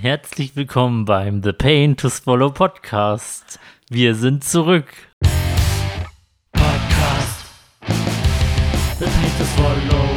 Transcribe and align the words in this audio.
Herzlich 0.00 0.56
willkommen 0.56 1.04
beim 1.04 1.42
The 1.42 1.52
Pain 1.52 1.94
to 1.98 2.08
Swallow 2.08 2.48
Podcast. 2.48 3.60
Wir 3.90 4.14
sind 4.14 4.42
zurück. 4.42 4.86
Podcast. 6.52 7.44
The 8.98 9.04
Pain 9.04 9.32
to 9.36 9.44
Swallow. 9.44 10.09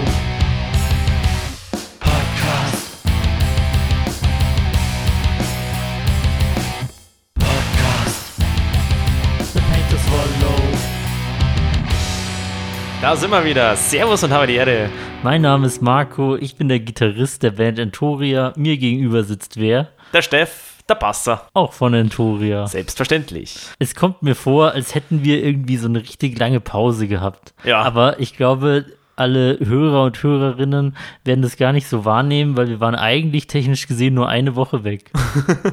Da 13.04 13.18
sind 13.18 13.32
wir 13.32 13.44
wieder. 13.44 13.76
Servus 13.76 14.24
und 14.24 14.32
habe 14.32 14.48
die 14.48 14.56
Erde. 14.56 14.90
Mein 15.24 15.42
Name 15.42 15.68
ist 15.68 15.82
Marco, 15.82 16.38
ich 16.38 16.56
bin 16.56 16.70
der 16.70 16.80
Gitarrist 16.80 17.44
der 17.44 17.52
Band 17.52 17.78
Entoria. 17.78 18.54
Mir 18.56 18.78
gegenüber 18.78 19.26
sitzt 19.26 19.60
wer? 19.60 19.90
Der 20.14 20.22
Steff, 20.22 20.76
der 20.88 20.96
Passer. 20.96 21.50
Auch 21.54 21.74
von 21.74 21.94
Entoria. 21.94 22.66
Selbstverständlich. 22.66 23.58
Es 23.78 23.94
kommt 23.94 24.24
mir 24.24 24.36
vor, 24.36 24.72
als 24.72 24.96
hätten 24.96 25.22
wir 25.26 25.44
irgendwie 25.44 25.76
so 25.76 25.90
eine 25.90 26.00
richtig 26.00 26.40
lange 26.40 26.62
Pause 26.62 27.10
gehabt. 27.10 27.54
Ja. 27.66 27.82
Aber 27.82 28.22
ich 28.22 28.38
glaube, 28.38 28.86
alle 29.18 29.60
Hörer 29.60 30.06
und 30.06 30.24
Hörerinnen 30.24 30.96
werden 31.26 31.42
das 31.42 31.58
gar 31.58 31.74
nicht 31.74 31.90
so 31.90 32.06
wahrnehmen, 32.06 32.56
weil 32.56 32.70
wir 32.70 32.80
waren 32.80 32.96
eigentlich 32.96 33.48
technisch 33.48 33.86
gesehen 33.86 34.14
nur 34.14 34.30
eine 34.30 34.56
Woche 34.56 34.86
weg. 34.86 35.12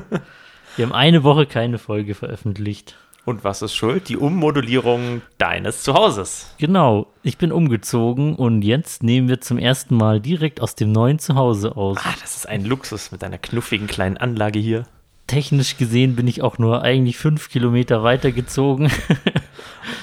wir 0.77 0.85
haben 0.85 0.93
eine 0.93 1.23
Woche 1.23 1.47
keine 1.47 1.79
Folge 1.79 2.17
veröffentlicht. 2.17 2.97
Und 3.27 3.45
was 3.45 3.63
ist 3.63 3.75
schuld? 3.75 4.09
Die 4.09 4.17
Ummodulierung 4.17 5.23
deines 5.39 5.83
Zuhauses. 5.83 6.55
Genau, 6.59 7.07
ich 7.23 7.37
bin 7.37 7.53
umgezogen 7.53 8.35
und 8.35 8.63
jetzt 8.63 9.03
nehmen 9.03 9.29
wir 9.29 9.41
zum 9.41 9.59
ersten 9.59 9.95
Mal 9.95 10.21
direkt 10.21 10.61
aus 10.61 10.75
dem 10.75 10.91
neuen 10.91 11.19
Zuhause 11.19 11.77
aus. 11.77 11.99
Ah, 12.03 12.15
das 12.21 12.37
ist 12.37 12.49
ein 12.49 12.65
Luxus 12.65 13.13
mit 13.13 13.23
einer 13.23 13.39
knuffigen 13.39 13.87
kleinen 13.87 14.17
Anlage 14.17 14.59
hier. 14.59 14.87
Technisch 15.27 15.77
gesehen 15.77 16.17
bin 16.17 16.27
ich 16.27 16.43
auch 16.43 16.59
nur 16.59 16.83
eigentlich 16.83 17.19
fünf 17.19 17.51
Kilometer 17.51 18.03
weitergezogen. 18.03 18.91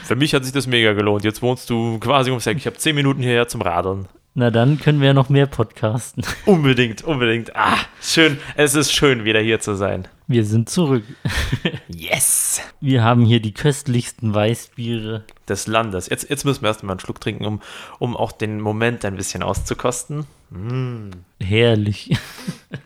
Für 0.03 0.15
mich 0.15 0.33
hat 0.33 0.45
sich 0.45 0.53
das 0.53 0.67
mega 0.67 0.93
gelohnt. 0.93 1.25
Jetzt 1.25 1.41
wohnst 1.41 1.69
du 1.69 1.99
quasi 1.99 2.29
ums 2.29 2.47
Eck. 2.47 2.57
Ich 2.57 2.65
habe 2.65 2.77
zehn 2.77 2.95
Minuten 2.95 3.21
hierher 3.21 3.49
zum 3.49 3.61
Radeln. 3.61 4.07
Na 4.39 4.51
dann 4.51 4.79
können 4.79 4.99
wir 4.99 5.07
ja 5.07 5.13
noch 5.15 5.29
mehr 5.29 5.47
podcasten. 5.47 6.23
Unbedingt, 6.45 7.03
unbedingt. 7.03 7.55
Ah, 7.55 7.79
schön. 7.99 8.37
Es 8.55 8.75
ist 8.75 8.93
schön, 8.93 9.25
wieder 9.25 9.39
hier 9.39 9.59
zu 9.59 9.73
sein. 9.73 10.07
Wir 10.27 10.45
sind 10.45 10.69
zurück. 10.69 11.03
Yes. 11.87 12.61
Wir 12.79 13.03
haben 13.03 13.25
hier 13.25 13.39
die 13.39 13.53
köstlichsten 13.53 14.35
Weißbiere. 14.35 15.23
Des 15.49 15.65
Landes. 15.65 16.07
Jetzt, 16.09 16.29
jetzt 16.29 16.45
müssen 16.45 16.61
wir 16.61 16.67
erst 16.67 16.83
mal 16.83 16.91
einen 16.91 16.99
Schluck 16.99 17.19
trinken, 17.19 17.45
um, 17.45 17.61
um 17.97 18.15
auch 18.15 18.31
den 18.31 18.61
Moment 18.61 19.03
ein 19.05 19.15
bisschen 19.15 19.41
auszukosten. 19.41 20.27
Herrlich. 21.41 22.15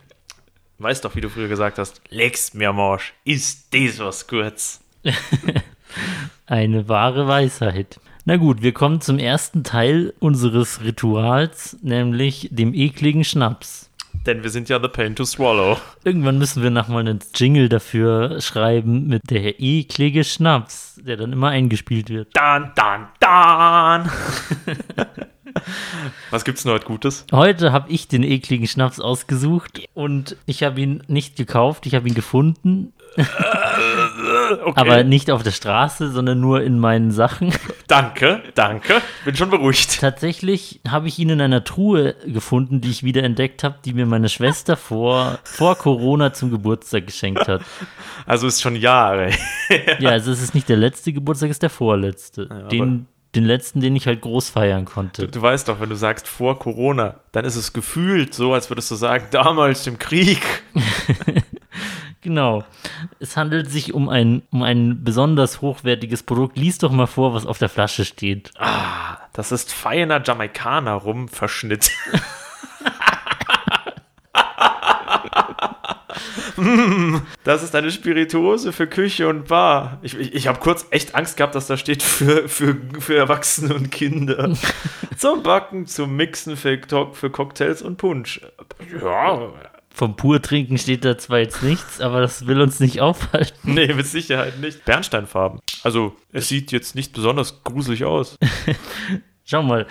Weißt 0.78 1.04
doch, 1.04 1.14
wie 1.16 1.20
du 1.20 1.28
früher 1.28 1.48
gesagt 1.48 1.78
hast, 1.78 2.00
legst 2.08 2.54
mir 2.54 2.72
Marsch, 2.72 3.12
ist 3.24 3.74
das 3.74 3.98
was 3.98 4.26
Gutes. 4.26 4.80
Eine 6.46 6.88
wahre 6.88 7.28
Weisheit. 7.28 8.00
Na 8.24 8.36
gut, 8.36 8.62
wir 8.62 8.72
kommen 8.72 9.00
zum 9.00 9.18
ersten 9.18 9.64
Teil 9.64 10.14
unseres 10.20 10.84
Rituals, 10.84 11.76
nämlich 11.82 12.48
dem 12.52 12.72
ekligen 12.72 13.24
Schnaps. 13.24 13.90
Denn 14.24 14.44
wir 14.44 14.50
sind 14.50 14.68
ja 14.68 14.80
the 14.80 14.86
pain 14.86 15.16
to 15.16 15.24
swallow. 15.24 15.76
Irgendwann 16.04 16.38
müssen 16.38 16.62
wir 16.62 16.70
nochmal 16.70 17.00
einen 17.00 17.18
Jingle 17.34 17.68
dafür 17.68 18.40
schreiben 18.40 19.08
mit 19.08 19.28
der 19.28 19.58
eklige 19.58 20.22
Schnaps, 20.22 21.00
der 21.04 21.16
dann 21.16 21.32
immer 21.32 21.48
eingespielt 21.48 22.10
wird. 22.10 22.28
Dan, 22.34 22.70
dan, 22.76 23.08
dan. 23.18 24.08
was 26.30 26.44
gibt's 26.44 26.62
denn 26.62 26.70
heute 26.70 26.86
Gutes? 26.86 27.26
Heute 27.32 27.72
habe 27.72 27.90
ich 27.90 28.06
den 28.06 28.22
ekligen 28.22 28.68
Schnaps 28.68 29.00
ausgesucht 29.00 29.80
und 29.94 30.36
ich 30.46 30.62
habe 30.62 30.80
ihn 30.80 31.02
nicht 31.08 31.34
gekauft, 31.34 31.86
ich 31.86 31.96
habe 31.96 32.06
ihn 32.06 32.14
gefunden, 32.14 32.92
Okay. 34.64 34.72
aber 34.80 35.04
nicht 35.04 35.30
auf 35.30 35.42
der 35.42 35.50
Straße, 35.50 36.10
sondern 36.10 36.40
nur 36.40 36.62
in 36.62 36.78
meinen 36.78 37.10
Sachen. 37.10 37.52
danke, 37.86 38.42
danke. 38.54 39.00
Bin 39.24 39.36
schon 39.36 39.50
beruhigt. 39.50 40.00
Tatsächlich 40.00 40.80
habe 40.88 41.08
ich 41.08 41.18
ihn 41.18 41.30
in 41.30 41.40
einer 41.40 41.64
Truhe 41.64 42.14
gefunden, 42.26 42.80
die 42.80 42.90
ich 42.90 43.02
wieder 43.02 43.22
entdeckt 43.22 43.64
habe, 43.64 43.76
die 43.84 43.92
mir 43.92 44.06
meine 44.06 44.28
Schwester 44.28 44.76
vor, 44.76 45.38
vor 45.44 45.76
Corona 45.76 46.32
zum 46.32 46.50
Geburtstag 46.50 47.06
geschenkt 47.06 47.48
hat. 47.48 47.62
Also 48.26 48.46
ist 48.46 48.60
schon 48.62 48.76
Jahre. 48.76 49.30
Ja, 49.98 50.10
also 50.10 50.30
es 50.32 50.42
ist 50.42 50.54
nicht 50.54 50.68
der 50.68 50.76
letzte 50.76 51.12
Geburtstag, 51.12 51.50
es 51.50 51.56
ist 51.56 51.62
der 51.62 51.70
vorletzte. 51.70 52.46
aber- 52.50 52.68
den, 52.68 53.06
den 53.34 53.44
letzten, 53.44 53.80
den 53.80 53.96
ich 53.96 54.06
halt 54.06 54.20
groß 54.20 54.50
feiern 54.50 54.84
konnte. 54.84 55.26
Du 55.26 55.40
weißt 55.40 55.66
doch, 55.68 55.80
wenn 55.80 55.88
du 55.88 55.96
sagst 55.96 56.28
vor 56.28 56.58
Corona, 56.58 57.14
dann 57.32 57.44
ist 57.46 57.56
es 57.56 57.72
gefühlt 57.72 58.34
so, 58.34 58.52
als 58.52 58.68
würdest 58.70 58.90
du 58.90 58.94
sagen, 58.94 59.24
damals 59.30 59.86
im 59.86 59.98
Krieg. 59.98 60.42
Genau. 62.22 62.64
Es 63.18 63.36
handelt 63.36 63.70
sich 63.70 63.94
um 63.94 64.08
ein, 64.08 64.42
um 64.52 64.62
ein 64.62 65.02
besonders 65.02 65.60
hochwertiges 65.60 66.22
Produkt. 66.22 66.56
Lies 66.56 66.78
doch 66.78 66.92
mal 66.92 67.06
vor, 67.06 67.34
was 67.34 67.46
auf 67.46 67.58
der 67.58 67.68
Flasche 67.68 68.04
steht. 68.04 68.52
Das 69.32 69.50
ist 69.50 69.72
feiner 69.72 70.22
Jamaikaner 70.22 70.94
Rumverschnitt. 70.94 71.90
Das 77.44 77.62
ist 77.62 77.74
eine 77.74 77.90
Spirituose 77.90 78.72
für 78.72 78.86
Küche 78.86 79.26
und 79.28 79.48
Bar. 79.48 79.98
Ich, 80.02 80.16
ich, 80.16 80.34
ich 80.34 80.46
habe 80.46 80.60
kurz 80.60 80.86
echt 80.90 81.14
Angst 81.14 81.36
gehabt, 81.36 81.54
dass 81.54 81.66
da 81.66 81.76
steht 81.76 82.02
für, 82.02 82.48
für, 82.48 82.76
für 83.00 83.16
Erwachsene 83.16 83.74
und 83.74 83.90
Kinder. 83.90 84.56
zum 85.16 85.42
Backen, 85.42 85.86
zum 85.86 86.14
Mixen 86.14 86.56
für, 86.56 86.78
für 87.12 87.30
Cocktails 87.30 87.82
und 87.82 87.96
Punsch. 87.96 88.42
Ja, 89.00 89.50
Vom 89.94 90.16
Purtrinken 90.16 90.78
steht 90.78 91.04
da 91.04 91.18
zwar 91.18 91.40
jetzt 91.40 91.62
nichts, 91.62 92.00
aber 92.00 92.20
das 92.20 92.46
will 92.46 92.60
uns 92.60 92.80
nicht 92.80 93.00
aufhalten. 93.00 93.74
nee, 93.74 93.92
mit 93.92 94.06
Sicherheit 94.06 94.58
nicht. 94.58 94.84
Bernsteinfarben. 94.84 95.60
Also, 95.82 96.16
es 96.32 96.48
sieht 96.48 96.72
jetzt 96.72 96.94
nicht 96.94 97.12
besonders 97.12 97.62
gruselig 97.62 98.04
aus. 98.04 98.38
Schau 99.44 99.62
mal, 99.62 99.86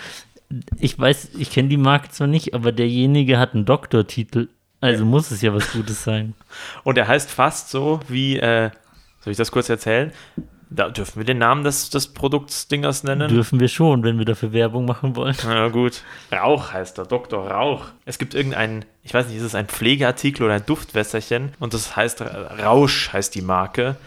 ich 0.80 0.98
weiß, 0.98 1.32
ich 1.38 1.52
kenne 1.52 1.70
die 1.70 1.78
Marke 1.78 2.10
zwar 2.10 2.28
nicht, 2.28 2.54
aber 2.54 2.72
derjenige 2.72 3.38
hat 3.38 3.54
einen 3.54 3.66
Doktortitel. 3.66 4.50
Also 4.80 5.06
muss 5.06 5.30
es 5.30 5.42
ja 5.42 5.54
was 5.54 5.72
Gutes 5.72 6.04
sein. 6.04 6.34
Und 6.84 6.98
er 6.98 7.08
heißt 7.08 7.30
fast 7.30 7.70
so 7.70 8.00
wie, 8.08 8.38
äh, 8.38 8.72
soll 9.20 9.32
ich 9.32 9.38
das 9.38 9.52
kurz 9.52 9.70
erzählen? 9.70 10.12
Da 10.74 10.90
dürfen 10.90 11.18
wir 11.20 11.26
den 11.26 11.38
Namen 11.38 11.66
des, 11.66 11.90
des 11.90 12.08
Produktsdingers 12.08 13.04
nennen? 13.04 13.28
Dürfen 13.28 13.60
wir 13.60 13.68
schon, 13.68 14.04
wenn 14.04 14.18
wir 14.18 14.26
dafür 14.26 14.54
Werbung 14.54 14.86
machen 14.86 15.18
wollen. 15.18 15.36
Na 15.44 15.68
gut. 15.68 16.02
Rauch 16.32 16.72
heißt 16.72 16.98
er, 16.98 17.06
Dr. 17.06 17.46
Rauch. 17.46 17.88
Es 18.06 18.18
gibt 18.18 18.34
irgendeinen, 18.34 18.86
ich 19.04 19.14
weiß 19.14 19.28
nicht, 19.28 19.36
ist 19.36 19.44
es 19.44 19.54
ein 19.54 19.68
Pflegeartikel 19.68 20.46
oder 20.46 20.54
ein 20.54 20.66
Duftwässerchen 20.66 21.52
und 21.60 21.74
das 21.74 21.98
heißt 21.98 22.22
Rausch 22.22 23.12
heißt 23.12 23.36
die 23.36 23.42
Marke. 23.42 23.98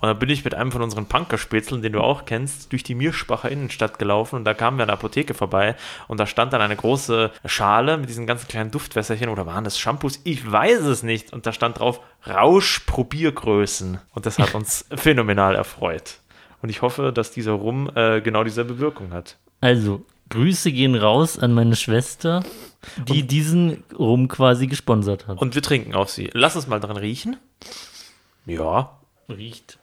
Und 0.00 0.08
da 0.08 0.12
bin 0.14 0.30
ich 0.30 0.44
mit 0.44 0.54
einem 0.54 0.72
von 0.72 0.82
unseren 0.82 1.06
Punkerspätzeln, 1.06 1.82
den 1.82 1.92
du 1.92 2.00
auch 2.00 2.24
kennst, 2.24 2.72
durch 2.72 2.82
die 2.82 2.94
Mierspacher 2.94 3.50
Innenstadt 3.50 3.98
gelaufen 3.98 4.36
und 4.36 4.44
da 4.44 4.54
kamen 4.54 4.78
wir 4.78 4.82
an 4.82 4.88
der 4.88 4.96
Apotheke 4.96 5.34
vorbei 5.34 5.76
und 6.08 6.18
da 6.18 6.26
stand 6.26 6.52
dann 6.52 6.60
eine 6.60 6.76
große 6.76 7.30
Schale 7.44 7.98
mit 7.98 8.08
diesen 8.08 8.26
ganzen 8.26 8.48
kleinen 8.48 8.70
Duftwässerchen 8.70 9.28
oder 9.28 9.46
waren 9.46 9.64
das 9.64 9.78
Shampoos? 9.78 10.20
Ich 10.24 10.50
weiß 10.50 10.80
es 10.80 11.02
nicht. 11.02 11.32
Und 11.32 11.46
da 11.46 11.52
stand 11.52 11.78
drauf 11.78 12.00
Rausch 12.26 12.80
Probiergrößen 12.80 13.98
und 14.12 14.26
das 14.26 14.38
hat 14.38 14.54
uns 14.54 14.86
phänomenal 14.94 15.54
erfreut. 15.54 16.18
Und 16.62 16.68
ich 16.68 16.82
hoffe, 16.82 17.12
dass 17.12 17.32
dieser 17.32 17.52
Rum 17.52 17.90
äh, 17.94 18.20
genau 18.20 18.44
dieselbe 18.44 18.78
Wirkung 18.78 19.12
hat. 19.12 19.36
Also, 19.60 20.04
Grüße 20.28 20.72
gehen 20.72 20.94
raus 20.94 21.38
an 21.38 21.52
meine 21.52 21.76
Schwester, 21.76 22.42
die 23.08 23.26
diesen 23.26 23.84
Rum 23.98 24.28
quasi 24.28 24.66
gesponsert 24.66 25.26
hat. 25.26 25.40
Und 25.40 25.54
wir 25.54 25.62
trinken 25.62 25.94
auf 25.94 26.10
sie. 26.10 26.30
Lass 26.32 26.56
uns 26.56 26.66
mal 26.66 26.80
dran 26.80 26.96
riechen. 26.96 27.36
Ja. 28.46 28.98
riecht. 29.28 29.78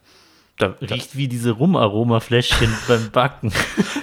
Da, 0.60 0.74
da, 0.80 0.94
Riecht 0.94 1.16
wie 1.16 1.26
diese 1.28 1.52
Rumaromafläschchen 1.52 2.72
beim 2.88 3.10
Backen. 3.10 3.52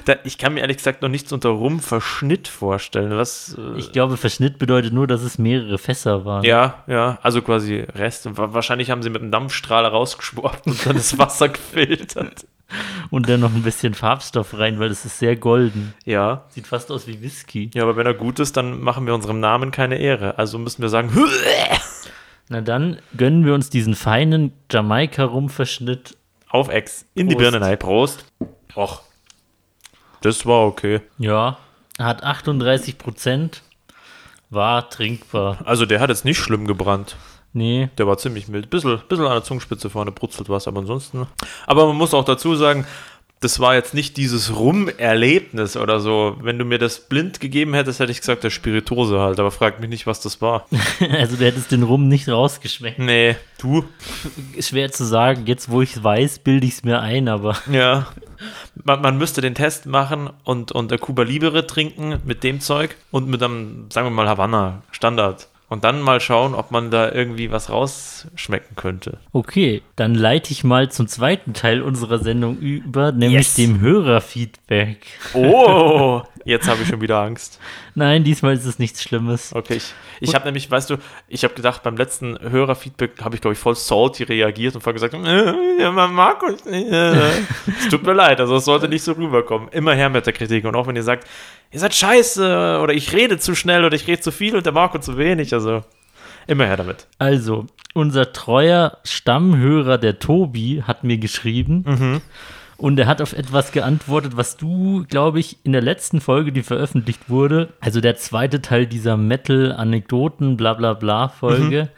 da, 0.06 0.16
ich 0.24 0.38
kann 0.38 0.54
mir 0.56 0.62
ehrlich 0.62 0.78
gesagt 0.78 1.02
noch 1.02 1.10
nichts 1.10 1.32
unter 1.32 1.50
Rumverschnitt 1.50 2.48
vorstellen. 2.48 3.12
Was? 3.18 3.56
Äh, 3.58 3.78
Ich 3.78 3.92
glaube, 3.92 4.18
Verschnitt 4.18 4.58
bedeutet 4.60 4.94
nur, 4.94 5.08
dass 5.08 5.22
es 5.22 5.38
mehrere 5.38 5.78
Fässer 5.78 6.26
waren. 6.26 6.44
ja, 6.44 6.84
ja, 6.88 7.20
also 7.22 7.42
quasi 7.42 7.86
Rest. 7.96 8.26
Wa- 8.38 8.54
Wahrscheinlich 8.54 8.90
haben 8.92 9.04
sie 9.04 9.10
mit 9.10 9.22
einem 9.22 9.32
Dampfstrahler 9.32 9.90
rausgeschwappt 9.90 10.66
und 10.68 10.86
dann 10.86 10.96
das 10.96 11.18
Wasser 11.20 11.50
gefiltert. 11.50 12.46
Und 13.12 13.30
dann 13.30 13.40
noch 13.40 13.54
ein 13.56 13.64
bisschen 13.64 13.94
Farbstoff 13.94 14.58
rein, 14.60 14.78
weil 14.80 14.90
es 14.92 15.06
ist 15.06 15.20
sehr 15.20 15.38
golden. 15.38 15.94
Ja. 16.04 16.44
Sieht 16.50 16.68
fast 16.68 16.92
aus 16.92 17.08
wie 17.08 17.22
Whisky. 17.22 17.70
Ja, 17.74 17.84
aber 17.84 17.96
wenn 17.96 18.06
er 18.06 18.14
gut 18.14 18.40
ist, 18.40 18.58
dann 18.58 18.82
machen 18.82 19.06
wir 19.06 19.14
unserem 19.16 19.40
Namen 19.40 19.72
keine 19.72 19.98
Ehre. 20.00 20.38
Also 20.38 20.58
müssen 20.60 20.82
wir 20.82 20.90
sagen, 20.90 21.10
Na 22.50 22.60
dann 22.62 22.98
gönnen 23.16 23.46
wir 23.46 23.54
uns 23.54 23.70
diesen 23.70 23.96
feinen 23.96 24.52
Jamaika-Rumverschnitt. 24.72 26.17
Auf 26.50 26.70
Ex. 26.70 27.06
In 27.14 27.28
die 27.28 27.36
Prost. 27.36 27.52
Birne 27.52 27.66
rein. 27.66 27.80
Prost. 27.80 28.26
Och. 28.76 29.02
Das 30.22 30.46
war 30.46 30.66
okay. 30.66 31.02
Ja, 31.18 31.58
hat 32.00 32.24
38 32.24 32.98
Prozent. 32.98 33.62
War 34.50 34.90
trinkbar. 34.90 35.60
Also 35.66 35.86
der 35.86 36.00
hat 36.00 36.10
jetzt 36.10 36.26
nicht 36.26 36.40
schlimm 36.40 36.68
gebrannt. 36.68 37.18
Nee, 37.54 37.90
Der 37.98 38.06
war 38.08 38.18
ziemlich 38.18 38.48
mild. 38.48 38.70
Bisschen, 38.70 39.02
bisschen 39.10 39.26
an 39.26 39.32
der 39.34 39.44
Zungenspitze 39.44 39.90
vorne 39.90 40.12
brutzelt 40.12 40.48
was, 40.48 40.68
aber 40.68 40.80
ansonsten. 40.80 41.26
Aber 41.66 41.88
man 41.88 41.96
muss 41.96 42.14
auch 42.14 42.24
dazu 42.26 42.56
sagen, 42.56 42.86
das 43.40 43.60
war 43.60 43.76
jetzt 43.76 43.94
nicht 43.94 44.18
dieses 44.18 44.56
Rum-Erlebnis 44.56 45.78
oder 45.78 46.00
so. 46.00 46.38
Wenn 46.42 46.58
du 46.58 46.66
mir 46.66 46.80
das 46.80 47.00
blind 47.02 47.40
gegeben 47.40 47.76
hättest, 47.76 48.00
hätte 48.00 48.12
ich 48.12 48.20
gesagt, 48.20 48.44
der 48.44 48.50
Spirituose 48.50 49.20
halt, 49.20 49.40
aber 49.40 49.52
frag 49.52 49.80
mich 49.80 49.90
nicht, 49.90 50.08
was 50.08 50.22
das 50.22 50.42
war. 50.42 50.66
Also 51.18 51.38
du 51.38 51.46
hättest 51.46 51.72
den 51.72 51.84
Rum 51.84 52.08
nicht 52.08 52.28
rausgeschmeckt. 52.28 53.00
Nee, 53.00 53.36
du? 53.60 53.86
Schwer 54.60 54.92
zu 54.92 55.06
sagen. 55.06 55.46
Jetzt, 55.46 55.70
wo 55.70 55.82
ich 55.82 55.96
es 55.96 56.04
weiß, 56.04 56.40
bilde 56.40 56.66
ich 56.66 56.74
es 56.74 56.84
mir 56.84 57.02
ein, 57.02 57.28
aber 57.28 57.56
Ja. 57.72 58.08
Man, 58.84 59.02
man 59.02 59.18
müsste 59.18 59.42
den 59.42 59.56
Test 59.56 59.86
machen 59.86 60.30
und, 60.44 60.72
und 60.72 60.92
der 60.92 60.98
Cuba 60.98 61.24
Libre 61.24 61.66
trinken 61.68 62.20
mit 62.26 62.44
dem 62.44 62.60
Zeug 62.60 62.96
und 63.12 63.28
mit 63.28 63.42
einem, 63.42 63.90
sagen 63.92 64.08
wir 64.08 64.12
mal, 64.12 64.28
Havanna, 64.28 64.82
Standard. 64.92 65.48
Und 65.70 65.84
dann 65.84 66.02
mal 66.02 66.22
schauen, 66.22 66.56
ob 66.56 66.72
man 66.72 66.92
da 66.92 67.12
irgendwie 67.12 67.52
was 67.52 67.70
rausschmecken 67.70 68.76
könnte. 68.78 69.18
okay. 69.34 69.82
Dann 69.98 70.16
leite 70.16 70.52
ich 70.54 70.64
mal 70.64 70.90
zum 70.90 71.08
zweiten 71.08 71.54
Teil 71.54 71.82
unserer 71.82 72.20
Sendung 72.20 72.58
über, 72.60 73.12
nämlich 73.12 73.48
Yes. 73.48 73.56
dem 73.56 73.82
Hörerfeedback. 73.82 75.06
Oh, 75.34 76.22
jetzt 76.48 76.68
habe 76.68 76.82
ich 76.82 76.88
schon 76.88 77.02
wieder 77.02 77.20
Angst. 77.20 77.60
Nein, 77.96 78.24
diesmal 78.24 78.54
ist 78.54 78.66
es 78.66 78.80
nichts 78.80 79.04
Schlimmes. 79.04 79.54
Okay, 79.54 79.76
ich, 79.76 79.94
ich 80.20 80.34
habe 80.34 80.46
nämlich, 80.46 80.70
weißt 80.70 80.90
du, 80.90 80.98
ich 81.28 81.44
habe 81.44 81.54
gedacht, 81.54 81.84
beim 81.84 81.98
letzten 81.98 82.38
Hörerfeedback 82.40 83.22
habe 83.22 83.36
ich, 83.36 83.42
glaube 83.42 83.54
ich, 83.54 83.60
voll 83.60 83.76
salty 83.76 84.24
reagiert 84.24 84.76
und 84.76 84.82
voll 84.82 84.94
gesagt, 84.94 85.14
äh, 85.14 85.92
man 85.92 86.14
mag 86.14 86.42
uns 86.44 86.66
nicht. 86.66 86.92
Äh. 86.92 87.16
Es 87.80 87.90
tut 87.90 88.04
mir 88.04 88.14
leid, 88.14 88.40
also 88.40 88.56
es 88.56 88.66
sollte 88.66 88.88
nicht 88.88 89.04
so 89.04 89.12
rüberkommen. 89.12 89.70
Immer 89.70 89.94
her 89.94 90.10
mit 90.10 90.26
der 90.26 90.34
Kritik 90.34 90.66
und 90.66 90.76
auch 90.76 90.88
wenn 90.88 90.96
ihr 90.96 91.04
sagt, 91.04 91.28
ihr 91.72 91.80
seid 91.80 91.94
scheiße 91.94 92.80
oder 92.82 92.94
ich 92.94 93.14
rede 93.14 93.38
zu 93.38 93.56
schnell 93.56 93.86
oder 93.86 93.96
ich 93.96 94.08
rede 94.08 94.22
zu 94.22 94.32
viel 94.32 94.56
und 94.56 94.66
der 94.66 94.74
Marco 94.74 95.00
zu 95.00 95.18
wenig, 95.18 95.54
also 95.54 95.84
immer 96.48 96.66
her 96.66 96.78
damit. 96.78 97.08
Also, 97.20 97.66
unser 97.94 98.32
treuer 98.32 98.98
Stammhörer, 99.04 99.98
der 99.98 100.20
Tobi, 100.20 100.84
hat 100.86 101.04
mir 101.04 101.18
geschrieben 101.18 101.84
Mhm. 101.86 102.22
Und 102.78 103.00
er 103.00 103.08
hat 103.08 103.22
auf 103.22 103.34
etwas 103.34 103.72
geantwortet, 103.72 104.38
was 104.38 104.58
du, 104.58 105.06
glaube 105.10 105.40
ich, 105.40 105.58
in 105.64 105.72
der 105.72 105.82
letzten 105.82 106.22
Folge, 106.22 106.52
die 106.52 106.64
veröffentlicht 106.64 107.30
wurde, 107.30 107.70
also 107.80 108.02
der 108.02 108.16
zweite 108.18 108.62
Teil 108.62 108.86
dieser 108.86 109.18
Metal-Anekdoten, 109.18 110.58
bla 110.58 110.74
bla 110.74 110.94
bla 110.94 111.28
Folge, 111.30 111.90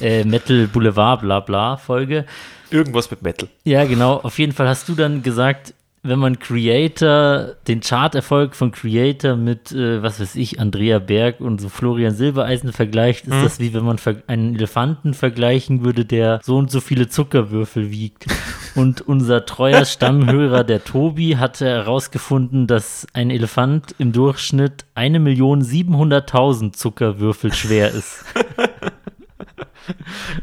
äh, 0.06 0.24
Metal 0.24 0.66
Boulevard, 0.68 1.20
bla 1.20 1.40
bla 1.40 1.76
Folge. 1.76 2.24
Irgendwas 2.70 3.10
mit 3.10 3.22
Metal. 3.22 3.48
Ja, 3.64 3.84
genau. 3.84 4.16
Auf 4.22 4.38
jeden 4.38 4.52
Fall 4.52 4.66
hast 4.68 4.88
du 4.88 4.94
dann 4.94 5.22
gesagt, 5.22 5.74
wenn 6.04 6.18
man 6.18 6.40
Creator, 6.40 7.54
den 7.68 7.80
Charterfolg 7.80 8.56
von 8.56 8.72
Creator 8.72 9.36
mit, 9.36 9.70
äh, 9.70 10.02
was 10.02 10.18
weiß 10.18 10.34
ich, 10.34 10.58
Andrea 10.58 10.98
Berg 10.98 11.40
und 11.40 11.60
so 11.60 11.68
Florian 11.68 12.12
Silbereisen 12.12 12.72
vergleicht, 12.72 13.26
ist 13.26 13.42
das 13.44 13.60
wie 13.60 13.72
wenn 13.72 13.84
man 13.84 13.98
einen 14.26 14.56
Elefanten 14.56 15.14
vergleichen 15.14 15.84
würde, 15.84 16.04
der 16.04 16.40
so 16.42 16.56
und 16.56 16.72
so 16.72 16.80
viele 16.80 17.08
Zuckerwürfel 17.08 17.90
wiegt. 17.90 18.26
Und 18.74 19.02
unser 19.02 19.44
treuer 19.44 19.84
Stammhörer, 19.84 20.64
der 20.64 20.82
Tobi, 20.82 21.36
hatte 21.36 21.66
herausgefunden, 21.66 22.66
dass 22.66 23.06
ein 23.12 23.28
Elefant 23.28 23.94
im 23.98 24.12
Durchschnitt 24.12 24.86
1.700.000 24.96 26.72
Zuckerwürfel 26.72 27.52
schwer 27.52 27.90
ist. 27.90 28.24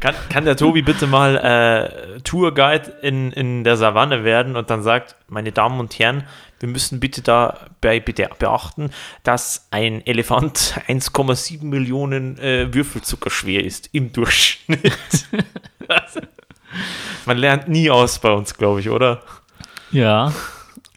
Kann, 0.00 0.14
kann 0.28 0.44
der 0.44 0.56
Tobi 0.56 0.82
bitte 0.82 1.06
mal 1.06 1.36
äh, 1.36 2.09
Tourguide 2.30 2.92
in, 3.02 3.32
in 3.32 3.64
der 3.64 3.76
Savanne 3.76 4.22
werden 4.22 4.54
und 4.54 4.70
dann 4.70 4.84
sagt, 4.84 5.16
meine 5.26 5.50
Damen 5.50 5.80
und 5.80 5.98
Herren, 5.98 6.22
wir 6.60 6.68
müssen 6.68 7.00
bitte 7.00 7.22
dabei 7.22 7.98
bitte 7.98 8.30
beachten, 8.38 8.90
dass 9.24 9.66
ein 9.72 10.06
Elefant 10.06 10.80
1,7 10.86 11.64
Millionen 11.64 12.38
äh, 12.38 12.72
Würfelzucker 12.72 13.30
schwer 13.30 13.64
ist 13.64 13.88
im 13.92 14.12
Durchschnitt. 14.12 14.92
Also, 15.88 16.20
Man 17.26 17.36
lernt 17.36 17.66
nie 17.66 17.90
aus 17.90 18.20
bei 18.20 18.30
uns, 18.30 18.56
glaube 18.56 18.78
ich, 18.78 18.90
oder? 18.90 19.22
Ja, 19.90 20.32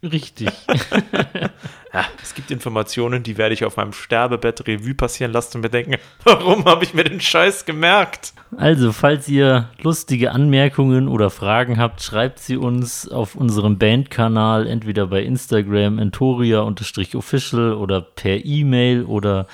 richtig. 0.04 0.52
Ja, 1.94 2.06
es 2.24 2.34
gibt 2.34 2.50
Informationen, 2.50 3.22
die 3.22 3.38
werde 3.38 3.54
ich 3.54 3.64
auf 3.66 3.78
meinem 3.78 3.94
Sterbebett 3.94 4.68
Revue 4.68 4.96
passieren 4.96 5.32
lassen 5.32 5.58
und 5.58 5.62
mir 5.62 5.70
denken, 5.70 5.98
warum 6.24 6.66
habe 6.66 6.84
ich 6.84 6.96
mir 6.96 7.04
den 7.04 7.22
Scheiß 7.22 7.66
gemerkt? 7.66 8.34
Also, 8.58 8.92
falls 8.92 9.28
ihr 9.28 9.70
lustige 9.80 10.32
Anmerkungen 10.32 11.08
oder 11.08 11.30
Fragen 11.30 11.78
habt, 11.78 12.02
schreibt 12.02 12.40
sie 12.40 12.58
uns 12.58 13.08
auf 13.08 13.36
unserem 13.36 13.78
Bandkanal, 13.78 14.66
entweder 14.66 15.06
bei 15.06 15.22
Instagram 15.22 16.00
entoria-official 16.00 17.74
oder 17.74 18.02
per 18.02 18.44
E-Mail 18.44 19.04
oder 19.04 19.46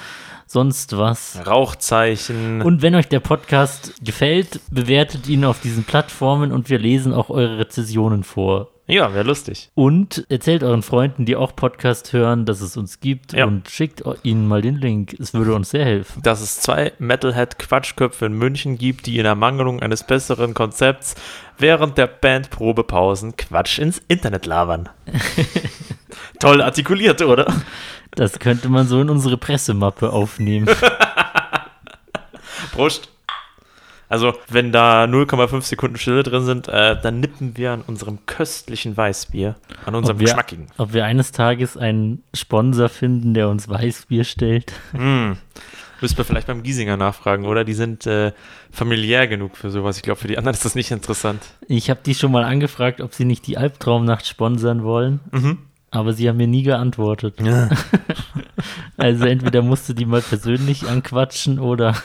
sonst 0.51 0.97
was. 0.97 1.39
Rauchzeichen. 1.45 2.61
Und 2.63 2.81
wenn 2.81 2.95
euch 2.95 3.07
der 3.07 3.19
Podcast 3.19 3.93
gefällt, 4.03 4.59
bewertet 4.71 5.27
ihn 5.29 5.45
auf 5.45 5.61
diesen 5.61 5.83
Plattformen 5.83 6.51
und 6.51 6.69
wir 6.71 6.79
lesen 6.79 7.13
auch 7.13 7.29
eure 7.29 7.59
Rezensionen 7.59 8.23
vor. 8.23 8.69
ja, 8.87 9.13
wäre 9.13 9.23
lustig. 9.27 9.69
Und 9.75 10.25
erzählt 10.29 10.63
euren 10.63 10.81
Freunden, 10.81 11.25
die 11.25 11.35
auch 11.35 11.55
Podcast 11.55 12.11
hören, 12.13 12.45
dass 12.45 12.61
es 12.61 12.75
uns 12.77 12.99
gibt 12.99 13.33
Ja. 13.33 13.45
und 13.45 13.69
schickt 13.69 14.01
ihnen 14.23 14.47
mal 14.47 14.63
den 14.63 14.77
Link. 14.77 15.15
Es 15.19 15.35
würde 15.35 15.53
uns 15.53 15.69
sehr 15.69 15.85
helfen. 15.85 16.23
dass 16.23 16.41
es 16.41 16.59
zwei 16.59 16.93
Metalhead-Quatschköpfe 16.97 18.25
in 18.25 18.33
München 18.33 18.79
gibt, 18.79 19.05
die 19.05 19.19
in 19.19 19.25
Ermangelung 19.27 19.83
eines 19.83 20.03
besseren 20.03 20.55
Konzepts 20.55 21.13
während 21.59 21.99
der 21.99 22.07
Bandprobepausen 22.07 23.37
Quatsch 23.37 23.77
ins 23.77 24.01
Internet 24.07 24.47
labern. 24.47 24.89
Toll 26.39 26.61
artikuliert, 26.61 27.21
oder? 27.21 27.53
Das 28.19 28.37
könnte 28.37 28.67
man 28.67 28.85
so 28.85 28.99
in 28.99 29.09
unsere 29.09 29.37
Pressemappe 29.37 30.11
aufnehmen. 30.11 30.67
Prost. 32.73 33.07
Also, 34.09 34.33
wenn 34.49 34.73
da 34.73 35.05
0,5 35.05 35.61
Sekunden 35.61 35.97
Stille 35.97 36.23
drin 36.23 36.43
sind, 36.43 36.67
äh, 36.67 36.99
dann 37.01 37.21
nippen 37.21 37.55
wir 37.55 37.71
an 37.71 37.81
unserem 37.87 38.25
köstlichen 38.25 38.97
Weißbier, 38.97 39.55
an 39.85 39.95
unserem 39.95 40.17
Ob 40.17 40.19
wir, 40.19 40.25
geschmackigen. 40.25 40.67
ob 40.77 40.91
wir 40.91 41.05
eines 41.05 41.31
Tages 41.31 41.77
einen 41.77 42.21
Sponsor 42.33 42.89
finden, 42.89 43.33
der 43.33 43.47
uns 43.47 43.69
Weißbier 43.69 44.25
stellt. 44.25 44.73
Mm. 44.93 45.37
Müssten 46.01 46.17
wir 46.17 46.25
vielleicht 46.25 46.47
beim 46.47 46.63
Giesinger 46.63 46.97
nachfragen, 46.97 47.45
oder? 47.45 47.63
Die 47.63 47.73
sind 47.73 48.05
äh, 48.05 48.31
familiär 48.71 49.27
genug 49.27 49.55
für 49.55 49.69
sowas. 49.69 49.95
Ich 49.97 50.03
glaube, 50.03 50.19
für 50.19 50.27
die 50.27 50.37
anderen 50.37 50.53
ist 50.55 50.63
das 50.65 50.75
nicht 50.75 50.91
interessant. 50.91 51.41
Ich 51.67 51.89
habe 51.89 51.99
die 52.05 52.15
schon 52.15 52.31
mal 52.33 52.43
angefragt, 52.45 52.99
ob 53.01 53.13
sie 53.13 53.25
nicht 53.25 53.47
die 53.47 53.57
Albtraumnacht 53.57 54.25
sponsern 54.27 54.83
wollen, 54.83 55.19
Mhm. 55.31 55.57
Aber 55.91 56.13
sie 56.13 56.29
haben 56.29 56.37
mir 56.37 56.47
nie 56.47 56.63
geantwortet. 56.63 57.35
Ja. 57.41 57.69
Also 58.97 59.23
entweder 59.23 59.61
musst 59.61 59.87
du 59.87 59.93
die 59.93 60.05
mal 60.05 60.21
persönlich 60.21 60.85
anquatschen 60.85 61.57
oder 61.57 61.95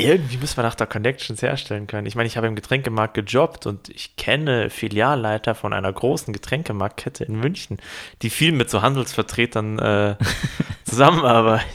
Irgendwie 0.00 0.36
müssen 0.36 0.56
wir 0.56 0.62
nach 0.62 0.76
der 0.76 0.86
Connections 0.86 1.42
herstellen 1.42 1.88
können. 1.88 2.06
Ich 2.06 2.14
meine, 2.14 2.28
ich 2.28 2.36
habe 2.36 2.46
im 2.46 2.54
Getränkemarkt 2.54 3.14
gejobbt 3.14 3.66
und 3.66 3.88
ich 3.88 4.14
kenne 4.14 4.70
Filialleiter 4.70 5.56
von 5.56 5.72
einer 5.72 5.92
großen 5.92 6.32
Getränkemarktkette 6.32 7.24
in 7.24 7.40
München, 7.40 7.78
die 8.22 8.30
viel 8.30 8.52
mit 8.52 8.70
so 8.70 8.80
Handelsvertretern 8.80 9.80
äh, 9.80 10.16
zusammenarbeitet. 10.84 11.66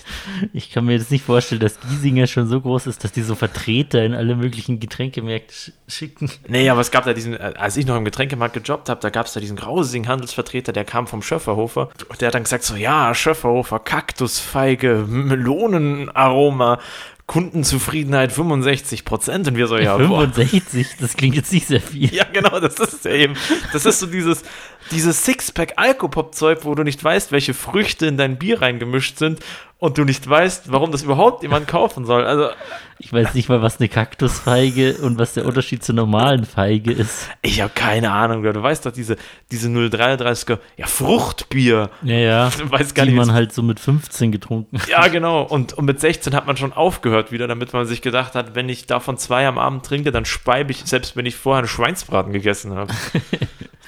ich 0.53 0.71
kann 0.71 0.85
mir 0.85 0.93
jetzt 0.93 1.11
nicht 1.11 1.25
vorstellen, 1.25 1.59
dass 1.59 1.81
Giesinger 1.81 2.27
schon 2.27 2.47
so 2.47 2.61
groß 2.61 2.87
ist, 2.87 3.03
dass 3.03 3.11
die 3.11 3.23
so 3.23 3.35
Vertreter 3.35 4.05
in 4.05 4.13
alle 4.13 4.37
möglichen 4.37 4.79
Getränkemärkte 4.79 5.53
sch 5.53 5.71
schicken. 5.89 6.31
Nee, 6.47 6.69
aber 6.69 6.79
es 6.79 6.91
gab 6.91 7.03
da 7.03 7.11
diesen, 7.11 7.33
äh, 7.33 7.53
als 7.57 7.75
ich 7.75 7.85
noch 7.85 7.97
im 7.97 8.05
Getränkemarkt 8.05 8.53
gejobbt 8.53 8.87
habe, 8.87 9.01
da 9.01 9.09
gab 9.09 9.25
es 9.25 9.33
da 9.33 9.41
diesen 9.41 9.57
grausigen 9.57 10.07
Handelsvertreter, 10.07 10.71
der 10.71 10.85
kam 10.85 11.07
vom 11.07 11.21
Schöfferhofer. 11.33 11.89
Der 12.19 12.27
hat 12.27 12.35
dann 12.35 12.43
gesagt 12.43 12.63
so, 12.63 12.75
ja, 12.75 13.13
Schöfferhofer, 13.15 13.79
Kaktusfeige, 13.79 15.05
Melonenaroma, 15.07 16.79
Kundenzufriedenheit 17.25 18.31
65 18.31 19.05
Prozent. 19.05 19.47
Und 19.47 19.55
wir 19.55 19.67
so, 19.67 19.77
ja, 19.77 19.97
boah. 19.97 20.27
65, 20.27 20.97
das 20.99 21.15
klingt 21.15 21.35
jetzt 21.35 21.51
nicht 21.51 21.67
sehr 21.67 21.81
viel. 21.81 22.13
Ja, 22.13 22.25
genau, 22.31 22.59
das 22.59 22.79
ist 22.79 23.05
ja 23.05 23.11
eben. 23.11 23.35
Das 23.71 23.85
ist 23.85 23.99
so 23.99 24.07
dieses, 24.07 24.43
dieses 24.91 25.23
Sixpack 25.25 25.73
Alkopop-Zeug, 25.77 26.59
wo 26.63 26.75
du 26.75 26.83
nicht 26.83 27.03
weißt, 27.03 27.31
welche 27.31 27.53
Früchte 27.53 28.05
in 28.05 28.17
dein 28.17 28.37
Bier 28.37 28.61
reingemischt 28.61 29.17
sind 29.17 29.39
und 29.83 29.97
du 29.97 30.05
nicht 30.05 30.29
weißt, 30.29 30.71
warum 30.71 30.93
das 30.93 31.03
überhaupt 31.03 31.43
jemand 31.43 31.67
kaufen 31.67 32.05
soll. 32.05 32.23
Also, 32.23 32.51
Ich 32.99 33.11
weiß 33.11 33.33
nicht 33.33 33.49
mal, 33.49 33.61
was 33.61 33.81
eine 33.81 33.89
Kaktusfeige 33.89 34.93
und 35.01 35.17
was 35.17 35.33
der 35.33 35.45
Unterschied 35.45 35.83
zur 35.83 35.93
normalen 35.95 36.45
Feige 36.45 36.93
ist. 36.93 37.27
ich 37.41 37.59
habe 37.59 37.73
keine 37.75 38.11
Ahnung. 38.11 38.43
Du 38.43 38.63
weißt 38.63 38.85
doch, 38.85 38.93
diese, 38.93 39.17
diese 39.51 39.67
033er, 39.67 40.59
ja, 40.77 40.87
Fruchtbier. 40.87 41.89
Ja, 42.01 42.15
ja. 42.15 42.49
Du 42.57 42.71
weißt 42.71 42.95
gar 42.95 43.05
die 43.05 43.11
nicht, 43.11 43.19
man 43.19 43.33
halt 43.33 43.51
so 43.51 43.61
mit 43.61 43.77
15 43.81 44.31
getrunken 44.31 44.79
hat. 44.79 44.87
Ja, 44.87 45.07
genau. 45.09 45.41
Und, 45.41 45.73
und 45.73 45.83
mit 45.83 45.99
16 45.99 46.33
hat 46.33 46.47
man 46.47 46.55
schon 46.55 46.71
aufgehört 46.71 47.33
wieder, 47.33 47.49
damit 47.49 47.73
man 47.73 47.85
sich 47.85 48.01
gedacht 48.01 48.35
hat, 48.35 48.55
wenn 48.55 48.69
ich 48.69 48.85
davon 48.85 49.17
zwei 49.17 49.45
am 49.45 49.57
Abend 49.57 49.85
trinke, 49.85 50.13
dann 50.13 50.23
speibe 50.23 50.71
ich, 50.71 50.85
selbst 50.85 51.17
wenn 51.17 51.25
ich 51.25 51.35
vorher 51.35 51.59
einen 51.59 51.67
Schweinsbraten 51.67 52.31
gegessen 52.31 52.73
habe. 52.73 52.93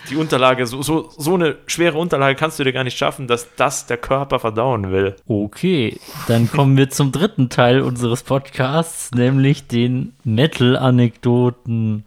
Die 0.09 0.15
Unterlage, 0.15 0.67
so, 0.67 0.81
so, 0.81 1.09
so 1.17 1.33
eine 1.33 1.57
schwere 1.67 1.97
Unterlage 1.97 2.35
kannst 2.35 2.59
du 2.59 2.63
dir 2.63 2.73
gar 2.73 2.83
nicht 2.83 2.97
schaffen, 2.97 3.27
dass 3.27 3.47
das 3.55 3.85
der 3.85 3.97
Körper 3.97 4.39
verdauen 4.39 4.91
will. 4.91 5.15
Okay, 5.27 5.99
dann 6.27 6.49
kommen 6.49 6.77
wir 6.77 6.89
zum 6.89 7.11
dritten 7.11 7.49
Teil 7.49 7.81
unseres 7.81 8.23
Podcasts, 8.23 9.11
nämlich 9.11 9.67
den 9.67 10.13
Metal-Anekdoten. 10.23 12.03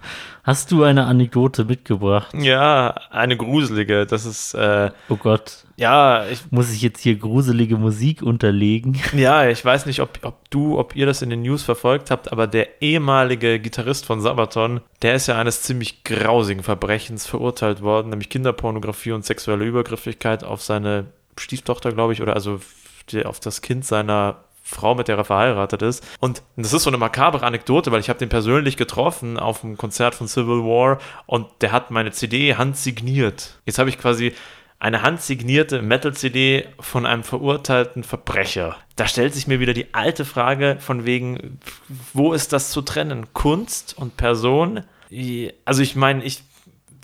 Hast 0.48 0.72
du 0.72 0.82
eine 0.82 1.04
Anekdote 1.04 1.66
mitgebracht? 1.66 2.32
Ja, 2.32 2.94
eine 3.10 3.36
gruselige. 3.36 4.06
Das 4.06 4.24
ist, 4.24 4.54
äh, 4.54 4.90
Oh 5.10 5.16
Gott. 5.16 5.66
Ja, 5.76 6.26
ich, 6.26 6.50
Muss 6.50 6.72
ich 6.72 6.80
jetzt 6.80 7.02
hier 7.02 7.16
gruselige 7.16 7.76
Musik 7.76 8.22
unterlegen? 8.22 8.98
ja, 9.14 9.46
ich 9.46 9.62
weiß 9.62 9.84
nicht, 9.84 10.00
ob, 10.00 10.20
ob 10.22 10.48
du, 10.48 10.78
ob 10.78 10.96
ihr 10.96 11.04
das 11.04 11.20
in 11.20 11.28
den 11.28 11.42
News 11.42 11.64
verfolgt 11.64 12.10
habt, 12.10 12.32
aber 12.32 12.46
der 12.46 12.80
ehemalige 12.80 13.60
Gitarrist 13.60 14.06
von 14.06 14.22
Sabaton, 14.22 14.80
der 15.02 15.16
ist 15.16 15.26
ja 15.26 15.38
eines 15.38 15.60
ziemlich 15.60 16.02
grausigen 16.02 16.62
Verbrechens 16.62 17.26
verurteilt 17.26 17.82
worden, 17.82 18.08
nämlich 18.08 18.30
Kinderpornografie 18.30 19.12
und 19.12 19.26
sexuelle 19.26 19.66
Übergriffigkeit 19.66 20.44
auf 20.44 20.62
seine 20.62 21.08
Stieftochter, 21.38 21.92
glaube 21.92 22.14
ich, 22.14 22.22
oder 22.22 22.32
also 22.32 22.58
auf 23.24 23.40
das 23.40 23.60
Kind 23.60 23.84
seiner 23.84 24.36
Frau, 24.68 24.94
mit 24.94 25.08
der 25.08 25.16
er 25.16 25.24
verheiratet 25.24 25.80
ist. 25.82 26.06
Und 26.20 26.42
das 26.56 26.74
ist 26.74 26.82
so 26.82 26.90
eine 26.90 26.98
makabere 26.98 27.46
Anekdote, 27.46 27.90
weil 27.90 28.00
ich 28.00 28.10
habe 28.10 28.18
den 28.18 28.28
persönlich 28.28 28.76
getroffen 28.76 29.38
auf 29.38 29.64
einem 29.64 29.78
Konzert 29.78 30.14
von 30.14 30.28
Civil 30.28 30.62
War 30.62 30.98
und 31.26 31.46
der 31.62 31.72
hat 31.72 31.90
meine 31.90 32.10
CD 32.12 32.54
handsigniert. 32.54 33.58
Jetzt 33.64 33.78
habe 33.78 33.88
ich 33.88 33.98
quasi 33.98 34.34
eine 34.78 35.02
handsignierte 35.02 35.82
Metal-CD 35.82 36.66
von 36.78 37.06
einem 37.06 37.24
verurteilten 37.24 38.04
Verbrecher. 38.04 38.76
Da 38.94 39.08
stellt 39.08 39.34
sich 39.34 39.46
mir 39.46 39.58
wieder 39.58 39.72
die 39.72 39.92
alte 39.94 40.24
Frage 40.24 40.76
von 40.78 41.04
wegen, 41.06 41.58
wo 42.12 42.32
ist 42.32 42.52
das 42.52 42.70
zu 42.70 42.82
trennen? 42.82 43.32
Kunst 43.32 43.96
und 43.96 44.16
Person? 44.16 44.84
Also 45.64 45.82
ich 45.82 45.96
meine, 45.96 46.22
ich 46.22 46.44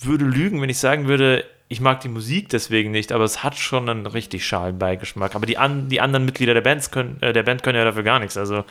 würde 0.03 0.25
lügen, 0.27 0.61
wenn 0.61 0.71
ich 0.71 0.79
sagen 0.79 1.09
würde, 1.09 1.45
ich 1.69 1.81
mag 1.81 2.01
die 2.01 2.09
Musik 2.09 2.49
deswegen 2.51 2.91
nicht, 2.91 3.13
aber 3.13 3.25
es 3.25 3.43
hat 3.43 3.57
schon 3.57 3.89
einen 3.89 4.07
richtig 4.07 4.47
schalen 4.47 4.79
Beigeschmack. 4.79 5.35
Aber 5.35 5.47
die, 5.47 5.59
an, 5.59 5.89
die 5.89 6.01
anderen 6.01 6.25
Mitglieder 6.25 6.55
der, 6.55 6.61
Bands 6.61 6.91
können, 6.91 7.19
äh, 7.23 7.33
der 7.33 7.43
Band 7.43 7.63
können 7.63 7.79
ja 7.79 7.85
dafür 7.85 8.03
gar 8.03 8.21
nichts. 8.21 8.37
Also, 8.37 8.65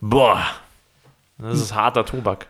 boah, 0.00 0.44
das 1.38 1.60
ist 1.60 1.74
harter 1.74 2.04
Tobak. 2.04 2.46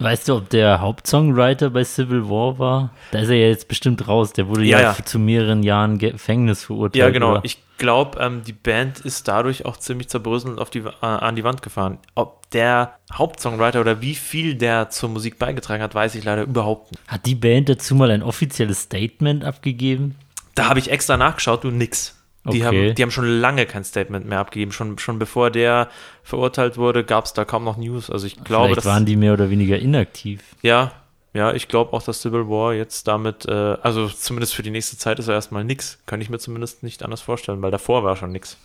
Weißt 0.00 0.28
du, 0.28 0.36
ob 0.36 0.48
der 0.50 0.80
Hauptsongwriter 0.80 1.70
bei 1.70 1.82
Civil 1.82 2.28
War 2.28 2.58
war? 2.58 2.90
Da 3.10 3.18
ist 3.20 3.28
er 3.30 3.36
ja 3.36 3.48
jetzt 3.48 3.66
bestimmt 3.66 4.06
raus. 4.06 4.32
Der 4.32 4.48
wurde 4.48 4.64
Ja, 4.64 4.80
ja, 4.80 4.94
ja. 4.96 5.04
zu 5.04 5.18
mehreren 5.18 5.62
Jahren 5.62 5.98
Gefängnis 5.98 6.64
verurteilt. 6.64 6.96
Ja, 6.96 7.10
genau. 7.10 7.32
oder? 7.32 7.40
Ich 7.42 7.58
glaube, 7.78 8.18
ähm, 8.20 8.42
die 8.44 8.52
Band 8.52 9.00
ist 9.00 9.26
dadurch 9.26 9.64
auch 9.66 9.76
ziemlich 9.76 10.08
zerbröselnd 10.08 10.60
auf 10.60 10.70
die, 10.70 10.80
äh, 10.80 10.92
an 11.00 11.34
die 11.34 11.42
Wand 11.44 11.62
gefahren. 11.62 11.98
Ob 12.14 12.48
der 12.50 12.94
Hauptsongwriter 13.12 13.80
oder 13.80 14.00
wie 14.00 14.14
viel 14.14 14.54
der 14.54 14.90
zur 14.90 15.08
Musik 15.08 15.38
beigetragen 15.38 15.82
hat, 15.82 15.94
weiß 15.94 16.14
ich 16.14 16.24
leider 16.24 16.42
überhaupt 16.42 16.92
nicht. 16.92 17.02
Hat 17.08 17.26
die 17.26 17.34
Band 17.34 17.68
dazu 17.68 17.94
mal 17.94 18.10
ein 18.10 18.22
offizielles 18.22 18.82
Statement 18.82 19.44
abgegeben? 19.44 20.14
Da 20.54 20.68
habe 20.68 20.78
ich 20.78 20.90
extra 20.90 21.16
nachgeschaut, 21.16 21.64
du 21.64 21.70
nix. 21.70 22.17
Die, 22.52 22.62
Okay. 22.64 22.88
haben, 22.88 22.94
die 22.94 23.02
haben 23.02 23.10
schon 23.10 23.26
lange 23.40 23.66
kein 23.66 23.84
Statement 23.84 24.26
mehr 24.26 24.38
abgegeben. 24.40 24.72
Schon, 24.72 24.98
schon 24.98 25.18
bevor 25.18 25.50
der 25.50 25.88
verurteilt 26.22 26.76
wurde, 26.76 27.04
gab 27.04 27.24
es 27.24 27.32
da 27.32 27.44
kaum 27.44 27.64
noch 27.64 27.76
News. 27.76 28.10
Also 28.10 28.26
ich 28.26 28.42
glaube, 28.44 28.74
Vielleicht 28.74 28.86
waren 28.86 29.06
die 29.06 29.16
mehr 29.16 29.32
oder 29.32 29.50
weniger 29.50 29.78
inaktiv. 29.78 30.42
ja, 30.62 30.92
ja, 31.34 31.52
ich 31.52 31.68
glaube 31.68 31.92
auch, 31.92 32.02
dass 32.02 32.22
Civil 32.22 32.48
War 32.48 32.72
jetzt 32.72 33.06
damit, 33.06 33.46
äh, 33.46 33.52
also 33.82 34.08
zumindest 34.08 34.54
für 34.54 34.62
die 34.62 34.70
nächste 34.70 34.96
Zeit 34.96 35.18
ist 35.18 35.28
er 35.28 35.34
erstmal 35.34 35.62
nix. 35.62 35.98
Kann 36.06 36.20
ich 36.22 36.30
mir 36.30 36.38
zumindest 36.38 36.82
nicht 36.82 37.04
anders 37.04 37.20
vorstellen, 37.20 37.60
weil 37.62 37.70
davor 37.70 38.02
war 38.02 38.16
schon 38.16 38.32
nix. 38.32 38.56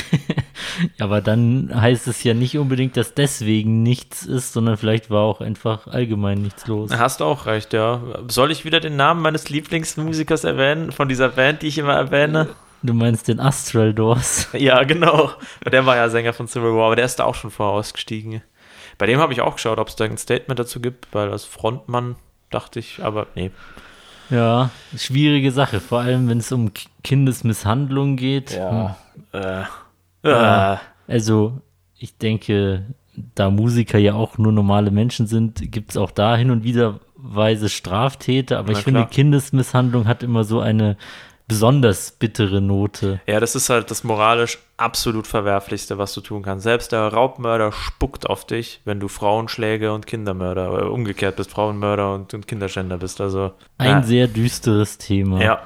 Aber 1.00 1.20
dann 1.20 1.70
heißt 1.74 2.06
es 2.08 2.22
ja 2.24 2.34
nicht 2.34 2.58
unbedingt, 2.58 2.96
dass 2.96 3.14
deswegen 3.14 3.82
nichts 3.82 4.24
ist, 4.24 4.52
sondern 4.52 4.76
vielleicht 4.76 5.10
war 5.10 5.22
auch 5.22 5.40
einfach 5.40 5.86
allgemein 5.86 6.42
nichts 6.42 6.66
los. 6.66 6.90
Hast 6.96 7.20
du 7.20 7.24
auch 7.24 7.46
recht, 7.46 7.72
ja. 7.72 8.00
Soll 8.28 8.50
ich 8.50 8.64
wieder 8.64 8.80
den 8.80 8.96
Namen 8.96 9.22
meines 9.22 9.48
Lieblingsmusikers 9.48 10.44
erwähnen, 10.44 10.92
von 10.92 11.08
dieser 11.08 11.30
Band, 11.30 11.62
die 11.62 11.68
ich 11.68 11.78
immer 11.78 11.94
erwähne? 11.94 12.48
Du 12.82 12.92
meinst 12.94 13.28
den 13.28 13.40
Astral 13.40 13.92
Doors? 13.94 14.48
Ja, 14.54 14.82
genau. 14.84 15.30
Der 15.70 15.86
war 15.86 15.96
ja 15.96 16.08
Sänger 16.08 16.32
von 16.32 16.46
Civil 16.46 16.74
War, 16.74 16.86
aber 16.86 16.96
der 16.96 17.04
ist 17.06 17.16
da 17.16 17.24
auch 17.24 17.34
schon 17.34 17.50
vorher 17.50 17.74
ausgestiegen. 17.74 18.42
Bei 18.98 19.06
dem 19.06 19.18
habe 19.18 19.32
ich 19.32 19.40
auch 19.40 19.56
geschaut, 19.56 19.78
ob 19.78 19.88
es 19.88 19.96
da 19.96 20.04
ein 20.04 20.16
Statement 20.18 20.58
dazu 20.58 20.80
gibt, 20.80 21.08
weil 21.12 21.30
als 21.30 21.44
Frontmann 21.44 22.16
dachte 22.50 22.78
ich, 22.78 23.02
aber 23.02 23.26
nee. 23.34 23.50
Ja, 24.30 24.70
schwierige 24.96 25.52
Sache, 25.52 25.80
vor 25.80 26.00
allem 26.00 26.28
wenn 26.28 26.38
es 26.38 26.50
um 26.52 26.72
Kindesmisshandlung 27.04 28.16
geht. 28.16 28.50
Hm. 28.58 28.90
Äh, 29.32 29.62
Ja. 30.24 30.74
äh, 30.74 30.76
Also, 31.12 31.60
ich 31.98 32.16
denke, 32.18 32.86
da 33.34 33.50
Musiker 33.50 33.98
ja 33.98 34.14
auch 34.14 34.38
nur 34.38 34.52
normale 34.52 34.90
Menschen 34.90 35.26
sind, 35.26 35.70
gibt 35.72 35.90
es 35.90 35.96
auch 35.96 36.10
da 36.10 36.36
hin 36.36 36.50
und 36.50 36.64
wieder 36.64 37.00
weise 37.16 37.68
Straftäter, 37.68 38.58
aber 38.58 38.72
Na 38.72 38.78
ich 38.78 38.84
finde, 38.84 39.00
klar. 39.00 39.10
Kindesmisshandlung 39.10 40.06
hat 40.06 40.22
immer 40.22 40.44
so 40.44 40.60
eine 40.60 40.96
besonders 41.48 42.12
bittere 42.12 42.60
Note. 42.60 43.20
ja, 43.26 43.40
das 43.40 43.54
ist 43.54 43.70
halt 43.70 43.90
das 43.90 44.04
moralisch 44.04 44.58
absolut 44.76 45.26
verwerflichste, 45.26 45.98
was 45.98 46.12
du 46.14 46.20
tun 46.20 46.42
kannst. 46.42 46.64
Selbst 46.64 46.92
der 46.92 47.08
Raubmörder 47.08 47.72
spuckt 47.72 48.28
auf 48.28 48.46
dich, 48.46 48.80
wenn 48.84 49.00
du 49.00 49.08
Frauenschläger 49.08 49.94
und 49.94 50.06
Kindermörder, 50.06 50.72
oder 50.72 50.90
umgekehrt 50.90 51.36
bist, 51.36 51.50
Frauenmörder 51.50 52.14
und, 52.14 52.34
und 52.34 52.46
Kinderschänder 52.46 52.98
bist. 52.98 53.20
Also, 53.20 53.52
Ein 53.78 53.88
ja. 53.88 54.02
sehr 54.02 54.28
düsteres 54.28 54.98
Thema. 54.98 55.40
Ja, 55.40 55.62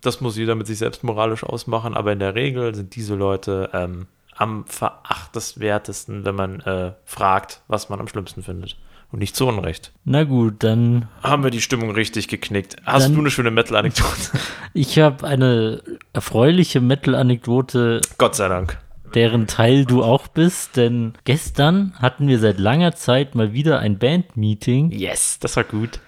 das 0.00 0.20
muss 0.20 0.36
jeder 0.36 0.54
mit 0.54 0.66
sich 0.66 0.78
selbst 0.78 1.04
moralisch 1.04 1.44
ausmachen, 1.44 1.94
aber 1.94 2.12
in 2.12 2.18
der 2.18 2.34
Regel 2.34 2.74
sind 2.74 2.96
diese 2.96 3.14
Leute 3.14 3.70
ähm, 3.72 4.06
am 4.34 4.64
verachtenswertesten, 4.66 6.24
wenn 6.24 6.34
man 6.34 6.60
äh, 6.60 6.92
fragt, 7.04 7.62
was 7.68 7.88
man 7.88 8.00
am 8.00 8.08
schlimmsten 8.08 8.42
findet. 8.42 8.76
Und 9.10 9.20
nicht 9.20 9.34
zu 9.36 9.46
Unrecht. 9.46 9.92
Na 10.04 10.24
gut, 10.24 10.62
dann 10.62 11.08
Haben 11.22 11.42
wir 11.42 11.50
die 11.50 11.62
Stimmung 11.62 11.90
richtig 11.92 12.28
geknickt. 12.28 12.76
Hast 12.84 13.04
Dann- 13.06 13.14
du 13.14 13.20
eine 13.20 13.30
schöne 13.30 13.50
Metal-Anekdote? 13.50 14.38
ich 14.74 14.98
habe 14.98 15.26
eine 15.26 15.82
erfreuliche 16.12 16.80
Metal-Anekdote 16.82 18.02
Gott 18.18 18.34
sei 18.36 18.48
Dank. 18.48 18.76
deren 19.14 19.46
Teil 19.46 19.86
du 19.86 20.02
auch 20.04 20.28
bist, 20.28 20.76
denn 20.76 21.14
gestern 21.24 21.94
hatten 21.98 22.28
wir 22.28 22.38
seit 22.38 22.58
langer 22.58 22.94
Zeit 22.94 23.34
mal 23.34 23.54
wieder 23.54 23.78
ein 23.78 23.98
Band-Meeting. 23.98 24.90
Yes, 24.90 25.38
das 25.38 25.56
war 25.56 25.64
gut. 25.64 26.00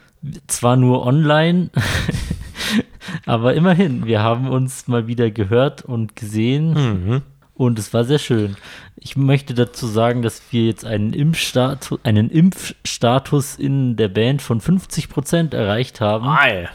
Zwar 0.46 0.76
nur 0.76 1.06
online, 1.06 1.70
aber 3.26 3.54
immerhin, 3.54 4.04
wir 4.06 4.22
haben 4.22 4.48
uns 4.48 4.88
mal 4.88 5.06
wieder 5.06 5.30
gehört 5.30 5.82
und 5.82 6.16
gesehen 6.16 6.74
Mhm. 6.74 7.22
und 7.54 7.78
es 7.78 7.92
war 7.94 8.04
sehr 8.04 8.18
schön. 8.18 8.56
Ich 9.02 9.16
möchte 9.16 9.54
dazu 9.54 9.86
sagen, 9.86 10.20
dass 10.20 10.42
wir 10.50 10.66
jetzt 10.66 10.84
einen 10.84 11.14
Impfstatus, 11.14 11.98
einen 12.02 12.30
Impfstatus 12.30 13.56
in 13.56 13.96
der 13.96 14.08
Band 14.08 14.42
von 14.42 14.60
50% 14.60 15.54
erreicht 15.54 16.00
haben. 16.00 16.28
Ei. 16.28 16.68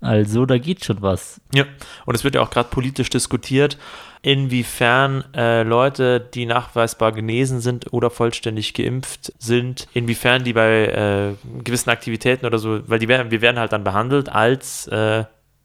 Also 0.00 0.46
da 0.46 0.58
geht 0.58 0.84
schon 0.84 1.02
was. 1.02 1.40
Ja, 1.52 1.64
und 2.06 2.14
es 2.14 2.22
wird 2.22 2.34
ja 2.34 2.42
auch 2.42 2.50
gerade 2.50 2.68
politisch 2.68 3.10
diskutiert, 3.10 3.78
inwiefern 4.22 5.24
äh, 5.34 5.62
Leute, 5.62 6.20
die 6.20 6.46
nachweisbar 6.46 7.12
genesen 7.12 7.60
sind 7.60 7.92
oder 7.92 8.10
vollständig 8.10 8.74
geimpft 8.74 9.32
sind, 9.38 9.88
inwiefern 9.94 10.44
die 10.44 10.52
bei 10.52 10.86
äh, 10.86 11.62
gewissen 11.64 11.90
Aktivitäten 11.90 12.46
oder 12.46 12.58
so, 12.58 12.80
weil 12.88 12.98
die 12.98 13.08
werden, 13.08 13.30
wir 13.30 13.40
werden 13.40 13.58
halt 13.58 13.72
dann 13.72 13.84
behandelt, 13.84 14.28
als 14.28 14.86
äh, 14.88 15.24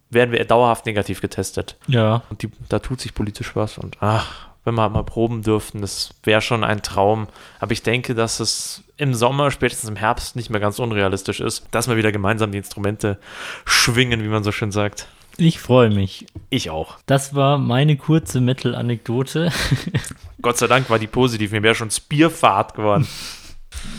werden 0.09 0.31
wir 0.31 0.45
dauerhaft 0.45 0.85
negativ 0.85 1.21
getestet. 1.21 1.77
Ja. 1.87 2.23
Und 2.29 2.41
die, 2.41 2.49
da 2.69 2.79
tut 2.79 3.01
sich 3.01 3.13
politisch 3.13 3.55
was 3.55 3.77
und 3.77 3.97
ach, 3.99 4.52
wenn 4.63 4.75
wir 4.75 4.84
halt 4.84 4.93
mal 4.93 5.03
proben 5.03 5.41
dürften, 5.41 5.82
das 5.82 6.12
wäre 6.24 6.41
schon 6.41 6.63
ein 6.63 6.82
Traum. 6.82 7.27
Aber 7.60 7.72
ich 7.72 7.84
denke, 7.84 8.15
dass 8.15 8.39
es 8.39 8.84
im 8.98 9.13
Sommer, 9.13 9.51
spätestens 9.51 9.89
im 9.89 9.96
Herbst, 9.96 10.36
nicht 10.36 10.50
mehr 10.50 10.60
ganz 10.60 10.79
unrealistisch 10.79 11.39
ist, 11.39 11.65
dass 11.72 11.88
wir 11.88 11.98
wieder 11.98 12.12
gemeinsam 12.12 12.51
die 12.51 12.58
Instrumente 12.60 13.20
schwingen, 13.65 14.24
wie 14.24 14.27
man 14.27 14.43
so 14.43 14.51
schön 14.51 14.72
sagt. 14.72 15.08
Ich 15.38 15.60
freue 15.60 15.89
mich. 15.89 16.27
Ich 16.50 16.70
auch. 16.70 16.98
Das 17.05 17.34
war 17.34 17.58
meine 17.58 17.98
kurze 17.98 18.39
Metal-Anekdote. 18.39 19.51
Gott 20.41 20.58
sei 20.58 20.67
Dank 20.67 20.89
war 20.89 21.00
die 21.00 21.08
positiv, 21.08 21.51
mir 21.51 21.63
wäre 21.63 21.75
schon 21.75 21.89
Spierfahrt 21.89 22.75
geworden. 22.75 23.08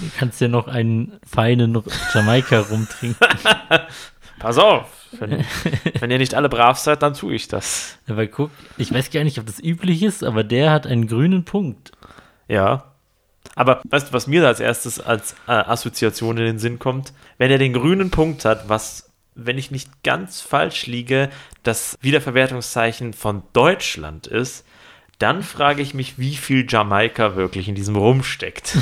Du 0.00 0.10
kannst 0.16 0.40
ja 0.40 0.48
noch 0.48 0.68
einen 0.68 1.18
feinen 1.26 1.82
Jamaika 2.14 2.60
rumtrinken. 2.60 3.16
Pass 4.44 4.58
auf, 4.58 4.84
wenn, 5.12 5.42
wenn 6.00 6.10
ihr 6.10 6.18
nicht 6.18 6.34
alle 6.34 6.50
brav 6.50 6.76
seid, 6.78 7.02
dann 7.02 7.14
tue 7.14 7.34
ich 7.34 7.48
das. 7.48 7.96
Aber 8.06 8.26
guck, 8.26 8.50
ich 8.76 8.92
weiß 8.92 9.10
gar 9.10 9.24
nicht, 9.24 9.38
ob 9.38 9.46
das 9.46 9.58
üblich 9.58 10.02
ist, 10.02 10.22
aber 10.22 10.44
der 10.44 10.70
hat 10.70 10.86
einen 10.86 11.06
grünen 11.06 11.46
Punkt. 11.46 11.92
Ja. 12.46 12.92
Aber 13.54 13.80
weißt 13.88 14.08
du, 14.08 14.12
was 14.12 14.26
mir 14.26 14.42
da 14.42 14.48
als 14.48 14.60
erstes 14.60 15.00
als 15.00 15.34
äh, 15.48 15.52
Assoziation 15.52 16.36
in 16.36 16.44
den 16.44 16.58
Sinn 16.58 16.78
kommt? 16.78 17.14
Wenn 17.38 17.50
er 17.50 17.56
den 17.56 17.72
grünen 17.72 18.10
Punkt 18.10 18.44
hat, 18.44 18.68
was, 18.68 19.10
wenn 19.34 19.56
ich 19.56 19.70
nicht 19.70 20.02
ganz 20.02 20.42
falsch 20.42 20.84
liege, 20.84 21.30
das 21.62 21.96
Wiederverwertungszeichen 22.02 23.14
von 23.14 23.44
Deutschland 23.54 24.26
ist, 24.26 24.66
dann 25.18 25.42
frage 25.42 25.80
ich 25.80 25.94
mich, 25.94 26.18
wie 26.18 26.36
viel 26.36 26.66
Jamaika 26.68 27.34
wirklich 27.34 27.66
in 27.66 27.74
diesem 27.74 27.96
rumsteckt. 27.96 28.76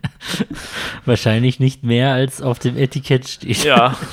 Wahrscheinlich 1.04 1.60
nicht 1.60 1.82
mehr, 1.82 2.14
als 2.14 2.40
auf 2.40 2.58
dem 2.58 2.78
Etikett 2.78 3.28
steht. 3.28 3.64
Ja. 3.64 3.98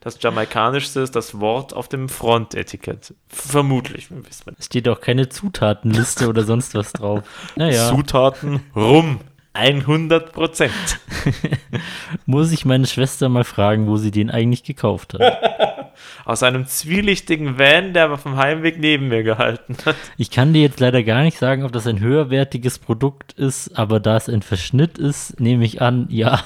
Das 0.00 0.16
Jamaikanischste 0.20 1.00
ist 1.00 1.14
das 1.14 1.40
Wort 1.40 1.74
auf 1.74 1.86
dem 1.86 2.08
Frontetikett. 2.08 3.14
Vermutlich, 3.28 4.08
Es 4.58 4.64
steht 4.64 4.88
auch 4.88 5.00
keine 5.02 5.28
Zutatenliste 5.28 6.26
oder 6.26 6.44
sonst 6.44 6.74
was 6.74 6.94
drauf. 6.94 7.22
Naja, 7.56 7.88
Zutaten 7.88 8.62
rum. 8.74 9.20
100 9.52 10.32
Prozent. 10.32 10.72
muss 12.26 12.52
ich 12.52 12.64
meine 12.64 12.86
Schwester 12.86 13.28
mal 13.28 13.44
fragen, 13.44 13.88
wo 13.88 13.96
sie 13.96 14.10
den 14.10 14.30
eigentlich 14.30 14.62
gekauft 14.62 15.14
hat. 15.14 15.92
Aus 16.24 16.42
einem 16.42 16.66
zwielichtigen 16.66 17.58
Van, 17.58 17.92
der 17.92 18.04
aber 18.04 18.16
vom 18.16 18.36
Heimweg 18.36 18.78
neben 18.78 19.08
mir 19.08 19.22
gehalten 19.22 19.76
hat. 19.84 19.96
Ich 20.16 20.30
kann 20.30 20.54
dir 20.54 20.62
jetzt 20.62 20.80
leider 20.80 21.02
gar 21.02 21.22
nicht 21.22 21.36
sagen, 21.36 21.64
ob 21.64 21.72
das 21.72 21.86
ein 21.86 22.00
höherwertiges 22.00 22.78
Produkt 22.78 23.32
ist, 23.32 23.76
aber 23.76 24.00
da 24.00 24.16
es 24.16 24.28
ein 24.28 24.42
Verschnitt 24.42 24.96
ist, 24.96 25.40
nehme 25.40 25.64
ich 25.64 25.82
an, 25.82 26.06
ja. 26.08 26.42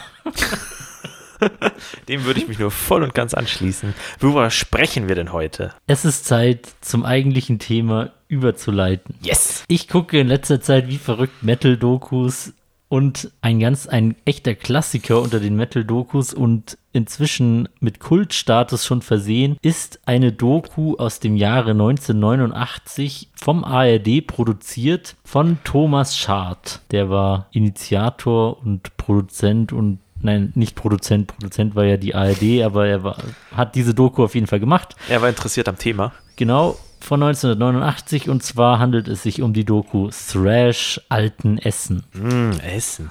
Dem 2.08 2.24
würde 2.24 2.40
ich 2.40 2.48
mich 2.48 2.58
nur 2.58 2.70
voll 2.70 3.02
und 3.02 3.14
ganz 3.14 3.34
anschließen. 3.34 3.94
Worüber 4.20 4.50
sprechen 4.50 5.08
wir 5.08 5.14
denn 5.14 5.32
heute? 5.32 5.72
Es 5.86 6.04
ist 6.04 6.24
Zeit, 6.24 6.68
zum 6.80 7.04
eigentlichen 7.04 7.58
Thema 7.58 8.12
überzuleiten. 8.28 9.14
Yes! 9.22 9.64
Ich 9.68 9.88
gucke 9.88 10.18
in 10.18 10.28
letzter 10.28 10.60
Zeit 10.60 10.88
wie 10.88 10.98
verrückt 10.98 11.42
Metal-Dokus 11.42 12.52
und 12.88 13.32
ein 13.40 13.58
ganz, 13.58 13.88
ein 13.88 14.14
echter 14.24 14.54
Klassiker 14.54 15.20
unter 15.20 15.40
den 15.40 15.56
Metal-Dokus 15.56 16.32
und 16.32 16.78
inzwischen 16.92 17.68
mit 17.80 17.98
Kultstatus 17.98 18.86
schon 18.86 19.02
versehen, 19.02 19.56
ist 19.62 20.00
eine 20.06 20.30
Doku 20.30 20.94
aus 20.96 21.18
dem 21.18 21.36
Jahre 21.36 21.72
1989 21.72 23.30
vom 23.34 23.64
ARD 23.64 24.26
produziert 24.26 25.16
von 25.24 25.58
Thomas 25.64 26.16
Schad. 26.16 26.82
Der 26.92 27.10
war 27.10 27.48
Initiator 27.50 28.62
und 28.64 28.96
Produzent 28.96 29.72
und 29.72 29.98
Nein, 30.24 30.52
nicht 30.54 30.74
Produzent. 30.74 31.26
Produzent 31.26 31.76
war 31.76 31.84
ja 31.84 31.98
die 31.98 32.14
ARD, 32.14 32.62
aber 32.64 32.86
er 32.86 33.04
war, 33.04 33.18
hat 33.54 33.74
diese 33.74 33.92
Doku 33.92 34.24
auf 34.24 34.34
jeden 34.34 34.46
Fall 34.46 34.58
gemacht. 34.58 34.96
Er 35.10 35.20
war 35.20 35.28
interessiert 35.28 35.68
am 35.68 35.76
Thema. 35.76 36.14
Genau, 36.36 36.78
von 36.98 37.22
1989 37.22 38.30
und 38.30 38.42
zwar 38.42 38.78
handelt 38.78 39.06
es 39.06 39.22
sich 39.22 39.42
um 39.42 39.52
die 39.52 39.66
Doku 39.66 40.08
Thrash 40.08 40.98
Alten 41.10 41.58
Essen. 41.58 42.04
Mm, 42.14 42.52
Essen. 42.62 43.10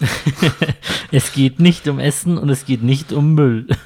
Es 1.12 1.34
geht 1.34 1.60
nicht 1.60 1.86
um 1.86 1.98
Essen 1.98 2.38
und 2.38 2.48
es 2.48 2.64
geht 2.64 2.82
nicht 2.82 3.12
um 3.12 3.34
Müll. 3.34 3.66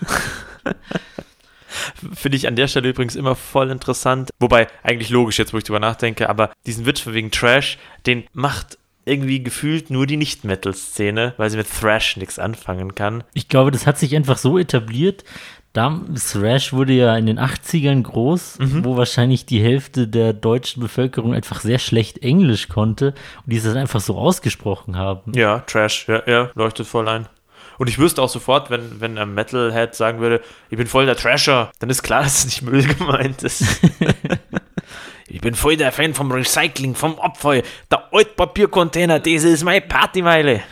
Finde 2.14 2.36
ich 2.36 2.46
an 2.46 2.54
der 2.54 2.68
Stelle 2.68 2.90
übrigens 2.90 3.16
immer 3.16 3.34
voll 3.34 3.72
interessant. 3.72 4.30
Wobei, 4.38 4.68
eigentlich 4.84 5.10
logisch 5.10 5.38
jetzt, 5.40 5.52
wo 5.52 5.58
ich 5.58 5.64
drüber 5.64 5.80
nachdenke, 5.80 6.30
aber 6.30 6.52
diesen 6.64 6.86
Witz 6.86 7.00
von 7.00 7.14
wegen 7.14 7.32
Trash, 7.32 7.78
den 8.06 8.22
macht 8.32 8.78
irgendwie 9.06 9.42
gefühlt 9.42 9.88
nur 9.88 10.06
die 10.06 10.16
Nicht-Metal-Szene, 10.16 11.34
weil 11.36 11.48
sie 11.48 11.56
mit 11.56 11.68
Thrash 11.70 12.16
nichts 12.16 12.38
anfangen 12.38 12.94
kann. 12.94 13.24
Ich 13.32 13.48
glaube, 13.48 13.70
das 13.70 13.86
hat 13.86 13.98
sich 13.98 14.14
einfach 14.14 14.36
so 14.36 14.58
etabliert. 14.58 15.24
Da, 15.72 16.00
Thrash 16.14 16.72
wurde 16.72 16.94
ja 16.94 17.16
in 17.16 17.26
den 17.26 17.38
80ern 17.38 18.02
groß, 18.02 18.58
wo 18.60 18.96
wahrscheinlich 18.96 19.44
die 19.44 19.62
Hälfte 19.62 20.08
der 20.08 20.32
deutschen 20.32 20.80
Bevölkerung 20.80 21.34
einfach 21.34 21.60
sehr 21.60 21.78
schlecht 21.78 22.22
Englisch 22.22 22.68
konnte 22.68 23.08
und 23.44 23.52
die 23.52 23.58
es 23.58 23.64
dann 23.64 23.76
einfach 23.76 24.00
so 24.00 24.16
ausgesprochen 24.16 24.96
haben. 24.96 25.32
Ja, 25.34 25.60
Trash, 25.60 26.08
ja, 26.08 26.22
ja, 26.26 26.50
leuchtet 26.54 26.86
voll 26.86 27.08
ein. 27.08 27.28
Und 27.78 27.88
ich 27.88 27.98
wüsste 27.98 28.22
auch 28.22 28.28
sofort, 28.28 28.70
wenn, 28.70 29.00
wenn 29.00 29.18
ein 29.18 29.34
Metalhead 29.34 29.94
sagen 29.94 30.20
würde, 30.20 30.40
ich 30.70 30.78
bin 30.78 30.86
voll 30.86 31.06
der 31.06 31.16
Trasher, 31.16 31.70
dann 31.78 31.90
ist 31.90 32.02
klar, 32.02 32.22
dass 32.24 32.38
es 32.38 32.46
nicht 32.46 32.62
Müll 32.62 32.82
gemeint 32.82 33.42
ist. 33.42 33.64
ich 35.36 35.42
bin 35.42 35.54
voll 35.54 35.76
der 35.76 35.92
Fan 35.92 36.14
vom 36.14 36.32
Recycling, 36.32 36.94
vom 36.94 37.18
Abfall. 37.18 37.62
Der 37.90 38.10
Altpapiercontainer, 38.10 39.20
das 39.20 39.44
ist 39.44 39.64
meine 39.64 39.82
Partymeile. 39.82 40.62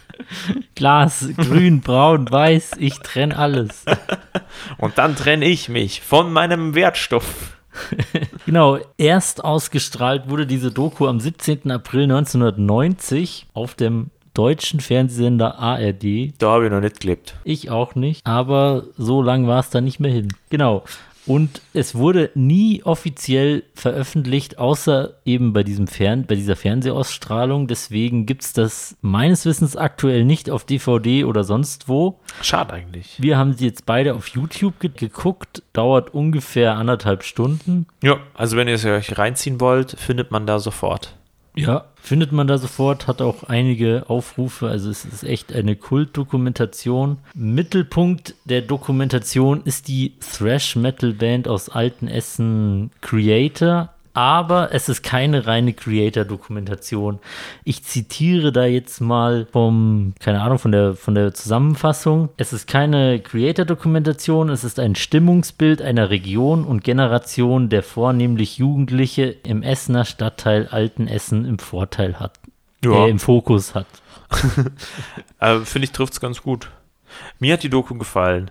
Glas, 0.74 1.26
grün, 1.38 1.80
braun, 1.80 2.30
weiß, 2.30 2.72
ich 2.80 2.98
trenne 2.98 3.34
alles. 3.34 3.86
Und 4.76 4.98
dann 4.98 5.16
trenne 5.16 5.46
ich 5.46 5.70
mich 5.70 6.02
von 6.02 6.34
meinem 6.34 6.74
Wertstoff. 6.74 7.56
Genau, 8.44 8.78
erst 8.98 9.42
ausgestrahlt 9.42 10.28
wurde 10.28 10.46
diese 10.46 10.70
Doku 10.70 11.08
am 11.08 11.18
17. 11.18 11.70
April 11.70 12.02
1990 12.02 13.46
auf 13.54 13.74
dem 13.74 14.10
deutschen 14.34 14.80
Fernsehsender 14.80 15.58
ARD. 15.58 16.34
Da 16.38 16.50
habe 16.50 16.66
ich 16.66 16.70
noch 16.70 16.82
nicht 16.82 17.00
gelebt. 17.00 17.34
Ich 17.42 17.70
auch 17.70 17.94
nicht, 17.94 18.24
aber 18.26 18.84
so 18.98 19.22
lang 19.22 19.46
war 19.46 19.60
es 19.60 19.70
da 19.70 19.80
nicht 19.80 19.98
mehr 19.98 20.12
hin. 20.12 20.28
Genau. 20.50 20.84
Und 21.26 21.62
es 21.72 21.94
wurde 21.94 22.30
nie 22.34 22.82
offiziell 22.82 23.64
veröffentlicht, 23.74 24.58
außer 24.58 25.14
eben 25.24 25.52
bei, 25.52 25.62
diesem 25.62 25.86
Fern 25.86 26.26
bei 26.26 26.34
dieser 26.34 26.56
Fernsehausstrahlung. 26.56 27.66
Deswegen 27.66 28.26
gibt 28.26 28.42
es 28.42 28.52
das 28.52 28.96
meines 29.00 29.46
Wissens 29.46 29.76
aktuell 29.76 30.24
nicht 30.24 30.50
auf 30.50 30.64
DVD 30.64 31.24
oder 31.24 31.44
sonst 31.44 31.88
wo. 31.88 32.20
Schade 32.42 32.74
eigentlich. 32.74 33.16
Wir 33.18 33.38
haben 33.38 33.54
sie 33.54 33.66
jetzt 33.66 33.86
beide 33.86 34.14
auf 34.14 34.28
YouTube 34.28 34.80
ge 34.80 34.90
geguckt. 34.94 35.62
Dauert 35.72 36.12
ungefähr 36.12 36.76
anderthalb 36.76 37.22
Stunden. 37.22 37.86
Ja, 38.02 38.18
also 38.34 38.56
wenn 38.56 38.68
ihr 38.68 38.74
es 38.74 38.84
euch 38.84 39.16
reinziehen 39.18 39.60
wollt, 39.60 39.92
findet 39.92 40.30
man 40.30 40.46
da 40.46 40.58
sofort. 40.58 41.16
Ja, 41.56 41.84
findet 41.94 42.32
man 42.32 42.48
da 42.48 42.58
sofort, 42.58 43.06
hat 43.06 43.22
auch 43.22 43.44
einige 43.44 44.04
Aufrufe, 44.08 44.68
also 44.68 44.90
es 44.90 45.04
ist 45.04 45.22
echt 45.22 45.52
eine 45.52 45.76
Kultdokumentation. 45.76 47.18
Mittelpunkt 47.34 48.34
der 48.44 48.60
Dokumentation 48.60 49.62
ist 49.64 49.86
die 49.86 50.14
Thrash-Metal-Band 50.18 51.46
aus 51.46 51.68
Altenessen 51.68 52.90
Creator, 53.00 53.93
aber 54.14 54.72
es 54.72 54.88
ist 54.88 55.02
keine 55.02 55.46
reine 55.46 55.72
Creator-Dokumentation. 55.72 57.18
Ich 57.64 57.84
zitiere 57.84 58.52
da 58.52 58.64
jetzt 58.64 59.00
mal 59.00 59.46
vom, 59.50 60.14
keine 60.20 60.40
Ahnung, 60.40 60.58
von 60.58 60.70
der, 60.70 60.94
von 60.94 61.16
der 61.16 61.34
Zusammenfassung. 61.34 62.28
Es 62.36 62.52
ist 62.52 62.68
keine 62.68 63.20
Creator-Dokumentation, 63.20 64.48
es 64.48 64.62
ist 64.62 64.78
ein 64.78 64.94
Stimmungsbild 64.94 65.82
einer 65.82 66.10
Region 66.10 66.64
und 66.64 66.84
Generation, 66.84 67.68
der 67.68 67.82
vornehmlich 67.82 68.56
Jugendliche 68.58 69.24
im 69.24 69.62
Essener 69.62 70.04
Stadtteil 70.04 70.68
Altenessen 70.68 71.44
im 71.44 71.58
Vorteil 71.58 72.20
hat. 72.20 72.38
Ja. 72.84 73.06
Äh, 73.06 73.10
im 73.10 73.18
Fokus 73.18 73.74
hat. 73.74 73.86
Äh, 75.40 75.60
Finde 75.60 75.84
ich, 75.84 75.92
trifft 75.92 76.14
es 76.14 76.20
ganz 76.20 76.40
gut. 76.40 76.70
Mir 77.38 77.52
hat 77.52 77.62
die 77.62 77.68
Doku 77.68 77.94
gefallen. 77.96 78.50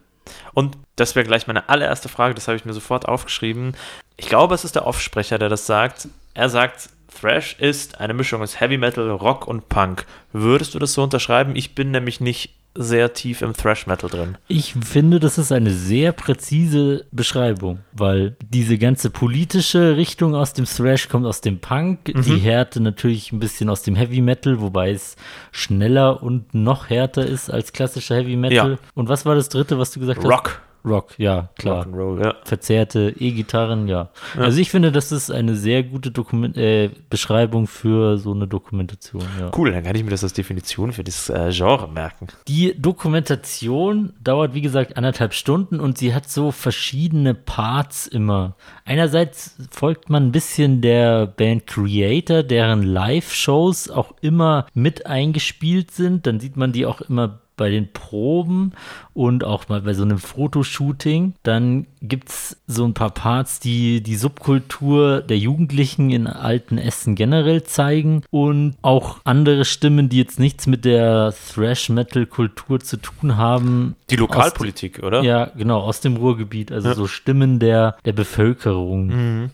Und 0.53 0.77
das 0.95 1.15
wäre 1.15 1.25
gleich 1.25 1.47
meine 1.47 1.69
allererste 1.69 2.09
Frage, 2.09 2.35
das 2.35 2.47
habe 2.47 2.57
ich 2.57 2.65
mir 2.65 2.73
sofort 2.73 3.07
aufgeschrieben. 3.07 3.75
Ich 4.17 4.27
glaube, 4.27 4.55
es 4.55 4.63
ist 4.63 4.75
der 4.75 4.85
Offsprecher, 4.85 5.39
der 5.39 5.49
das 5.49 5.65
sagt. 5.65 6.07
Er 6.33 6.49
sagt, 6.49 6.89
Thrash 7.19 7.55
ist 7.59 7.99
eine 7.99 8.13
Mischung 8.13 8.41
aus 8.41 8.59
Heavy 8.59 8.77
Metal, 8.77 9.09
Rock 9.09 9.47
und 9.47 9.69
Punk. 9.69 10.05
Würdest 10.31 10.73
du 10.73 10.79
das 10.79 10.93
so 10.93 11.03
unterschreiben? 11.03 11.55
Ich 11.55 11.75
bin 11.75 11.91
nämlich 11.91 12.19
nicht 12.19 12.55
sehr 12.75 13.13
tief 13.13 13.41
im 13.41 13.53
Thrash 13.53 13.85
Metal 13.85 14.09
drin. 14.09 14.37
Ich 14.47 14.73
finde, 14.73 15.19
das 15.19 15.37
ist 15.37 15.51
eine 15.51 15.71
sehr 15.71 16.11
präzise 16.11 17.05
Beschreibung, 17.11 17.79
weil 17.91 18.35
diese 18.49 18.77
ganze 18.77 19.09
politische 19.11 19.95
Richtung 19.95 20.33
aus 20.33 20.53
dem 20.53 20.65
Thrash 20.65 21.07
kommt 21.07 21.25
aus 21.25 21.41
dem 21.41 21.59
Punk, 21.59 22.05
die 22.05 22.37
Härte 22.37 22.79
natürlich 22.79 23.31
ein 23.31 23.39
bisschen 23.39 23.69
aus 23.69 23.83
dem 23.83 23.95
Heavy 23.95 24.21
Metal, 24.21 24.59
wobei 24.59 24.91
es 24.91 25.15
schneller 25.51 26.23
und 26.23 26.53
noch 26.55 26.89
härter 26.89 27.25
ist 27.25 27.51
als 27.51 27.73
klassischer 27.73 28.15
Heavy 28.15 28.35
Metal. 28.35 28.71
Ja. 28.71 28.77
Und 28.95 29.07
was 29.07 29.25
war 29.25 29.35
das 29.35 29.49
dritte, 29.49 29.77
was 29.77 29.91
du 29.91 29.99
gesagt 29.99 30.23
hast? 30.23 30.31
Rock. 30.31 30.61
Rock, 30.85 31.17
ja, 31.17 31.49
klar. 31.57 31.85
Rock'n'Roll, 31.85 32.23
ja. 32.23 32.35
Verzerrte 32.43 33.15
E-Gitarren, 33.17 33.87
ja. 33.87 34.09
Also 34.37 34.59
ich 34.59 34.69
finde, 34.69 34.91
das 34.91 35.11
ist 35.11 35.31
eine 35.31 35.55
sehr 35.55 35.83
gute 35.83 36.11
Dokument 36.11 36.57
äh, 36.57 36.89
Beschreibung 37.09 37.67
für 37.67 38.17
so 38.17 38.33
eine 38.33 38.47
Dokumentation, 38.47 39.23
ja. 39.39 39.51
Cool, 39.55 39.71
dann 39.71 39.83
kann 39.83 39.95
ich 39.95 40.03
mir 40.03 40.09
das 40.09 40.23
als 40.23 40.33
Definition 40.33 40.91
für 40.91 41.03
das 41.03 41.29
äh, 41.29 41.51
Genre 41.51 41.87
merken. 41.87 42.27
Die 42.47 42.79
Dokumentation 42.79 44.13
dauert, 44.21 44.53
wie 44.53 44.61
gesagt, 44.61 44.97
anderthalb 44.97 45.33
Stunden 45.33 45.79
und 45.79 45.97
sie 45.97 46.13
hat 46.13 46.29
so 46.29 46.51
verschiedene 46.51 47.33
Parts 47.33 48.07
immer. 48.07 48.55
Einerseits 48.85 49.55
folgt 49.71 50.09
man 50.09 50.27
ein 50.27 50.31
bisschen 50.31 50.81
der 50.81 51.27
Band 51.27 51.67
Creator, 51.67 52.43
deren 52.43 52.83
Live-Shows 52.83 53.89
auch 53.89 54.13
immer 54.21 54.65
mit 54.73 55.05
eingespielt 55.05 55.91
sind. 55.91 56.27
Dann 56.27 56.39
sieht 56.39 56.57
man 56.57 56.73
die 56.73 56.85
auch 56.85 57.01
immer 57.01 57.39
bei 57.55 57.69
den 57.69 57.91
Proben 57.91 58.73
und 59.13 59.43
auch 59.43 59.69
mal 59.69 59.81
bei 59.81 59.93
so 59.93 60.03
einem 60.03 60.17
Fotoshooting. 60.17 61.33
Dann 61.43 61.85
gibt 62.01 62.29
es 62.29 62.57
so 62.67 62.83
ein 62.85 62.93
paar 62.93 63.11
Parts, 63.11 63.59
die 63.59 64.01
die 64.01 64.15
Subkultur 64.15 65.21
der 65.21 65.37
Jugendlichen 65.37 66.09
in 66.09 66.27
alten 66.27 66.77
Essen 66.77 67.15
generell 67.15 67.63
zeigen 67.63 68.23
und 68.29 68.75
auch 68.81 69.19
andere 69.23 69.65
Stimmen, 69.65 70.09
die 70.09 70.17
jetzt 70.17 70.39
nichts 70.39 70.67
mit 70.67 70.85
der 70.85 71.33
Thrash-Metal-Kultur 71.53 72.79
zu 72.79 72.97
tun 72.97 73.37
haben. 73.37 73.95
Die 74.09 74.15
Lokalpolitik, 74.15 75.03
oder? 75.03 75.23
Ja, 75.23 75.51
genau, 75.55 75.79
aus 75.81 76.01
dem 76.01 76.17
Ruhrgebiet. 76.17 76.71
Also 76.71 76.89
Ja. 76.89 76.95
so 76.95 77.07
Stimmen 77.07 77.59
der, 77.59 77.97
der 78.05 78.13
Bevölkerung. 78.13 79.07
Mhm. 79.07 79.49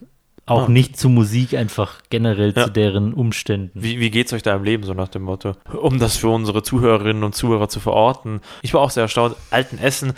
Auch 0.50 0.64
Ah. 0.68 0.70
nicht 0.70 0.98
zu 0.98 1.10
Musik, 1.10 1.54
einfach 1.54 2.02
generell 2.10 2.54
Ja. 2.56 2.66
zu 2.66 2.72
deren 2.72 3.14
Umständen. 3.14 3.72
Wie, 3.82 4.00
wie 4.00 4.10
geht's 4.10 4.34
euch 4.34 4.44
da 4.44 4.56
im 4.56 4.64
Leben, 4.64 4.84
so 4.84 4.94
nach 4.94 5.08
dem 5.10 5.22
Motto? 5.24 5.54
Um 5.82 6.00
das 6.00 6.18
für 6.18 6.30
unsere 6.30 6.64
Zuhörerinnen 6.64 7.24
und 7.24 7.36
Zuhörer 7.36 7.70
zu 7.70 7.80
verorten. 7.80 8.42
Ich 8.62 8.74
war 8.74 8.82
auch 8.82 8.90
sehr 8.90 9.04
erstaunt. 9.04 9.36
Altenessen, 9.52 10.14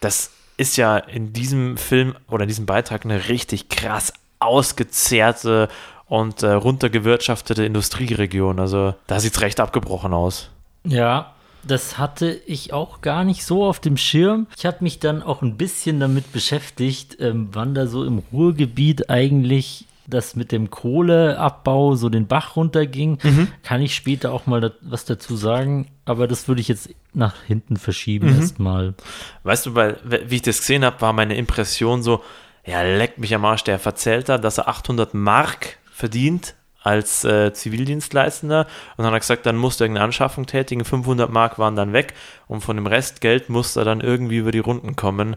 das 0.00 0.30
ist 0.56 0.76
ja 0.76 0.96
in 0.98 1.32
diesem 1.32 1.76
Film 1.76 2.14
oder 2.28 2.42
in 2.44 2.48
diesem 2.48 2.66
Beitrag 2.66 3.04
eine 3.04 3.28
richtig 3.28 3.68
krass 3.68 4.12
ausgezehrte 4.40 5.68
und 6.08 6.42
äh, 6.42 6.52
runtergewirtschaftete 6.52 7.64
Industrieregion. 7.64 8.60
Also 8.60 8.94
da 9.06 9.20
sieht's 9.20 9.40
recht 9.40 9.60
abgebrochen 9.60 10.12
aus. 10.14 10.50
Ja, 10.84 11.32
das 11.66 11.98
hatte 11.98 12.40
ich 12.46 12.72
auch 12.72 13.00
gar 13.00 13.24
nicht 13.24 13.44
so 13.44 13.64
auf 13.64 13.80
dem 13.80 13.96
Schirm. 13.96 14.46
Ich 14.56 14.66
habe 14.66 14.78
mich 14.80 14.98
dann 14.98 15.22
auch 15.22 15.42
ein 15.42 15.56
bisschen 15.56 16.00
damit 16.00 16.32
beschäftigt, 16.32 17.16
ähm, 17.20 17.48
wann 17.52 17.74
da 17.74 17.86
so 17.86 18.04
im 18.04 18.22
Ruhrgebiet 18.32 19.10
eigentlich 19.10 19.86
das 20.08 20.36
mit 20.36 20.52
dem 20.52 20.70
Kohleabbau 20.70 21.96
so 21.96 22.08
den 22.08 22.26
Bach 22.26 22.56
runterging. 22.56 23.18
Kann 23.62 23.82
ich 23.82 23.94
später 23.94 24.32
auch 24.32 24.46
mal 24.46 24.72
was 24.80 25.04
dazu 25.04 25.36
sagen, 25.36 25.88
aber 26.04 26.28
das 26.28 26.46
würde 26.48 26.60
ich 26.60 26.68
jetzt 26.68 26.90
nach 27.12 27.42
hinten 27.42 27.76
verschieben 27.76 28.28
erstmal. 28.40 28.94
Weißt 29.42 29.66
du, 29.66 29.74
weil, 29.74 29.98
wie 30.04 30.36
ich 30.36 30.42
das 30.42 30.58
gesehen 30.60 30.84
habe, 30.84 31.00
war 31.00 31.12
meine 31.12 31.36
Impression 31.36 32.02
so, 32.02 32.22
ja, 32.64 32.82
leck 32.82 33.18
mich 33.18 33.34
am 33.34 33.44
Arsch, 33.44 33.64
der 33.64 33.80
erzählt 33.84 34.28
da, 34.28 34.38
dass 34.38 34.58
er 34.58 34.68
800 34.68 35.14
Mark 35.14 35.78
verdient 35.90 36.54
als 36.86 37.24
äh, 37.24 37.52
Zivildienstleistender 37.52 38.60
und 38.60 38.98
dann 38.98 39.06
hat 39.06 39.14
er 39.14 39.20
gesagt, 39.20 39.44
dann 39.44 39.56
musst 39.56 39.80
du 39.80 39.84
irgendeine 39.84 40.04
Anschaffung 40.04 40.46
tätigen, 40.46 40.84
500 40.84 41.30
Mark 41.30 41.58
waren 41.58 41.74
dann 41.74 41.92
weg 41.92 42.14
und 42.46 42.60
von 42.60 42.76
dem 42.76 42.86
Restgeld 42.86 43.48
musste 43.48 43.80
er 43.80 43.84
dann 43.84 44.00
irgendwie 44.00 44.36
über 44.36 44.52
die 44.52 44.60
Runden 44.60 44.94
kommen. 44.94 45.34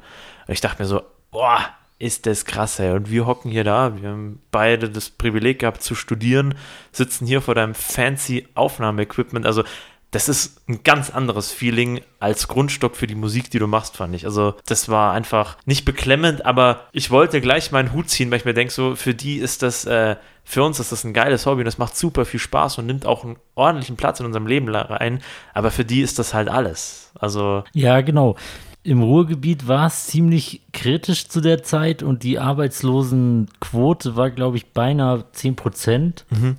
Und 0.47 0.53
ich 0.53 0.61
dachte 0.61 0.83
mir 0.83 0.87
so, 0.87 1.01
boah, 1.31 1.65
ist 1.97 2.27
das 2.27 2.45
krass, 2.45 2.79
ey. 2.79 2.91
Und 2.91 3.09
wir 3.09 3.25
hocken 3.25 3.49
hier 3.49 3.63
da, 3.63 3.99
wir 3.99 4.09
haben 4.09 4.41
beide 4.51 4.89
das 4.89 5.09
Privileg 5.09 5.59
gehabt 5.59 5.81
zu 5.81 5.95
studieren, 5.95 6.53
sitzen 6.91 7.25
hier 7.25 7.41
vor 7.41 7.55
deinem 7.55 7.73
fancy 7.73 8.47
Aufnahmeequipment, 8.53 9.45
also 9.45 9.63
das 10.11 10.27
ist 10.27 10.67
ein 10.67 10.81
ganz 10.83 11.11
anderes 11.11 11.51
Feeling 11.51 12.01
als 12.19 12.47
Grundstock 12.47 12.95
für 12.95 13.05
die 13.05 13.15
Musik, 13.15 13.51
die 13.51 13.59
du 13.59 13.67
machst, 13.67 13.97
fand 13.97 14.15
ich. 14.15 14.25
Also, 14.25 14.55
das 14.65 14.89
war 14.89 15.13
einfach 15.13 15.57
nicht 15.65 15.85
beklemmend, 15.85 16.45
aber 16.45 16.87
ich 16.91 17.11
wollte 17.11 17.41
gleich 17.41 17.71
meinen 17.71 17.93
Hut 17.93 18.09
ziehen, 18.09 18.31
weil 18.31 18.39
ich 18.39 18.45
mir 18.45 18.55
denke, 18.55 18.73
so, 18.73 18.95
für 18.95 19.13
die 19.13 19.37
ist 19.37 19.61
das, 19.61 19.85
äh, 19.85 20.15
für 20.43 20.63
uns 20.63 20.79
ist 20.79 20.91
das 20.91 21.03
ein 21.03 21.13
geiles 21.13 21.45
Hobby 21.45 21.61
und 21.61 21.65
das 21.65 21.77
macht 21.77 21.95
super 21.95 22.25
viel 22.25 22.39
Spaß 22.39 22.79
und 22.79 22.87
nimmt 22.87 23.05
auch 23.05 23.23
einen 23.23 23.37
ordentlichen 23.53 23.97
Platz 23.97 24.19
in 24.19 24.25
unserem 24.25 24.47
Leben 24.47 24.67
rein, 24.73 25.21
aber 25.53 25.69
für 25.69 25.85
die 25.85 26.01
ist 26.01 26.17
das 26.17 26.33
halt 26.33 26.49
alles. 26.49 27.11
Also. 27.19 27.63
Ja, 27.73 28.01
genau. 28.01 28.35
Im 28.81 29.03
Ruhrgebiet 29.03 29.67
war 29.67 29.87
es 29.87 30.07
ziemlich 30.07 30.61
kritisch 30.73 31.27
zu 31.27 31.41
der 31.41 31.61
Zeit 31.61 32.01
und 32.01 32.23
die 32.23 32.39
Arbeitslosenquote 32.39 34.15
war, 34.15 34.31
glaube 34.31 34.57
ich, 34.57 34.67
beinahe 34.71 35.25
10 35.33 35.55
Prozent. 35.55 36.25
Mhm. 36.29 36.57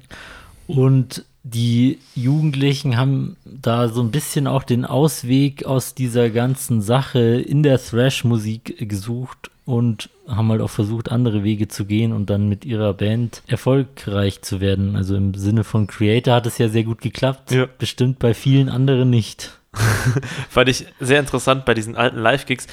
Und 0.68 1.24
die 1.42 1.98
Jugendlichen 2.14 2.96
haben 2.96 3.36
da 3.44 3.88
so 3.88 4.02
ein 4.02 4.10
bisschen 4.10 4.46
auch 4.46 4.62
den 4.62 4.84
Ausweg 4.84 5.64
aus 5.64 5.94
dieser 5.94 6.28
ganzen 6.30 6.82
Sache 6.82 7.18
in 7.18 7.62
der 7.62 7.78
Thrash-Musik 7.82 8.88
gesucht 8.88 9.50
und 9.64 10.10
haben 10.28 10.50
halt 10.50 10.60
auch 10.60 10.70
versucht, 10.70 11.10
andere 11.10 11.42
Wege 11.42 11.68
zu 11.68 11.86
gehen 11.86 12.12
und 12.12 12.28
dann 12.28 12.48
mit 12.48 12.64
ihrer 12.64 12.92
Band 12.92 13.42
erfolgreich 13.46 14.42
zu 14.42 14.60
werden. 14.60 14.96
Also 14.96 15.16
im 15.16 15.32
Sinne 15.34 15.64
von 15.64 15.86
Creator 15.86 16.34
hat 16.34 16.46
es 16.46 16.58
ja 16.58 16.68
sehr 16.68 16.84
gut 16.84 17.00
geklappt, 17.00 17.52
Ja. 17.52 17.66
bestimmt 17.78 18.18
bei 18.18 18.34
vielen 18.34 18.68
anderen 18.68 19.08
nicht. 19.08 19.58
Fand 20.50 20.68
ich 20.68 20.86
sehr 20.98 21.20
interessant 21.20 21.64
bei 21.64 21.74
diesen 21.74 21.96
alten 21.96 22.18
Live-Gigs. 22.18 22.66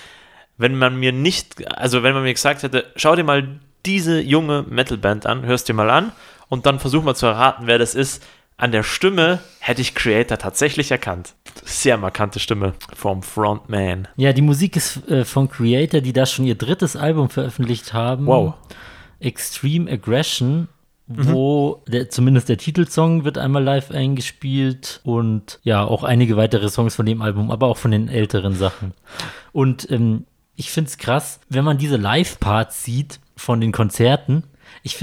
Wenn 0.58 0.75
man 0.75 0.99
mir 0.99 1.12
nicht, 1.13 1.67
also 1.77 2.03
wenn 2.03 2.13
man 2.13 2.23
mir 2.23 2.34
gesagt 2.34 2.63
hätte, 2.63 2.86
schau 2.95 3.15
dir 3.15 3.23
mal 3.23 3.60
diese 3.86 4.19
junge 4.19 4.65
Metal-Band 4.67 5.25
an, 5.25 5.45
hörst 5.45 5.69
dir 5.69 5.73
mal 5.73 5.89
an 5.89 6.12
und 6.49 6.65
dann 6.65 6.80
versuch 6.80 7.03
mal 7.03 7.15
zu 7.15 7.27
erraten, 7.27 7.67
wer 7.67 7.77
das 7.77 7.95
ist. 7.95 8.23
An 8.59 8.71
der 8.71 8.81
Stimme 8.81 9.39
hätte 9.59 9.81
ich 9.81 9.93
Creator 9.93 10.39
tatsächlich 10.39 10.89
erkannt. 10.89 11.35
Sehr 11.63 11.95
markante 11.97 12.39
Stimme 12.39 12.73
vom 12.95 13.21
Frontman. 13.21 14.07
Ja, 14.15 14.33
die 14.33 14.41
Musik 14.41 14.75
ist 14.75 15.07
äh, 15.07 15.25
von 15.25 15.47
Creator, 15.47 16.01
die 16.01 16.11
da 16.11 16.25
schon 16.25 16.45
ihr 16.45 16.55
drittes 16.55 16.95
Album 16.95 17.29
veröffentlicht 17.29 17.93
haben. 17.93 18.25
Wow. 18.25 18.55
Extreme 19.19 19.91
Aggression, 19.91 20.69
wo 21.05 21.83
der, 21.87 22.09
zumindest 22.09 22.49
der 22.49 22.57
Titelsong 22.57 23.25
wird 23.25 23.37
einmal 23.37 23.63
live 23.63 23.91
eingespielt 23.91 25.01
und 25.03 25.59
ja, 25.61 25.83
auch 25.83 26.03
einige 26.03 26.35
weitere 26.35 26.69
Songs 26.69 26.95
von 26.95 27.05
dem 27.05 27.21
Album, 27.21 27.51
aber 27.51 27.67
auch 27.67 27.77
von 27.77 27.91
den 27.91 28.09
älteren 28.09 28.55
Sachen. 28.55 28.93
Und 29.51 29.89
ähm, 29.91 30.25
ich 30.55 30.71
finde 30.71 30.89
es 30.89 30.97
krass, 30.97 31.39
wenn 31.47 31.63
man 31.63 31.77
diese 31.77 31.97
Live-Parts 31.97 32.83
sieht 32.83 33.19
von 33.35 33.61
den 33.61 33.71
Konzerten. 33.71 34.45
Ich, 34.88 35.02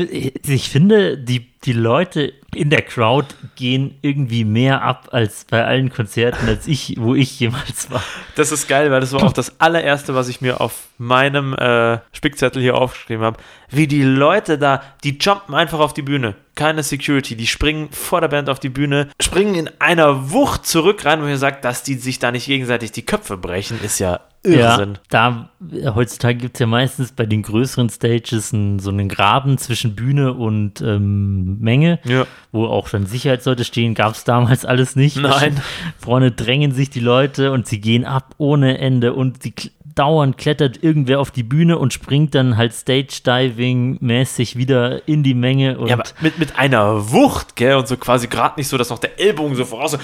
ich 0.48 0.70
finde, 0.70 1.18
die, 1.18 1.52
die 1.64 1.74
Leute 1.74 2.32
in 2.54 2.70
der 2.70 2.80
Crowd 2.80 3.34
gehen 3.54 3.98
irgendwie 4.00 4.46
mehr 4.46 4.80
ab 4.80 5.10
als 5.12 5.44
bei 5.44 5.62
allen 5.62 5.90
Konzerten, 5.90 6.48
als 6.48 6.66
ich, 6.66 6.96
wo 6.98 7.14
ich 7.14 7.38
jemals 7.38 7.90
war. 7.90 8.02
Das 8.34 8.50
ist 8.50 8.66
geil, 8.66 8.90
weil 8.90 9.00
das 9.00 9.12
war 9.12 9.22
auch 9.22 9.34
das 9.34 9.60
allererste, 9.60 10.14
was 10.14 10.28
ich 10.28 10.40
mir 10.40 10.62
auf 10.62 10.88
meinem 10.96 11.52
äh, 11.52 11.98
Spickzettel 12.12 12.62
hier 12.62 12.76
aufgeschrieben 12.78 13.26
habe. 13.26 13.36
Wie 13.68 13.86
die 13.86 14.02
Leute 14.02 14.56
da, 14.56 14.82
die 15.04 15.18
jumpen 15.20 15.54
einfach 15.54 15.80
auf 15.80 15.92
die 15.92 16.00
Bühne. 16.02 16.34
Keine 16.54 16.82
Security, 16.82 17.36
die 17.36 17.46
springen 17.46 17.90
vor 17.90 18.22
der 18.22 18.28
Band 18.28 18.48
auf 18.48 18.60
die 18.60 18.70
Bühne, 18.70 19.10
springen 19.20 19.54
in 19.54 19.70
einer 19.80 20.30
Wucht 20.30 20.66
zurück 20.66 21.04
rein, 21.04 21.22
wo 21.22 21.26
ihr 21.26 21.36
sagt, 21.36 21.62
dass 21.66 21.82
die 21.82 21.96
sich 21.96 22.18
da 22.20 22.32
nicht 22.32 22.46
gegenseitig 22.46 22.92
die 22.92 23.04
Köpfe 23.04 23.36
brechen, 23.36 23.78
ist 23.82 23.98
ja 23.98 24.20
Irrsinn. 24.44 24.94
Ja, 24.94 25.00
da 25.08 25.50
äh, 25.72 25.88
heutzutage 25.94 26.38
gibt 26.38 26.56
es 26.56 26.60
ja 26.60 26.66
meistens 26.66 27.12
bei 27.12 27.26
den 27.26 27.42
größeren 27.42 27.88
Stages 27.88 28.52
einen, 28.52 28.78
so 28.78 28.90
einen 28.90 29.08
Graben 29.08 29.58
zwischen 29.58 29.94
Bühne 29.96 30.34
und 30.34 30.80
ähm, 30.82 31.58
Menge, 31.60 31.98
Ja. 32.04 32.26
wo 32.52 32.66
auch 32.66 32.88
dann 32.88 33.06
Sicherheitsleute 33.06 33.64
stehen. 33.64 33.94
Gab 33.94 34.12
es 34.14 34.24
damals 34.24 34.64
alles 34.64 34.96
nicht. 34.96 35.16
Nein. 35.16 35.60
Vorne 35.98 36.30
drängen 36.30 36.72
sich 36.72 36.90
die 36.90 37.00
Leute 37.00 37.52
und 37.52 37.66
sie 37.66 37.80
gehen 37.80 38.04
ab 38.04 38.34
ohne 38.38 38.78
Ende 38.78 39.14
und 39.14 39.42
sie 39.42 39.54
dauernd 39.94 40.38
klettert 40.38 40.82
irgendwer 40.82 41.20
auf 41.20 41.30
die 41.30 41.42
Bühne 41.42 41.78
und 41.78 41.92
springt 41.92 42.34
dann 42.34 42.56
halt 42.56 42.72
Stage-Diving-mäßig 42.72 44.56
wieder 44.56 45.06
in 45.08 45.22
die 45.22 45.34
Menge. 45.34 45.78
Und 45.78 45.88
Ja, 45.88 45.94
aber 45.94 46.04
mit, 46.20 46.38
mit 46.38 46.58
einer 46.58 47.10
Wucht, 47.12 47.56
gell, 47.56 47.76
und 47.76 47.88
so 47.88 47.96
quasi 47.96 48.26
gerade 48.26 48.54
nicht 48.56 48.68
so, 48.68 48.76
dass 48.76 48.90
noch 48.90 48.98
der 48.98 49.20
Ellbogen 49.20 49.54
so 49.54 49.64
voraus. 49.64 49.96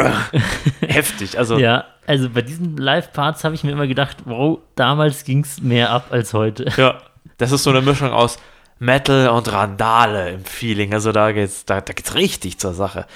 Heftig, 0.80 1.38
also. 1.38 1.58
ja, 1.58 1.84
also 2.06 2.30
bei 2.30 2.42
diesen 2.42 2.76
Live-Parts 2.76 3.44
habe 3.44 3.54
ich 3.54 3.64
mir 3.64 3.72
immer 3.72 3.86
gedacht, 3.86 4.18
wow, 4.24 4.58
damals 4.74 5.24
ging 5.24 5.40
es 5.40 5.60
mehr 5.60 5.90
ab 5.90 6.06
als 6.10 6.32
heute. 6.32 6.66
Ja, 6.76 6.98
das 7.38 7.52
ist 7.52 7.64
so 7.64 7.70
eine 7.70 7.82
Mischung 7.82 8.10
aus 8.10 8.38
Metal 8.78 9.28
und 9.28 9.50
Randale 9.52 10.30
im 10.30 10.44
Feeling. 10.44 10.94
Also 10.94 11.12
da 11.12 11.32
geht's, 11.32 11.64
da, 11.64 11.80
da 11.80 11.92
geht's 11.92 12.14
richtig 12.14 12.58
zur 12.58 12.74
Sache. 12.74 13.06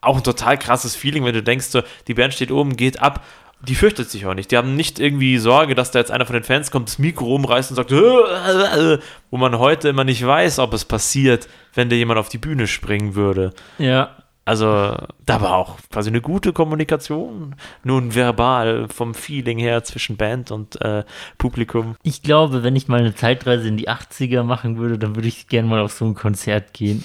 Auch 0.00 0.16
ein 0.16 0.24
total 0.24 0.58
krasses 0.58 0.96
Feeling, 0.96 1.24
wenn 1.24 1.34
du 1.34 1.42
denkst, 1.42 1.66
so, 1.66 1.82
die 2.08 2.14
Band 2.14 2.34
steht 2.34 2.50
oben, 2.50 2.76
geht 2.76 3.00
ab. 3.00 3.24
Die 3.68 3.74
fürchtet 3.74 4.10
sich 4.10 4.26
auch 4.26 4.34
nicht. 4.34 4.50
Die 4.50 4.56
haben 4.56 4.74
nicht 4.74 4.98
irgendwie 4.98 5.38
Sorge, 5.38 5.74
dass 5.74 5.90
da 5.90 5.98
jetzt 6.00 6.10
einer 6.10 6.26
von 6.26 6.34
den 6.34 6.42
Fans 6.42 6.70
kommt, 6.70 6.88
das 6.88 6.98
Mikro 6.98 7.34
umreißt 7.34 7.70
und 7.70 7.76
sagt, 7.76 7.92
wo 9.30 9.36
man 9.36 9.58
heute 9.58 9.88
immer 9.88 10.04
nicht 10.04 10.26
weiß, 10.26 10.58
ob 10.58 10.72
es 10.74 10.84
passiert, 10.84 11.48
wenn 11.74 11.88
da 11.88 11.96
jemand 11.96 12.18
auf 12.18 12.28
die 12.28 12.38
Bühne 12.38 12.66
springen 12.66 13.14
würde. 13.14 13.52
Ja, 13.78 14.16
Also, 14.44 14.96
da 15.24 15.40
war 15.40 15.54
auch 15.54 15.78
quasi 15.90 16.10
eine 16.10 16.20
gute 16.20 16.52
Kommunikation, 16.52 17.54
nun 17.84 18.14
verbal 18.14 18.88
vom 18.88 19.14
Feeling 19.14 19.58
her 19.58 19.84
zwischen 19.84 20.16
Band 20.16 20.50
und 20.50 20.80
äh, 20.80 21.04
Publikum. 21.38 21.94
Ich 22.02 22.22
glaube, 22.22 22.64
wenn 22.64 22.74
ich 22.74 22.88
mal 22.88 22.98
eine 22.98 23.14
Zeitreise 23.14 23.68
in 23.68 23.76
die 23.76 23.88
80er 23.88 24.42
machen 24.42 24.78
würde, 24.78 24.98
dann 24.98 25.14
würde 25.14 25.28
ich 25.28 25.46
gerne 25.46 25.68
mal 25.68 25.80
auf 25.80 25.92
so 25.92 26.04
ein 26.04 26.14
Konzert 26.14 26.72
gehen. 26.72 27.04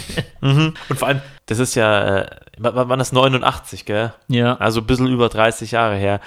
Und 0.40 0.74
vor 0.94 1.08
allem, 1.08 1.20
das 1.46 1.58
ist 1.58 1.74
ja, 1.74 2.20
äh, 2.20 2.30
wann 2.58 2.98
das 2.98 3.12
89, 3.12 3.84
gell? 3.84 4.14
ja. 4.28 4.56
Also 4.56 4.80
ein 4.80 4.86
bisschen 4.86 5.08
über 5.08 5.28
30 5.28 5.72
Jahre 5.72 5.96
her. 5.96 6.20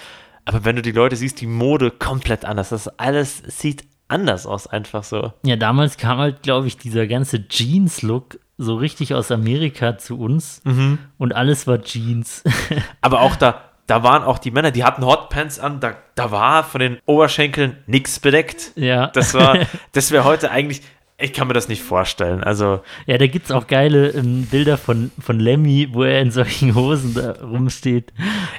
Aber 0.45 0.65
wenn 0.65 0.75
du 0.75 0.81
die 0.81 0.91
Leute 0.91 1.15
siehst, 1.15 1.41
die 1.41 1.47
Mode 1.47 1.91
komplett 1.91 2.45
anders. 2.45 2.69
Das 2.69 2.87
alles 2.99 3.41
sieht 3.47 3.85
anders 4.07 4.45
aus, 4.45 4.67
einfach 4.67 5.03
so. 5.03 5.33
Ja, 5.43 5.55
damals 5.55 5.97
kam 5.97 6.17
halt, 6.17 6.43
glaube 6.43 6.67
ich, 6.67 6.77
dieser 6.77 7.07
ganze 7.07 7.47
Jeans-Look 7.47 8.39
so 8.61 8.75
richtig 8.75 9.13
aus 9.13 9.31
Amerika 9.31 9.97
zu 9.97 10.19
uns 10.19 10.61
und 11.17 11.35
alles 11.35 11.67
war 11.67 11.81
Jeans. 11.81 12.43
Aber 13.01 13.21
auch 13.21 13.35
da, 13.35 13.61
da 13.87 14.03
waren 14.03 14.23
auch 14.23 14.39
die 14.39 14.51
Männer, 14.51 14.71
die 14.71 14.83
hatten 14.83 15.05
Hotpants 15.05 15.59
an, 15.59 15.79
da, 15.79 15.95
da 16.15 16.31
war 16.31 16.63
von 16.63 16.79
den 16.79 16.97
Oberschenkeln 17.05 17.77
nichts 17.87 18.19
bedeckt. 18.19 18.71
ja. 18.75 19.07
Das 19.07 19.33
war, 19.33 19.57
das 19.91 20.11
wäre 20.11 20.23
heute 20.23 20.51
eigentlich, 20.51 20.81
ich 21.17 21.33
kann 21.33 21.47
mir 21.47 21.53
das 21.53 21.67
nicht 21.67 21.83
vorstellen. 21.83 22.43
Also, 22.43 22.81
ja, 23.05 23.17
da 23.17 23.27
gibt 23.27 23.45
es 23.45 23.51
auch 23.51 23.67
geile 23.67 24.09
ähm, 24.09 24.47
Bilder 24.49 24.77
von, 24.77 25.11
von 25.19 25.39
Lemmy, 25.39 25.89
wo 25.91 26.03
er 26.03 26.21
in 26.21 26.31
solchen 26.31 26.73
Hosen 26.73 27.13
da 27.13 27.33
rumsteht. 27.43 28.11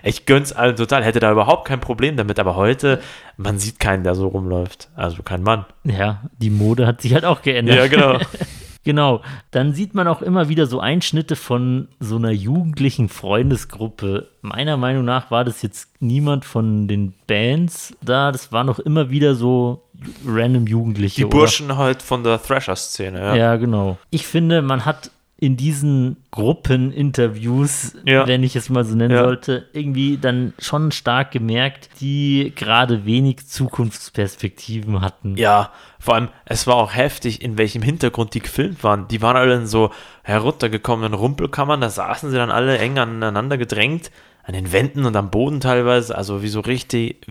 ich 0.02 0.26
gönn's 0.26 0.52
allen 0.52 0.76
total, 0.76 1.02
hätte 1.02 1.18
da 1.18 1.32
überhaupt 1.32 1.66
kein 1.66 1.80
Problem 1.80 2.16
damit. 2.16 2.38
Aber 2.38 2.54
heute, 2.54 3.00
man 3.36 3.58
sieht 3.58 3.80
keinen, 3.80 4.04
der 4.04 4.14
so 4.14 4.28
rumläuft. 4.28 4.90
Also 4.94 5.22
kein 5.22 5.42
Mann. 5.42 5.64
Ja, 5.84 6.22
die 6.38 6.50
Mode 6.50 6.86
hat 6.86 7.00
sich 7.00 7.14
halt 7.14 7.24
auch 7.24 7.42
geändert. 7.42 7.76
Ja, 7.76 7.86
genau. 7.88 8.18
Genau, 8.84 9.22
dann 9.52 9.72
sieht 9.72 9.94
man 9.94 10.08
auch 10.08 10.22
immer 10.22 10.48
wieder 10.48 10.66
so 10.66 10.80
Einschnitte 10.80 11.36
von 11.36 11.88
so 12.00 12.16
einer 12.16 12.32
jugendlichen 12.32 13.08
Freundesgruppe. 13.08 14.28
Meiner 14.40 14.76
Meinung 14.76 15.04
nach 15.04 15.30
war 15.30 15.44
das 15.44 15.62
jetzt 15.62 15.88
niemand 16.00 16.44
von 16.44 16.88
den 16.88 17.14
Bands 17.26 17.94
da, 18.02 18.32
das 18.32 18.52
waren 18.52 18.66
noch 18.66 18.78
immer 18.78 19.10
wieder 19.10 19.34
so 19.34 19.82
random 20.26 20.66
Jugendliche. 20.66 21.16
Die 21.16 21.24
oder? 21.24 21.38
Burschen 21.38 21.76
halt 21.76 22.02
von 22.02 22.24
der 22.24 22.42
Thrasher-Szene, 22.42 23.20
ja. 23.20 23.34
Ja. 23.36 23.56
genau. 23.56 23.98
Ich 24.10 24.26
finde, 24.26 24.62
man 24.62 24.84
hat 24.84 25.10
in 25.42 25.56
diesen 25.56 26.18
Gruppeninterviews, 26.30 27.96
Ja. 28.04 28.28
wenn 28.28 28.44
ich 28.44 28.54
es 28.54 28.70
mal 28.70 28.84
so 28.84 28.94
nennen 28.94 29.10
Ja. 29.16 29.24
sollte, 29.24 29.66
irgendwie 29.72 30.16
dann 30.16 30.52
schon 30.60 30.92
stark 30.92 31.32
gemerkt, 31.32 31.88
die 32.00 32.52
gerade 32.54 33.04
wenig 33.06 33.44
Zukunftsperspektiven 33.48 35.00
hatten. 35.00 35.36
Ja, 35.36 35.70
vor 35.98 36.14
allem, 36.14 36.28
es 36.44 36.68
war 36.68 36.76
auch 36.76 36.94
heftig, 36.94 37.42
in 37.42 37.58
welchem 37.58 37.82
Hintergrund 37.82 38.34
die 38.34 38.40
gefilmt 38.40 38.84
waren. 38.84 39.08
Die 39.08 39.20
waren 39.20 39.36
alle 39.36 39.56
in 39.56 39.66
so 39.66 39.90
heruntergekommenen 40.22 41.14
Rumpelkammern, 41.14 41.80
da 41.80 41.90
saßen 41.90 42.30
sie 42.30 42.36
dann 42.36 42.52
alle 42.52 42.78
eng 42.78 42.96
aneinander 42.98 43.58
gedrängt, 43.58 44.12
an 44.44 44.54
den 44.54 44.72
Wänden 44.72 45.04
und 45.06 45.14
am 45.16 45.30
Boden 45.30 45.60
teilweise, 45.60 46.16
also 46.16 46.42
wie 46.42 46.48
so 46.48 46.60
richtig, 46.60 47.24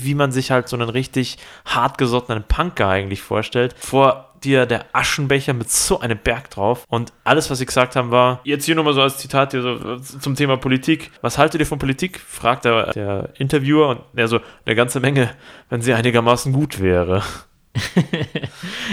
wie 0.00 0.14
man 0.14 0.32
sich 0.32 0.50
halt 0.52 0.68
so 0.68 0.76
einen 0.76 0.88
richtig 0.90 1.38
hartgesottenen 1.64 2.42
Punker 2.44 2.88
eigentlich 2.88 3.22
vorstellt. 3.22 3.74
Vor 3.78 4.27
dir 4.44 4.66
der 4.66 4.84
Aschenbecher 4.92 5.52
mit 5.52 5.70
so 5.70 6.00
einem 6.00 6.18
Berg 6.18 6.50
drauf 6.50 6.84
und 6.88 7.12
alles, 7.24 7.50
was 7.50 7.58
sie 7.58 7.66
gesagt 7.66 7.96
haben, 7.96 8.10
war, 8.10 8.40
jetzt 8.44 8.64
hier 8.64 8.74
nochmal 8.74 8.94
so 8.94 9.02
als 9.02 9.18
Zitat 9.18 9.52
hier 9.52 9.62
so 9.62 9.96
zum 9.96 10.34
Thema 10.34 10.56
Politik. 10.56 11.10
Was 11.20 11.38
haltet 11.38 11.60
ihr 11.60 11.66
von 11.66 11.78
Politik? 11.78 12.20
fragt 12.20 12.64
der, 12.64 12.92
der 12.92 13.30
Interviewer 13.38 13.88
und 13.90 14.00
er 14.14 14.28
so, 14.28 14.40
eine 14.66 14.74
ganze 14.74 15.00
Menge, 15.00 15.30
wenn 15.68 15.80
sie 15.82 15.94
einigermaßen 15.94 16.52
gut 16.52 16.80
wäre. 16.80 17.22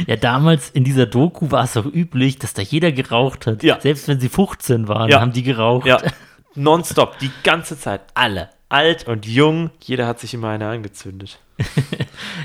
Ja, 0.08 0.16
damals 0.16 0.70
in 0.70 0.84
dieser 0.84 1.06
Doku 1.06 1.50
war 1.52 1.64
es 1.64 1.76
auch 1.78 1.86
üblich, 1.86 2.38
dass 2.38 2.54
da 2.54 2.62
jeder 2.62 2.92
geraucht 2.92 3.48
hat. 3.48 3.64
Ja. 3.64 3.80
Selbst 3.80 4.08
wenn 4.08 4.20
sie 4.20 4.30
15 4.30 4.88
waren, 4.88 5.10
Ja. 5.10 5.22
haben 5.22 5.32
die 5.32 5.42
geraucht. 5.44 5.88
Ja, 5.88 5.98
nonstop, 6.56 7.18
die 7.20 7.32
ganze 7.44 7.80
Zeit. 7.80 8.02
Alle. 8.14 8.50
Alt 8.76 9.08
und 9.08 9.26
jung, 9.26 9.70
jeder 9.80 10.06
hat 10.06 10.20
sich 10.20 10.34
immer 10.34 10.50
eine 10.50 10.68
angezündet. 10.68 11.40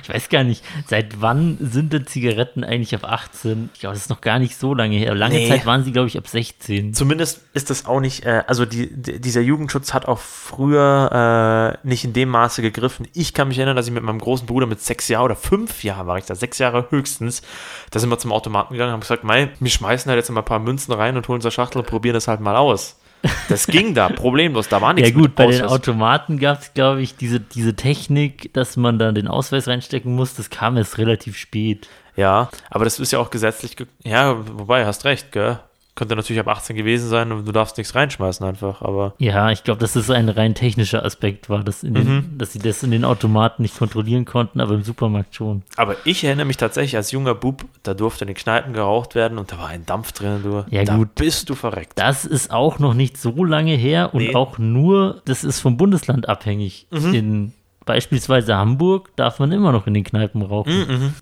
Ich 0.03 0.09
weiß 0.09 0.29
gar 0.29 0.45
nicht, 0.45 0.65
seit 0.87 1.21
wann 1.21 1.57
sind 1.61 1.93
denn 1.93 2.07
Zigaretten 2.07 2.65
eigentlich 2.65 2.95
ab 2.95 3.05
18? 3.05 3.71
Ich 3.75 3.81
glaube, 3.81 3.95
das 3.95 4.05
ist 4.05 4.09
noch 4.09 4.21
gar 4.21 4.39
nicht 4.39 4.57
so 4.57 4.75
lange 4.75 4.97
her. 4.97 5.15
Lange 5.15 5.35
Nee. 5.35 5.49
Zeit 5.49 5.67
waren 5.67 5.85
sie, 5.85 5.93
glaube 5.93 6.09
ich, 6.09 6.17
ab 6.17 6.27
16. 6.27 6.95
Zumindest 6.95 7.43
ist 7.55 7.71
das 7.71 7.87
auch 7.87 8.01
nicht, 8.01 8.25
äh, 8.25 8.43
also 8.47 8.65
die, 8.65 8.91
die, 8.93 9.21
dieser 9.21 9.41
Jugendschutz 9.41 9.93
hat 9.93 10.07
auch 10.07 10.19
früher 10.19 11.77
äh, 11.83 11.87
nicht 11.87 12.05
in 12.05 12.13
dem 12.13 12.29
Maße 12.31 12.63
gegriffen. 12.63 13.07
Ich 13.13 13.35
kann 13.35 13.49
mich 13.49 13.59
erinnern, 13.59 13.77
dass 13.77 13.87
ich 13.87 13.93
mit 13.93 14.03
meinem 14.03 14.19
großen 14.19 14.47
Bruder 14.47 14.67
mit 14.67 14.81
sechs 14.81 15.09
Jahren 15.09 15.25
oder 15.27 15.37
fünf 15.37 15.85
Jahren 15.85 16.07
war 16.07 16.19
ich 16.19 16.25
da, 16.25 16.35
sechs 16.35 16.59
Jahre 16.59 16.87
höchstens, 16.91 17.43
da 17.91 17.99
sind 18.01 18.11
wir 18.11 18.19
zum 18.19 18.33
Automaten 18.33 18.73
gegangen 18.75 18.91
und 18.91 18.95
haben 18.95 19.01
gesagt, 19.01 19.25
Mei, 19.25 19.51
wir 19.59 19.71
schmeißen 19.71 20.09
halt 20.09 20.19
jetzt 20.19 20.31
mal 20.31 20.41
ein 20.41 20.45
paar 20.45 20.59
Münzen 20.61 20.93
rein 20.93 21.17
und 21.17 21.27
holen 21.29 21.37
unsere 21.37 21.53
Schachtel 21.53 21.79
und 21.79 21.87
probieren 21.87 22.15
das 22.15 22.29
halt 22.29 22.41
mal 22.41 22.57
aus. 22.57 23.00
Das 23.49 23.67
ging 23.67 23.95
da, 23.95 24.09
problemlos, 24.09 24.69
da 24.69 24.81
war 24.81 24.93
nichts 24.95 25.11
Ja 25.11 25.17
gut, 25.17 25.35
bei 25.35 25.47
den. 25.47 25.63
Automaten 25.63 26.39
gab 26.39 26.61
es, 26.61 26.73
glaube 26.73 27.03
ich, 27.03 27.17
diese, 27.17 27.41
diese 27.41 27.75
Technik, 27.75 28.53
dass 28.55 28.77
man 28.77 28.99
dann 28.99 29.15
den 29.15 29.29
Ausweis 29.29 29.69
reinstecken 29.69 30.15
muss. 30.15 30.35
Das 30.35 30.51
kam 30.51 30.77
erst 30.77 30.99
relativ 30.99 31.37
spät. 31.37 31.89
Ja, 32.17 32.49
aber 32.71 32.85
das 32.85 32.99
ist 32.99 33.13
ja 33.13 33.19
auch 33.19 33.31
gesetzlich, 33.31 33.77
ge 33.77 33.87
ja, 34.05 34.37
wobei, 34.59 34.87
hast 34.87 35.05
recht, 35.05 35.33
gell? 35.33 35.59
Könnte 36.01 36.17
natürlich 36.17 36.41
ab 36.41 36.49
18 36.49 36.77
gewesen 36.77 37.11
sein 37.11 37.31
und 37.31 37.45
du 37.47 37.53
darfst 37.53 37.77
nichts 37.77 37.95
reinschmeißen 37.95 38.47
einfach, 38.47 38.81
aber 38.81 39.13
Ja, 39.19 39.51
ich 39.51 39.65
glaube, 39.65 39.81
dass 39.81 39.93
das 39.93 40.09
ein 40.09 40.31
rein 40.31 40.55
technischer 40.55 41.05
Aspekt 41.05 41.51
war, 41.51 41.63
dass, 41.63 41.83
den, 41.83 41.93
Mhm. 41.93 42.39
dass 42.39 42.55
sie 42.55 42.59
das 42.59 42.83
in 42.83 42.91
den 42.91 43.05
Automaten 43.05 43.61
nicht 43.61 43.77
kontrollieren 43.77 44.25
konnten, 44.25 44.63
aber 44.63 44.73
im 44.73 44.83
Supermarkt 44.83 45.35
schon. 45.35 45.61
Aber 45.77 45.97
ich 46.07 46.25
erinnere 46.25 46.47
mich 46.47 46.57
tatsächlich 46.57 46.97
als 46.97 47.11
junger 47.11 47.35
Bub, 47.35 47.67
da 47.83 47.93
durfte 47.93 48.25
in 48.25 48.29
den 48.29 48.35
Kneipen 48.37 48.73
geraucht 48.73 49.15
werden 49.15 49.37
und 49.37 49.53
da 49.53 49.59
war 49.59 49.67
ein 49.69 49.85
Dampf 49.85 50.13
drin, 50.13 50.41
du. 50.43 50.65
Ja, 50.71 50.85
da 50.85 50.97
gut. 50.97 51.15
bist 51.17 51.51
du 51.51 51.55
verreckt. 51.55 51.93
Das 51.99 52.25
ist 52.25 52.51
auch 52.51 52.79
noch 52.79 52.95
nicht 52.95 53.19
so 53.19 53.45
lange 53.45 53.75
her 53.75 54.15
und 54.15 54.23
Nee. 54.23 54.35
auch 54.35 54.57
nur, 54.57 55.21
das 55.27 55.45
ist 55.45 55.61
vom 55.61 55.77
Bundesland 55.77 56.31
abhängig. 56.31 56.87
Mhm. 56.91 57.13
In 57.15 57.53
beispielsweise 57.91 58.57
Hamburg 58.57 59.11
darf 59.17 59.41
man 59.41 59.51
immer 59.51 59.73
noch 59.73 59.89
in 59.89 59.95
den 59.95 60.05
Kneipen 60.05 60.43
rauchen. 60.43 60.87
Mhm. 60.87 61.15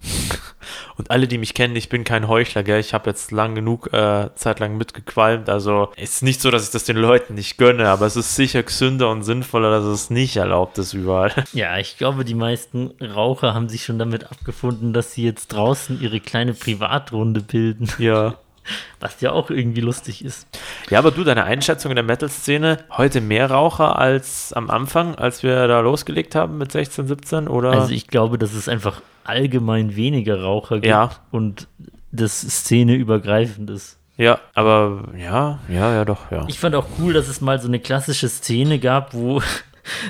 Und 0.99 1.11
alle, 1.11 1.27
die 1.27 1.39
mich 1.39 1.55
kennen, 1.55 1.75
ich 1.77 1.89
bin 1.89 2.05
kein 2.05 2.29
Heuchler, 2.29 2.63
gell? 2.63 2.79
Ich 2.79 2.93
habe 2.93 3.09
jetzt 3.09 3.31
lang 3.31 3.55
genug 3.55 3.91
äh, 3.95 4.29
Zeit 4.35 4.61
lang 4.61 4.77
mitgequalmt. 4.77 5.49
Also 5.49 5.89
es 5.97 6.17
ist 6.17 6.23
nicht 6.23 6.43
so, 6.43 6.51
dass 6.51 6.65
ich 6.65 6.71
das 6.71 6.85
den 6.85 6.99
Leuten 6.99 7.37
nicht 7.37 7.57
gönne, 7.57 7.89
aber 7.89 8.05
es 8.05 8.17
ist 8.17 8.37
sicher 8.37 8.63
gesünder 8.63 9.11
und 9.11 9.23
sinnvoller, 9.23 9.71
dass 9.71 9.85
es 9.85 10.11
nicht 10.11 10.37
erlaubt 10.37 10.77
ist 10.77 10.93
überall. 10.93 11.33
Ja, 11.55 11.79
ich 11.79 11.97
glaube, 11.97 12.25
die 12.27 12.35
meisten 12.35 12.91
Raucher 13.01 13.55
haben 13.55 13.71
sich 13.71 13.85
schon 13.85 13.99
damit 13.99 14.31
abgefunden, 14.31 14.93
dass 14.93 15.13
sie 15.13 15.25
jetzt 15.25 15.49
draußen 15.49 16.01
ihre 16.01 16.21
kleine 16.21 16.53
Privatrunde 16.53 17.41
bilden, 17.41 17.89
ja. 17.99 18.35
was 19.01 19.21
ja 19.21 19.33
auch 19.33 19.51
irgendwie 19.51 19.81
lustig 19.81 20.25
ist. 20.25 20.47
Ja, 20.91 20.99
aber 20.99 21.11
du, 21.11 21.25
deine 21.25 21.45
Einschätzung 21.45 21.91
in 21.93 21.97
der 21.97 22.05
Metal-Szene, 22.05 22.79
heute 22.97 23.21
mehr 23.21 23.51
Raucher 23.51 23.99
als 23.99 24.53
am 24.53 24.71
Anfang, 24.71 25.15
als 25.15 25.43
wir 25.43 25.67
da 25.69 25.81
losgelegt 25.81 26.35
haben 26.35 26.59
mit 26.59 26.73
16, 26.73 27.07
17 27.09 27.49
oder? 27.49 27.71
Also 27.73 27.93
ich 27.93 28.07
glaube, 28.09 28.39
dass 28.39 28.53
es 28.55 28.69
einfach 28.69 29.03
allgemein 29.25 29.95
weniger 29.97 30.41
Raucher 30.43 30.77
gibt 30.77 30.87
Ja. 30.87 31.11
und 31.31 31.69
das 32.11 32.41
szeneübergreifend 32.41 33.69
ist. 33.71 33.99
ja, 34.17 34.39
aber 34.55 35.05
ja, 35.17 35.59
ja, 35.69 35.93
ja, 35.95 36.05
doch, 36.05 36.31
ja. 36.31 36.45
Ich 36.49 36.59
fand 36.59 36.75
auch 36.75 36.87
cool, 36.99 37.13
dass 37.13 37.29
es 37.29 37.41
mal 37.41 37.61
so 37.61 37.69
eine 37.69 37.79
klassische 37.81 38.29
Szene 38.29 38.79
gab, 38.79 39.13
wo 39.15 39.43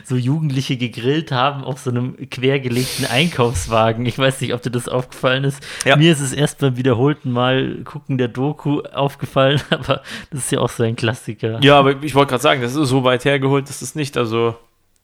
so 0.05 0.17
Jugendliche 0.17 0.77
gegrillt 0.77 1.33
haben 1.33 1.65
auf 1.65 1.79
so 1.81 1.91
einem 1.91 2.17
quergelegten 2.31 3.07
Einkaufswagen. 3.07 4.07
Ich 4.07 4.19
weiß 4.19 4.41
nicht, 4.41 4.55
ob 4.55 4.63
dir 4.63 4.71
das 4.71 4.89
aufgefallen 4.89 5.45
ist. 5.45 5.63
Ja. 5.85 5.97
Mir 5.97 6.13
ist 6.13 6.21
es 6.21 6.33
erst 6.33 6.59
beim 6.59 6.77
wiederholten 6.77 7.31
Mal 7.31 7.79
gucken 7.85 8.19
der 8.19 8.29
Doku 8.29 8.81
aufgefallen, 8.83 9.61
aber 9.71 10.03
das 10.31 10.41
ist 10.41 10.53
ja 10.53 10.61
auch 10.61 10.71
so 10.71 10.83
ein 10.83 10.97
Klassiker. 10.97 11.59
Ja, 11.63 11.79
aber 11.79 12.03
ich 12.03 12.15
wollte 12.15 12.31
gerade 12.31 12.43
sagen, 12.43 12.63
das 12.63 12.75
ist 12.75 12.89
so 12.89 13.05
weit 13.05 13.25
hergeholt, 13.25 13.69
das 13.69 13.83
ist 13.83 13.97
nicht. 13.97 14.17
Also, 14.17 14.55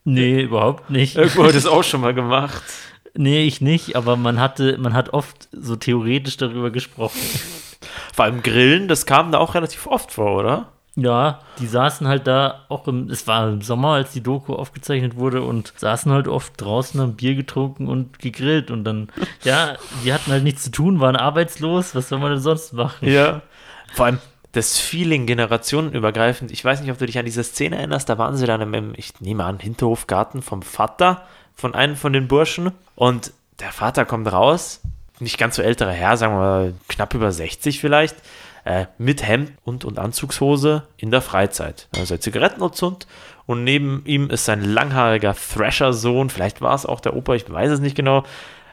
Nee, 0.07 0.43
überhaupt 0.43 0.91
nicht. 0.91 1.17
irgendwo 1.17 1.45
hat 1.45 1.55
es 1.55 1.67
auch 1.67 1.83
schon 1.85 2.01
mal 2.01 2.15
gemacht. 2.15 2.63
Nee, 3.17 3.45
ich 3.45 3.61
nicht, 3.61 3.95
aber 3.95 4.17
man 4.17 4.41
hatte, 4.41 4.77
man 4.77 4.93
hat 4.93 5.11
oft 5.11 5.49
so 5.53 5.77
theoretisch 5.77 6.37
darüber 6.37 6.73
gesprochen. 6.73 7.21
Vor 8.13 8.25
allem 8.25 8.43
Grillen, 8.43 8.89
das 8.89 9.07
kam 9.07 9.31
da 9.31 9.39
auch 9.39 9.55
relativ 9.55 9.87
oft 9.87 10.11
vor, 10.11 10.37
oder? 10.37 10.73
Ja, 10.97 11.41
die 11.59 11.67
saßen 11.67 12.07
halt 12.07 12.29
da 12.29 12.67
auch 12.69 12.87
im, 12.87 13.11
es 13.11 13.27
war 13.27 13.49
im 13.49 13.63
Sommer, 13.63 13.95
als 13.95 14.13
die 14.13 14.23
Doku 14.23 14.55
aufgezeichnet 14.55 15.17
wurde 15.17 15.43
und 15.43 15.73
saßen 15.77 16.13
halt 16.13 16.29
oft 16.29 16.61
draußen, 16.61 17.01
haben 17.01 17.17
Bier 17.17 17.35
getrunken 17.35 17.89
und 17.89 18.21
gegrillt 18.21 18.71
und 18.71 18.85
dann, 18.85 19.09
ja, 19.43 19.77
die 20.05 20.13
hatten 20.13 20.31
halt 20.31 20.45
nichts 20.45 20.63
zu 20.63 20.71
tun, 20.71 21.01
waren 21.01 21.17
arbeitslos, 21.17 21.97
was 21.97 22.09
soll 22.09 22.21
man 22.21 22.31
denn 22.31 22.41
sonst 22.41 22.75
machen? 22.75 23.09
Ja. 23.09 23.43
Vor 23.93 24.07
allem 24.07 24.19
das 24.53 24.79
Feeling 24.79 25.27
generationenübergreifend. 25.27 26.53
Ich 26.53 26.65
weiß 26.65 26.81
nicht, 26.81 26.93
ob 26.93 26.99
du 26.99 27.07
dich 27.07 27.19
an 27.19 27.25
diese 27.25 27.43
Szene 27.43 27.77
erinnerst. 27.77 28.09
Da 28.09 28.19
waren 28.19 28.37
sie 28.37 28.47
dann 28.47 28.61
im, 28.61 28.73
im 28.73 28.93
ich 28.97 29.21
nehme 29.21 29.45
an, 29.45 29.59
Hinterhofgarten 29.59 30.43
vom 30.43 30.63
Vater 30.63 31.23
von 31.57 31.75
einem 31.75 31.97
von 31.97 32.13
den 32.13 32.29
Burschen. 32.29 32.71
Und 32.95 33.33
der 33.59 33.73
Vater 33.73 34.05
kommt 34.05 34.31
raus, 34.31 34.81
nicht 35.19 35.39
ganz 35.39 35.57
so 35.57 35.63
älterer 35.63 35.91
Herr, 35.91 36.17
sagen 36.17 36.35
wir 36.35 36.41
mal 36.41 36.75
knapp 36.89 37.15
über 37.15 37.33
60 37.33 37.81
vielleicht, 37.81 38.17
äh, 38.65 38.87
mit 38.99 39.27
Hemd 39.27 39.53
und, 39.65 39.85
und 39.85 39.99
Anzugshose 39.99 40.85
in 40.97 41.11
der 41.11 41.21
Freizeit. 41.21 41.89
Also 41.97 42.17
Zigarettenozund. 42.17 43.07
Und 43.47 43.65
neben 43.65 44.03
ihm 44.07 44.31
ist 44.31 44.47
sein 44.47 44.65
langhaariger 44.65 45.35
Thrasher-Sohn, 45.35 46.31
vielleicht 46.31 46.63
war 46.63 46.75
es 46.75 46.87
auch 46.87 47.01
der 47.01 47.15
Opa, 47.15 47.35
ich 47.35 47.51
weiß 47.51 47.73
es 47.73 47.81
nicht 47.81 47.95
genau, 47.95 48.25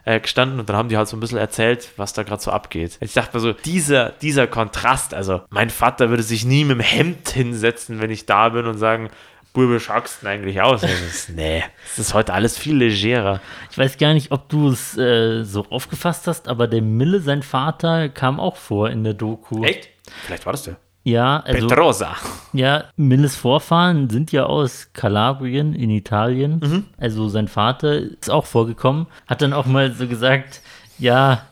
äh, 0.05 0.19
gestanden 0.19 0.59
und 0.59 0.69
dann 0.69 0.77
haben 0.77 0.89
die 0.89 0.97
halt 0.97 1.07
so 1.07 1.17
ein 1.17 1.19
bisschen 1.19 1.37
erzählt, 1.37 1.91
was 1.97 2.13
da 2.13 2.23
gerade 2.23 2.41
so 2.41 2.51
abgeht. 2.51 2.97
Ich 3.01 3.13
dachte 3.13 3.35
mir 3.35 3.41
so, 3.41 3.53
dieser, 3.53 4.09
dieser 4.21 4.47
Kontrast, 4.47 5.13
also 5.13 5.41
mein 5.49 5.69
Vater 5.69 6.09
würde 6.09 6.23
sich 6.23 6.45
nie 6.45 6.63
mit 6.63 6.77
dem 6.77 6.81
Hemd 6.81 7.29
hinsetzen, 7.29 8.01
wenn 8.01 8.09
ich 8.09 8.25
da 8.25 8.49
bin 8.49 8.65
und 8.65 8.77
sagen, 8.77 9.09
Bube, 9.53 9.79
schaust 9.79 10.25
eigentlich 10.25 10.61
aus? 10.61 10.81
Das 10.81 11.01
ist, 11.01 11.29
nee, 11.29 11.63
das 11.89 11.99
ist 11.99 12.13
heute 12.13 12.33
alles 12.33 12.57
viel 12.57 12.77
legerer. 12.77 13.41
Ich 13.69 13.77
weiß 13.77 13.97
gar 13.97 14.13
nicht, 14.13 14.31
ob 14.31 14.47
du 14.49 14.69
es 14.69 14.97
äh, 14.97 15.43
so 15.43 15.65
aufgefasst 15.69 16.27
hast, 16.27 16.47
aber 16.47 16.67
der 16.67 16.81
Mille, 16.81 17.19
sein 17.19 17.43
Vater, 17.43 18.09
kam 18.09 18.39
auch 18.39 18.55
vor 18.55 18.89
in 18.89 19.03
der 19.03 19.13
Doku. 19.13 19.63
Echt? 19.63 19.89
Vielleicht 20.25 20.45
war 20.45 20.53
das 20.53 20.63
der. 20.63 20.77
Ja, 21.03 21.39
also, 21.39 21.67
Petrosa. 21.67 22.15
ja, 22.53 22.83
Milles 22.95 23.35
Vorfahren 23.35 24.09
sind 24.09 24.31
ja 24.31 24.45
aus 24.45 24.89
Kalabrien 24.93 25.73
in 25.73 25.89
Italien. 25.89 26.59
Mhm. 26.63 26.85
Also 26.97 27.27
sein 27.27 27.47
Vater 27.47 27.95
ist 27.95 28.29
auch 28.29 28.45
vorgekommen, 28.45 29.07
hat 29.25 29.41
dann 29.41 29.53
auch 29.53 29.65
mal 29.65 29.91
so 29.93 30.07
gesagt, 30.07 30.61
ja, 31.01 31.47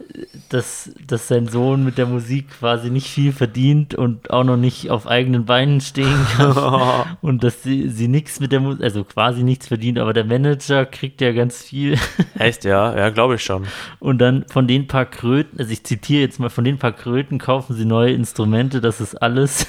dass, 0.50 0.92
dass 1.06 1.28
sein 1.28 1.48
Sohn 1.48 1.84
mit 1.84 1.98
der 1.98 2.06
Musik 2.06 2.52
quasi 2.60 2.92
nicht 2.92 3.08
viel 3.08 3.34
verdient 3.34 3.96
und 3.96 4.30
auch 4.30 4.44
noch 4.44 4.58
nicht 4.58 4.92
auf 4.92 5.08
eigenen 5.08 5.46
Beinen 5.46 5.82
stehen 5.82 6.26
kann. 6.38 7.18
und 7.22 7.44
dass 7.44 7.64
sie, 7.64 7.90
sie 7.90 8.08
nichts 8.08 8.40
mit 8.40 8.52
der 8.52 8.60
Musik, 8.60 8.84
also 8.84 9.04
quasi 9.04 9.42
nichts 9.44 9.68
verdient, 9.68 9.98
aber 9.98 10.14
der 10.14 10.26
Manager 10.26 10.86
kriegt 10.86 11.20
ja 11.20 11.32
ganz 11.32 11.64
viel. 11.64 11.98
Echt, 12.38 12.64
ja, 12.64 12.96
ja, 12.96 13.10
glaube 13.10 13.36
ich 13.36 13.44
schon. 13.44 13.66
Und 14.00 14.20
dann 14.20 14.46
von 14.50 14.68
den 14.68 14.86
paar 14.86 15.06
Kröten, 15.06 15.58
also 15.60 15.72
ich 15.72 15.84
zitiere 15.84 16.22
jetzt 16.22 16.40
mal, 16.40 16.50
von 16.50 16.64
den 16.64 16.78
paar 16.78 16.94
Kröten 16.94 17.40
kaufen 17.40 17.76
sie 17.76 17.86
neue 17.86 18.14
Instrumente, 18.14 18.82
das 18.82 19.02
ist 19.02 19.16
alles. 19.16 19.66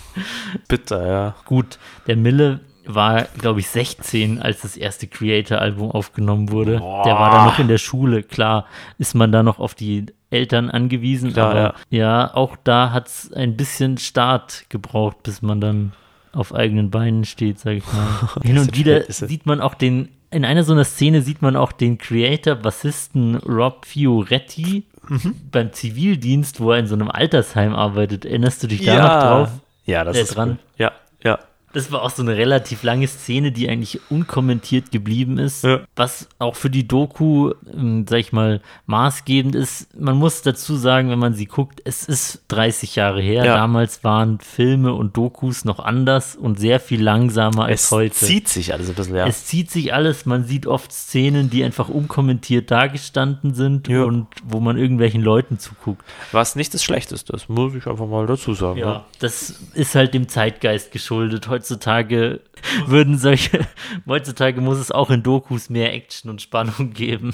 Bitter, 0.68 1.06
ja. 1.06 1.34
Gut, 1.46 1.78
der 2.06 2.16
Mille 2.16 2.60
war, 2.86 3.24
glaube 3.38 3.60
ich, 3.60 3.68
16, 3.68 4.40
als 4.42 4.62
das 4.62 4.76
erste 4.76 5.06
Creator-Album 5.06 5.90
aufgenommen 5.90 6.50
wurde. 6.50 6.78
Boah. 6.78 7.02
Der 7.04 7.14
war 7.14 7.30
da 7.30 7.44
noch 7.46 7.58
in 7.58 7.68
der 7.68 7.78
Schule. 7.78 8.22
Klar 8.22 8.66
ist 8.98 9.14
man 9.14 9.32
da 9.32 9.42
noch 9.42 9.58
auf 9.58 9.74
die 9.74 10.06
Eltern 10.30 10.70
angewiesen, 10.70 11.32
Klar, 11.32 11.50
aber 11.50 11.74
ja. 11.90 12.34
auch 12.34 12.56
da 12.64 12.90
hat 12.92 13.06
es 13.08 13.32
ein 13.32 13.56
bisschen 13.56 13.96
Start 13.98 14.64
gebraucht, 14.68 15.22
bis 15.22 15.40
man 15.42 15.60
dann 15.60 15.92
auf 16.32 16.54
eigenen 16.54 16.90
Beinen 16.90 17.24
steht, 17.24 17.58
sag 17.60 17.72
ich 17.74 17.84
mal. 17.86 18.28
Hin 18.42 18.58
und 18.58 18.76
wieder 18.76 19.02
sieht 19.08 19.46
man 19.46 19.60
auch 19.60 19.74
den, 19.74 20.08
in 20.30 20.44
einer 20.44 20.64
so 20.64 20.72
einer 20.72 20.84
Szene 20.84 21.22
sieht 21.22 21.40
man 21.42 21.56
auch 21.56 21.72
den 21.72 21.96
Creator, 21.98 22.56
Bassisten 22.56 23.36
Rob 23.36 23.86
Fioretti 23.86 24.84
Mhm. 25.08 25.36
beim 25.52 25.72
Zivildienst, 25.72 26.58
wo 26.58 26.72
er 26.72 26.80
in 26.80 26.88
so 26.88 26.96
einem 26.96 27.08
Altersheim 27.12 27.76
arbeitet. 27.76 28.24
Erinnerst 28.24 28.60
du 28.64 28.66
dich 28.66 28.84
da 28.84 28.94
noch 28.96 29.22
drauf? 29.22 29.50
Ja, 29.84 30.02
das 30.02 30.14
Der 30.14 30.22
ist 30.24 30.34
dran. 30.34 30.48
cool. 30.50 30.58
Ja, 30.78 30.92
ja. 31.22 31.38
Das 31.76 31.92
war 31.92 32.00
auch 32.02 32.08
so 32.08 32.22
eine 32.22 32.38
relativ 32.38 32.82
lange 32.84 33.06
Szene, 33.06 33.52
die 33.52 33.68
eigentlich 33.68 34.00
unkommentiert 34.08 34.90
geblieben 34.92 35.36
ist. 35.36 35.62
Ja. 35.62 35.80
Was 35.94 36.26
auch 36.38 36.56
für 36.56 36.70
die 36.70 36.88
Doku, 36.88 37.52
ähm, 37.70 38.06
sag 38.08 38.16
ich 38.18 38.32
mal, 38.32 38.62
maßgebend 38.86 39.54
ist. 39.54 39.94
Man 39.94 40.16
muss 40.16 40.40
dazu 40.40 40.76
sagen, 40.76 41.10
wenn 41.10 41.18
man 41.18 41.34
sie 41.34 41.44
guckt, 41.44 41.82
es 41.84 42.04
ist 42.08 42.44
30 42.48 42.96
Jahre 42.96 43.20
her. 43.20 43.44
Ja. 43.44 43.54
Damals 43.56 44.02
waren 44.04 44.38
Filme 44.40 44.94
und 44.94 45.18
Dokus 45.18 45.66
noch 45.66 45.78
anders 45.78 46.34
und 46.34 46.58
sehr 46.58 46.80
viel 46.80 47.02
langsamer 47.02 47.66
als 47.66 47.84
Es 47.84 47.90
heute. 47.90 48.14
zieht 48.14 48.48
sich 48.48 48.72
alles 48.72 48.88
ein 48.88 48.94
bisschen, 48.94 49.16
ja. 49.16 49.26
Es 49.26 49.44
zieht 49.44 49.70
sich 49.70 49.92
alles, 49.92 50.24
man 50.24 50.44
sieht 50.46 50.66
oft 50.66 50.90
Szenen, 50.92 51.50
die 51.50 51.62
einfach 51.62 51.90
unkommentiert 51.90 52.70
dargestanden 52.70 53.52
sind 53.52 53.86
Ja. 53.88 54.04
und 54.04 54.28
wo 54.48 54.60
man 54.60 54.78
irgendwelchen 54.78 55.20
Leuten 55.20 55.58
zuguckt. 55.58 56.02
Was 56.32 56.56
nicht 56.56 56.72
das 56.72 56.82
Schlechteste 56.82 57.34
ist, 57.34 57.50
muss 57.50 57.74
ich 57.74 57.86
einfach 57.86 58.06
mal 58.06 58.26
dazu 58.26 58.54
sagen. 58.54 58.78
Ja, 58.78 58.86
ne? 58.86 59.00
das 59.18 59.50
ist 59.74 59.94
halt 59.94 60.14
dem 60.14 60.26
Zeitgeist 60.26 60.90
geschuldet. 60.90 61.48
Heutzutage 61.48 61.65
heutzutage 61.66 62.40
würden 62.86 63.18
solche, 63.18 63.60
heutzutage 64.06 64.60
muss 64.60 64.78
es 64.78 64.92
auch 64.92 65.10
in 65.10 65.22
Dokus 65.22 65.68
mehr 65.68 65.92
Action 65.92 66.30
und 66.30 66.40
Spannung 66.40 66.92
geben. 66.94 67.32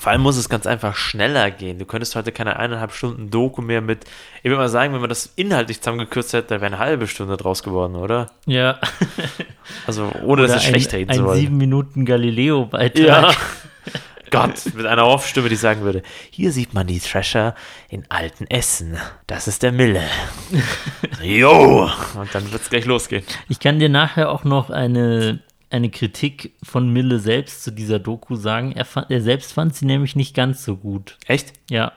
Vor 0.00 0.12
allem 0.12 0.22
muss 0.22 0.36
es 0.36 0.48
ganz 0.48 0.66
einfach 0.66 0.96
schneller 0.96 1.50
gehen. 1.50 1.78
Du 1.78 1.84
könntest 1.84 2.16
heute 2.16 2.32
keine 2.32 2.56
eineinhalb 2.58 2.92
Stunden 2.92 3.30
Doku 3.30 3.60
mehr 3.60 3.82
mit. 3.82 4.04
Ich 4.38 4.44
würde 4.44 4.56
mal 4.56 4.68
sagen, 4.68 4.94
wenn 4.94 5.00
man 5.00 5.10
das 5.10 5.32
inhaltlich 5.36 5.80
zusammengekürzt 5.80 6.32
hätte, 6.32 6.48
dann 6.48 6.60
wäre 6.62 6.72
eine 6.72 6.78
halbe 6.78 7.06
Stunde 7.06 7.36
draus 7.36 7.62
geworden, 7.62 7.96
oder? 7.96 8.28
Ja. 8.46 8.78
Also, 9.86 10.10
ohne 10.22 10.42
dass 10.42 10.52
Oder 10.52 10.56
es 10.56 10.64
schlecht 10.64 10.92
ein, 10.92 11.00
reden 11.00 11.10
ein 11.10 11.18
soll. 11.18 11.36
sieben 11.36 11.56
Minuten 11.56 12.04
Galileo-Beitrag. 12.04 13.04
Ja. 13.04 13.30
Gott, 14.30 14.74
mit 14.74 14.86
einer 14.86 15.06
Off-Stimme, 15.06 15.48
die 15.48 15.56
sagen 15.56 15.82
würde: 15.82 16.02
Hier 16.30 16.52
sieht 16.52 16.74
man 16.74 16.86
die 16.86 17.00
Thrasher 17.00 17.54
in 17.88 18.04
alten 18.08 18.46
Essen. 18.46 18.96
Das 19.26 19.48
ist 19.48 19.62
der 19.62 19.72
Mille. 19.72 20.02
Jo! 21.22 21.90
Und 22.18 22.34
dann 22.34 22.50
wird 22.52 22.62
es 22.62 22.70
gleich 22.70 22.84
losgehen. 22.84 23.24
Ich 23.48 23.60
kann 23.60 23.78
dir 23.78 23.88
nachher 23.88 24.30
auch 24.30 24.44
noch 24.44 24.70
eine, 24.70 25.40
eine 25.70 25.90
Kritik 25.90 26.52
von 26.62 26.92
Mille 26.92 27.18
selbst 27.18 27.64
zu 27.64 27.70
dieser 27.70 27.98
Doku 27.98 28.36
sagen. 28.36 28.72
Er, 28.72 28.84
fand, 28.84 29.10
er 29.10 29.20
selbst 29.20 29.52
fand 29.52 29.74
sie 29.74 29.86
nämlich 29.86 30.16
nicht 30.16 30.34
ganz 30.34 30.64
so 30.64 30.76
gut. 30.76 31.18
Echt? 31.26 31.52
Ja, 31.70 31.92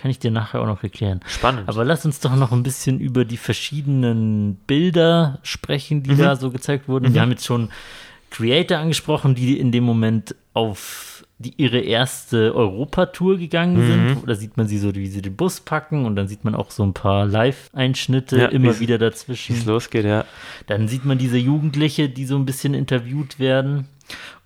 kann 0.00 0.10
ich 0.10 0.18
dir 0.18 0.30
nachher 0.30 0.60
auch 0.60 0.66
noch 0.66 0.82
erklären. 0.82 1.20
Spannend. 1.26 1.68
Aber 1.68 1.84
lass 1.84 2.04
uns 2.04 2.20
doch 2.20 2.34
noch 2.36 2.52
ein 2.52 2.62
bisschen 2.62 3.00
über 3.00 3.24
die 3.24 3.36
verschiedenen 3.36 4.56
Bilder 4.66 5.38
sprechen, 5.42 6.02
die 6.02 6.16
da 6.16 6.36
so 6.36 6.50
gezeigt 6.50 6.88
wurden. 6.88 7.14
Wir 7.14 7.20
haben 7.20 7.30
jetzt 7.30 7.46
schon 7.46 7.70
Creator 8.30 8.78
angesprochen, 8.78 9.34
die 9.34 9.58
in 9.58 9.72
dem 9.72 9.84
Moment 9.84 10.34
auf 10.52 11.15
die 11.38 11.52
ihre 11.58 11.80
erste 11.80 12.54
Europatour 12.54 13.36
gegangen 13.36 13.86
sind. 13.86 14.28
Da 14.28 14.34
sieht 14.34 14.56
man 14.56 14.66
sie 14.68 14.78
so, 14.78 14.94
wie 14.94 15.06
sie 15.06 15.20
den 15.20 15.36
Bus 15.36 15.60
packen 15.60 16.06
und 16.06 16.16
dann 16.16 16.28
sieht 16.28 16.44
man 16.44 16.54
auch 16.54 16.70
so 16.70 16.82
ein 16.82 16.94
paar 16.94 17.26
Live-Einschnitte 17.26 18.38
Ja, 18.38 18.46
immer 18.46 18.74
wie- 18.76 18.80
wieder 18.80 18.98
Wie 19.00 19.04
es 19.04 19.10
dazwischen. 19.20 19.66
losgeht, 19.66 20.06
ja. 20.06 20.24
Dann 20.66 20.88
sieht 20.88 21.04
man 21.04 21.18
diese 21.18 21.36
Jugendliche, 21.36 22.08
die 22.08 22.24
so 22.24 22.36
ein 22.36 22.46
bisschen 22.46 22.72
interviewt 22.72 23.38
werden. 23.38 23.86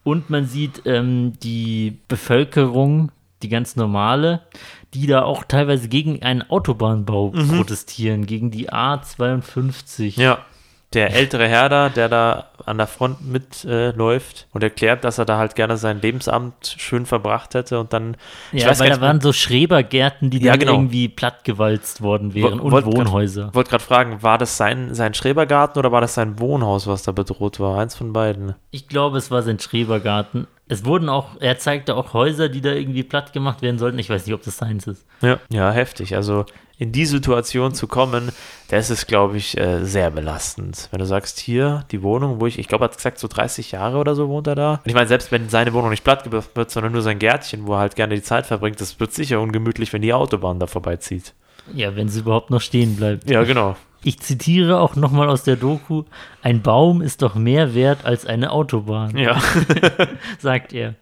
Und 0.03 0.31
man 0.31 0.46
sieht 0.46 0.83
ähm, 0.87 1.35
die 1.42 1.98
Bevölkerung, 2.09 3.12
die 3.42 3.48
ganz 3.48 3.76
normale, 3.76 4.40
die 4.94 5.07
da 5.07 5.22
auch 5.22 5.44
teilweise 5.44 5.88
gegen 5.88 6.22
einen 6.22 6.42
Autobahnbau 6.42 7.29
protestieren, 7.31 8.26
gegen 8.26 8.50
die 8.50 8.68
A52. 8.70 10.20
Ja. 10.20 10.44
Der 10.92 11.14
ältere 11.14 11.46
Herr 11.46 11.68
da, 11.68 11.88
der 11.88 12.09
da 12.09 12.46
an 12.66 12.76
der 12.79 12.88
Front 12.88 13.18
mitläuft 13.24 14.42
äh, 14.50 14.55
und 14.55 14.62
erklärt, 14.64 15.05
dass 15.05 15.18
er 15.18 15.24
da 15.24 15.38
halt 15.38 15.55
gerne 15.55 15.76
sein 15.76 16.00
Lebensamt 16.00 16.74
schön 16.79 17.07
verbracht 17.07 17.55
hätte 17.55 17.79
und 17.79 17.92
dann, 17.92 18.16
ich 18.50 18.62
Ja, 18.64 18.70
weiß 18.70 18.81
weil 18.81 18.90
da 18.90 19.00
waren 19.00 19.20
so 19.20 19.33
Schrebergärten, 19.33 20.31
die 20.31 20.38
Ja, 20.42 20.53
dann 20.53 20.61
genau. 20.61 20.72
irgendwie 20.74 21.09
plattgewalzt 21.09 22.03
worden 22.03 22.35
wären 22.35 22.61
Wo- 22.61 22.76
und 22.76 22.85
Wohnhäuser. 22.87 23.50
wollte 23.55 23.70
gerade 23.70 23.85
fragen, 23.85 24.22
war 24.24 24.37
das 24.37 24.57
sein, 24.57 24.92
sein 24.94 25.14
Schrebergarten 25.14 25.79
oder 25.79 25.92
war 25.92 26.00
das 26.00 26.14
sein 26.14 26.40
Wohnhaus, 26.40 26.88
was 26.88 27.03
da 27.05 27.12
bedroht 27.12 27.61
war? 27.61 27.79
Eins 27.79 27.94
von 27.94 28.12
beiden. 28.12 28.55
Ich 28.72 28.88
glaube, 28.88 29.18
es 29.18 29.31
war 29.31 29.42
sein 29.42 29.61
Schrebergarten. 29.61 30.48
Es 30.70 30.85
wurden 30.85 31.09
auch, 31.09 31.30
er 31.40 31.59
zeigte 31.59 31.96
auch 31.96 32.14
Häuser, 32.14 32.48
die 32.48 32.61
da 32.61 32.70
irgendwie 32.70 33.02
platt 33.02 33.33
gemacht 33.33 33.61
werden 33.61 33.78
sollten. 33.78 33.98
Ich 33.98 34.09
weiß 34.09 34.24
nicht, 34.24 34.35
ob 34.35 34.42
das 34.42 34.56
seins 34.56 34.87
ist. 34.87 35.04
Ja. 35.20 35.40
Ja, 35.50 35.72
heftig. 35.72 36.14
Also 36.14 36.46
in 36.78 36.92
die 36.92 37.06
Situation 37.06 37.74
zu 37.74 37.88
kommen, 37.88 38.30
das 38.68 38.88
ist, 38.88 39.06
glaube 39.09 39.37
ich, 39.37 39.59
äh, 39.59 39.85
sehr 39.85 40.11
belastend. 40.11 40.88
Wenn 40.92 41.00
du 41.00 41.06
sagst, 41.06 41.40
hier 41.40 41.85
die 41.90 42.02
Wohnung, 42.02 42.40
wo 42.40 42.46
ich, 42.46 42.59
ich 42.59 42.68
glaube, 42.68 42.85
er 42.85 42.88
hat 42.88 42.96
gesagt, 42.96 43.18
so 43.18 43.26
30 43.26 43.72
Jahre 43.72 43.98
oder 43.98 44.14
so 44.14 44.28
wohnt 44.28 44.46
er 44.46 44.54
da. 44.54 44.74
Und 44.74 44.87
ich 44.87 44.94
meine, 44.94 45.09
selbst 45.09 45.33
wenn 45.33 45.48
seine 45.48 45.72
Wohnung 45.72 45.90
nicht 45.90 46.04
platt 46.04 46.22
gemacht 46.22 46.50
wird, 46.54 46.70
sondern 46.70 46.92
nur 46.92 47.02
sein 47.02 47.18
Gärtchen, 47.18 47.66
wo 47.66 47.74
er 47.74 47.80
halt 47.80 47.96
gerne 47.96 48.14
die 48.14 48.22
Zeit 48.22 48.46
verbringt, 48.46 48.80
das 48.80 48.98
wird 49.00 49.12
sicher 49.12 49.40
ungemütlich, 49.40 49.92
wenn 49.92 50.02
die 50.02 50.14
Autobahn 50.14 50.61
da 50.61 50.68
vorbeizieht. 50.68 51.35
Ja, 51.74 51.96
wenn 51.96 52.09
sie 52.09 52.20
überhaupt 52.20 52.50
noch 52.50 52.61
stehen 52.61 52.96
bleibt. 52.96 53.28
Ja, 53.28 53.42
genau. 53.42 53.76
Ich 54.02 54.18
zitiere 54.20 54.78
auch 54.80 54.96
nochmal 54.96 55.28
aus 55.28 55.42
der 55.44 55.56
Doku: 55.56 56.04
Ein 56.42 56.62
Baum 56.62 57.02
ist 57.02 57.20
doch 57.22 57.34
mehr 57.34 57.74
wert 57.74 58.04
als 58.04 58.24
eine 58.26 58.50
Autobahn, 58.50 59.16
Ja. 59.16 59.40
sagt 60.38 60.72
er. 60.72 60.94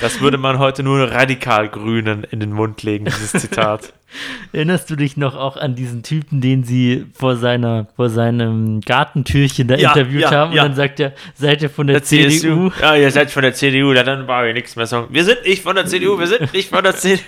Das 0.00 0.20
würde 0.20 0.36
man 0.36 0.58
heute 0.58 0.82
nur 0.82 1.10
radikal 1.10 1.68
Grünen 1.68 2.24
in 2.24 2.40
den 2.40 2.52
Mund 2.52 2.82
legen, 2.82 3.04
dieses 3.04 3.32
Zitat. 3.32 3.92
Erinnerst 4.52 4.90
du 4.90 4.96
dich 4.96 5.16
noch 5.16 5.34
auch 5.36 5.56
an 5.56 5.74
diesen 5.74 6.02
Typen, 6.02 6.40
den 6.40 6.64
sie 6.64 7.06
vor 7.14 7.36
seiner, 7.36 7.86
vor 7.96 8.08
seinem 8.10 8.80
Gartentürchen 8.80 9.68
da 9.68 9.76
Ja, 9.76 9.90
interviewt 9.92 10.22
ja, 10.22 10.30
haben? 10.30 10.52
ja. 10.52 10.62
Und 10.62 10.70
dann 10.70 10.76
sagt 10.76 11.00
er, 11.00 11.12
seid 11.34 11.62
ihr 11.62 11.70
von 11.70 11.86
der, 11.86 12.02
CDU? 12.02 12.70
Ja, 12.80 12.96
ihr 12.96 13.10
seid 13.10 13.30
von 13.30 13.42
der 13.42 13.54
CDU, 13.54 13.92
dann 13.94 14.26
brauche 14.26 14.48
ich 14.48 14.54
nichts 14.54 14.74
mehr 14.76 14.86
sagen. 14.86 15.08
Wir 15.10 15.24
sind 15.24 15.44
nicht 15.44 15.62
von 15.62 15.76
der 15.76 15.86
CDU, 15.86 16.18
wir 16.18 16.26
sind 16.26 16.52
nicht 16.52 16.70
von 16.70 16.82
der 16.82 16.94
CDU. 16.96 17.22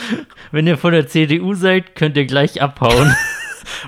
Wenn 0.52 0.66
ihr 0.66 0.78
von 0.78 0.92
der 0.92 1.06
CDU 1.08 1.54
seid, 1.54 1.94
könnt 1.96 2.16
ihr 2.16 2.26
gleich 2.26 2.62
abhauen. 2.62 3.14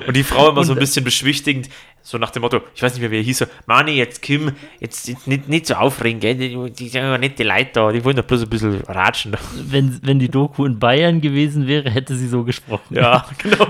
Und 0.07 0.17
die 0.17 0.23
Frau 0.25 0.51
immer 0.51 0.65
so 0.65 0.73
ein 0.73 0.77
Und- 0.77 0.81
bisschen 0.81 1.05
beschwichtigend, 1.05 1.69
so 2.03 2.17
nach 2.17 2.31
dem 2.31 2.41
Motto, 2.43 2.61
ich 2.75 2.83
weiß 2.83 2.93
nicht 2.95 3.03
mehr, 3.03 3.11
wie 3.11 3.19
er 3.19 3.23
hieß, 3.23 3.39
so, 3.39 3.45
Mani, 3.67 3.93
jetzt 3.93 4.23
Kim, 4.23 4.53
jetzt, 4.81 5.07
jetzt 5.07 5.27
nicht, 5.27 5.49
nicht 5.49 5.67
so 5.67 5.75
aufregen, 5.75 6.19
gell? 6.19 6.35
Die, 6.35 6.71
die 6.73 6.89
sind 6.89 7.03
ja 7.03 7.19
nicht 7.19 7.39
die 7.39 7.43
Leute 7.43 7.71
da, 7.75 7.93
die 7.93 8.03
wollen 8.05 8.17
doch 8.17 8.25
bloß 8.25 8.43
ein 8.43 8.49
bisschen 8.49 8.81
ratschen. 8.89 9.37
wenn, 9.67 10.01
wenn 10.03 10.19
die 10.19 10.31
Doku 10.31 10.65
in 10.65 10.79
Bayern 10.79 11.21
gewesen 11.21 11.67
wäre, 11.67 11.91
hätte 11.91 12.15
sie 12.17 12.27
so 12.29 12.43
gesprochen. 12.45 12.97
Ja, 12.97 13.27
genau. 13.39 13.67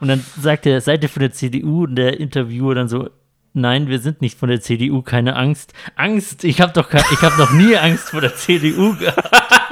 Und 0.00 0.08
dann 0.08 0.24
sagt 0.40 0.66
er, 0.66 0.80
seid 0.80 1.02
ihr 1.04 1.08
von 1.08 1.20
der 1.20 1.32
CDU? 1.32 1.84
Und 1.84 1.94
der 1.96 2.18
Interviewer 2.18 2.74
dann 2.74 2.88
so, 2.88 3.08
nein, 3.54 3.86
wir 3.88 4.00
sind 4.00 4.20
nicht 4.20 4.36
von 4.38 4.48
der 4.48 4.60
CDU, 4.60 5.02
keine 5.02 5.36
Angst. 5.36 5.72
Angst? 5.94 6.42
Ich 6.44 6.60
habe 6.60 6.72
doch 6.72 6.88
kein, 6.88 7.04
ich 7.12 7.22
habe 7.22 7.38
noch 7.38 7.52
nie 7.52 7.76
Angst 7.76 8.10
vor 8.10 8.20
der 8.20 8.34
CDU 8.34 8.96
gehabt. 8.96 9.30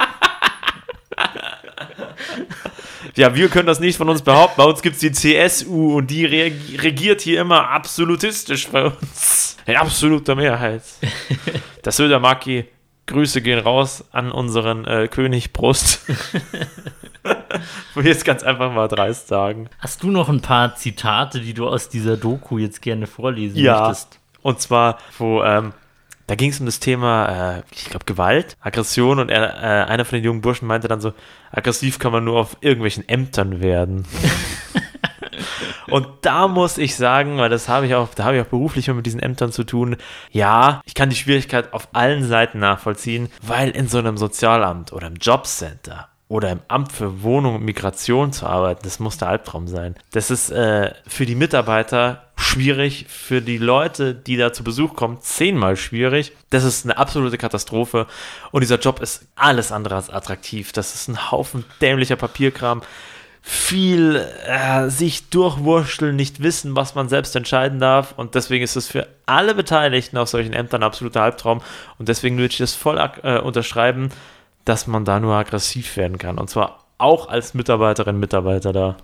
Ja, 3.16 3.34
wir 3.34 3.48
können 3.48 3.66
das 3.66 3.80
nicht 3.80 3.96
von 3.96 4.08
uns 4.08 4.22
behaupten. 4.22 4.54
Bei 4.56 4.64
uns 4.64 4.82
gibt 4.82 4.94
es 4.96 5.00
die 5.00 5.12
CSU 5.12 5.96
und 5.96 6.08
die 6.10 6.24
re 6.24 6.52
regiert 6.78 7.20
hier 7.20 7.40
immer 7.40 7.68
absolutistisch 7.70 8.68
bei 8.68 8.84
uns. 8.86 9.56
In 9.66 9.76
absoluter 9.76 10.34
Mehrheit. 10.34 10.82
Das 11.82 11.96
Söder 11.96 12.20
Maki, 12.20 12.66
Grüße 13.06 13.40
gehen 13.42 13.58
raus 13.58 14.04
an 14.12 14.30
unseren 14.32 14.84
äh, 14.84 15.08
König 15.08 15.52
Brust. 15.52 16.00
Wo 17.94 18.02
wir 18.02 18.10
jetzt 18.10 18.24
ganz 18.24 18.42
einfach 18.42 18.72
mal 18.72 18.88
dreist 18.88 19.28
sagen. 19.28 19.68
Hast 19.78 20.02
du 20.02 20.10
noch 20.10 20.28
ein 20.28 20.40
paar 20.40 20.74
Zitate, 20.76 21.40
die 21.40 21.54
du 21.54 21.68
aus 21.68 21.88
dieser 21.88 22.16
Doku 22.16 22.58
jetzt 22.58 22.80
gerne 22.82 23.06
vorlesen 23.06 23.58
Ja. 23.58 23.80
möchtest? 23.88 24.18
Und 24.42 24.60
zwar, 24.60 24.98
wo, 25.18 25.42
ähm, 25.42 25.72
da 26.28 26.34
ging 26.34 26.50
es 26.50 26.60
um 26.60 26.66
das 26.66 26.78
Thema, 26.78 27.56
äh, 27.56 27.62
ich 27.72 27.86
glaube, 27.86 28.04
Gewalt, 28.04 28.56
Aggression 28.60 29.18
und 29.18 29.30
er, 29.30 29.54
äh, 29.56 29.90
einer 29.90 30.04
von 30.04 30.18
den 30.18 30.24
jungen 30.24 30.42
Burschen 30.42 30.68
meinte 30.68 30.86
dann 30.86 31.00
so, 31.00 31.14
aggressiv 31.50 31.98
kann 31.98 32.12
man 32.12 32.22
nur 32.22 32.38
auf 32.38 32.58
irgendwelchen 32.60 33.08
Ämtern 33.08 33.62
werden. 33.62 34.04
und 35.88 36.06
da 36.20 36.46
muss 36.46 36.76
ich 36.76 36.96
sagen, 36.96 37.38
weil 37.38 37.48
das 37.48 37.70
habe 37.70 37.86
ich 37.86 37.94
auch, 37.94 38.08
da 38.14 38.24
habe 38.24 38.36
ich 38.36 38.42
auch 38.42 38.48
beruflich 38.48 38.88
mit 38.88 39.06
diesen 39.06 39.20
Ämtern 39.20 39.52
zu 39.52 39.64
tun, 39.64 39.96
ja, 40.30 40.82
ich 40.84 40.94
kann 40.94 41.08
die 41.08 41.16
Schwierigkeit 41.16 41.72
auf 41.72 41.88
allen 41.94 42.24
Seiten 42.24 42.58
nachvollziehen, 42.58 43.30
weil 43.40 43.70
in 43.70 43.88
so 43.88 43.96
einem 43.96 44.18
Sozialamt 44.18 44.92
oder 44.92 45.06
im 45.06 45.16
Jobcenter 45.16 46.08
oder 46.28 46.50
im 46.50 46.60
Amt 46.68 46.92
für 46.92 47.22
Wohnung 47.22 47.54
und 47.54 47.64
Migration 47.64 48.32
zu 48.32 48.46
arbeiten, 48.46 48.80
das 48.84 49.00
muss 49.00 49.16
der 49.16 49.28
Albtraum 49.28 49.66
sein. 49.66 49.94
Das 50.12 50.30
ist 50.30 50.50
äh, 50.50 50.92
für 51.06 51.24
die 51.24 51.34
Mitarbeiter 51.34 52.27
schwierig, 52.38 53.06
für 53.08 53.42
die 53.42 53.58
Leute, 53.58 54.14
die 54.14 54.36
da 54.36 54.52
zu 54.52 54.62
Besuch 54.62 54.94
kommen, 54.94 55.18
zehnmal 55.20 55.76
schwierig. 55.76 56.32
Das 56.50 56.64
ist 56.64 56.84
eine 56.84 56.96
absolute 56.96 57.36
Katastrophe 57.36 58.06
und 58.52 58.60
dieser 58.60 58.78
Job 58.78 59.00
ist 59.00 59.26
alles 59.34 59.72
andere 59.72 59.96
als 59.96 60.08
attraktiv. 60.08 60.72
Das 60.72 60.94
ist 60.94 61.08
ein 61.08 61.30
Haufen 61.30 61.64
dämlicher 61.80 62.16
Papierkram. 62.16 62.82
Viel 63.42 64.24
äh, 64.46 64.88
sich 64.88 65.30
durchwurschteln, 65.30 66.14
nicht 66.14 66.42
wissen, 66.42 66.76
was 66.76 66.94
man 66.94 67.08
selbst 67.08 67.34
entscheiden 67.34 67.80
darf. 67.80 68.12
Und 68.16 68.34
deswegen 68.34 68.62
ist 68.62 68.76
es 68.76 68.88
für 68.88 69.08
alle 69.26 69.54
Beteiligten 69.54 70.18
auf 70.18 70.28
solchen 70.28 70.52
Ämtern 70.52 70.82
ein 70.82 70.86
absoluter 70.86 71.22
Albtraum. 71.22 71.62
Und 71.98 72.08
deswegen 72.08 72.36
würde 72.36 72.52
ich 72.52 72.58
das 72.58 72.74
voll 72.74 72.98
äh, 73.22 73.38
unterschreiben, 73.38 74.10
dass 74.64 74.86
man 74.86 75.04
da 75.04 75.18
nur 75.18 75.34
aggressiv 75.34 75.96
werden 75.96 76.18
kann. 76.18 76.38
Und 76.38 76.50
zwar 76.50 76.84
auch 76.98 77.28
als 77.28 77.54
Mitarbeiterin, 77.54 78.18
Mitarbeiter 78.18 78.72
da. 78.72 78.96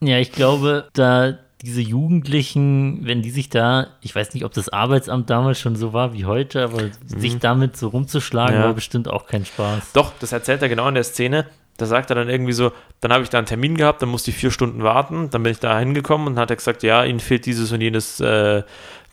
Ja, 0.00 0.18
ich 0.18 0.32
glaube, 0.32 0.88
da 0.92 1.38
diese 1.64 1.80
Jugendlichen, 1.80 3.00
wenn 3.06 3.22
die 3.22 3.30
sich 3.30 3.48
da, 3.48 3.88
ich 4.00 4.14
weiß 4.14 4.34
nicht, 4.34 4.44
ob 4.44 4.52
das 4.52 4.68
Arbeitsamt 4.68 5.30
damals 5.30 5.58
schon 5.58 5.76
so 5.76 5.92
war 5.92 6.12
wie 6.12 6.24
heute, 6.24 6.62
aber 6.64 6.82
sich 7.06 7.38
damit 7.38 7.76
so 7.76 7.88
rumzuschlagen, 7.88 8.54
Mhm. 8.56 8.60
Ja. 8.60 8.66
war 8.68 8.74
bestimmt 8.74 9.08
auch 9.08 9.26
kein 9.26 9.44
Spaß. 9.44 9.92
Doch, 9.92 10.12
das 10.20 10.32
erzählt 10.32 10.62
er 10.62 10.68
genau 10.68 10.88
in 10.88 10.94
der 10.94 11.04
Szene. 11.04 11.46
Da 11.76 11.86
sagt 11.86 12.10
er 12.10 12.14
dann 12.14 12.28
irgendwie 12.28 12.52
so, 12.52 12.70
dann 13.00 13.12
habe 13.12 13.24
ich 13.24 13.30
da 13.30 13.38
einen 13.38 13.48
Termin 13.48 13.76
gehabt, 13.76 14.00
dann 14.00 14.08
musste 14.08 14.30
ich 14.30 14.36
vier 14.36 14.52
Stunden 14.52 14.84
warten, 14.84 15.30
dann 15.30 15.42
bin 15.42 15.50
ich 15.50 15.58
da 15.58 15.76
hingekommen 15.76 16.28
und 16.28 16.38
hat 16.38 16.50
er 16.50 16.56
gesagt, 16.56 16.84
ja, 16.84 17.02
Ihnen 17.04 17.18
fehlt 17.18 17.46
dieses 17.46 17.72
und 17.72 17.80
jenes 17.80 18.20
äh, 18.20 18.62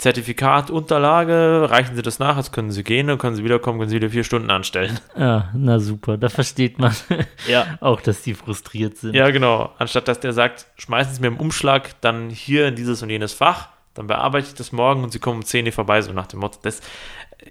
Zertifikat, 0.02 0.72
Unterlage, 0.72 1.68
reichen 1.70 1.96
Sie 1.96 2.02
das 2.02 2.18
nach, 2.18 2.36
jetzt 2.36 2.52
können 2.52 2.72
Sie 2.72 2.84
gehen, 2.84 3.06
dann 3.06 3.20
können 3.20 3.36
Sie 3.36 3.44
wiederkommen, 3.44 3.78
können 3.78 3.92
Sie 3.92 3.98
wieder 3.98 4.10
vier 4.10 4.24
Stunden 4.24 4.50
anstellen. 4.50 5.00
Ja, 5.16 5.52
na 5.54 5.78
super, 5.78 6.18
da 6.18 6.28
versteht 6.28 6.80
man 6.80 6.92
Ja. 7.48 7.78
auch, 7.82 8.02
dass 8.02 8.24
die 8.24 8.34
frustriert 8.34 8.98
sind. 8.98 9.14
Ja, 9.14 9.30
genau. 9.30 9.72
Anstatt 9.78 10.08
dass 10.08 10.20
der 10.20 10.34
sagt, 10.34 10.66
schmeißen 10.78 11.14
Sie 11.14 11.22
mir 11.22 11.28
im 11.28 11.38
Umschlag 11.38 12.02
dann 12.02 12.32
hier 12.32 12.68
in 12.68 12.76
dieses 12.76 13.04
und 13.04 13.12
jenes 13.12 13.34
Fach, 13.34 13.68
dann 13.94 14.08
bearbeite 14.08 14.48
ich 14.48 14.56
das 14.56 14.72
morgen 14.72 15.04
und 15.04 15.12
Sie 15.12 15.20
kommen 15.20 15.38
um 15.38 15.46
10 15.46 15.68
Uhr 15.68 15.72
vorbei, 15.72 16.02
so 16.02 16.12
nach 16.14 16.26
dem 16.26 16.40
Motto. 16.40 16.58
Das, 16.64 16.82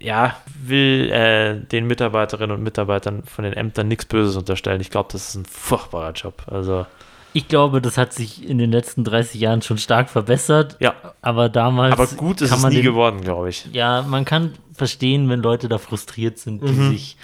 ja, 0.00 0.36
will 0.60 1.08
äh, 1.12 1.54
den 1.54 1.86
Mitarbeiterinnen 1.86 2.56
und 2.56 2.64
Mitarbeitern 2.64 3.22
von 3.22 3.44
den 3.44 3.52
Ämtern 3.52 3.86
nichts 3.86 4.06
Böses 4.06 4.36
unterstellen. 4.36 4.80
Ich 4.80 4.90
glaube, 4.90 5.10
das 5.12 5.28
ist 5.28 5.34
ein 5.36 5.44
furchtbarer 5.44 6.12
Job. 6.14 6.42
Also, 6.46 6.84
Ich 7.32 7.48
glaube, 7.48 7.80
das 7.80 7.96
hat 7.96 8.12
sich 8.12 8.48
in 8.48 8.58
den 8.58 8.72
letzten 8.72 9.04
30 9.04 9.40
Jahren 9.40 9.62
schon 9.62 9.78
stark 9.78 10.10
verbessert. 10.10 10.76
Ja. 10.80 10.94
Aber 11.22 11.48
damals. 11.48 11.92
Aber 11.92 12.06
gut 12.06 12.40
ist 12.40 12.50
es 12.52 12.64
nie 12.66 12.76
den, 12.76 12.82
geworden, 12.84 13.20
glaube 13.20 13.48
ich. 13.50 13.66
Ja, 13.72 14.02
man 14.02 14.24
kann 14.24 14.54
verstehen, 14.72 15.28
wenn 15.28 15.40
Leute 15.40 15.68
da 15.68 15.78
frustriert 15.78 16.38
sind, 16.38 16.62
die 16.66 16.72
Mhm. 16.72 16.90
sich, 16.90 17.16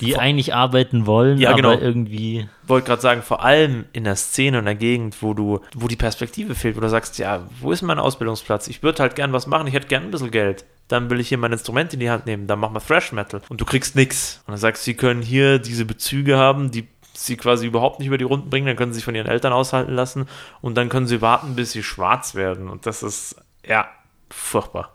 die 0.00 0.16
eigentlich 0.16 0.54
arbeiten 0.54 1.06
wollen, 1.06 1.38
Ja, 1.38 1.50
aber 1.50 1.56
genau. 1.56 1.78
irgendwie. 1.78 2.48
wollte 2.66 2.86
gerade 2.88 3.02
sagen, 3.02 3.22
vor 3.22 3.44
allem 3.44 3.84
in 3.92 4.04
der 4.04 4.16
Szene 4.16 4.58
und 4.58 4.64
der 4.64 4.74
Gegend, 4.74 5.22
wo 5.22 5.34
du, 5.34 5.60
wo 5.74 5.88
die 5.88 5.96
Perspektive 5.96 6.54
fehlt, 6.54 6.76
wo 6.76 6.80
du 6.80 6.88
sagst, 6.88 7.18
ja, 7.18 7.42
wo 7.60 7.70
ist 7.72 7.82
mein 7.82 7.98
Ausbildungsplatz? 7.98 8.68
Ich 8.68 8.82
würde 8.82 9.02
halt 9.02 9.14
gern 9.16 9.32
was 9.32 9.46
machen, 9.46 9.66
ich 9.66 9.74
hätte 9.74 9.88
gern 9.88 10.04
ein 10.04 10.10
bisschen 10.10 10.30
Geld. 10.30 10.64
Dann 10.88 11.08
will 11.10 11.20
ich 11.20 11.28
hier 11.28 11.38
mein 11.38 11.52
Instrument 11.52 11.92
in 11.94 12.00
die 12.00 12.10
Hand 12.10 12.26
nehmen, 12.26 12.46
dann 12.46 12.58
machen 12.58 12.74
wir 12.74 12.80
Thrash 12.80 13.12
Metal 13.12 13.40
und 13.48 13.60
du 13.60 13.64
kriegst 13.64 13.94
nix. 13.94 14.40
Und 14.46 14.52
dann 14.52 14.58
sagst 14.58 14.82
du, 14.82 14.84
sie 14.86 14.94
können 14.94 15.22
hier 15.22 15.58
diese 15.58 15.84
Bezüge 15.84 16.36
haben, 16.36 16.70
die 16.70 16.88
sie 17.26 17.36
quasi 17.36 17.66
überhaupt 17.66 17.98
nicht 17.98 18.08
über 18.08 18.18
die 18.18 18.24
Runden 18.24 18.50
bringen, 18.50 18.66
dann 18.66 18.76
können 18.76 18.92
sie 18.92 18.96
sich 18.96 19.04
von 19.04 19.14
ihren 19.14 19.26
Eltern 19.26 19.52
aushalten 19.52 19.92
lassen 19.92 20.26
und 20.60 20.76
dann 20.76 20.88
können 20.88 21.06
sie 21.06 21.20
warten, 21.20 21.54
bis 21.54 21.72
sie 21.72 21.82
schwarz 21.82 22.34
werden. 22.34 22.68
Und 22.68 22.86
das 22.86 23.02
ist, 23.02 23.36
ja, 23.66 23.88
furchtbar. 24.30 24.90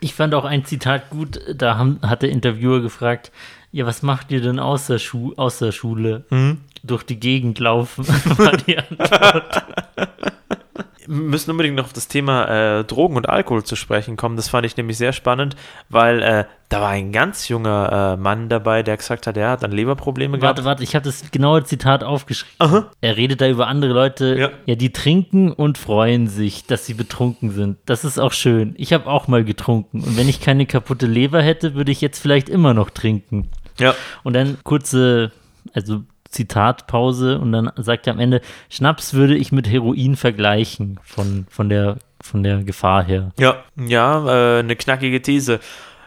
Ich 0.00 0.14
fand 0.14 0.34
auch 0.34 0.44
ein 0.44 0.64
Zitat 0.64 1.10
gut, 1.10 1.40
da 1.54 1.78
haben, 1.78 1.98
hat 2.02 2.22
der 2.22 2.30
Interviewer 2.30 2.82
gefragt, 2.82 3.32
ja, 3.72 3.86
was 3.86 4.02
macht 4.02 4.30
ihr 4.30 4.40
denn 4.40 4.58
außer, 4.58 4.98
Schu 4.98 5.32
außer 5.36 5.72
Schule? 5.72 6.24
Mhm. 6.30 6.60
Durch 6.82 7.02
die 7.02 7.18
Gegend 7.18 7.58
laufen, 7.58 8.06
war 8.38 8.56
die 8.56 8.78
Antwort. 8.78 9.64
Wir 11.06 11.14
müssen 11.16 11.50
unbedingt 11.50 11.76
noch 11.76 11.84
auf 11.84 11.92
das 11.92 12.08
Thema 12.08 12.78
äh, 12.80 12.84
Drogen 12.84 13.16
und 13.16 13.28
Alkohol 13.28 13.62
zu 13.64 13.76
sprechen 13.76 14.16
kommen. 14.16 14.36
Das 14.36 14.48
fand 14.48 14.64
ich 14.66 14.76
nämlich 14.76 14.96
sehr 14.98 15.12
spannend, 15.12 15.56
weil 15.88 16.22
äh, 16.22 16.44
da 16.68 16.80
war 16.80 16.88
ein 16.90 17.12
ganz 17.12 17.48
junger 17.48 18.14
äh, 18.14 18.20
Mann 18.20 18.48
dabei, 18.48 18.82
der 18.82 18.96
gesagt 18.96 19.26
hat, 19.26 19.36
er 19.36 19.50
hat 19.50 19.62
dann 19.62 19.70
Leberprobleme 19.72 20.38
gehabt. 20.38 20.58
Warte, 20.58 20.64
warte, 20.66 20.82
ich 20.82 20.94
habe 20.94 21.04
das 21.04 21.30
genaue 21.30 21.62
Zitat 21.64 22.02
aufgeschrieben. 22.02 22.86
Er 23.00 23.16
redet 23.16 23.40
da 23.40 23.48
über 23.48 23.66
andere 23.66 23.92
Leute, 23.92 24.34
Ja. 24.38 24.50
ja. 24.66 24.74
die 24.74 24.92
trinken 24.92 25.52
und 25.52 25.78
freuen 25.78 26.26
sich, 26.28 26.66
dass 26.66 26.86
sie 26.86 26.94
betrunken 26.94 27.50
sind. 27.50 27.78
Das 27.86 28.04
ist 28.04 28.18
auch 28.18 28.32
schön. 28.32 28.74
Ich 28.76 28.92
habe 28.92 29.06
auch 29.06 29.28
mal 29.28 29.44
getrunken 29.44 30.00
und 30.02 30.16
wenn 30.16 30.28
ich 30.28 30.40
keine 30.40 30.66
kaputte 30.66 31.06
Leber 31.06 31.42
hätte, 31.42 31.74
würde 31.74 31.92
ich 31.92 32.00
jetzt 32.00 32.18
vielleicht 32.18 32.48
immer 32.48 32.74
noch 32.74 32.90
trinken. 32.90 33.50
Ja. 33.78 33.94
Und 34.22 34.34
dann 34.34 34.58
kurze, 34.64 35.32
also 35.74 36.02
Zitatpause 36.34 37.38
und 37.38 37.52
dann 37.52 37.70
sagt 37.76 38.06
er 38.06 38.12
am 38.12 38.20
Ende, 38.20 38.40
Schnaps 38.68 39.14
würde 39.14 39.36
ich 39.36 39.52
mit 39.52 39.68
Heroin 39.70 40.16
vergleichen 40.16 41.00
von, 41.02 41.46
von, 41.48 41.68
der, 41.68 41.98
von 42.20 42.42
der 42.42 42.62
Gefahr 42.64 43.04
her. 43.04 43.32
Ja, 43.38 43.62
ja, 43.76 44.56
äh, 44.56 44.58
eine 44.60 44.76
knackige 44.76 45.22
These 45.22 45.60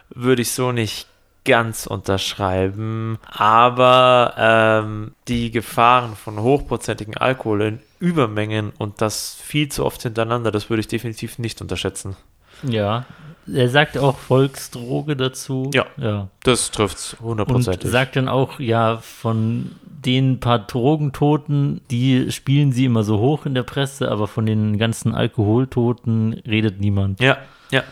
würde 0.10 0.42
ich 0.42 0.52
so 0.52 0.72
nicht 0.72 1.08
ganz 1.46 1.88
unterschreiben, 1.88 3.20
aber 3.26 4.34
ähm, 4.38 5.14
die 5.30 5.50
Gefahren 5.50 6.16
von 6.16 6.42
hochprozentigen 6.42 7.16
Alkohol 7.16 7.62
in 7.62 7.80
Übermengen 8.00 8.74
und 8.78 9.02
das 9.02 9.36
viel 9.42 9.70
zu 9.70 9.86
oft 9.86 10.04
hintereinander, 10.04 10.52
das 10.52 10.70
würde 10.70 10.82
ich 10.82 10.88
definitiv 10.88 11.40
nicht 11.40 11.62
unterschätzen. 11.62 12.18
Ja. 12.64 13.06
Er 13.54 13.70
sagt 13.70 13.98
auch 13.98 14.18
Volksdroge 14.18 15.16
dazu. 15.16 15.70
Ja. 15.74 15.86
ja. 15.98 16.28
Das 16.44 16.72
trifft's 16.72 17.14
Und 17.14 17.26
hundertprozentig. 17.28 17.90
sagt 17.90 18.16
dann 18.16 18.28
auch, 18.28 18.60
ja, 18.60 18.98
von 18.98 19.72
den 19.84 20.40
paar 20.40 20.60
Drogentoten, 20.60 21.82
die 21.90 22.32
spielen 22.32 22.72
sie 22.72 22.86
immer 22.86 23.04
so 23.04 23.20
hoch 23.20 23.46
in 23.46 23.56
der 23.56 23.64
Presse, 23.64 24.10
aber 24.12 24.28
von 24.28 24.46
den 24.46 24.78
ganzen 24.78 25.14
Alkoholtoten 25.16 26.34
redet 26.46 26.80
niemand. 26.80 27.20
Ja, 27.20 27.38
ja. 27.72 27.84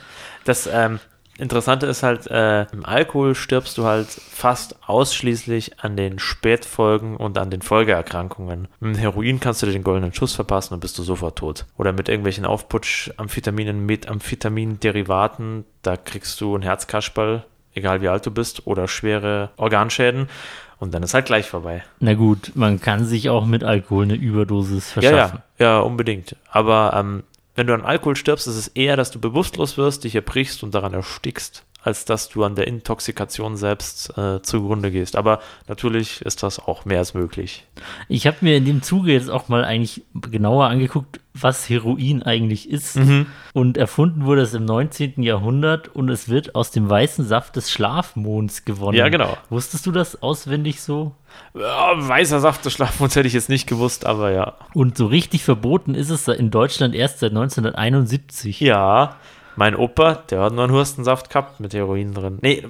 Das 0.43 0.69
ähm, 0.71 0.99
Interessante 1.37 1.85
ist 1.85 2.01
halt, 2.01 2.27
äh, 2.27 2.63
im 2.71 2.85
Alkohol 2.85 3.35
stirbst 3.35 3.77
du 3.77 3.83
halt 3.83 4.07
fast 4.07 4.77
ausschließlich 4.87 5.79
an 5.81 5.97
den 5.97 6.17
Spätfolgen 6.17 7.17
und 7.17 7.37
an 7.37 7.49
den 7.49 7.61
Folgeerkrankungen. 7.61 8.67
Mit 8.79 8.97
Heroin 8.99 9.39
kannst 9.41 9.61
du 9.61 9.65
dir 9.65 9.73
den 9.73 9.83
goldenen 9.83 10.13
Schuss 10.13 10.33
verpassen 10.33 10.73
und 10.73 10.79
bist 10.79 10.97
du 10.97 11.03
sofort 11.03 11.37
tot. 11.37 11.65
Oder 11.77 11.91
mit 11.91 12.07
irgendwelchen 12.07 12.45
Aufputsch-Amphetaminen, 12.45 13.85
Methamphetamin-Derivaten, 13.85 15.65
da 15.81 15.97
kriegst 15.97 16.39
du 16.41 16.53
einen 16.55 16.63
Herzkasperl, 16.63 17.43
egal 17.73 18.01
wie 18.01 18.07
alt 18.07 18.25
du 18.25 18.31
bist, 18.31 18.65
oder 18.67 18.87
schwere 18.87 19.49
Organschäden. 19.57 20.29
Und 20.77 20.93
dann 20.93 21.03
ist 21.03 21.13
halt 21.13 21.25
gleich 21.25 21.47
vorbei. 21.49 21.83
Na 21.99 22.13
gut, 22.15 22.51
man 22.55 22.81
kann 22.81 23.05
sich 23.05 23.29
auch 23.29 23.45
mit 23.45 23.63
Alkohol 23.63 24.03
eine 24.05 24.15
Überdosis 24.15 24.93
Ja, 24.95 25.01
verschaffen. 25.01 25.39
ja, 25.57 25.65
ja, 25.65 25.79
unbedingt. 25.79 26.35
Aber 26.51 26.93
ähm, 26.95 27.23
wenn 27.55 27.67
du 27.67 27.73
an 27.73 27.81
Alkohol 27.81 28.15
stirbst, 28.15 28.47
ist 28.47 28.55
es 28.55 28.67
eher, 28.69 28.97
dass 28.97 29.11
du 29.11 29.19
bewusstlos 29.19 29.77
wirst, 29.77 30.03
dich 30.03 30.13
erbrichst 30.15 30.61
und 30.63 30.75
daran 30.75 30.93
erstickst, 30.93 31.63
als 31.85 32.03
dass 32.03 32.29
du 32.29 32.43
an 32.43 32.55
der 32.55 32.67
Intoxikation 32.67 33.57
selbst 33.57 34.17
äh, 34.17 34.41
zugrunde 34.41 34.89
gehst. 34.89 35.15
Aber 35.15 35.39
natürlich 35.67 36.21
ist 36.23 36.41
das 36.41 36.57
auch 36.57 36.83
mehr 36.83 36.97
als 36.97 37.13
möglich. 37.13 37.63
Ich 38.09 38.25
habe 38.25 38.37
mir 38.41 38.57
in 38.57 38.65
dem 38.65 38.81
Zuge 38.81 39.13
jetzt 39.13 39.29
auch 39.29 39.49
mal 39.49 39.63
eigentlich 39.63 40.01
genauer 40.13 40.65
angeguckt, 40.65 41.19
was 41.35 41.69
Heroin 41.69 42.23
eigentlich 42.23 42.71
ist. 42.71 42.95
Mhm. 42.95 43.27
Und 43.53 43.77
erfunden 43.77 44.25
wurde 44.25 44.41
es 44.41 44.55
im 44.55 44.65
19. 44.65 45.21
Jahrhundert 45.21 45.89
und 45.89 46.09
es 46.09 46.27
wird 46.27 46.55
aus 46.55 46.71
dem 46.71 46.89
weißen 46.89 47.23
Saft 47.23 47.55
des 47.55 47.71
Schlafmonds 47.71 48.65
gewonnen. 48.65 48.97
Ja, 48.97 49.09
genau. 49.09 49.37
Wusstest 49.51 49.85
du 49.85 49.91
das 49.91 50.23
auswendig 50.23 50.81
so? 50.81 51.13
Ja, 51.53 51.91
weißer 51.95 52.39
Saft 52.39 52.65
des 52.65 52.73
Schlafmonds 52.73 53.15
hätte 53.15 53.27
ich 53.27 53.33
jetzt 53.33 53.49
nicht 53.49 53.67
gewusst, 53.67 54.07
aber 54.07 54.31
ja. 54.31 54.55
Und 54.73 54.97
so 54.97 55.05
richtig 55.05 55.43
verboten 55.43 55.93
ist 55.93 56.09
es 56.09 56.27
in 56.29 56.49
Deutschland 56.49 56.95
erst 56.95 57.19
seit 57.19 57.29
1971. 57.31 58.59
Ja, 58.59 59.17
mein 59.55 59.75
Opa, 59.75 60.15
der 60.29 60.41
hat 60.41 60.53
nur 60.53 60.63
einen 60.63 60.73
Hurstensaft 60.73 61.29
gehabt 61.29 61.59
mit 61.59 61.73
Heroin 61.73 62.13
drin. 62.13 62.39
Nee, 62.41 62.63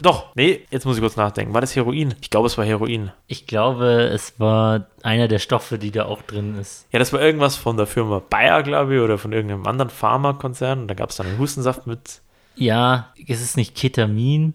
doch, 0.00 0.34
nee, 0.34 0.60
jetzt 0.70 0.84
muss 0.84 0.96
ich 0.96 1.02
kurz 1.02 1.16
nachdenken. 1.16 1.54
War 1.54 1.60
das 1.60 1.76
Heroin? 1.76 2.14
Ich 2.20 2.30
glaube, 2.30 2.46
es 2.46 2.58
war 2.58 2.64
Heroin. 2.64 3.12
Ich 3.26 3.46
glaube, 3.46 4.10
es 4.12 4.38
war 4.38 4.86
einer 5.02 5.28
der 5.28 5.38
Stoffe, 5.38 5.78
die 5.78 5.90
da 5.90 6.04
auch 6.06 6.22
drin 6.22 6.56
ist. 6.58 6.86
Ja, 6.92 6.98
das 6.98 7.12
war 7.12 7.20
irgendwas 7.20 7.56
von 7.56 7.76
der 7.76 7.86
Firma 7.86 8.20
Bayer, 8.28 8.62
glaube 8.62 8.94
ich, 8.94 9.00
oder 9.00 9.18
von 9.18 9.32
irgendeinem 9.32 9.66
anderen 9.66 9.90
Pharmakonzern. 9.90 10.82
Und 10.82 10.88
da 10.88 10.94
gab 10.94 11.10
es 11.10 11.16
dann 11.16 11.26
einen 11.26 11.38
Hustensaft 11.38 11.86
mit 11.86 12.20
Ja, 12.56 13.12
es 13.28 13.40
ist 13.40 13.56
nicht 13.56 13.74
Ketamin. 13.74 14.54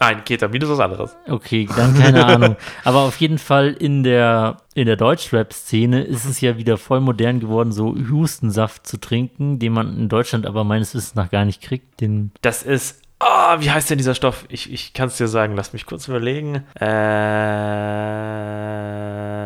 Nein, 0.00 0.24
Ketamin 0.24 0.62
ist 0.62 0.68
was 0.68 0.78
anderes. 0.78 1.16
Okay, 1.28 1.68
dann 1.76 1.98
keine 1.98 2.24
Ahnung. 2.24 2.56
Aber 2.84 3.00
auf 3.00 3.16
jeden 3.16 3.38
Fall 3.38 3.72
in 3.72 4.04
der, 4.04 4.58
in 4.74 4.86
der 4.86 4.94
Deutschrap-Szene 4.96 6.02
ist 6.02 6.24
es 6.24 6.40
ja 6.40 6.56
wieder 6.56 6.76
voll 6.76 7.00
modern 7.00 7.40
geworden, 7.40 7.72
so 7.72 7.96
Hustensaft 8.08 8.86
zu 8.86 8.98
trinken, 9.00 9.58
den 9.58 9.72
man 9.72 9.96
in 9.98 10.08
Deutschland 10.08 10.46
aber 10.46 10.62
meines 10.62 10.94
Wissens 10.94 11.16
nach 11.16 11.30
gar 11.30 11.44
nicht 11.44 11.60
kriegt. 11.62 12.00
Den, 12.00 12.30
Das 12.42 12.62
ist. 12.62 13.02
Ah, 13.20 13.56
wie 13.58 13.68
heißt 13.72 13.90
denn 13.90 13.98
dieser 13.98 14.14
Stoff? 14.14 14.44
Ich, 14.48 14.72
ich 14.72 14.92
kann 14.92 15.08
es 15.08 15.16
dir 15.16 15.26
sagen. 15.26 15.56
Lass 15.56 15.72
mich 15.72 15.84
kurz 15.86 16.06
überlegen. 16.06 16.62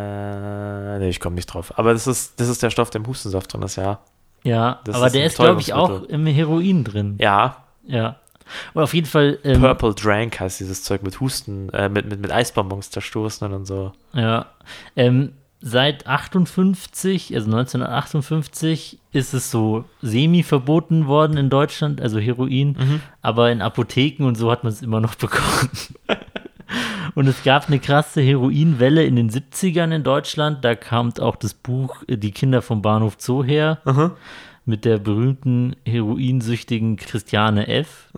Äh. 0.03 0.99
Nee, 0.99 1.09
ich 1.09 1.21
komme 1.21 1.37
nicht 1.37 1.47
drauf. 1.47 1.79
Aber 1.79 1.93
das 1.95 2.07
ist, 2.07 2.39
das 2.39 2.49
ist 2.49 2.63
der 2.63 2.69
Stoff, 2.71 2.91
der 2.91 3.01
im 3.01 3.07
Hustensaft 3.07 3.53
drin 3.53 3.63
ist, 3.63 3.77
ja. 3.77 4.01
ja, 4.45 4.81
Das 4.85 4.97
aber 4.97 5.07
ist 5.07 5.15
der 5.15 5.25
ist, 5.25 5.37
glaube 5.37 5.61
ich, 5.63 5.73
auch 5.73 6.03
im 6.03 6.27
Heroin 6.27 6.85
drin. 6.85 7.17
Ja. 7.19 7.65
Ja. 7.85 8.17
Und 8.75 8.83
auf 8.83 8.95
jeden 8.95 9.07
Fall, 9.07 9.39
ähm, 9.45 9.61
Purple 9.61 9.95
Drank 9.95 10.41
heißt 10.41 10.61
dieses 10.61 10.83
Zeug 10.85 11.03
mit 11.03 11.21
Husten, 11.21 11.69
äh, 11.71 11.89
mit, 11.89 12.09
mit, 12.09 12.21
mit 12.21 12.31
Eisbonbons 12.33 12.91
zerstoßen 12.91 13.53
und 13.53 13.65
so. 13.67 13.93
ja, 14.15 14.47
ähm, 14.97 15.33
seit 15.65 16.07
58, 16.09 17.35
also 17.37 17.47
1958, 17.51 18.99
ist 19.13 19.33
es 19.35 19.51
so 19.51 19.85
semi 20.01 20.43
verboten 20.43 21.07
worden 21.07 21.37
in 21.37 21.51
Deutschland, 21.51 22.01
also 22.01 22.19
Heroin, 22.19 22.77
Mhm. 22.79 23.01
aber 23.21 23.51
in 23.53 23.63
Apotheken 23.63 24.25
und 24.27 24.37
so 24.37 24.51
hat 24.51 24.65
man 24.65 24.73
es 24.73 24.83
immer 24.83 25.01
noch 25.01 25.15
bekommen. 25.17 25.71
Und 27.15 27.27
es 27.27 27.43
gab 27.45 27.69
eine 27.69 27.79
krasse 27.79 28.23
Heroinwelle 28.23 29.05
in 29.05 29.17
den 29.17 29.31
70ern 29.31 29.95
in 29.95 30.03
Deutschland. 30.03 30.65
Da 30.65 30.75
kam 30.75 31.13
auch 31.21 31.37
das 31.37 31.53
Buch 31.53 32.03
äh, 32.09 32.17
Die 32.17 32.31
Kinder 32.33 32.63
vom 32.63 32.81
Bahnhof 32.81 33.17
Zoo 33.19 33.45
her 33.45 33.79
mit 34.65 34.85
der 34.85 34.99
berühmten 34.99 35.77
heroinsüchtigen 35.87 36.97
Christiane 36.97 37.69
F. 37.69 38.09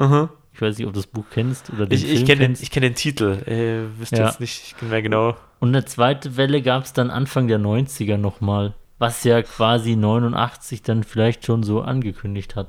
Ich 0.53 0.61
weiß 0.63 0.79
nicht, 0.79 0.87
ob 0.87 0.93
du 0.93 1.01
das 1.01 1.07
Buch 1.09 1.25
kennst 1.33 1.71
oder 1.71 1.87
den 1.87 1.97
Ich, 1.99 2.05
Film 2.05 2.17
ich 2.17 2.25
kenne 2.27 2.41
den, 2.41 2.53
ich 2.61 2.71
kenn 2.71 2.83
den 2.83 2.95
Titel. 2.95 3.43
Äh, 3.47 3.99
wüsste 3.99 4.17
Ja. 4.19 4.27
jetzt 4.27 4.41
nicht 4.41 4.81
mehr 4.83 5.03
genau. 5.03 5.37
Und 5.59 5.69
eine 5.71 5.85
zweite 5.85 6.37
Welle 6.37 6.63
gab 6.63 6.85
es 6.85 6.93
dann 6.93 7.11
Anfang 7.11 7.49
der 7.49 7.59
90er 7.59 8.19
nochmal, 8.19 8.75
was 8.99 9.25
ja 9.25 9.43
quasi 9.43 9.97
89 9.97 10.83
dann 10.83 11.03
vielleicht 11.03 11.45
schon 11.47 11.63
so 11.65 11.81
angekündigt 11.83 12.55
hat. 12.55 12.69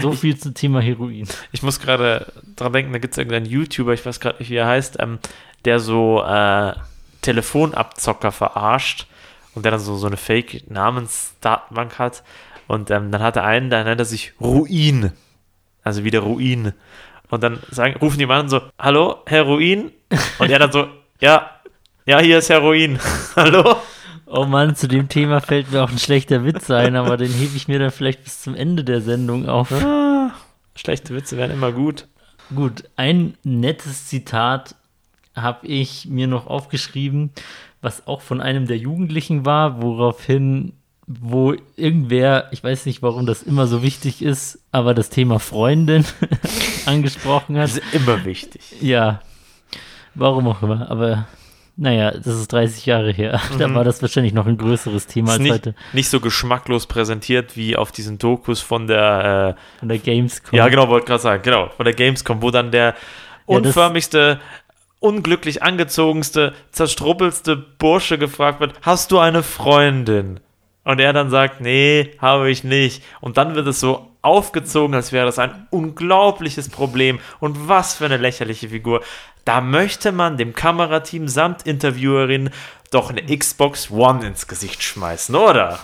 So 0.00 0.12
viel 0.12 0.36
zum 0.38 0.54
Thema 0.54 0.80
Heroin. 0.80 1.28
Ich 1.52 1.62
muss 1.62 1.78
gerade 1.80 2.32
dran 2.56 2.72
denken, 2.72 2.92
da 2.92 2.98
gibt 2.98 3.12
es 3.12 3.18
irgendeinen 3.18 3.46
YouTuber, 3.46 3.92
ich 3.92 4.04
weiß 4.04 4.18
gerade 4.20 4.38
nicht, 4.38 4.50
wie 4.50 4.56
er 4.56 4.66
heißt, 4.66 4.96
ähm, 5.00 5.18
der 5.64 5.78
so 5.80 6.22
äh, 6.24 6.72
Telefonabzocker 7.22 8.32
verarscht 8.32 9.06
und 9.54 9.64
der 9.64 9.72
dann 9.72 9.80
so, 9.80 9.96
so 9.96 10.06
eine 10.06 10.16
Fake-Namensdatenbank 10.16 11.98
hat. 11.98 12.22
Und 12.68 12.90
ähm, 12.90 13.10
dann 13.10 13.22
hat 13.22 13.36
er 13.36 13.44
einen, 13.44 13.70
da 13.70 13.82
nennt 13.82 14.00
er 14.00 14.04
sich 14.04 14.34
Ruin. 14.40 15.12
Also 15.82 16.04
wieder 16.04 16.20
Ruin. 16.20 16.74
Und 17.30 17.42
dann 17.42 17.58
sagen, 17.70 17.96
rufen 18.00 18.18
die 18.18 18.26
mal 18.26 18.40
an 18.40 18.48
so, 18.48 18.60
hallo, 18.78 19.16
Herr 19.26 19.42
Ruin? 19.42 19.90
Und 20.38 20.50
er 20.50 20.60
dann 20.60 20.70
so, 20.70 20.86
ja, 21.20 21.50
ja, 22.06 22.20
hier 22.20 22.38
ist 22.38 22.48
Heroin. 22.48 22.98
hallo? 23.36 23.76
Oh 24.26 24.44
Mann, 24.44 24.76
zu 24.76 24.86
dem 24.86 25.08
Thema 25.08 25.40
fällt 25.40 25.72
mir 25.72 25.82
auch 25.82 25.90
ein 25.90 25.98
schlechter 25.98 26.44
Witz 26.44 26.70
ein, 26.70 26.96
aber 26.96 27.16
den 27.16 27.32
hebe 27.32 27.56
ich 27.56 27.66
mir 27.66 27.78
dann 27.78 27.90
vielleicht 27.90 28.24
bis 28.24 28.42
zum 28.42 28.54
Ende 28.54 28.84
der 28.84 29.00
Sendung 29.00 29.48
auf. 29.48 29.72
Ah, 29.72 30.32
schlechte 30.74 31.14
Witze 31.14 31.38
werden 31.38 31.52
immer 31.52 31.72
gut. 31.72 32.06
Gut, 32.54 32.84
ein 32.96 33.36
nettes 33.42 34.06
Zitat 34.06 34.74
habe 35.34 35.66
ich 35.66 36.06
mir 36.06 36.26
noch 36.26 36.46
aufgeschrieben 36.46 37.32
was 37.80 38.06
auch 38.06 38.20
von 38.20 38.40
einem 38.40 38.66
der 38.66 38.78
Jugendlichen 38.78 39.46
war, 39.46 39.80
woraufhin, 39.82 40.72
wo 41.08 41.54
irgendwer, 41.76 42.48
ich 42.52 42.62
weiß 42.62 42.84
nicht, 42.84 43.02
warum 43.02 43.24
das 43.24 43.42
immer 43.42 43.66
so 43.66 43.82
wichtig 43.82 44.20
ist, 44.20 44.58
aber 44.72 44.92
das 44.92 45.08
Thema 45.08 45.40
Freundin 45.40 46.04
angesprochen 46.86 47.56
hat. 47.56 47.64
Das 47.64 47.78
ist 47.78 47.94
immer 47.94 48.26
wichtig. 48.26 48.60
Ja, 48.82 49.22
warum 50.14 50.46
auch 50.48 50.62
immer, 50.62 50.90
aber 50.90 51.26
naja, 51.78 52.10
das 52.10 52.26
ist 52.26 52.52
30 52.52 52.84
Jahre 52.84 53.10
her. 53.10 53.40
Da 53.58 53.74
war 53.74 53.84
das 53.84 54.02
wahrscheinlich 54.02 54.34
noch 54.34 54.46
ein 54.46 54.58
größeres 54.58 55.06
Thema 55.06 55.32
als 55.32 55.40
nicht, 55.40 55.52
heute 55.52 55.74
nicht 55.94 56.10
so 56.10 56.20
geschmacklos 56.20 56.86
präsentiert 56.86 57.56
wie 57.56 57.76
auf 57.76 57.90
diesen 57.90 58.18
Dokus 58.18 58.60
von 58.60 58.86
der 58.86 59.56
äh, 59.56 59.78
von 59.78 59.88
der 59.88 59.98
Gamescom. 59.98 60.56
Ja, 60.58 60.68
genau, 60.68 60.88
wollte 60.88 61.06
gerade 61.06 61.22
sagen, 61.22 61.42
genau, 61.42 61.70
von 61.74 61.84
der 61.84 61.94
Gamescom, 61.94 62.42
wo 62.42 62.50
dann 62.50 62.70
der 62.70 62.88
Ja, 63.48 63.56
unförmigste, 63.56 64.40
unglücklich 65.00 65.62
angezogenste, 65.62 66.52
zerstruppelste 66.70 67.56
Bursche 67.56 68.18
gefragt 68.18 68.60
wird, 68.60 68.74
hast 68.82 69.10
du 69.10 69.18
eine 69.18 69.42
Freundin? 69.42 70.40
Und 70.88 71.00
er 71.00 71.12
dann 71.12 71.28
sagt, 71.28 71.60
nee, 71.60 72.12
habe 72.18 72.50
ich 72.50 72.64
nicht. 72.64 73.02
Und 73.20 73.36
dann 73.36 73.54
wird 73.54 73.66
es 73.66 73.78
so 73.78 74.08
aufgezogen, 74.22 74.94
als 74.94 75.12
wäre 75.12 75.26
das 75.26 75.38
ein 75.38 75.66
unglaubliches 75.70 76.70
Problem. 76.70 77.18
Und 77.40 77.68
was 77.68 77.96
für 77.96 78.06
eine 78.06 78.16
lächerliche 78.16 78.70
Figur. 78.70 79.02
Da 79.44 79.60
möchte 79.60 80.12
man 80.12 80.38
dem 80.38 80.54
Kamerateam 80.54 81.28
samt 81.28 81.66
Interviewerin 81.66 82.48
doch 82.90 83.10
eine 83.10 83.20
Xbox 83.36 83.90
One 83.90 84.26
ins 84.26 84.46
Gesicht 84.48 84.82
schmeißen, 84.82 85.34
oder? 85.34 85.78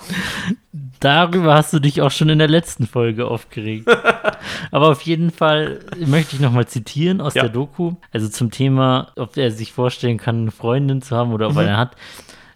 Darüber 1.00 1.54
hast 1.54 1.72
du 1.74 1.80
dich 1.80 2.00
auch 2.00 2.10
schon 2.10 2.30
in 2.30 2.38
der 2.38 2.48
letzten 2.48 2.86
Folge 2.86 3.26
aufgeregt. 3.26 3.86
Aber 4.70 4.88
auf 4.88 5.02
jeden 5.02 5.30
Fall 5.30 5.80
möchte 5.98 6.36
ich 6.36 6.40
nochmal 6.40 6.66
zitieren 6.66 7.20
aus 7.20 7.34
Ja. 7.34 7.42
der 7.42 7.50
Doku. 7.50 7.92
Also 8.12 8.28
zum 8.28 8.50
Thema, 8.50 9.12
ob 9.16 9.36
er 9.36 9.50
sich 9.50 9.72
vorstellen 9.72 10.16
kann, 10.16 10.42
eine 10.42 10.50
Freundin 10.50 11.02
zu 11.02 11.14
haben 11.14 11.32
oder 11.34 11.46
ob 11.48 11.52
Mhm. 11.52 11.58
er 11.58 11.64
eine 11.66 11.76
hat. 11.76 11.96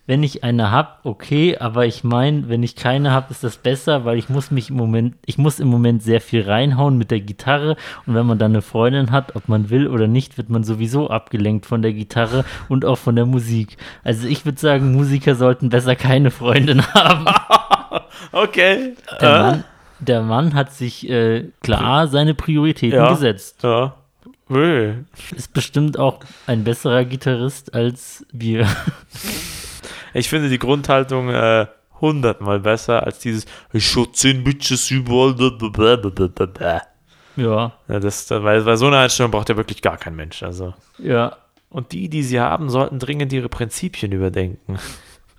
Wenn 0.09 0.23
ich 0.23 0.43
eine 0.43 0.71
habe, 0.71 0.89
okay, 1.05 1.59
aber 1.59 1.85
ich 1.85 2.03
meine, 2.03 2.49
wenn 2.49 2.63
ich 2.63 2.77
keine 2.77 3.11
habe, 3.11 3.27
ist 3.31 3.45
das 3.45 3.59
besser, 3.59 4.07
weil 4.07 4.17
ich 4.17 4.31
muss 4.31 4.51
mich 4.51 4.71
im 4.71 4.77
Moment, 4.77 5.17
ich 5.27 5.37
muss 5.37 5.61
im 5.61 5.69
Moment 5.69 6.03
sehr 6.03 6.23
viel 6.23 6.43
reinhauen 6.49 6.97
mit 6.97 7.11
der 7.11 7.21
Gitarre 7.21 7.77
und 8.07 8.15
wenn 8.15 8.25
man 8.25 8.39
dann 8.39 8.53
eine 8.53 8.63
Freundin 8.63 9.11
hat, 9.11 9.37
ob 9.37 9.49
man 9.51 9.69
will 9.69 9.87
oder 9.87 10.07
nicht, 10.07 10.39
wird 10.39 10.49
man 10.49 10.65
sowieso 10.65 11.11
abgelenkt 11.11 11.67
von 11.67 11.83
der 11.83 11.93
Gitarre 11.93 12.47
und 12.71 12.87
auch 12.87 12.97
von 12.97 13.17
der 13.17 13.27
Musik. 13.27 13.77
Also 14.03 14.27
ich 14.27 14.47
würde 14.47 14.59
sagen, 14.59 14.93
Musiker 14.95 15.35
sollten 15.35 15.69
besser 15.69 15.95
keine 15.95 16.31
Freundin 16.31 16.83
haben. 16.95 17.27
Okay. 18.33 18.95
Der, 19.21 19.29
Äh? 19.29 19.43
Mann, 19.43 19.65
der 20.01 20.23
Mann 20.23 20.55
hat 20.55 20.73
sich 20.73 21.09
äh, 21.09 21.51
klar 21.63 22.09
seine 22.09 22.35
Prioritäten 22.35 22.97
Ja. 22.99 23.11
gesetzt. 23.11 23.63
Ja. 23.63 23.95
Ist 25.37 25.53
bestimmt 25.53 25.99
auch 25.99 26.21
ein 26.47 26.65
besserer 26.65 27.05
Gitarrist 27.05 27.75
als 27.75 28.25
wir. 28.33 28.67
Ich 30.15 30.29
finde 30.29 30.49
die 30.49 30.59
Grundhaltung 30.59 31.29
äh, 31.31 31.67
hundertmal 32.01 32.61
besser 32.61 33.03
als 33.05 33.19
dieses 33.19 33.47
Ich 33.73 33.87
schaue 33.91 34.13
zehn 34.13 34.45
Bitches 34.45 34.91
überall. 34.91 35.35
blablabla." 35.35 36.83
ja, 37.37 37.73
Ja, 37.89 38.01
das, 38.01 38.31
weil, 38.31 38.65
weil 38.67 38.77
so 38.77 38.87
eine 38.87 38.99
Einstellung 38.99 39.31
braucht 39.31 39.49
ja 39.49 39.57
wirklich 39.57 39.83
gar 39.83 39.97
kein 39.97 40.17
Mensch. 40.17 40.43
Also. 40.43 40.75
ja. 40.99 41.37
Und 41.71 41.93
die, 41.93 42.09
die 42.09 42.23
sie 42.23 42.41
haben, 42.41 42.71
sollten 42.71 42.99
dringend 42.99 43.31
ihre 43.31 43.51
Prinzipien 43.51 44.11
überdenken. 44.13 44.79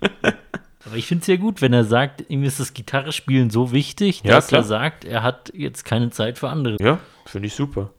Aber 0.86 0.94
ich 0.94 1.06
finde 1.06 1.22
es 1.22 1.26
ja 1.26 1.36
gut, 1.36 1.60
wenn 1.60 1.72
er 1.72 1.82
sagt, 1.84 2.24
ihm 2.28 2.44
ist 2.44 2.60
das 2.60 2.72
Gitarrespielen 2.72 3.50
so 3.50 3.72
wichtig, 3.72 4.22
Ja, 4.24 4.36
dass 4.36 4.46
klar. 4.46 4.60
er 4.60 4.64
sagt, 4.64 5.04
er 5.04 5.24
hat 5.24 5.50
jetzt 5.54 5.84
keine 5.84 6.10
Zeit 6.10 6.38
für 6.38 6.48
andere. 6.48 6.76
Ja, 6.80 6.98
finde 7.26 7.48
ich 7.48 7.54
super. 7.54 7.90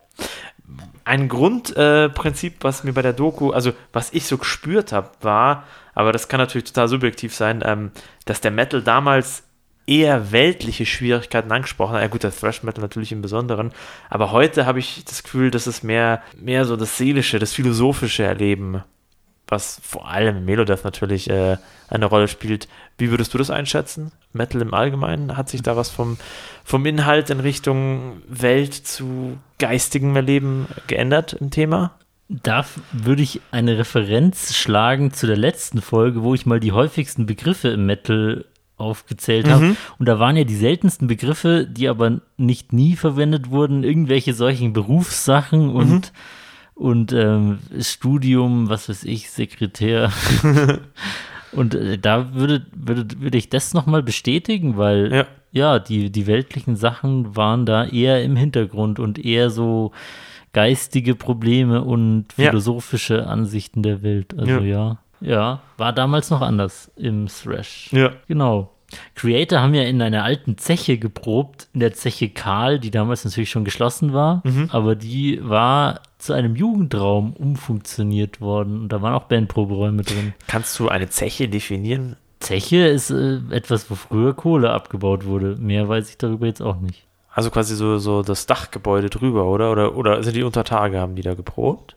Ein 1.03 1.27
Grundprinzip, 1.27 2.53
äh, 2.53 2.63
was 2.63 2.83
mir 2.85 2.93
bei 2.93 3.01
der 3.01 3.11
Doku, 3.13 3.51
also 3.51 3.73
was 3.91 4.13
ich 4.13 4.25
so 4.25 4.37
gespürt 4.37 4.93
habe, 4.93 5.09
war, 5.21 5.65
aber 5.93 6.11
das 6.11 6.27
kann 6.27 6.39
natürlich 6.39 6.65
total 6.65 6.87
subjektiv 6.87 7.35
sein, 7.35 7.61
ähm, 7.65 7.91
dass 8.25 8.41
der 8.41 8.51
Metal 8.51 8.81
damals 8.81 9.43
eher 9.87 10.31
weltliche 10.31 10.85
Schwierigkeiten 10.85 11.51
angesprochen 11.51 11.95
hat. 11.95 12.01
Ja 12.01 12.07
gut, 12.07 12.23
der 12.23 12.35
Thrash 12.35 12.63
Metal 12.63 12.81
natürlich 12.81 13.11
im 13.11 13.21
Besonderen, 13.21 13.71
aber 14.09 14.31
heute 14.31 14.65
habe 14.65 14.79
ich 14.79 15.03
das 15.05 15.23
Gefühl, 15.23 15.51
dass 15.51 15.67
es 15.67 15.83
mehr, 15.83 16.21
mehr 16.39 16.65
so 16.65 16.75
das 16.75 16.97
seelische, 16.97 17.39
das 17.39 17.53
philosophische 17.53 18.23
Erleben, 18.23 18.83
was 19.47 19.81
vor 19.83 20.07
allem 20.07 20.45
Melodeath 20.45 20.85
natürlich 20.85 21.29
äh, 21.29 21.57
eine 21.89 22.05
Rolle 22.05 22.29
spielt. 22.29 22.69
Wie 22.97 23.11
würdest 23.11 23.33
du 23.33 23.37
das 23.37 23.49
einschätzen? 23.49 24.13
Metal 24.31 24.61
im 24.61 24.73
Allgemeinen? 24.73 25.35
Hat 25.35 25.49
sich 25.49 25.61
da 25.61 25.75
was 25.75 25.89
vom, 25.89 26.17
vom 26.63 26.85
Inhalt 26.85 27.29
in 27.29 27.41
Richtung 27.41 28.21
Welt 28.29 28.73
zu 28.73 29.37
geistigem 29.59 30.15
Erleben 30.15 30.67
geändert 30.87 31.33
im 31.33 31.51
Thema? 31.51 31.91
Da 32.43 32.65
würde 32.93 33.21
ich 33.23 33.41
eine 33.51 33.77
Referenz 33.77 34.55
schlagen 34.55 35.11
zu 35.11 35.27
der 35.27 35.35
letzten 35.37 35.81
Folge, 35.81 36.23
wo 36.23 36.33
ich 36.33 36.45
mal 36.45 36.61
die 36.61 36.71
häufigsten 36.71 37.25
Begriffe 37.25 37.67
im 37.69 37.85
Metal 37.85 38.45
aufgezählt 38.77 39.49
habe. 39.49 39.65
Mhm. 39.65 39.77
Und 39.99 40.05
da 40.07 40.17
waren 40.17 40.37
ja 40.37 40.43
die 40.45 40.55
seltensten 40.55 41.07
Begriffe, 41.07 41.67
die 41.69 41.87
aber 41.89 42.21
nicht 42.37 42.71
nie 42.73 42.95
verwendet 42.95 43.49
wurden, 43.51 43.83
irgendwelche 43.83 44.33
solchen 44.33 44.71
Berufssachen 44.73 45.67
Mhm. 45.67 45.75
und, 45.75 46.13
und 46.73 47.11
ähm, 47.13 47.59
Studium, 47.79 48.69
was 48.69 48.87
weiß 48.89 49.03
ich, 49.03 49.29
Sekretär. 49.29 50.11
und 51.51 51.75
äh, 51.75 51.97
da 51.97 52.33
würde, 52.33 52.65
würde, 52.73 53.05
würde 53.19 53.37
ich 53.37 53.49
das 53.49 53.73
nochmal 53.73 54.03
bestätigen, 54.03 54.77
weil 54.77 55.13
Ja. 55.13 55.25
ja, 55.51 55.79
die, 55.79 56.11
die 56.11 56.27
weltlichen 56.27 56.75
Sachen 56.75 57.35
waren 57.35 57.65
da 57.65 57.85
eher 57.85 58.23
im 58.23 58.35
Hintergrund 58.35 58.99
und 58.99 59.23
eher 59.23 59.49
so 59.49 59.91
geistige 60.53 61.15
Probleme 61.15 61.83
und 61.83 62.25
Ja. 62.37 62.49
philosophische 62.49 63.27
Ansichten 63.27 63.83
der 63.83 64.01
Welt. 64.03 64.37
Also 64.37 64.59
ja. 64.59 64.97
ja, 65.21 65.61
war 65.77 65.93
damals 65.93 66.29
noch 66.29 66.41
anders 66.41 66.91
im 66.95 67.27
Thrash. 67.27 67.89
Ja. 67.91 68.11
Genau. 68.27 68.71
Creator 69.15 69.61
haben 69.61 69.73
ja 69.73 69.83
in 69.83 70.01
einer 70.01 70.25
alten 70.25 70.57
Zeche 70.57 70.97
geprobt, 70.97 71.69
in 71.73 71.79
der 71.79 71.93
Zeche 71.93 72.27
Karl, 72.29 72.77
die 72.77 72.91
damals 72.91 73.23
natürlich 73.23 73.49
schon 73.49 73.63
geschlossen 73.63 74.11
war, 74.11 74.41
Mhm. 74.43 74.67
aber 74.69 74.95
die 74.95 75.39
war 75.41 76.01
zu 76.17 76.33
einem 76.33 76.57
Jugendraum 76.57 77.31
umfunktioniert 77.31 78.41
worden 78.41 78.81
und 78.81 78.89
da 78.89 79.01
waren 79.01 79.13
auch 79.13 79.23
Bandproberäume 79.29 80.03
drin. 80.03 80.33
Kannst 80.47 80.77
du 80.77 80.89
eine 80.89 81.07
Zeche 81.09 81.47
definieren? 81.47 82.17
Zeche 82.41 82.85
ist 82.87 83.11
äh, 83.11 83.39
etwas, 83.51 83.89
wo 83.89 83.95
früher 83.95 84.33
Kohle 84.33 84.71
abgebaut 84.71 85.25
wurde. 85.25 85.55
Mehr 85.57 85.87
weiß 85.87 86.09
ich 86.09 86.17
darüber 86.17 86.47
jetzt 86.47 86.61
auch 86.61 86.79
nicht. 86.81 87.03
Also 87.33 87.49
quasi 87.49 87.75
so, 87.75 87.97
so 87.97 88.23
das 88.23 88.45
Dachgebäude 88.45 89.09
drüber, 89.09 89.45
oder? 89.45 89.71
Oder, 89.71 89.95
oder 89.95 90.23
sind 90.23 90.35
die 90.35 90.43
unter 90.43 90.63
Tage, 90.63 90.99
haben 90.99 91.15
die 91.15 91.21
da 91.21 91.33
geprobt? 91.33 91.95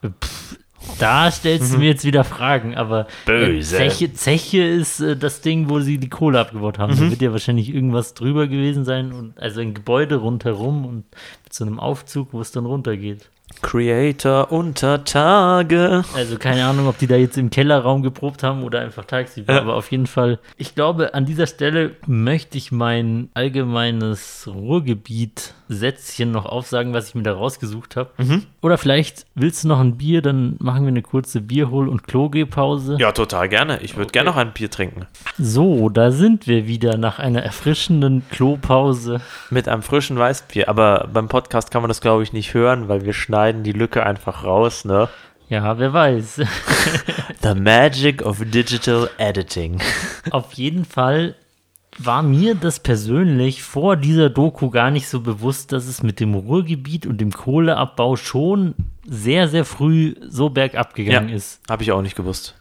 Da 0.99 1.31
stellst 1.31 1.73
du 1.73 1.79
mir 1.79 1.87
jetzt 1.87 2.05
wieder 2.05 2.25
Fragen, 2.25 2.77
aber 2.77 3.03
äh, 3.03 3.07
Böse. 3.27 3.77
Zeche, 3.77 4.13
Zeche 4.13 4.63
ist 4.63 5.01
äh, 5.01 5.17
das 5.17 5.41
Ding, 5.41 5.69
wo 5.69 5.81
sie 5.81 5.99
die 5.99 6.09
Kohle 6.09 6.39
abgebaut 6.39 6.79
haben. 6.79 6.95
Da 6.97 7.11
wird 7.11 7.23
ja 7.23 7.33
wahrscheinlich 7.33 7.75
irgendwas 7.75 8.15
drüber 8.15 8.47
gewesen 8.47 8.85
sein 8.85 9.13
und 9.13 9.39
also 9.41 9.61
ein 9.61 9.75
Gebäude 9.75 10.17
rundherum 10.17 10.85
und 10.85 11.05
mit 11.45 11.53
so 11.53 11.65
einem 11.65 11.81
Aufzug, 11.81 12.33
wo 12.33 12.41
es 12.41 12.53
dann 12.53 12.67
runtergeht. 12.67 13.31
Creator 13.63 14.53
unter 14.53 15.05
Tage. 15.05 16.05
Also 16.15 16.37
keine 16.39 16.65
Ahnung, 16.67 16.87
ob 16.87 16.99
die 16.99 17.07
da 17.07 17.17
jetzt 17.17 17.39
im 17.39 17.51
Kellerraum 17.51 18.03
geprobt 18.03 18.43
haben 18.43 18.63
oder 18.63 18.81
einfach 18.81 19.05
tagsüber, 19.05 19.55
Ja. 19.55 19.61
aber 19.61 19.75
auf 19.75 19.91
jeden 19.91 20.07
Fall. 20.07 20.39
Ich 20.57 20.75
glaube, 20.75 21.15
an 21.15 21.25
dieser 21.25 21.47
Stelle 21.47 21.93
möchte 22.07 22.59
ich 22.59 22.73
mein 22.73 23.29
allgemeines 23.35 24.49
Ruhrgebiet-Sätzchen 25.69 26.31
noch 26.31 26.47
aufsagen, 26.47 26.93
was 26.93 27.09
ich 27.09 27.15
mir 27.15 27.23
da 27.23 27.33
rausgesucht 27.33 27.97
habe. 27.97 28.11
Oder 28.61 28.79
vielleicht 28.79 29.27
willst 29.35 29.65
du 29.65 29.69
noch 29.69 29.81
ein 29.81 29.97
Bier, 29.97 30.23
dann 30.23 30.57
machen 30.59 30.83
wir 30.83 30.89
eine 30.89 31.03
kurze 31.03 31.41
Bierhol- 31.41 31.89
und 31.89 32.07
Klogehpause. 32.07 32.97
Ja, 32.99 33.13
total 33.13 33.49
gerne. 33.49 33.81
Ich 33.81 33.97
würde 33.97 34.13
gerne 34.13 34.31
noch 34.31 34.37
ein 34.37 34.53
Bier 34.53 34.71
trinken. 34.71 35.07
So, 35.39 35.89
da 35.89 36.11
sind 36.11 36.47
wir 36.47 36.67
wieder 36.67 36.97
nach 36.97 37.19
einer 37.19 37.43
erfrischenden 37.43 38.23
Klopause. 38.31 39.21
Mit 39.51 39.69
einem 39.69 39.83
frischen 39.83 40.19
Weißbier. 40.19 40.69
Aber 40.69 41.09
beim 41.13 41.29
Podcast 41.29 41.71
kann 41.71 41.83
man 41.83 41.89
das, 41.89 42.01
glaube 42.01 42.23
ich, 42.23 42.33
nicht 42.33 42.55
hören, 42.55 42.89
weil 42.89 43.05
wir 43.05 43.13
schneiden 43.13 43.63
die 43.63 43.73
Lücke 43.73 44.05
einfach 44.05 44.45
raus, 44.45 44.85
ne? 44.85 45.09
Ja, 45.49 45.79
wer 45.79 45.93
weiß. 45.93 46.41
The 47.43 47.55
magic 47.55 48.23
of 48.25 48.43
digital 48.47 49.11
editing. 49.19 49.79
Auf 50.31 50.55
jeden 50.55 50.87
Fall 50.87 51.35
war 51.99 52.23
mir 52.23 52.55
das 52.55 52.81
persönlich 52.81 53.63
vor 53.63 53.97
dieser 53.97 54.31
Doku 54.31 54.71
gar 54.71 54.91
nicht 54.91 55.09
so 55.09 55.21
bewusst, 55.21 55.73
dass 55.73 55.87
es 55.87 56.03
mit 56.03 56.21
dem 56.21 56.35
Ruhrgebiet 56.35 57.07
und 57.07 57.21
dem 57.21 57.31
Kohleabbau 57.33 58.17
schon 58.17 58.75
sehr, 59.07 59.49
sehr 59.49 59.65
früh 59.65 60.15
so 60.29 60.51
bergab 60.51 60.95
gegangen 60.95 61.29
Ja. 61.29 61.35
ist. 61.37 61.61
Habe 61.69 61.83
ich 61.83 61.93
auch 61.93 62.03
nicht 62.03 62.17
gewusst. 62.17 62.55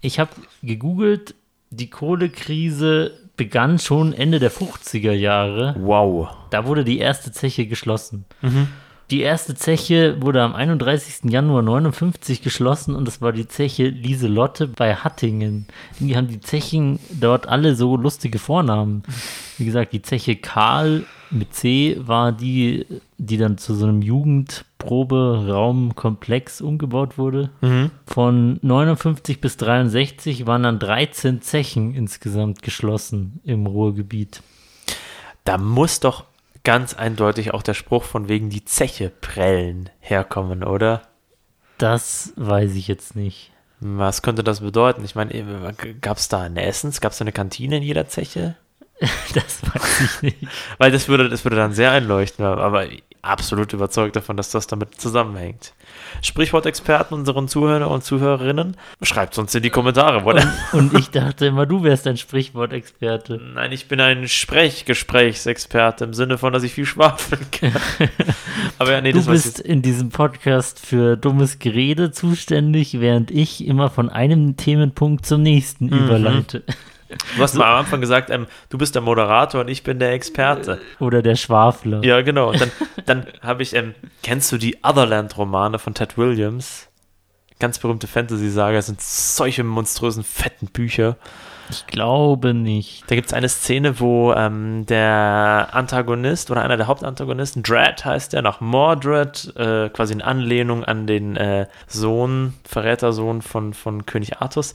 Ich 0.00 0.18
habe 0.18 0.30
gegoogelt, 0.62 1.34
die 1.70 1.90
Kohlekrise 1.90 3.12
begann 3.36 3.78
schon 3.78 4.12
Ende 4.12 4.38
der 4.40 4.50
50er 4.50 5.12
Jahre. 5.12 5.76
Wow. 5.78 6.28
Da 6.50 6.66
wurde 6.66 6.84
die 6.84 6.98
erste 6.98 7.30
Zeche 7.32 7.66
geschlossen. 7.66 8.24
Die 9.10 9.22
erste 9.22 9.54
Zeche 9.54 10.20
wurde 10.20 10.42
am 10.42 10.54
31. 10.54 11.30
Januar 11.30 11.62
59 11.62 12.42
geschlossen 12.42 12.94
und 12.94 13.06
das 13.06 13.22
war 13.22 13.32
die 13.32 13.48
Zeche 13.48 13.88
Lieselotte 13.88 14.68
bei 14.68 14.96
Hattingen. 14.96 15.66
Die 15.98 16.14
haben 16.14 16.28
die 16.28 16.40
Zechen 16.40 16.98
dort 17.10 17.48
alle 17.48 17.74
so 17.74 17.96
lustige 17.96 18.38
Vornamen. 18.38 19.02
Wie 19.56 19.64
gesagt, 19.64 19.94
die 19.94 20.02
Zeche 20.02 20.36
Karl 20.36 21.06
mit 21.30 21.54
C 21.54 21.96
war 22.00 22.32
die, 22.32 22.84
die 23.16 23.38
dann 23.38 23.56
zu 23.56 23.74
so 23.74 23.86
einem 23.86 24.02
Jugendproberaumkomplex 24.02 26.60
umgebaut 26.60 27.16
wurde. 27.16 27.48
Mhm. 27.62 27.90
Von 28.06 28.58
59 28.60 29.40
bis 29.40 29.56
63 29.56 30.46
waren 30.46 30.64
dann 30.64 30.78
13 30.78 31.40
Zechen 31.40 31.94
insgesamt 31.94 32.60
geschlossen 32.62 33.40
im 33.44 33.64
Ruhrgebiet. 33.66 34.42
Da 35.44 35.56
muss 35.56 36.00
doch 36.00 36.24
ganz 36.68 36.92
eindeutig 36.92 37.54
auch 37.54 37.62
der 37.62 37.72
Spruch 37.72 38.04
von 38.04 38.28
wegen 38.28 38.50
die 38.50 38.62
Zeche 38.62 39.08
prellen 39.08 39.88
herkommen, 40.00 40.62
oder? 40.62 41.00
Das 41.78 42.34
weiß 42.36 42.74
ich 42.74 42.88
jetzt 42.88 43.16
nicht. 43.16 43.52
Was 43.80 44.20
könnte 44.20 44.44
das 44.44 44.60
bedeuten? 44.60 45.02
Ich 45.02 45.14
meine, 45.14 45.72
gab 46.02 46.18
es 46.18 46.28
da 46.28 46.42
ein 46.42 46.58
Essens? 46.58 47.00
Gab 47.00 47.12
es 47.12 47.18
da 47.18 47.22
eine 47.22 47.32
Kantine 47.32 47.78
in 47.78 47.82
jeder 47.82 48.06
Zeche? 48.06 48.56
Das 49.32 49.62
weiß 49.62 50.00
ich 50.00 50.22
nicht. 50.22 50.36
Weil 50.76 50.90
das 50.90 51.08
würde, 51.08 51.30
das 51.30 51.42
würde 51.42 51.56
dann 51.56 51.72
sehr 51.72 51.90
einleuchten, 51.90 52.44
aber 52.44 52.84
absolut 53.22 53.72
überzeugt 53.72 54.16
davon, 54.16 54.36
dass 54.36 54.50
das 54.50 54.66
damit 54.66 55.00
zusammenhängt. 55.00 55.72
Sprichwortexperten, 56.22 57.16
unseren 57.16 57.48
Zuhörer 57.48 57.90
und 57.90 58.04
Zuhörerinnen, 58.04 58.76
schreibt 59.02 59.38
uns 59.38 59.54
in 59.54 59.62
die 59.62 59.70
Kommentare, 59.70 60.22
oder? 60.24 60.52
Und, 60.72 60.92
und 60.92 60.98
ich 60.98 61.10
dachte 61.10 61.46
immer, 61.46 61.66
du 61.66 61.82
wärst 61.82 62.06
ein 62.06 62.16
Sprichwortexperte. 62.16 63.40
Nein, 63.54 63.72
ich 63.72 63.88
bin 63.88 64.00
ein 64.00 64.28
Sprechgesprächsexperte 64.28 66.04
im 66.04 66.14
Sinne 66.14 66.38
von, 66.38 66.52
dass 66.52 66.62
ich 66.62 66.72
viel 66.72 66.86
schwafeln 66.86 67.46
kann. 67.50 67.72
aber 68.78 68.92
ja, 68.92 69.00
nee, 69.00 69.12
Du 69.12 69.18
das 69.18 69.26
bist 69.26 69.60
in 69.60 69.82
diesem 69.82 70.10
Podcast 70.10 70.78
für 70.84 71.16
dummes 71.16 71.58
Gerede 71.58 72.10
zuständig, 72.10 73.00
während 73.00 73.30
ich 73.30 73.66
immer 73.66 73.90
von 73.90 74.08
einem 74.10 74.56
Themenpunkt 74.56 75.26
zum 75.26 75.42
nächsten 75.42 75.86
Mhm. 75.86 75.92
überleite. 76.04 76.62
Du 77.36 77.42
hast 77.42 77.54
mal 77.54 77.70
am 77.70 77.80
Anfang 77.80 78.00
gesagt, 78.00 78.30
ähm, 78.30 78.46
du 78.68 78.78
bist 78.78 78.94
der 78.94 79.02
Moderator 79.02 79.62
und 79.62 79.68
ich 79.68 79.82
bin 79.82 79.98
der 79.98 80.12
Experte. 80.12 80.80
Oder 81.00 81.22
der 81.22 81.36
Schwafler. 81.36 82.04
Ja, 82.04 82.20
genau. 82.20 82.50
Und 82.50 82.60
dann, 82.60 82.70
dann 83.06 83.26
habe 83.42 83.62
ich, 83.62 83.74
ähm, 83.74 83.94
kennst 84.22 84.52
du 84.52 84.58
die 84.58 84.78
Otherland-Romane 84.82 85.78
von 85.78 85.94
Ted 85.94 86.18
Williams? 86.18 86.88
Ganz 87.58 87.78
berühmte 87.78 88.06
Fantasy-Saga, 88.06 88.80
sind 88.82 89.00
solche 89.00 89.64
monströsen, 89.64 90.22
fetten 90.22 90.66
Bücher. 90.66 91.16
Ich 91.70 91.86
glaube 91.86 92.54
nicht. 92.54 93.04
Da 93.08 93.14
gibt 93.14 93.26
es 93.26 93.34
eine 93.34 93.48
Szene, 93.48 94.00
wo 94.00 94.32
ähm, 94.32 94.86
der 94.86 95.68
Antagonist 95.72 96.50
oder 96.50 96.62
einer 96.62 96.76
der 96.76 96.86
Hauptantagonisten, 96.86 97.62
Dread 97.62 98.04
heißt 98.04 98.32
der, 98.32 98.42
nach 98.42 98.60
Mordred, 98.60 99.52
äh, 99.56 99.90
quasi 99.90 100.14
in 100.14 100.22
Anlehnung 100.22 100.84
an 100.84 101.06
den 101.06 101.36
äh, 101.36 101.66
Sohn, 101.86 102.54
Verrätersohn 102.64 103.42
von, 103.42 103.74
von 103.74 104.06
König 104.06 104.40
Artus. 104.40 104.72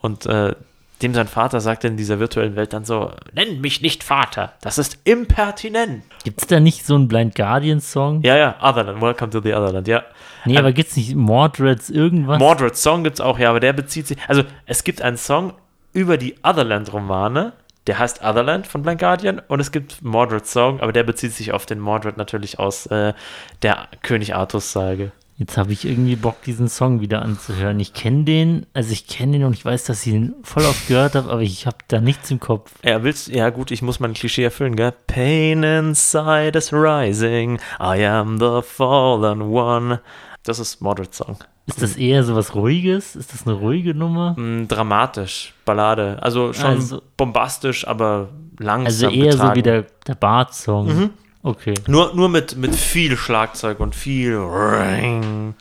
Und 0.00 0.26
äh, 0.26 0.54
dem 1.02 1.14
sein 1.14 1.28
Vater 1.28 1.60
sagt 1.60 1.84
in 1.84 1.96
dieser 1.96 2.18
virtuellen 2.18 2.56
Welt 2.56 2.72
dann 2.72 2.84
so: 2.84 3.12
Nenn 3.32 3.60
mich 3.60 3.80
nicht 3.82 4.02
Vater, 4.02 4.52
das 4.60 4.78
ist 4.78 4.98
impertinent. 5.04 6.02
Gibt 6.24 6.40
es 6.40 6.46
da 6.46 6.60
nicht 6.60 6.84
so 6.84 6.94
einen 6.94 7.08
Blind 7.08 7.34
Guardian-Song? 7.34 8.22
Ja, 8.22 8.36
ja, 8.36 8.56
Otherland, 8.60 9.00
Welcome 9.00 9.30
to 9.30 9.40
the 9.40 9.54
Otherland, 9.54 9.86
ja. 9.88 10.02
Nee, 10.44 10.52
Ähm, 10.54 10.58
aber 10.58 10.72
gibt 10.72 10.90
es 10.90 10.96
nicht 10.96 11.14
Mordreds 11.14 11.90
irgendwas? 11.90 12.38
Mordred's 12.38 12.82
Song 12.82 13.04
gibt 13.04 13.14
es 13.16 13.20
auch, 13.20 13.38
ja, 13.38 13.50
aber 13.50 13.60
der 13.60 13.72
bezieht 13.72 14.06
sich. 14.06 14.18
Also, 14.28 14.42
es 14.66 14.84
gibt 14.84 15.02
einen 15.02 15.16
Song 15.16 15.52
über 15.92 16.16
die 16.16 16.36
Otherland-Romane, 16.42 17.52
der 17.86 17.98
heißt 17.98 18.22
Otherland 18.22 18.66
von 18.66 18.82
Blind 18.82 19.00
Guardian, 19.00 19.40
und 19.48 19.60
es 19.60 19.72
gibt 19.72 20.02
Mordred's 20.02 20.52
Song, 20.52 20.80
aber 20.80 20.92
der 20.92 21.04
bezieht 21.04 21.32
sich 21.32 21.52
auf 21.52 21.64
den 21.66 21.78
Mordred 21.80 22.16
natürlich 22.16 22.58
aus 22.58 22.86
äh, 22.86 23.14
der 23.62 23.88
König 24.02 24.34
Artus-Sage. 24.34 25.12
Jetzt 25.40 25.56
habe 25.56 25.72
ich 25.72 25.84
irgendwie 25.84 26.16
Bock, 26.16 26.42
diesen 26.42 26.68
Song 26.68 27.00
wieder 27.00 27.22
anzuhören. 27.22 27.78
Ich 27.78 27.92
kenne 27.92 28.24
den, 28.24 28.66
also 28.74 28.90
ich 28.92 29.06
kenne 29.06 29.32
den 29.38 29.44
und 29.44 29.52
ich 29.52 29.64
weiß, 29.64 29.84
dass 29.84 30.04
ich 30.04 30.12
ihn 30.12 30.34
voll 30.42 30.64
oft 30.64 30.88
gehört 30.88 31.14
habe, 31.14 31.30
aber 31.30 31.42
ich 31.42 31.64
habe 31.64 31.76
da 31.86 32.00
nichts 32.00 32.28
im 32.32 32.40
Kopf. 32.40 32.72
Ja, 32.84 33.04
willst 33.04 33.28
Ja, 33.28 33.50
gut, 33.50 33.70
ich 33.70 33.80
muss 33.80 34.00
mein 34.00 34.14
Klischee 34.14 34.42
erfüllen, 34.42 34.74
gell? 34.74 34.92
Pain 35.06 35.62
inside 35.62 36.58
is 36.58 36.72
rising, 36.72 37.60
I 37.80 38.04
am 38.04 38.38
the 38.40 38.62
fallen 38.62 39.42
one. 39.42 40.00
Das 40.42 40.58
ist 40.58 40.80
Mordred's 40.82 41.18
Song. 41.18 41.36
Ist 41.66 41.82
das 41.82 41.96
eher 41.96 42.24
so 42.24 42.34
was 42.34 42.54
Ruhiges? 42.56 43.14
Ist 43.14 43.32
das 43.32 43.46
eine 43.46 43.54
ruhige 43.54 43.94
Nummer? 43.94 44.34
Mm, 44.36 44.66
dramatisch, 44.66 45.54
Ballade. 45.64 46.18
Also 46.20 46.52
schon 46.52 46.64
Also- 46.64 47.02
bombastisch, 47.16 47.86
aber 47.86 48.30
langsam. 48.58 48.86
Also 48.86 49.08
eher 49.10 49.32
so 49.32 49.38
getragen. 49.38 49.54
wie 49.56 49.62
der, 49.62 49.84
der 50.06 50.14
Bart-Song. 50.16 50.86
Mhm. 50.88 51.10
Okay. 51.42 51.74
Nur, 51.86 52.14
nur 52.14 52.28
mit, 52.28 52.56
mit 52.56 52.74
viel 52.74 53.16
Schlagzeug 53.16 53.80
und 53.80 53.94
viel 53.94 54.36
Ring. 54.36 55.54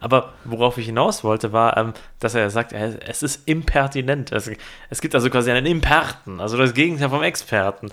Aber 0.00 0.32
worauf 0.44 0.78
ich 0.78 0.86
hinaus 0.86 1.24
wollte, 1.24 1.52
war, 1.52 1.76
ähm, 1.76 1.92
dass 2.20 2.34
er 2.34 2.50
sagt, 2.50 2.72
es 2.72 3.22
ist 3.22 3.48
impertinent. 3.48 4.32
Es, 4.32 4.50
es 4.90 5.00
gibt 5.00 5.14
also 5.14 5.28
quasi 5.28 5.50
einen 5.50 5.66
Imperten, 5.66 6.40
also 6.40 6.56
das 6.56 6.72
Gegenteil 6.72 7.10
vom 7.10 7.22
Experten. 7.22 7.90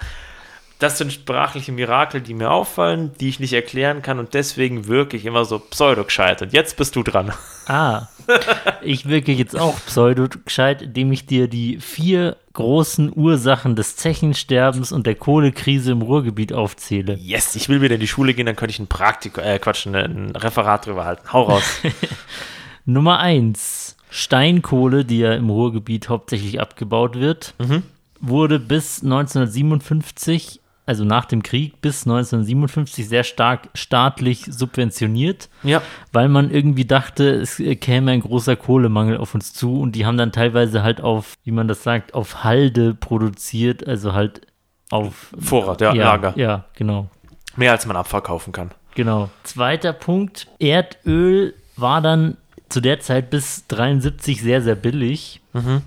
Das 0.86 1.00
sind 1.00 1.12
sprachliche 1.12 1.72
Mirakel, 1.72 2.22
die 2.22 2.36
mir 2.36 2.52
auffallen, 2.52 3.10
die 3.20 3.28
ich 3.30 3.40
nicht 3.40 3.54
erklären 3.54 4.04
kann 4.04 4.20
und 4.20 4.36
deswegen 4.36 4.86
wirke 4.86 5.18
ich 5.18 5.26
immer 5.26 5.44
so 5.44 5.58
pseudo-gescheit. 5.58 6.44
Und 6.44 6.54
jetzt 6.54 6.78
bist 6.78 6.96
du 6.96 7.02
dran. 7.02 7.34
Ah, 7.66 8.04
ich 8.84 9.08
wirke 9.10 9.32
jetzt 9.32 9.58
auch 9.60 9.76
pseudo-gescheit, 9.88 10.84
indem 10.84 11.12
ich 11.12 11.26
dir 11.26 11.48
die 11.48 11.80
vier 11.80 12.38
großen 12.54 13.12
Ursachen 13.16 13.76
des 13.76 13.96
Zechensterbens 13.96 14.92
und 14.92 15.08
der 15.08 15.16
Kohlekrise 15.16 15.92
im 15.92 16.04
Ruhrgebiet 16.04 16.54
aufzähle. 16.54 17.16
Yes, 17.20 17.56
ich 17.56 17.68
will 17.68 17.82
wieder 17.82 17.96
in 17.96 18.02
die 18.02 18.08
Schule 18.08 18.36
gehen, 18.36 18.46
dann 18.46 18.56
könnte 18.56 18.70
ich 18.74 18.80
ein 18.80 18.86
Praktikum, 18.86 19.44
äh, 19.44 19.58
Quatsch, 19.58 19.88
ein, 19.88 19.96
ein 19.96 20.36
Referat 20.36 20.86
drüber 20.86 21.04
halten. 21.06 21.34
Hau 21.34 21.46
raus. 21.46 21.64
Nummer 22.86 23.18
eins: 23.22 23.98
Steinkohle, 24.12 25.04
die 25.04 25.18
ja 25.18 25.34
im 25.34 25.50
Ruhrgebiet 25.50 26.10
hauptsächlich 26.10 26.62
abgebaut 26.62 27.16
wird, 27.16 27.56
Mhm. 27.58 27.82
wurde 28.22 28.60
bis 28.60 29.02
1957, 29.02 30.62
also 30.86 31.04
nach 31.04 31.26
dem 31.26 31.44
Krieg 31.44 31.82
bis 31.82 32.06
1957 32.06 33.08
sehr 33.08 33.24
stark 33.24 33.70
staatlich 33.74 34.46
subventioniert, 34.50 35.50
ja. 35.64 35.82
weil 36.12 36.30
man 36.30 36.52
irgendwie 36.52 36.86
dachte, 36.86 37.30
es 37.30 37.62
käme 37.82 38.12
ein 38.12 38.22
großer 38.22 38.56
Kohlemangel 38.56 39.18
auf 39.18 39.34
uns 39.34 39.54
zu 39.54 39.80
und 39.82 39.94
die 39.94 40.06
haben 40.06 40.18
dann 40.18 40.32
teilweise 40.32 40.84
halt 40.84 41.02
auf, 41.02 41.34
wie 41.44 41.52
man 41.52 41.68
das 41.68 41.84
sagt, 41.84 42.14
auf 42.14 42.44
Halde 42.44 42.94
produziert, 42.94 43.88
also 43.88 44.14
halt 44.14 44.42
auf 44.92 45.34
Vorrat, 45.40 45.82
ja, 45.82 45.94
ja, 45.94 46.06
Lager. 46.06 46.34
Ja, 46.38 46.66
genau. 46.76 47.10
Mehr 47.56 47.72
als 47.72 47.86
man 47.86 47.98
abverkaufen 47.98 48.54
kann. 48.54 48.72
Genau. 48.94 49.30
Zweiter 49.44 49.94
Punkt: 49.94 50.48
Erdöl 50.60 51.56
war 51.76 52.02
dann 52.02 52.38
zu 52.70 52.82
der 52.82 53.00
Zeit 53.00 53.30
bis 53.30 53.68
73 53.68 54.42
sehr, 54.42 54.62
sehr 54.62 54.76
billig. 54.76 55.42
Mhm. 55.54 55.82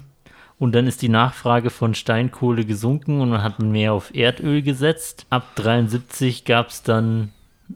Und 0.58 0.74
dann 0.74 0.86
ist 0.86 1.02
die 1.02 1.08
Nachfrage 1.08 1.70
von 1.70 1.94
Steinkohle 1.94 2.64
gesunken 2.64 3.20
und 3.20 3.30
man 3.30 3.42
hat 3.42 3.60
mehr 3.60 3.92
auf 3.92 4.14
Erdöl 4.14 4.62
gesetzt. 4.62 5.26
Ab 5.30 5.54
73 5.54 6.44
gab 6.44 6.68
es 6.70 6.82
dann 6.82 7.30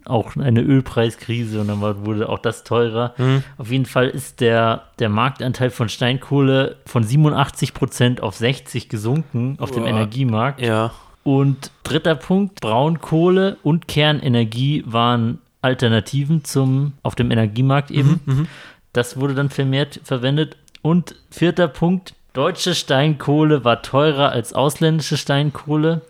auch 0.04 0.36
eine 0.36 0.62
Ölpreiskrise 0.62 1.60
und 1.60 1.68
dann 1.68 1.80
wurde 1.80 2.28
auch 2.28 2.38
das 2.38 2.64
teurer. 2.64 3.14
Mhm. 3.18 3.44
Auf 3.58 3.70
jeden 3.70 3.86
Fall 3.86 4.08
ist 4.08 4.40
der, 4.40 4.84
der 4.98 5.08
Marktanteil 5.08 5.70
von 5.70 5.88
Steinkohle 5.88 6.76
von 6.86 7.04
87 7.04 7.74
Prozent 7.74 8.22
auf 8.22 8.36
60 8.36 8.88
gesunken 8.88 9.56
auf 9.60 9.70
dem 9.70 9.82
Boah. 9.82 9.90
Energiemarkt. 9.90 10.60
Ja. 10.60 10.92
Und 11.24 11.70
dritter 11.84 12.16
Punkt, 12.16 12.60
Braunkohle 12.60 13.58
und 13.62 13.86
Kernenergie 13.86 14.82
waren 14.86 15.38
Alternativen 15.60 16.42
zum 16.44 16.94
auf 17.04 17.14
dem 17.14 17.30
Energiemarkt 17.30 17.92
eben. 17.92 18.48
Das 18.92 19.18
wurde 19.18 19.34
dann 19.34 19.50
vermehrt 19.50 20.00
verwendet. 20.02 20.56
Und 20.82 21.14
vierter 21.30 21.68
Punkt, 21.68 22.14
deutsche 22.32 22.74
Steinkohle 22.74 23.64
war 23.64 23.82
teurer 23.82 24.30
als 24.30 24.52
ausländische 24.52 25.16
Steinkohle, 25.16 26.02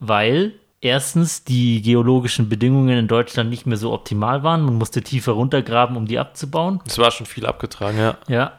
weil 0.00 0.52
erstens 0.80 1.44
die 1.44 1.82
geologischen 1.82 2.48
Bedingungen 2.48 2.98
in 2.98 3.08
Deutschland 3.08 3.50
nicht 3.50 3.66
mehr 3.66 3.78
so 3.78 3.92
optimal 3.92 4.42
waren. 4.42 4.62
Man 4.62 4.74
musste 4.74 5.02
tiefer 5.02 5.32
runtergraben, 5.32 5.96
um 5.96 6.06
die 6.06 6.18
abzubauen. 6.18 6.80
Es 6.86 6.98
war 6.98 7.10
schon 7.10 7.26
viel 7.26 7.46
abgetragen, 7.46 7.98
ja. 7.98 8.16
Ja. 8.28 8.52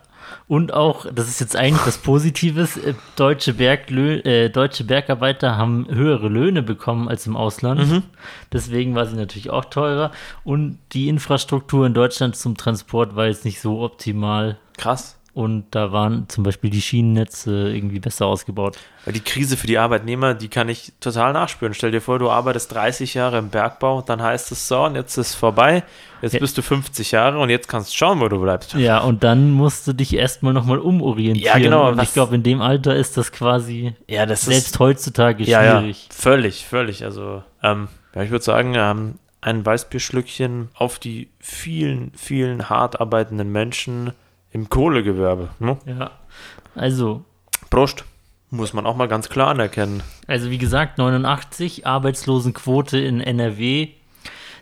Und 0.47 0.73
auch, 0.73 1.05
das 1.11 1.27
ist 1.27 1.39
jetzt 1.39 1.55
eigentlich 1.55 1.85
das 1.85 1.97
Positives, 1.97 2.77
äh, 2.77 2.93
deutsche, 3.15 3.53
Berglö 3.53 4.19
äh, 4.19 4.49
deutsche 4.49 4.83
Bergarbeiter 4.83 5.57
haben 5.57 5.87
höhere 5.89 6.27
Löhne 6.27 6.61
bekommen 6.61 7.07
als 7.07 7.25
im 7.25 7.35
Ausland. 7.35 8.03
Deswegen 8.51 8.95
war 8.95 9.05
sie 9.07 9.15
natürlich 9.15 9.49
auch 9.49 9.65
teurer. 9.65 10.11
Und 10.43 10.77
die 10.91 11.09
Infrastruktur 11.09 11.85
in 11.85 11.93
Deutschland 11.93 12.35
zum 12.35 12.57
Transport 12.57 13.15
war 13.15 13.27
jetzt 13.27 13.45
nicht 13.45 13.59
so 13.59 13.81
optimal. 13.81 14.57
Krass. 14.77 15.18
Und 15.39 15.67
da 15.71 15.93
waren 15.93 16.27
zum 16.27 16.43
Beispiel 16.43 16.69
die 16.69 16.81
Schienennetze 16.81 17.69
irgendwie 17.73 17.99
besser 18.01 18.25
ausgebaut. 18.25 18.77
Weil 19.05 19.13
die 19.13 19.21
Krise 19.21 19.55
für 19.55 19.67
die 19.67 19.77
Arbeitnehmer, 19.77 20.33
die 20.33 20.49
kann 20.49 20.67
ich 20.67 20.91
total 20.99 21.31
nachspüren. 21.31 21.73
Stell 21.73 21.91
dir 21.91 22.01
vor, 22.01 22.19
du 22.19 22.29
arbeitest 22.29 22.73
30 22.73 23.13
Jahre 23.13 23.37
im 23.37 23.49
Bergbau, 23.49 24.01
dann 24.01 24.21
heißt 24.21 24.51
es 24.51 24.67
so, 24.67 24.83
und 24.83 24.95
jetzt 24.95 25.17
ist 25.17 25.27
es 25.29 25.35
vorbei. 25.35 25.83
Jetzt 26.21 26.33
Ja. 26.33 26.39
bist 26.41 26.57
du 26.57 26.61
50 26.61 27.11
Jahre 27.11 27.39
und 27.39 27.49
jetzt 27.49 27.69
kannst 27.69 27.93
du 27.93 27.95
schauen, 27.97 28.19
wo 28.19 28.27
du 28.27 28.41
bleibst. 28.41 28.73
Ja, 28.73 28.99
und 28.99 29.23
dann 29.23 29.51
musst 29.51 29.87
du 29.87 29.93
dich 29.93 30.13
erstmal 30.13 30.51
nochmal 30.51 30.79
umorientieren. 30.79 31.45
Ja, 31.45 31.57
genau, 31.57 31.87
Und 31.89 32.03
ich 32.03 32.11
glaube, 32.11 32.35
in 32.35 32.43
dem 32.43 32.61
Alter 32.61 32.93
ist 32.97 33.15
das 33.15 33.31
quasi 33.31 33.93
Ja, 34.09 34.25
das 34.25 34.41
selbst 34.41 34.77
heutzutage 34.79 35.45
ja, 35.45 35.63
ja, 35.63 35.79
schwierig. 35.79 36.09
völlig, 36.11 36.65
völlig. 36.65 37.05
Also, 37.05 37.43
ähm, 37.63 37.87
ja, 38.13 38.23
ich 38.23 38.29
würde 38.31 38.43
sagen, 38.43 38.73
ähm, 38.75 39.15
ein 39.39 39.65
Weißbierschlückchen 39.65 40.67
auf 40.73 40.99
die 40.99 41.29
vielen, 41.39 42.11
vielen 42.17 42.69
hart 42.69 42.99
arbeitenden 42.99 43.49
Menschen 43.53 44.11
im 44.51 44.69
Kohlegewerbe. 44.69 45.49
Ne? 45.59 45.77
Ja. 45.85 46.11
Also, 46.75 47.23
Prost. 47.69 48.03
Muss 48.51 48.73
man 48.73 48.87
auch 48.87 48.95
mal 48.95 49.07
ganz 49.07 49.29
klar 49.29 49.49
anerkennen. 49.49 50.01
Also 50.25 50.49
wie 50.49 50.57
gesagt, 50.57 50.97
89, 50.97 51.85
Arbeitslosenquote 51.85 52.97
in 52.97 53.21
NRW 53.21 53.89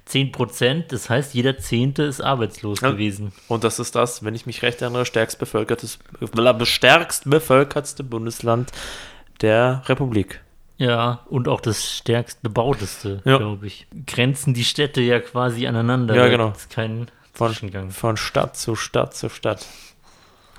10 0.04 0.34
Prozent. 0.34 0.92
Das 0.92 1.10
heißt, 1.10 1.34
jeder 1.34 1.58
Zehnte 1.58 2.04
ist 2.04 2.20
arbeitslos 2.20 2.82
Ja. 2.82 2.92
gewesen. 2.92 3.32
Und 3.48 3.64
das 3.64 3.80
ist 3.80 3.96
das, 3.96 4.26
wenn 4.26 4.36
ich 4.36 4.46
mich 4.46 4.62
recht 4.62 4.82
erinnere, 4.82 5.06
stärkst 5.06 5.40
bevölkertes, 5.40 6.00
stärkst 6.64 7.30
bevölkertste 7.30 8.04
Bundesland 8.04 8.74
der 9.40 9.84
Republik. 9.86 10.42
Ja, 10.78 11.22
und 11.30 11.48
auch 11.48 11.62
das 11.62 11.90
stärkst 11.90 12.42
bebauteste, 12.44 13.22
Ja. 13.24 13.38
glaube 13.38 13.68
ich. 13.68 13.88
Grenzen 14.06 14.54
die 14.54 14.66
Städte 14.66 15.02
ja 15.02 15.20
quasi 15.22 15.66
aneinander. 15.66 16.14
Ja, 16.14 16.28
genau. 16.28 16.48
gibt's 16.48 16.68
keinen 16.70 17.08
Von, 17.38 17.54
von 17.92 18.18
Stadt 18.18 18.58
zu 18.58 18.76
Stadt 18.76 19.16
zu 19.16 19.30
Stadt. 19.30 19.66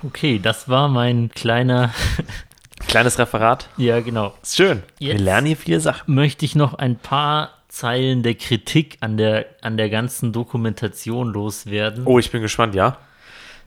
Okay, 0.03 0.39
das 0.39 0.69
war 0.69 0.87
mein 0.87 1.29
kleiner, 1.29 1.93
Kleines 2.87 3.19
Referat. 3.19 3.67
ja 3.77 3.99
genau. 3.99 4.33
Ist 4.41 4.55
schön. 4.55 4.83
Wir 4.97 5.09
Jetzt- 5.13 5.21
lernen 5.21 5.47
hier 5.47 5.57
viele 5.57 5.79
Sachen. 5.81 6.13
Möchte 6.15 6.45
ich 6.45 6.55
noch 6.55 6.73
ein 6.75 6.95
paar 6.97 7.49
Zeilen 7.67 8.23
der 8.23 8.35
Kritik 8.35 8.97
an 9.01 9.17
der, 9.17 9.45
an 9.61 9.75
der 9.77 9.89
ganzen 9.89 10.31
Dokumentation 10.31 11.27
loswerden. 11.33 12.05
Oh, 12.05 12.17
ich 12.17 12.31
bin 12.31 12.41
gespannt, 12.41 12.73
ja? 12.75 12.97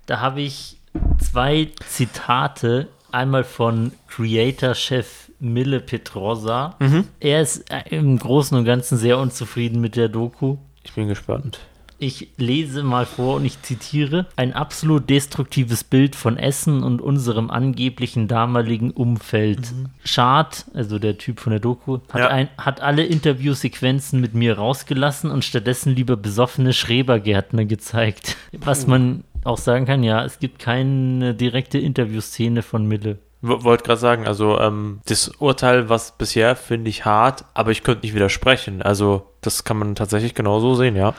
Da 0.07 0.21
habe 0.21 0.41
ich 0.41 0.79
zwei 1.21 1.69
Zitate. 1.89 2.89
Einmal 3.13 3.45
von 3.45 3.93
Creator-Chef 4.09 5.31
Mille 5.39 5.81
Petrosa. 5.81 6.77
Mhm. 6.79 7.07
Er 7.21 7.43
ist 7.43 7.71
äh, 7.71 7.83
im 7.91 8.19
Großen 8.19 8.57
und 8.57 8.65
Ganzen 8.65 8.97
sehr 8.97 9.19
unzufrieden 9.19 9.81
mit 9.83 9.97
der 9.97 10.09
Doku. 10.09 10.57
Ich 10.83 10.95
bin 10.95 11.09
gespannt. 11.09 11.61
Ich 12.03 12.31
lese 12.37 12.83
mal 12.83 13.07
vor 13.07 13.37
und 13.37 13.45
ich 13.45 13.63
zitiere: 13.63 14.27
Ein 14.35 14.55
absolut 14.55 15.09
destruktives 15.09 15.85
Bild 15.85 16.17
von 16.17 16.37
Essen 16.37 16.83
und 16.83 17.01
unserem 17.01 17.49
angeblichen 17.49 18.27
damaligen 18.27 18.91
Umfeld. 18.91 19.73
Schad, 20.03 20.65
also 20.75 20.99
der 20.99 21.17
Typ 21.17 21.39
von 21.39 21.53
der 21.53 21.61
Doku, 21.61 22.01
hat, 22.13 22.19
Ja. 22.21 22.27
ein, 22.27 22.49
hat 22.59 22.81
alle 22.81 23.05
Interviewsequenzen 23.05 24.21
mit 24.21 24.35
mir 24.35 24.59
rausgelassen 24.59 25.31
und 25.31 25.45
stattdessen 25.45 25.95
lieber 25.95 26.17
besoffene 26.17 26.73
Schrebergärtner 26.73 27.67
gezeigt. 27.67 28.37
Was 28.51 28.89
man 28.89 29.23
auch 29.45 29.59
sagen 29.59 29.87
kann, 29.87 30.03
ja, 30.03 30.25
es 30.25 30.41
gibt 30.41 30.59
keine 30.59 31.35
direkte 31.35 31.79
Interviewszene 31.79 32.63
von 32.63 32.85
Mille. 32.85 33.19
Wollte 33.43 33.85
gerade 33.85 34.01
sagen, 34.01 34.27
also 34.27 34.59
ähm, 34.59 35.01
das 35.07 35.29
Urteil, 35.39 35.89
was 35.89 36.19
bisher, 36.19 36.57
finde 36.57 36.91
ich 36.91 37.05
hart, 37.05 37.45
aber 37.55 37.71
ich 37.71 37.85
könnte 37.85 38.05
nicht 38.05 38.15
widersprechen. 38.17 38.83
Also 38.83 39.27
das 39.41 39.63
kann 39.63 39.77
man 39.79 39.95
tatsächlich 39.95 40.35
genauso 40.35 40.75
sehen, 40.75 40.97
ja. 40.97 41.15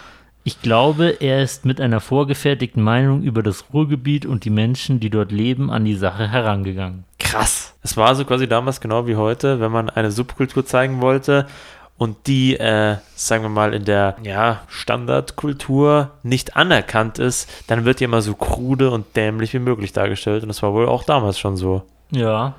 Ich 0.46 0.62
glaube, 0.62 1.22
er 1.22 1.42
ist 1.42 1.64
mit 1.64 1.80
einer 1.80 2.02
vorgefertigten 2.02 2.84
Meinung 2.84 3.24
über 3.24 3.42
das 3.44 3.66
Ruhrgebiet 3.74 4.26
und 4.26 4.44
die 4.44 4.50
Menschen, 4.50 5.00
die 5.00 5.10
dort 5.10 5.32
leben, 5.32 5.72
an 5.72 5.86
die 5.86 5.96
Sache 5.96 6.30
herangegangen. 6.30 7.06
Krass. 7.18 7.76
Es 7.82 7.96
war 7.96 8.14
so 8.16 8.26
quasi 8.26 8.48
damals 8.48 8.82
genau 8.82 9.08
wie 9.08 9.16
heute, 9.16 9.62
wenn 9.62 9.72
man 9.72 9.90
eine 9.90 10.12
Subkultur 10.12 10.66
zeigen 10.66 11.00
wollte 11.00 11.48
und 11.98 12.28
die, 12.28 12.58
äh, 12.58 12.98
sagen 13.16 13.44
wir 13.44 13.50
mal, 13.50 13.74
in 13.74 13.86
der 13.86 14.18
ja, 14.24 14.64
Standardkultur 14.68 16.12
nicht 16.24 16.58
anerkannt 16.58 17.20
ist, 17.20 17.50
dann 17.68 17.86
wird 17.86 18.02
die 18.02 18.04
immer 18.04 18.22
so 18.22 18.34
krude 18.36 18.92
und 18.92 19.16
dämlich 19.16 19.54
wie 19.54 19.60
möglich 19.60 19.94
dargestellt. 19.94 20.44
Und 20.44 20.50
das 20.50 20.62
war 20.62 20.74
wohl 20.74 20.90
auch 20.90 21.04
damals 21.04 21.40
schon 21.40 21.56
so. 21.56 21.84
Ja, 22.12 22.56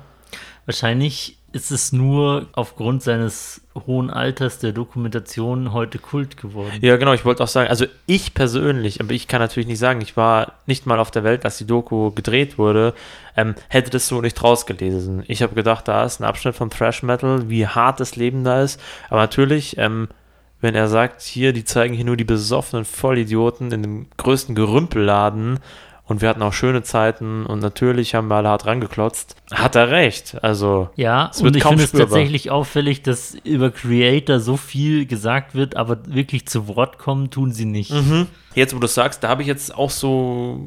wahrscheinlich 0.65 1.37
ist 1.55 1.71
es 1.71 1.93
nur 1.93 2.47
aufgrund 2.51 3.01
seines 3.01 3.61
hohen 3.87 4.09
Alters 4.09 4.59
der 4.59 4.73
Dokumentation 4.73 5.71
heute 5.71 5.99
Kult 5.99 6.35
geworden. 6.35 6.73
Ja, 6.81 6.97
genau, 6.97 7.13
ich 7.13 7.23
wollte 7.23 7.41
auch 7.41 7.47
sagen, 7.47 7.69
also 7.69 7.85
ich 8.07 8.33
persönlich, 8.33 8.99
aber 8.99 9.13
ich 9.13 9.29
kann 9.29 9.39
natürlich 9.39 9.67
nicht 9.67 9.79
sagen, 9.79 10.01
ich 10.01 10.17
war 10.17 10.51
nicht 10.65 10.85
mal 10.85 10.99
auf 10.99 11.11
der 11.11 11.23
Welt, 11.23 11.45
als 11.45 11.57
die 11.57 11.65
Doku 11.65 12.11
gedreht 12.11 12.57
wurde, 12.57 12.93
ähm, 13.37 13.55
hätte 13.69 13.89
das 13.89 14.09
so 14.09 14.19
nicht 14.19 14.43
rausgelesen. 14.43 15.23
Ich 15.27 15.41
habe 15.41 15.55
gedacht, 15.55 15.87
da 15.87 16.03
ist 16.03 16.19
ein 16.19 16.25
Abschnitt 16.25 16.55
von 16.55 16.69
Thrash 16.69 17.03
Metal, 17.03 17.49
wie 17.49 17.65
hart 17.65 18.01
das 18.01 18.17
Leben 18.17 18.43
da 18.43 18.61
ist. 18.61 18.77
Aber 19.09 19.21
natürlich, 19.21 19.77
ähm, 19.77 20.09
wenn 20.59 20.75
er 20.75 20.89
sagt, 20.89 21.21
hier, 21.21 21.53
die 21.53 21.63
zeigen 21.63 21.93
hier 21.93 22.05
nur 22.05 22.17
die 22.17 22.25
besoffenen 22.25 22.83
Vollidioten 22.83 23.71
in 23.71 23.81
dem 23.81 24.05
größten 24.17 24.55
Gerümpelladen 24.55 25.59
und 26.07 26.21
wir 26.21 26.29
hatten 26.29 26.41
auch 26.43 26.53
schöne 26.53 26.83
Zeiten 26.83 27.45
und 27.45 27.59
natürlich 27.59 28.13
haben 28.13 28.27
wir 28.27 28.35
alle 28.35 28.49
hart 28.49 28.65
rangeklotzt, 28.65 29.35
hat 29.51 29.75
er 29.75 29.89
recht. 29.89 30.37
Also, 30.43 30.89
Ja, 30.95 31.29
Es 31.31 31.41
wird 31.41 31.55
und 31.55 31.57
ich 31.57 31.63
finde 31.67 31.83
es 31.83 31.91
tatsächlich 31.91 32.51
auffällig, 32.51 33.01
dass 33.01 33.35
über 33.43 33.71
Creator 33.71 34.39
so 34.39 34.55
viel 34.57 35.05
gesagt 35.05 35.55
wird, 35.55 35.75
aber 35.75 35.97
wirklich 36.07 36.47
zu 36.47 36.67
Wort 36.67 36.99
kommen 36.99 37.31
tun 37.31 37.51
sie 37.51 37.65
nicht. 37.65 37.91
jetzt 38.53 38.75
wo 38.75 38.79
du 38.79 38.85
es 38.85 38.93
sagst, 38.93 39.23
da 39.23 39.29
habe 39.29 39.41
ich 39.41 39.47
jetzt 39.47 39.75
auch 39.75 39.89
so 39.89 40.59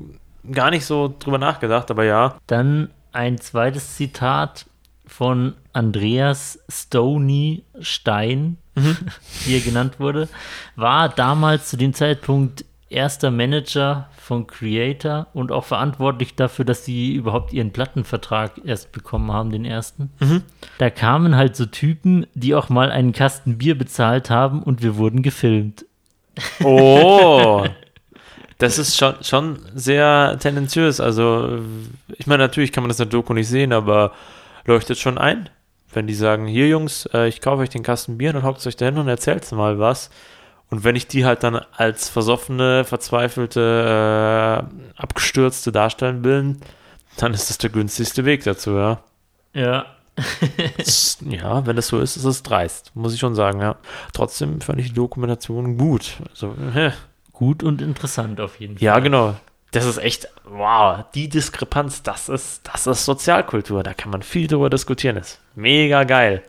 gar 0.51 0.71
nicht 0.71 0.85
so 0.85 1.15
drüber 1.19 1.39
nachgedacht, 1.39 1.91
aber 1.91 2.05
ja. 2.05 2.37
Dann 2.47 2.91
ein 3.13 3.39
zweites 3.39 3.97
Zitat 3.97 4.67
von 5.07 5.55
Andreas 5.73 6.59
Stoney 6.69 7.65
Stein, 7.81 8.59
wie 9.45 9.55
er 9.55 9.61
genannt 9.61 9.99
wurde, 9.99 10.29
war 10.77 11.09
damals 11.09 11.71
zu 11.71 11.77
dem 11.77 11.95
Zeitpunkt 11.95 12.65
erster 12.91 13.31
Manager 13.31 14.09
von 14.17 14.47
Creator 14.47 15.27
und 15.35 15.53
auch 15.53 15.65
verantwortlich 15.65 16.35
dafür, 16.35 16.65
dass 16.65 16.85
sie 16.85 17.15
überhaupt 17.15 17.53
ihren 17.53 17.73
Plattenvertrag 17.73 18.53
erst 18.65 18.93
bekommen 18.93 19.33
haben, 19.33 19.51
den 19.51 19.65
ersten. 19.65 20.11
Da 20.79 20.91
kamen 20.91 21.37
halt 21.37 21.57
so 21.57 21.67
Typen, 21.67 22.27
die 22.35 22.55
auch 22.55 22.69
mal 22.69 22.91
einen 22.91 23.13
Kasten 23.13 23.59
Bier 23.59 23.77
bezahlt 23.77 24.31
haben 24.31 24.63
und 24.63 24.83
wir 24.83 24.97
wurden 24.97 25.23
gefilmt. 25.23 25.85
Oh, 26.63 27.67
das 28.59 28.79
ist 28.79 28.97
schon, 28.97 29.15
schon 29.23 29.59
sehr 29.75 30.37
tendenziös. 30.41 31.01
Also, 31.01 31.61
ich 32.17 32.27
meine, 32.27 32.43
natürlich 32.43 32.73
kann 32.73 32.83
man 32.83 32.89
das 32.89 33.01
in 33.01 33.09
der 33.09 33.19
Doku 33.19 33.35
nicht 33.35 33.49
sehen, 33.49 33.73
aber 33.73 34.13
leuchtet 34.65 34.99
schon 34.99 35.19
ein. 35.19 35.49
Wenn 35.93 36.07
die 36.07 36.15
sagen, 36.15 36.47
hier 36.47 36.69
Jungs, 36.69 37.09
äh, 37.15 37.29
ich 37.29 37.41
kaufe 37.41 37.63
euch 37.63 37.71
den 37.71 37.83
Kasten 37.83 38.19
Bier, 38.19 38.33
dann 38.33 38.43
hockt 38.43 38.67
euch 38.67 38.77
da 38.77 38.87
hin 38.87 38.99
und 38.99 39.09
erzählt 39.09 39.51
mal 39.53 39.79
was. 39.79 40.11
Und 40.71 40.85
wenn 40.85 40.97
ich 40.97 41.07
die 41.07 41.25
halt 41.25 41.43
dann 41.43 41.57
als 41.77 42.09
versoffene, 42.09 42.85
verzweifelte, 42.85 44.67
äh, 44.67 45.01
abgestürzte 45.01 45.73
darstellen 45.73 46.25
will, 46.25 46.57
dann 47.17 47.35
ist 47.35 47.49
das 47.51 47.59
der 47.59 47.71
günstigste 47.71 48.25
Weg 48.25 48.45
dazu, 48.45 48.73
ja. 48.73 49.01
Ja, 49.55 49.87
ja, 51.21 51.67
wenn 51.67 51.77
das 51.77 51.89
so 51.89 52.01
ist, 52.01 52.17
ist 52.17 52.25
es 52.25 52.43
dreist, 52.43 52.93
muss 52.95 53.15
ich 53.15 53.21
schon 53.21 53.35
sagen, 53.35 53.61
ja. 53.61 53.77
Trotzdem 54.13 54.61
fand 54.61 54.81
ich 54.81 54.89
die 54.89 54.95
Dokumentation 54.95 55.77
gut. 55.79 56.17
Also, 56.31 56.55
hä. 56.73 56.93
gut 57.33 57.63
und 57.63 57.81
interessant 57.81 58.41
auf 58.41 58.59
jeden 58.61 58.79
Fall. 58.79 58.85
Ja, 58.85 58.99
genau. 58.99 59.37
Das 59.71 59.85
ist 59.85 59.99
echt, 59.99 60.29
wow, 60.45 61.05
die 61.15 61.29
Diskrepanz, 61.29 62.03
das 62.03 62.29
ist, 62.29 62.67
das 62.73 62.87
ist 62.87 63.05
Sozialkultur. 63.05 63.83
Da 63.83 63.93
kann 63.93 64.11
man 64.11 64.23
viel 64.23 64.47
drüber 64.47 64.71
diskutieren. 64.71 65.17
Das 65.17 65.33
ist 65.33 65.41
mega 65.55 66.05
geil. 66.05 66.43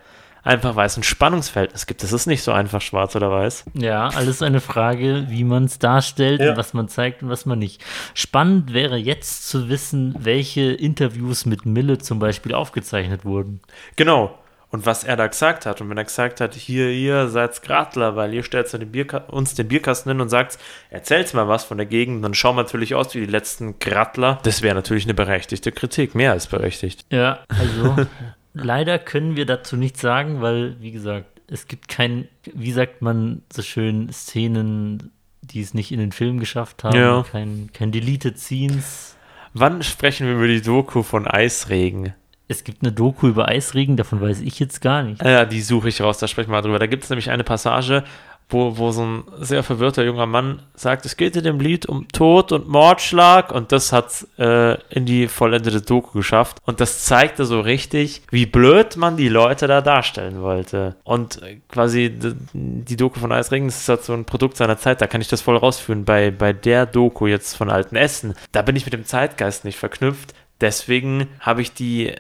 Einfach 0.44 0.76
weil 0.76 0.88
es 0.88 0.96
ein 0.98 1.04
Spannungsverhältnis 1.04 1.86
gibt. 1.86 2.02
Das 2.04 2.12
ist 2.14 2.26
nicht 2.26 2.44
so 2.44 2.52
einfach 2.52 2.82
schwarz 2.82 3.16
oder 3.16 3.30
weiß. 3.30 3.66
Ja, 3.74 4.08
alles 4.08 4.42
eine 4.42 4.62
Frage, 4.62 5.26
wie 5.30 5.44
man 5.44 5.66
es 5.66 5.80
darstellt 5.80 6.40
Ja. 6.42 6.52
und 6.52 6.58
was 6.58 6.74
man 6.74 6.88
zeigt 6.88 7.22
und 7.24 7.30
was 7.30 7.46
man 7.46 7.60
nicht. 7.60 7.84
Spannend 8.14 8.74
wäre 8.74 8.98
jetzt 8.98 9.50
zu 9.50 9.70
wissen, 9.70 10.16
welche 10.20 10.72
Interviews 10.72 11.46
mit 11.46 11.66
Mille 11.66 11.98
zum 11.98 12.20
Beispiel 12.20 12.54
aufgezeichnet 12.54 13.26
wurden. 13.26 13.60
Genau. 13.96 14.38
Und 14.72 14.86
was 14.86 15.04
er 15.04 15.18
da 15.18 15.26
gesagt 15.26 15.66
hat, 15.66 15.82
und 15.82 15.90
wenn 15.90 15.98
er 15.98 16.04
gesagt 16.04 16.42
hat, 16.42 16.54
hier, 16.54 16.92
ihr 16.92 17.28
seid 17.30 17.64
Gradler, 17.64 18.16
weil 18.16 18.36
ihr 18.36 18.44
stellt 18.44 18.72
uns 18.72 19.56
den 19.56 19.68
Bierkasten 19.68 20.12
hin 20.12 20.22
und 20.22 20.30
sagt, 20.30 20.60
erzählt 20.92 21.34
mal 21.34 21.48
was 21.48 21.64
von 21.64 21.78
der 21.78 21.88
Gegend, 21.88 22.24
dann 22.24 22.36
schauen 22.36 22.56
wir 22.56 22.62
natürlich 22.64 22.94
aus 22.94 23.16
wie 23.16 23.22
die 23.22 23.26
letzten 23.32 23.80
Gradler. 23.80 24.38
Das 24.44 24.62
wäre 24.62 24.76
natürlich 24.76 25.06
eine 25.06 25.16
berechtigte 25.16 25.72
Kritik, 25.72 26.14
mehr 26.14 26.34
als 26.34 26.46
berechtigt. 26.46 27.04
Ja, 27.10 27.40
also 27.48 27.96
leider 28.64 29.00
können 29.00 29.36
wir 29.36 29.46
dazu 29.46 29.76
nichts 29.78 30.02
sagen, 30.02 30.42
weil, 30.42 30.76
wie 30.82 30.92
gesagt, 30.92 31.28
es 31.48 31.68
gibt 31.68 31.88
kein, 31.88 32.28
wie 32.54 32.72
sagt 32.72 33.02
man 33.02 33.42
so 33.52 33.62
schön, 33.62 34.10
Szenen, 34.12 35.12
die 35.42 35.62
es 35.62 35.74
nicht 35.74 35.92
in 35.92 36.00
den 36.00 36.12
Film 36.12 36.40
geschafft 36.40 36.84
haben, 36.84 36.96
Ja. 36.98 37.26
kein, 37.32 37.70
kein 37.74 37.92
Deleted 37.92 38.38
Scenes. 38.38 39.16
Wann 39.54 39.82
sprechen 39.82 40.28
wir 40.28 40.36
über 40.36 40.48
die 40.48 40.62
Doku 40.62 41.02
von 41.02 41.26
Eisregen? 41.28 42.14
Es 42.48 42.64
gibt 42.64 42.82
eine 42.84 42.92
Doku 42.92 43.28
über 43.28 43.48
Eisregen, 43.48 43.96
davon 43.98 44.22
weiß 44.22 44.42
ich 44.42 44.60
jetzt 44.60 44.82
gar 44.82 45.04
nicht. 45.04 45.24
Ja, 45.24 45.46
die 45.46 45.62
suche 45.62 45.90
ich 45.90 46.02
raus, 46.02 46.18
da 46.20 46.28
sprechen 46.28 46.50
wir 46.50 46.54
mal 46.58 46.62
drüber. 46.62 46.80
Da 46.80 46.88
gibt 46.88 47.04
es 47.04 47.10
nämlich 47.10 47.30
eine 47.30 47.44
Passage, 47.44 48.04
wo, 48.50 48.78
wo 48.78 48.92
so 48.92 49.04
ein 49.04 49.24
sehr 49.40 49.64
verwirrter 49.64 50.04
junger 50.04 50.26
Mann 50.26 50.64
sagt, 50.74 51.06
es 51.06 51.18
geht 51.18 51.36
in 51.36 51.44
dem 51.44 51.60
Lied 51.60 51.86
um 51.86 52.08
Tod 52.08 52.52
und 52.52 52.68
Mordschlag 52.68 53.52
und 53.52 53.72
das 53.72 53.94
hat 53.94 54.26
äh, 54.38 54.74
in 54.90 55.06
die 55.06 55.28
vollendete 55.28 55.82
Doku 55.82 56.18
geschafft. 56.18 56.58
Und 56.66 56.80
das 56.80 57.06
zeigte 57.06 57.46
so 57.46 57.62
richtig, 57.62 58.24
wie 58.32 58.48
blöd 58.48 58.98
man 58.98 59.18
die 59.18 59.30
Leute 59.30 59.68
da 59.68 59.82
darstellen 59.82 60.42
wollte. 60.42 60.96
Und 61.04 61.42
äh, 61.44 61.60
quasi 61.70 62.12
die 62.54 62.98
Doku 62.98 63.20
von 63.20 63.32
Eisregen, 63.32 63.68
das 63.68 63.82
ist 63.82 63.90
halt 63.90 64.04
so 64.04 64.14
ein 64.14 64.26
Produkt 64.26 64.58
seiner 64.58 64.78
Zeit, 64.78 65.02
da 65.02 65.08
kann 65.08 65.22
ich 65.22 65.28
das 65.28 65.42
voll 65.42 65.58
rausführen. 65.58 66.06
Bei, 66.06 66.32
bei 66.32 66.52
der 66.52 66.88
Doku 66.88 67.28
jetzt 67.28 67.56
von 67.56 67.70
Alten 67.70 67.96
Essen, 67.96 68.34
da 68.52 68.64
bin 68.64 68.76
ich 68.76 68.86
mit 68.86 68.94
dem 68.94 69.06
Zeitgeist 69.06 69.64
nicht 69.64 69.78
verknüpft. 69.78 70.34
Deswegen 70.60 71.28
habe 71.40 71.62
ich 71.62 71.74
die 71.74 72.14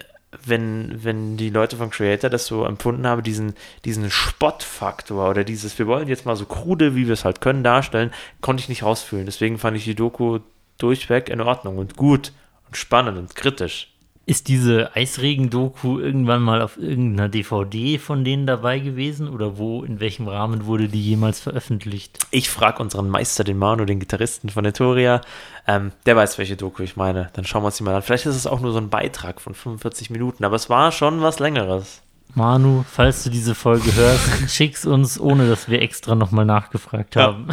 wenn, 0.45 1.03
wenn 1.03 1.37
die 1.37 1.49
Leute 1.49 1.75
von 1.77 1.89
Creator 1.89 2.29
das 2.29 2.45
so 2.45 2.63
empfunden 2.65 3.07
haben, 3.07 3.23
diesen, 3.23 3.55
diesen 3.83 4.11
Spottfaktor 4.11 5.29
oder 5.29 5.43
dieses, 5.43 5.77
wir 5.79 5.87
wollen 5.87 6.07
jetzt 6.07 6.25
mal 6.25 6.35
so 6.35 6.45
krude, 6.45 6.95
wie 6.95 7.07
wir 7.07 7.13
es 7.13 7.25
halt 7.25 7.41
können, 7.41 7.63
darstellen, 7.63 8.11
konnte 8.41 8.61
ich 8.61 8.69
nicht 8.69 8.83
rausfühlen. 8.83 9.25
Deswegen 9.25 9.57
fand 9.57 9.75
ich 9.77 9.85
die 9.85 9.95
Doku 9.95 10.39
durchweg 10.77 11.29
in 11.29 11.41
Ordnung 11.41 11.77
und 11.77 11.97
gut 11.97 12.31
und 12.67 12.77
spannend 12.77 13.17
und 13.17 13.35
kritisch. 13.35 13.91
Ist 14.29 14.47
diese 14.47 14.95
Eisregen-Doku 14.95 15.97
irgendwann 15.99 16.43
mal 16.43 16.61
auf 16.61 16.77
irgendeiner 16.77 17.29
DVD 17.29 17.97
von 17.97 18.23
denen 18.23 18.45
dabei 18.45 18.77
gewesen? 18.77 19.27
Oder 19.27 19.57
wo, 19.57 19.83
in 19.83 19.99
welchem 19.99 20.27
Rahmen 20.27 20.67
wurde 20.67 20.87
die 20.87 21.01
jemals 21.03 21.39
veröffentlicht? 21.39 22.19
Ich 22.29 22.47
frage 22.47 22.79
unseren 22.83 23.09
Meister, 23.09 23.43
den 23.43 23.57
Manu, 23.57 23.85
den 23.85 23.99
Gitarristen 23.99 24.49
von 24.49 24.65
Ethoria, 24.65 25.21
ähm, 25.65 25.93
der 26.05 26.15
weiß, 26.15 26.37
welche 26.37 26.55
Doku 26.57 26.83
ich 26.83 26.95
meine. 26.95 27.31
Dann 27.33 27.43
schauen 27.43 27.63
wir 27.63 27.67
uns 27.67 27.77
die 27.77 27.83
mal 27.83 27.95
an. 27.95 28.03
Vielleicht 28.03 28.27
ist 28.27 28.35
es 28.35 28.45
auch 28.45 28.59
nur 28.59 28.71
so 28.71 28.77
ein 28.77 28.91
Beitrag 28.91 29.41
von 29.41 29.55
45 29.55 30.11
Minuten, 30.11 30.45
aber 30.45 30.57
es 30.57 30.69
war 30.69 30.91
schon 30.91 31.23
was 31.23 31.39
Längeres. 31.39 32.03
Manu, 32.35 32.85
falls 32.87 33.23
du 33.23 33.31
diese 33.31 33.55
Folge 33.55 33.95
hörst, 33.95 34.29
schick's 34.55 34.85
uns, 34.85 35.19
ohne 35.19 35.49
dass 35.49 35.69
wir 35.69 35.81
extra 35.81 36.13
nochmal 36.13 36.45
nachgefragt 36.45 37.15
Ja. 37.15 37.23
haben. 37.23 37.47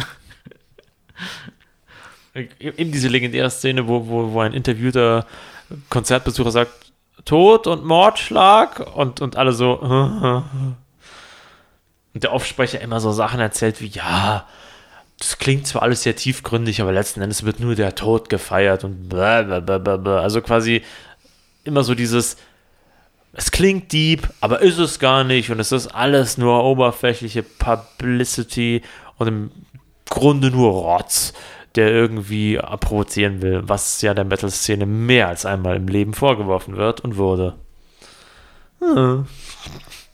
Eben 2.59 2.91
diese 2.91 3.07
legendäre 3.07 3.49
Szene, 3.49 3.87
wo, 3.87 4.07
wo, 4.07 4.31
wo 4.33 4.41
ein 4.41 4.53
interviewter 4.53 5.25
Konzertbesucher 5.89 6.51
sagt, 6.51 6.71
Tod 7.25 7.67
und 7.67 7.85
Mordschlag 7.85 8.79
und, 8.95 9.21
und 9.21 9.35
alle 9.35 9.51
so. 9.51 9.79
Und 12.13 12.23
der 12.23 12.31
Aufsprecher 12.31 12.81
immer 12.81 12.99
so 12.99 13.11
Sachen 13.11 13.39
erzählt 13.39 13.79
wie, 13.79 13.89
ja, 13.89 14.47
das 15.19 15.37
klingt 15.37 15.67
zwar 15.67 15.83
alles 15.83 16.01
sehr 16.01 16.15
tiefgründig, 16.15 16.81
aber 16.81 16.91
letzten 16.91 17.21
Endes 17.21 17.43
wird 17.43 17.59
nur 17.59 17.75
der 17.75 17.93
Tod 17.93 18.29
gefeiert 18.29 18.83
und 18.83 19.07
bla 19.07 19.43
bla 19.43 19.59
bla 19.59 19.77
bla 19.77 19.97
bla. 19.97 20.21
Also 20.21 20.41
quasi 20.41 20.81
immer 21.63 21.83
so 21.83 21.93
dieses, 21.93 22.37
es 23.33 23.51
klingt 23.51 23.91
deep, 23.91 24.27
aber 24.41 24.61
ist 24.61 24.79
es 24.79 24.97
gar 24.97 25.23
nicht 25.23 25.51
und 25.51 25.59
es 25.59 25.71
ist 25.71 25.87
alles 25.87 26.37
nur 26.37 26.63
oberflächliche 26.63 27.43
Publicity 27.43 28.81
und 29.17 29.27
im 29.27 29.51
Grunde 30.09 30.49
nur 30.49 30.71
Rotz, 30.71 31.33
der 31.77 31.89
irgendwie 31.91 32.57
provozieren 32.79 33.41
will, 33.41 33.61
was 33.63 34.01
ja 34.01 34.13
der 34.13 34.25
Metal-Szene 34.25 34.85
mehr 34.85 35.27
als 35.29 35.45
einmal 35.45 35.75
im 35.77 35.87
Leben 35.87 36.13
vorgeworfen 36.13 36.75
wird 36.75 37.01
und 37.01 37.15
wurde. 37.17 37.55
Hm. 38.79 39.25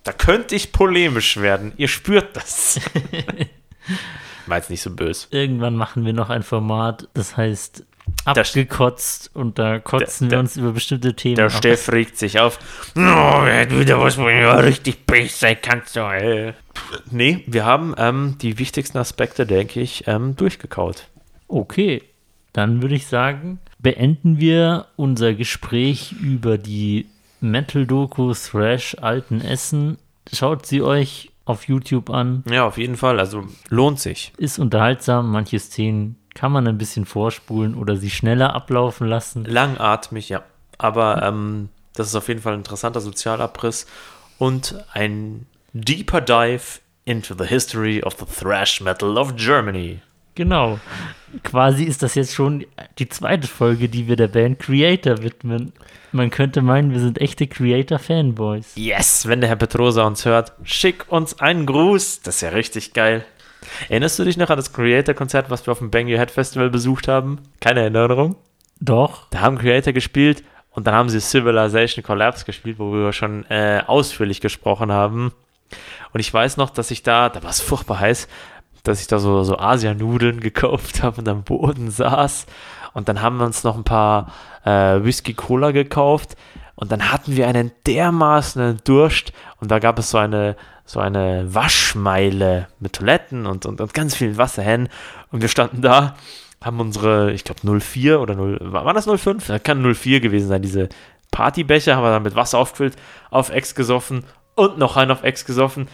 Da 0.04 0.12
könnte 0.12 0.56
ich 0.56 0.72
polemisch 0.74 1.38
werden. 1.38 1.72
Ihr 1.78 1.88
spürt 1.88 2.36
das. 2.36 2.80
War 4.48 4.58
jetzt 4.58 4.70
nicht 4.70 4.82
so 4.82 4.92
böse. 4.92 5.28
Irgendwann 5.32 5.76
machen 5.76 6.06
wir 6.06 6.12
noch 6.14 6.30
ein 6.30 6.44
Format, 6.44 7.08
das 7.14 7.38
heißt 7.38 7.86
abgekotzt 8.26 9.32
und 9.34 9.58
da 9.58 9.80
kotzen 9.80 10.28
Der- 10.28 10.38
wir 10.38 10.40
uns 10.42 10.58
über 10.58 10.72
bestimmte 10.74 11.16
Themen 11.16 11.36
Der. 11.38 11.50
Steff 11.50 11.90
regt 11.92 12.18
sich 12.18 12.40
auf. 12.40 12.60
Oh, 12.96 13.00
er 13.00 13.62
hat 13.62 13.72
wieder 13.72 14.00
was, 14.02 14.18
wo 14.18 14.26
du 14.26 14.64
richtig 14.66 15.06
böse 15.06 15.30
sein 15.30 15.58
kannst. 15.62 15.96
Du, 15.96 16.02
ey. 16.02 16.54
Nee, 17.10 17.44
wir 17.48 17.64
haben 17.64 17.96
ähm, 17.98 18.36
die 18.42 18.60
wichtigsten 18.60 18.98
Aspekte, 18.98 19.46
denke 19.46 19.80
ich, 19.80 20.04
ähm, 20.08 20.36
durchgekaut. 20.36 21.08
Okay, 21.48 22.04
dann 22.54 22.82
würde 22.82 22.96
ich 22.96 23.08
sagen, 23.08 23.60
beenden 23.80 24.40
wir 24.40 24.88
unser 24.96 25.34
Gespräch 25.34 26.14
über 26.22 26.58
die 26.58 27.08
Metal-Doku 27.42 28.34
Thrash 28.34 28.96
Alten 29.02 29.42
Essen. 29.42 29.98
Schaut 30.32 30.66
sie 30.66 30.82
euch 30.82 31.32
auf 31.46 31.68
YouTube 31.68 32.10
an. 32.10 32.44
Ja, 32.50 32.66
auf 32.66 32.78
jeden 32.78 32.96
Fall. 32.96 33.20
Also 33.20 33.44
lohnt 33.70 34.00
sich. 34.00 34.32
Ist 34.38 34.60
unterhaltsam. 34.60 35.32
Manche 35.32 35.60
Szenen 35.60 36.16
kann 36.34 36.52
man 36.52 36.68
ein 36.68 36.78
bisschen 36.78 37.06
vorspulen 37.06 37.76
oder 37.76 37.98
sie 37.98 38.10
schneller 38.10 38.56
ablaufen 38.56 39.08
lassen. 39.08 39.46
Langatmig, 39.46 40.30
ja. 40.30 40.44
Aber 40.78 41.22
ähm, 41.24 41.70
das 41.94 42.08
ist 42.08 42.16
auf 42.16 42.28
jeden 42.28 42.42
Fall 42.42 42.54
ein 42.54 42.60
interessanter 42.60 43.02
Sozialabriss 43.02 43.86
und 44.40 44.76
ein 44.94 45.46
deeper 45.74 46.22
dive 46.22 46.80
into 47.06 47.36
the 47.38 47.46
history 47.46 48.02
of 48.02 48.16
the 48.18 48.26
thrash 48.26 48.82
metal 48.82 49.18
of 49.18 49.36
Germany. 49.36 50.00
Genau. 50.36 50.80
Quasi 51.44 51.84
ist 51.84 52.04
das 52.04 52.16
jetzt 52.16 52.34
schon 52.34 52.66
die 53.00 53.10
zweite 53.10 53.48
Folge, 53.48 53.90
die 53.90 54.08
wir 54.08 54.16
der 54.16 54.28
Band 54.28 54.60
Creator 54.60 55.24
widmen. 55.24 55.74
Man 56.12 56.30
könnte 56.30 56.62
meinen, 56.62 56.92
wir 56.92 57.00
sind 57.00 57.20
echte 57.20 57.48
Creator-Fanboys. 57.48 58.74
Yes, 58.76 59.28
wenn 59.28 59.42
der 59.42 59.50
Herr 59.50 59.56
Petrosa 59.56 60.04
uns 60.04 60.26
hört, 60.26 60.54
schick 60.64 61.12
uns 61.12 61.40
einen 61.40 61.66
Gruß. 61.66 62.22
Das 62.22 62.36
ist 62.36 62.42
ja 62.42 62.50
richtig 62.50 62.94
geil. 62.94 63.26
Erinnerst 63.90 64.20
du 64.20 64.24
dich 64.24 64.38
noch 64.38 64.50
an 64.50 64.58
das 64.58 64.74
Creator-Konzert, 64.74 65.50
was 65.50 65.66
wir 65.66 65.72
auf 65.72 65.80
dem 65.80 65.90
Bang 65.90 66.08
Your 66.08 66.20
Head 66.20 66.32
Festival 66.32 66.70
besucht 66.70 67.08
haben? 67.08 67.40
Keine 67.60 67.82
Erinnerung? 67.82 68.36
Doch, 68.80 69.28
Da 69.30 69.40
haben 69.42 69.58
Creator 69.58 69.94
gespielt 69.94 70.44
und 70.72 70.86
dann 70.88 70.94
haben 70.94 71.10
sie 71.10 71.22
Civilization 71.22 72.04
Collapse 72.04 72.46
gespielt, 72.46 72.78
wo 72.80 72.92
wir 72.92 73.14
schon 73.14 73.46
äh, 73.50 73.82
ausführlich 73.86 74.42
gesprochen 74.42 74.92
haben. 74.92 75.32
Und 76.12 76.20
ich 76.20 76.32
weiß 76.32 76.58
noch, 76.58 76.70
dass 76.70 76.92
ich 76.92 77.02
da, 77.02 77.30
da 77.30 77.42
war 77.44 77.50
es 77.50 77.62
furchtbar 77.62 78.00
heiß, 78.00 78.28
dass 78.84 79.02
ich 79.02 79.08
da 79.08 79.20
so, 79.20 79.44
so 79.44 79.58
Asianudeln 79.58 80.40
gekauft 80.40 81.04
habe 81.04 81.22
und 81.22 81.28
am 81.28 81.44
Boden 81.44 81.90
saß. 81.90 82.46
Und 82.94 83.10
dann 83.10 83.22
haben 83.22 83.38
wir 83.38 83.46
uns 83.46 83.64
noch 83.64 83.76
ein 83.76 83.84
paar 83.84 84.32
äh, 84.66 85.04
Whisky 85.04 85.34
Cola 85.34 85.72
gekauft. 85.72 86.36
Und 86.76 86.92
dann 86.92 87.12
hatten 87.12 87.36
wir 87.36 87.48
einen 87.48 87.72
dermaßen 87.88 88.80
Durst. 88.84 89.34
Und 89.60 89.72
da 89.72 89.80
gab 89.80 90.00
es 90.00 90.10
so 90.10 90.18
eine, 90.18 90.56
so 90.86 91.00
eine 91.00 91.54
Waschmeile 91.54 92.68
mit 92.80 92.94
Toiletten 92.94 93.46
und, 93.46 93.66
und, 93.66 93.80
und 93.82 93.94
ganz 93.94 94.16
vielen 94.16 94.38
Wasserhähnen. 94.38 94.90
Und 95.32 95.42
wir 95.42 95.50
standen 95.50 95.82
da, 95.82 96.16
haben 96.64 96.80
unsere, 96.80 97.32
ich 97.32 97.44
glaube 97.44 97.80
04 97.80 98.20
oder 98.20 98.36
0, 98.36 98.60
war 98.62 98.86
war 98.86 98.94
das 98.94 99.06
05? 99.06 99.48
Das 99.48 99.64
kann 99.64 99.82
04 99.82 100.20
gewesen 100.20 100.48
sein, 100.48 100.62
diese 100.62 100.90
Partybecher, 101.32 101.96
haben 101.96 102.04
wir 102.04 102.12
dann 102.12 102.24
mit 102.24 102.36
Wasser 102.36 102.60
aufgefüllt, 102.60 102.96
auf 103.30 103.50
Ex 103.50 103.76
gesoffen 103.76 104.24
und 104.56 104.78
noch 104.78 104.98
einen 104.98 105.12
auf 105.12 105.24
Ex 105.24 105.46
gesoffen. 105.46 105.88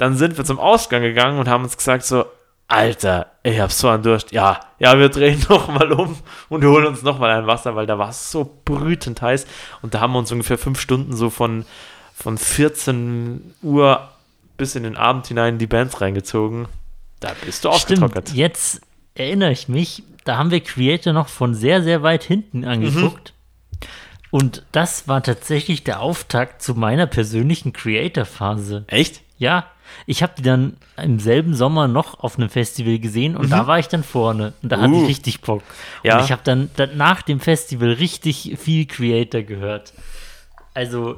Dann 0.00 0.16
sind 0.16 0.38
wir 0.38 0.46
zum 0.46 0.58
Ausgang 0.58 1.02
gegangen 1.02 1.38
und 1.38 1.46
haben 1.46 1.62
uns 1.62 1.76
gesagt 1.76 2.04
so, 2.04 2.24
Alter, 2.68 3.26
ich 3.42 3.60
hab 3.60 3.70
so 3.70 3.86
einen 3.88 4.02
Durst. 4.02 4.32
Ja, 4.32 4.60
ja, 4.78 4.98
wir 4.98 5.10
drehen 5.10 5.44
noch 5.50 5.68
mal 5.68 5.92
um 5.92 6.16
und 6.48 6.64
holen 6.64 6.86
uns 6.86 7.02
noch 7.02 7.18
mal 7.18 7.30
ein 7.30 7.46
Wasser, 7.46 7.76
weil 7.76 7.84
da 7.84 7.98
war 7.98 8.08
es 8.08 8.30
so 8.30 8.50
brütend 8.64 9.20
heiß. 9.20 9.46
Und 9.82 9.92
da 9.92 10.00
haben 10.00 10.14
wir 10.14 10.18
uns 10.18 10.32
ungefähr 10.32 10.56
fünf 10.56 10.80
Stunden 10.80 11.14
so 11.14 11.28
von, 11.28 11.66
von 12.14 12.38
14 12.38 13.56
Uhr 13.60 14.08
bis 14.56 14.74
in 14.74 14.84
den 14.84 14.96
Abend 14.96 15.26
hinein 15.26 15.58
die 15.58 15.66
Bands 15.66 16.00
reingezogen. 16.00 16.66
Da 17.18 17.32
bist 17.44 17.66
du 17.66 17.68
ausgetrocknet. 17.68 18.28
Stimmt, 18.28 18.38
jetzt 18.38 18.80
erinnere 19.14 19.52
ich 19.52 19.68
mich, 19.68 20.02
da 20.24 20.38
haben 20.38 20.50
wir 20.50 20.60
Creator 20.60 21.12
noch 21.12 21.28
von 21.28 21.54
sehr, 21.54 21.82
sehr 21.82 22.02
weit 22.02 22.24
hinten 22.24 22.64
angeguckt. 22.64 23.34
Und 24.30 24.64
das 24.72 25.08
war 25.08 25.22
tatsächlich 25.22 25.84
der 25.84 26.00
Auftakt 26.00 26.62
zu 26.62 26.74
meiner 26.74 27.06
persönlichen 27.06 27.74
Creator-Phase. 27.74 28.84
Echt? 28.86 29.20
Ja, 29.36 29.66
ich 30.06 30.22
habe 30.22 30.32
die 30.38 30.42
dann 30.42 30.76
im 31.02 31.18
selben 31.20 31.54
Sommer 31.54 31.88
noch 31.88 32.20
auf 32.20 32.36
einem 32.38 32.48
Festival 32.50 32.98
gesehen 32.98 33.36
und 33.36 33.50
da 33.50 33.66
war 33.66 33.78
ich 33.78 33.88
dann 33.88 34.02
vorne 34.04 34.52
und 34.62 34.70
da 34.72 34.80
hatte 34.80 34.92
Uh. 34.92 35.02
ich 35.02 35.08
richtig 35.08 35.40
Bock. 35.40 35.62
Ja. 36.02 36.18
Und 36.18 36.24
ich 36.24 36.32
habe 36.32 36.42
dann, 36.44 36.70
dann 36.76 36.96
nach 36.96 37.22
dem 37.22 37.40
Festival 37.40 37.92
richtig 37.92 38.56
viel 38.58 38.86
Creator 38.86 39.42
gehört. 39.42 39.92
Also 40.74 41.16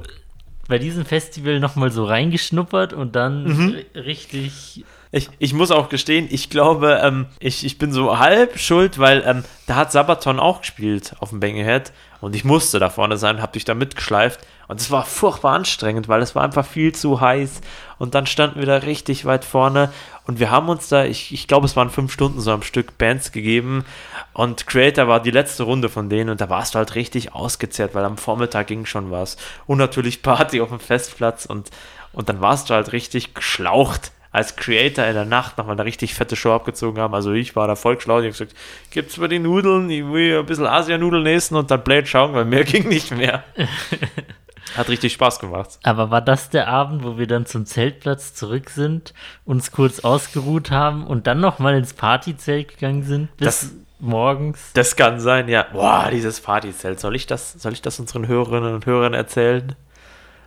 bei 0.67 0.79
diesem 0.79 1.05
Festival 1.05 1.59
nochmal 1.59 1.91
so 1.91 2.05
reingeschnuppert 2.05 2.93
und 2.93 3.15
dann 3.15 3.43
Mhm. 3.45 3.75
ri- 3.75 4.05
richtig 4.05 4.85
Ich, 5.11 5.29
ich 5.37 5.53
muss 5.53 5.69
auch 5.69 5.89
gestehen, 5.89 6.27
ich 6.31 6.49
glaube, 6.49 6.99
ähm, 7.03 7.27
ich, 7.39 7.63
ich 7.65 7.77
bin 7.77 7.91
so 7.91 8.17
halb 8.17 8.57
schuld, 8.57 8.97
weil 8.97 9.23
ähm, 9.27 9.43
da 9.67 9.75
hat 9.75 9.91
Sabaton 9.91 10.39
auch 10.39 10.61
gespielt 10.61 11.13
auf 11.19 11.29
dem 11.29 11.39
Bangerhead 11.39 11.91
und 12.19 12.35
ich 12.35 12.43
musste 12.45 12.79
da 12.79 12.89
vorne 12.89 13.17
sein, 13.17 13.39
hab 13.41 13.53
dich 13.53 13.63
da 13.65 13.75
mitgeschleift 13.75 14.39
und 14.67 14.79
es 14.79 14.91
war 14.91 15.05
furchtbar 15.05 15.53
anstrengend, 15.53 16.07
weil 16.07 16.21
es 16.21 16.35
war 16.35 16.43
einfach 16.43 16.65
viel 16.65 16.93
zu 16.93 17.19
heiß. 17.19 17.61
Und 17.99 18.15
dann 18.15 18.25
standen 18.25 18.59
wir 18.59 18.65
da 18.65 18.77
richtig 18.77 19.25
weit 19.25 19.45
vorne. 19.45 19.91
Und 20.25 20.39
wir 20.39 20.51
haben 20.51 20.69
uns 20.69 20.87
da, 20.87 21.05
ich, 21.05 21.33
ich 21.33 21.47
glaube, 21.47 21.65
es 21.65 21.75
waren 21.75 21.89
fünf 21.89 22.11
Stunden 22.11 22.39
so 22.39 22.51
am 22.51 22.63
Stück 22.63 22.97
Bands 22.97 23.31
gegeben. 23.31 23.85
Und 24.33 24.67
Creator 24.67 25.07
war 25.07 25.19
die 25.21 25.31
letzte 25.31 25.63
Runde 25.63 25.89
von 25.89 26.09
denen. 26.09 26.29
Und 26.29 26.41
da 26.41 26.49
warst 26.49 26.75
du 26.75 26.79
halt 26.79 26.95
richtig 26.95 27.33
ausgezehrt, 27.33 27.93
weil 27.93 28.05
am 28.05 28.17
Vormittag 28.17 28.67
ging 28.67 28.85
schon 28.85 29.11
was. 29.11 29.37
Und 29.67 29.77
natürlich 29.77 30.21
Party 30.21 30.61
auf 30.61 30.69
dem 30.69 30.79
Festplatz. 30.79 31.45
Und, 31.45 31.69
und 32.13 32.29
dann 32.29 32.41
warst 32.41 32.69
du 32.69 32.73
halt 32.73 32.93
richtig 32.93 33.33
geschlaucht 33.33 34.11
als 34.31 34.55
Creator 34.55 35.05
in 35.05 35.13
der 35.13 35.25
Nacht 35.25 35.59
nochmal 35.59 35.75
eine 35.75 35.85
richtig 35.85 36.15
fette 36.15 36.35
Show 36.35 36.53
abgezogen 36.53 36.99
haben. 36.99 37.13
Also 37.13 37.33
ich 37.33 37.55
war 37.55 37.67
da 37.67 37.75
voll 37.75 38.01
schlau 38.01 38.19
ich 38.19 38.25
hab 38.25 38.31
gesagt, 38.31 38.55
gibt's 38.89 39.17
mir 39.17 39.29
die 39.29 39.37
Nudeln, 39.37 39.87
ich 39.91 40.03
will 40.03 40.39
ein 40.39 40.45
bisschen 40.47 40.65
Asianudeln 40.65 41.25
essen. 41.27 41.55
Und 41.55 41.69
dann 41.69 41.83
Blade 41.83 42.07
schauen, 42.07 42.33
weil 42.33 42.45
mehr 42.45 42.63
ging 42.63 42.87
nicht 42.87 43.11
mehr. 43.11 43.43
Hat 44.77 44.89
richtig 44.89 45.13
Spaß 45.13 45.39
gemacht. 45.39 45.79
Aber 45.83 46.09
war 46.11 46.21
das 46.21 46.49
der 46.49 46.67
Abend, 46.67 47.03
wo 47.03 47.17
wir 47.17 47.27
dann 47.27 47.45
zum 47.45 47.65
Zeltplatz 47.65 48.33
zurück 48.33 48.69
sind, 48.69 49.13
uns 49.45 49.71
kurz 49.71 49.99
ausgeruht 50.01 50.71
haben 50.71 51.05
und 51.05 51.27
dann 51.27 51.39
nochmal 51.39 51.75
ins 51.77 51.93
Partyzelt 51.93 52.69
gegangen 52.69 53.03
sind 53.03 53.35
bis 53.37 53.45
Das- 53.45 53.71
morgens? 53.99 54.71
Das 54.73 54.95
kann 54.95 55.19
sein, 55.19 55.47
ja. 55.47 55.65
Boah, 55.71 56.09
dieses 56.11 56.39
Partyzelt. 56.41 56.99
Soll 56.99 57.15
ich 57.15 57.27
das, 57.27 57.53
soll 57.53 57.73
ich 57.73 57.81
das 57.81 57.99
unseren 57.99 58.27
Hörerinnen 58.27 58.73
und 58.73 58.85
Hörern 58.85 59.13
erzählen? 59.13 59.75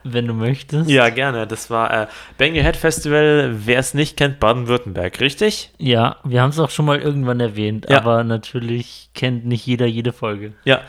Wenn 0.09 0.29
du 0.29 0.35
möchtest. 0.35 0.89
Ja, 0.89 1.09
gerne. 1.09 1.49
Das 1.49 1.69
war 1.69 2.03
äh, 2.03 2.07
Bang 2.39 2.53
Your 2.55 2.63
Head 2.63 2.77
Festival, 2.77 3.57
wer 3.65 3.81
es 3.81 3.93
nicht 3.93 4.17
kennt, 4.17 4.39
Baden-Württemberg, 4.39 5.19
richtig? 5.19 5.73
Ja, 5.79 6.17
wir 6.23 6.43
haben 6.43 6.51
es 6.51 6.61
auch 6.61 6.71
schon 6.71 6.85
mal 6.85 7.01
irgendwann 7.01 7.41
erwähnt, 7.41 7.87
Ja. 7.91 7.97
aber 7.99 8.23
natürlich 8.23 9.11
kennt 9.15 9.47
nicht 9.47 9.67
jeder 9.67 9.87
jede 9.87 10.13
Folge. 10.13 10.53
Ja, 10.65 10.83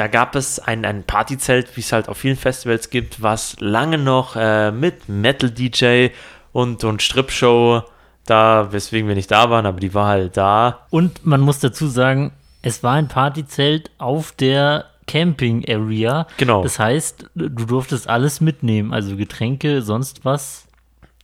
da 0.00 0.06
gab 0.06 0.34
es 0.34 0.58
ein, 0.58 0.86
ein 0.86 1.04
Partyzelt, 1.04 1.76
wie 1.76 1.82
es 1.82 1.92
halt 1.92 2.08
auf 2.08 2.16
vielen 2.16 2.38
Festivals 2.38 2.88
gibt, 2.88 3.20
was 3.20 3.56
lange 3.60 3.98
noch 3.98 4.34
äh, 4.34 4.70
mit 4.70 5.10
Metal-DJ 5.10 6.08
und, 6.52 6.84
und 6.84 7.02
Strip-Show 7.02 7.82
da, 8.24 8.72
weswegen 8.72 9.08
wir 9.08 9.14
nicht 9.14 9.30
da 9.30 9.50
waren, 9.50 9.66
aber 9.66 9.78
die 9.78 9.92
war 9.92 10.06
halt 10.06 10.38
da. 10.38 10.86
Und 10.88 11.26
man 11.26 11.42
muss 11.42 11.58
dazu 11.58 11.86
sagen, 11.86 12.32
es 12.62 12.82
war 12.82 12.94
ein 12.94 13.08
Partyzelt 13.08 13.90
auf 13.98 14.32
der 14.32 14.86
Camping 15.06 15.66
Area. 15.68 16.26
Genau. 16.38 16.62
Das 16.62 16.78
heißt, 16.78 17.26
du 17.34 17.50
durftest 17.50 18.08
alles 18.08 18.40
mitnehmen, 18.40 18.94
also 18.94 19.16
Getränke, 19.16 19.82
sonst 19.82 20.24
was. 20.24 20.64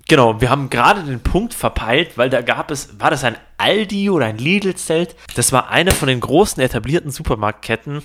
Genau, 0.06 0.42
wir 0.42 0.50
haben 0.50 0.68
gerade 0.68 1.02
den 1.02 1.20
Punkt 1.20 1.54
verpeilt, 1.54 2.18
weil 2.18 2.28
da 2.28 2.42
gab 2.42 2.70
es, 2.70 3.00
war 3.00 3.10
das 3.10 3.24
ein 3.24 3.36
Aldi 3.56 4.10
oder 4.10 4.26
ein 4.26 4.36
Lidl-Zelt? 4.36 5.16
Das 5.34 5.50
war 5.50 5.70
eine 5.70 5.92
von 5.92 6.08
den 6.08 6.20
großen 6.20 6.62
etablierten 6.62 7.10
Supermarktketten 7.10 8.02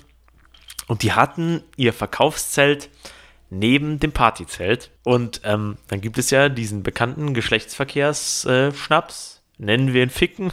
und 0.91 1.03
die 1.03 1.13
hatten 1.13 1.63
ihr 1.77 1.93
Verkaufszelt 1.93 2.89
neben 3.49 4.01
dem 4.01 4.11
Partyzelt. 4.11 4.91
Und 5.05 5.39
ähm, 5.45 5.77
dann 5.87 6.01
gibt 6.01 6.17
es 6.17 6.31
ja 6.31 6.49
diesen 6.49 6.83
bekannten 6.83 7.33
Geschlechtsverkehrsschnaps, 7.33 9.41
nennen 9.57 9.93
wir 9.93 10.03
ihn 10.03 10.09
Ficken, 10.09 10.51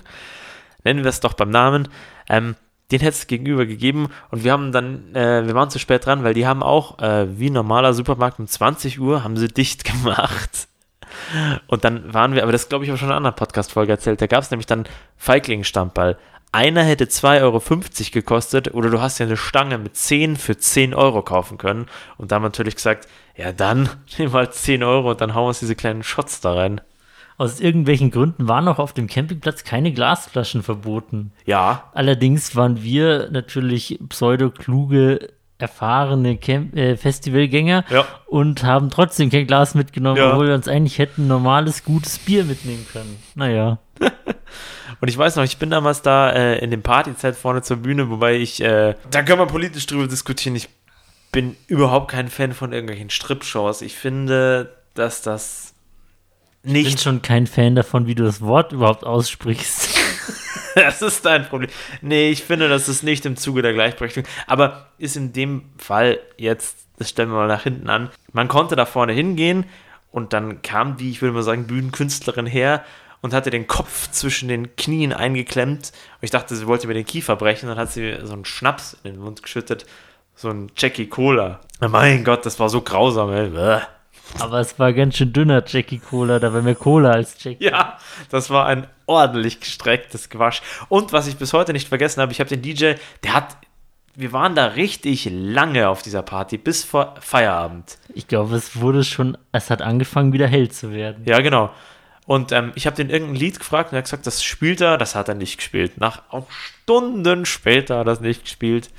nennen 0.84 1.03
wir 1.03 1.09
es 1.09 1.18
doch 1.18 1.32
beim 1.32 1.51
Namen. 1.51 1.89
Ähm, 2.28 2.55
den 2.93 3.01
hätte 3.01 3.16
es 3.16 3.26
gegenüber 3.26 3.66
gegeben 3.66 4.11
und 4.30 4.45
wir 4.45 4.53
haben 4.53 4.70
dann, 4.70 5.12
äh, 5.16 5.45
wir 5.45 5.57
waren 5.57 5.70
zu 5.70 5.80
spät 5.80 6.07
dran, 6.07 6.22
weil 6.22 6.34
die 6.34 6.47
haben 6.47 6.62
auch, 6.62 7.01
äh, 7.01 7.36
wie 7.36 7.51
normaler 7.51 7.93
Supermarkt 7.93 8.39
um 8.39 8.47
20 8.47 9.01
Uhr, 9.01 9.24
haben 9.24 9.36
sie 9.36 9.49
dicht 9.49 9.82
gemacht. 9.93 10.68
Und 11.66 11.82
dann 11.82 12.14
waren 12.14 12.34
wir, 12.34 12.45
aber 12.45 12.53
das 12.53 12.68
glaube 12.68 12.84
ich 12.84 12.93
auch 12.93 12.97
schon 12.97 13.09
in 13.09 13.11
einer 13.11 13.16
anderen 13.16 13.34
Podcast-Folge 13.34 13.91
erzählt, 13.91 14.20
da 14.20 14.28
gab 14.28 14.45
es 14.45 14.53
nämlich 14.53 14.66
dann 14.66 14.84
Feigling-Stammball. 15.16 16.16
Einer 16.51 16.82
hätte 16.82 17.05
2,50 17.05 17.42
Euro 17.42 17.61
gekostet 18.12 18.74
oder 18.74 18.88
du 18.90 19.01
hast 19.01 19.18
ja 19.18 19.26
eine 19.26 19.36
Stange 19.36 19.76
mit 19.78 19.96
10 19.96 20.36
für 20.36 20.57
10 20.57 20.94
Euro 20.94 21.22
kaufen 21.22 21.59
können. 21.59 21.86
Und 22.16 22.32
da 22.32 22.36
haben 22.36 22.42
wir 22.42 22.49
natürlich 22.49 22.76
gesagt, 22.76 23.07
ja 23.36 23.53
dann 23.53 23.88
nehmen 24.18 24.32
wir 24.32 24.38
halt 24.38 24.55
10 24.55 24.82
Euro 24.82 25.11
und 25.11 25.20
dann 25.20 25.34
hauen 25.34 25.44
wir 25.44 25.49
uns 25.49 25.61
diese 25.61 25.76
kleinen 25.76 26.03
Shots 26.03 26.40
da 26.40 26.55
rein. 26.55 26.80
Aus 27.36 27.61
irgendwelchen 27.61 28.11
Gründen 28.11 28.49
waren 28.49 28.66
auch 28.66 28.80
auf 28.80 28.92
dem 28.94 29.07
Campingplatz 29.07 29.62
keine 29.62 29.92
Glasflaschen 29.92 30.62
verboten. 30.64 31.32
Ja, 31.44 31.84
Allerdings 31.94 32.57
waren 32.57 32.82
wir 32.82 33.28
natürlich 33.30 34.01
pseudo-kluge, 34.09 35.28
erfahrene 35.59 36.36
Camp 36.36 36.76
äh, 36.76 36.96
Festivalgänger 36.96 37.84
Ja. 37.90 38.07
und 38.26 38.64
haben 38.64 38.90
trotzdem 38.90 39.30
kein 39.30 39.46
Glas 39.46 39.74
mitgenommen, 39.76 40.16
Ja. 40.16 40.30
obwohl 40.32 40.49
wir 40.49 40.55
uns 40.55 40.66
eigentlich 40.66 40.99
hätten 40.99 41.28
normales, 41.28 41.84
gutes 41.84 42.18
Bier 42.18 42.44
mitnehmen 42.44 42.86
können. 42.92 43.16
Naja. 43.36 43.78
Und 45.01 45.09
ich 45.09 45.16
weiß 45.16 45.36
noch, 45.36 45.44
ich 45.44 45.59
bin 45.59 45.70
damals 45.70 46.03
da 46.03 46.30
äh, 46.30 46.59
in 46.59 46.70
dem 46.70 46.82
Partyzelt 46.82 47.36
vorne 47.36 47.62
zur 47.62 47.78
Bühne, 47.78 48.11
wobei 48.11 48.36
ich, 48.36 48.61
äh, 48.61 48.94
da 49.11 49.22
können 49.22 49.38
wir 49.38 49.46
politisch 49.46 49.86
drüber 49.86 50.09
diskutieren. 50.09 50.57
Ich 50.57 50.68
bin 51.30 51.57
überhaupt 51.66 52.11
kein 52.11 52.28
Fan 52.28 52.53
von 52.53 52.72
irgendwelchen 52.72 53.11
Strip-Shows. 53.11 53.82
Ich 53.82 53.94
finde, 53.94 54.74
dass 54.94 55.22
das 55.22 55.74
Ich 56.62 56.72
bin 56.72 56.82
nicht. 56.82 57.01
schon 57.01 57.22
kein 57.22 57.46
Fan 57.46 57.74
davon, 57.76 58.07
wie 58.07 58.14
du 58.14 58.24
das 58.24 58.40
Wort 58.40 58.72
überhaupt 58.72 59.05
aussprichst. 59.05 59.90
das 60.74 61.03
ist 61.03 61.24
dein 61.24 61.46
Problem. 61.46 61.70
Nee, 62.03 62.30
ich 62.30 62.42
finde, 62.42 62.68
das 62.68 62.88
ist 62.88 63.03
nicht 63.03 63.24
im 63.26 63.36
Zuge 63.36 63.62
der 63.62 63.74
Gleichberechtigung. 63.74 64.28
Aber 64.46 64.88
ist 64.99 65.16
in 65.16 65.32
dem 65.32 65.66
Fall 65.78 66.18
jetzt, 66.38 66.76
das 66.99 67.11
stellen 67.11 67.28
wir 67.28 67.36
mal 67.36 67.46
nach 67.46 67.62
hinten 67.62 67.88
an, 67.88 68.11
man 68.32 68.49
konnte 68.49 68.74
da 68.74 68.84
vorne 68.86 69.12
hingehen 69.12 69.64
und 70.11 70.32
dann 70.32 70.62
kam 70.62 70.96
die, 70.96 71.11
ich 71.11 71.22
würde 71.22 71.34
mal 71.34 71.42
sagen, 71.42 71.66
Bühnenkünstlerin 71.66 72.46
her 72.46 72.84
und 73.20 73.34
hatte 73.34 73.50
den 73.50 73.66
Kopf 73.66 74.10
zwischen 74.10 74.48
den 74.48 74.76
Knien 74.76 75.12
eingeklemmt. 75.12 75.92
Und 76.20 76.22
ich 76.22 76.30
dachte, 76.30 76.54
sie 76.56 76.66
wollte 76.66 76.86
mir 76.86 76.94
den 76.94 77.06
Kiefer 77.06 77.36
brechen. 77.36 77.68
Dann 77.68 77.78
hat 77.78 77.92
sie 77.92 78.16
so 78.22 78.32
einen 78.32 78.44
Schnaps 78.44 78.96
in 79.02 79.14
den 79.14 79.22
Mund 79.22 79.42
geschüttet. 79.42 79.86
So 80.34 80.50
ein 80.50 80.70
Jackie 80.76 81.08
Cola. 81.08 81.60
Mein 81.80 82.24
Gott, 82.24 82.46
das 82.46 82.60
war 82.60 82.68
so 82.68 82.80
grausam, 82.80 83.32
ey. 83.32 83.50
Bäh. 83.50 83.80
Aber 84.38 84.60
es 84.60 84.78
war 84.78 84.92
ganz 84.92 85.16
schön 85.16 85.32
dünner 85.32 85.62
Jackie 85.66 85.98
Cola, 85.98 86.38
da 86.38 86.52
war 86.52 86.62
mehr 86.62 86.74
Cola 86.74 87.12
als 87.12 87.42
Jackie. 87.42 87.64
Ja, 87.64 87.98
das 88.30 88.50
war 88.50 88.66
ein 88.66 88.86
ordentlich 89.06 89.60
gestrecktes 89.60 90.28
Quatsch. 90.28 90.60
Und 90.88 91.12
was 91.12 91.26
ich 91.26 91.36
bis 91.36 91.52
heute 91.52 91.72
nicht 91.72 91.88
vergessen 91.88 92.20
habe, 92.20 92.32
ich 92.32 92.40
habe 92.40 92.50
den 92.50 92.62
DJ, 92.62 92.94
der 93.24 93.34
hat, 93.34 93.56
wir 94.14 94.32
waren 94.32 94.54
da 94.54 94.66
richtig 94.66 95.28
lange 95.30 95.88
auf 95.88 96.02
dieser 96.02 96.22
Party, 96.22 96.58
bis 96.58 96.84
vor 96.84 97.14
Feierabend. 97.20 97.98
Ich 98.14 98.28
glaube, 98.28 98.54
es 98.56 98.80
wurde 98.80 99.02
schon, 99.04 99.38
es 99.52 99.70
hat 99.70 99.82
angefangen, 99.82 100.32
wieder 100.32 100.46
hell 100.46 100.70
zu 100.70 100.92
werden. 100.92 101.24
Ja, 101.24 101.40
genau. 101.40 101.70
Und 102.28 102.52
ähm, 102.52 102.72
ich 102.74 102.86
habe 102.86 102.94
den 102.94 103.08
irgendein 103.08 103.36
Lied 103.36 103.58
gefragt 103.58 103.90
und 103.90 103.96
er 103.96 104.00
hat 104.00 104.04
gesagt, 104.04 104.26
das 104.26 104.44
spielt 104.44 104.82
er, 104.82 104.98
das 104.98 105.14
hat 105.14 105.30
er 105.30 105.34
nicht 105.34 105.56
gespielt. 105.56 105.96
Nach 105.96 106.24
auch 106.28 106.50
Stunden 106.50 107.46
später 107.46 107.94
hat 107.94 108.02
er 108.02 108.04
das 108.04 108.20
nicht 108.20 108.42
gespielt. 108.42 108.90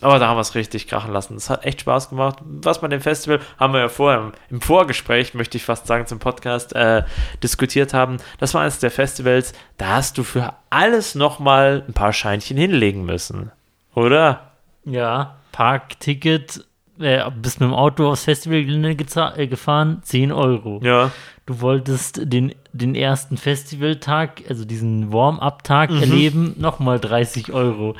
Aber 0.00 0.20
da 0.20 0.28
haben 0.28 0.36
wir 0.36 0.42
es 0.42 0.54
richtig 0.54 0.86
krachen 0.86 1.12
lassen. 1.12 1.34
Es 1.34 1.50
hat 1.50 1.64
echt 1.64 1.80
Spaß 1.80 2.08
gemacht. 2.08 2.38
Was 2.44 2.80
bei 2.80 2.86
dem 2.86 3.00
Festival 3.00 3.40
haben 3.58 3.72
wir 3.72 3.80
ja 3.80 3.88
vorher 3.88 4.20
im, 4.20 4.32
im 4.48 4.60
Vorgespräch, 4.60 5.34
möchte 5.34 5.56
ich 5.56 5.64
fast 5.64 5.88
sagen, 5.88 6.06
zum 6.06 6.20
Podcast 6.20 6.72
äh, 6.76 7.02
diskutiert 7.42 7.92
haben. 7.92 8.18
Das 8.38 8.54
war 8.54 8.60
eines 8.60 8.78
der 8.78 8.92
Festivals, 8.92 9.52
da 9.76 9.96
hast 9.96 10.16
du 10.16 10.22
für 10.22 10.54
alles 10.70 11.16
nochmal 11.16 11.82
ein 11.88 11.94
paar 11.94 12.12
Scheinchen 12.12 12.56
hinlegen 12.56 13.04
müssen. 13.04 13.50
Oder? 13.92 14.52
Ja, 14.84 15.38
Parkticket, 15.50 16.64
äh, 17.00 17.22
bist 17.30 17.60
mit 17.60 17.68
dem 17.68 17.74
Auto 17.74 18.08
aufs 18.08 18.24
Festivalgelände 18.24 18.96
äh, 19.36 19.46
gefahren, 19.46 20.00
10 20.02 20.32
Euro. 20.32 20.80
Ja. 20.82 21.10
Du 21.46 21.60
wolltest 21.60 22.20
den, 22.24 22.54
den 22.72 22.94
ersten 22.94 23.36
Festivaltag, 23.36 24.42
also 24.48 24.64
diesen 24.64 25.12
Warm-up-Tag 25.12 25.90
erleben, 25.90 26.54
nochmal 26.58 26.98
30 26.98 27.52
Euro. 27.52 27.94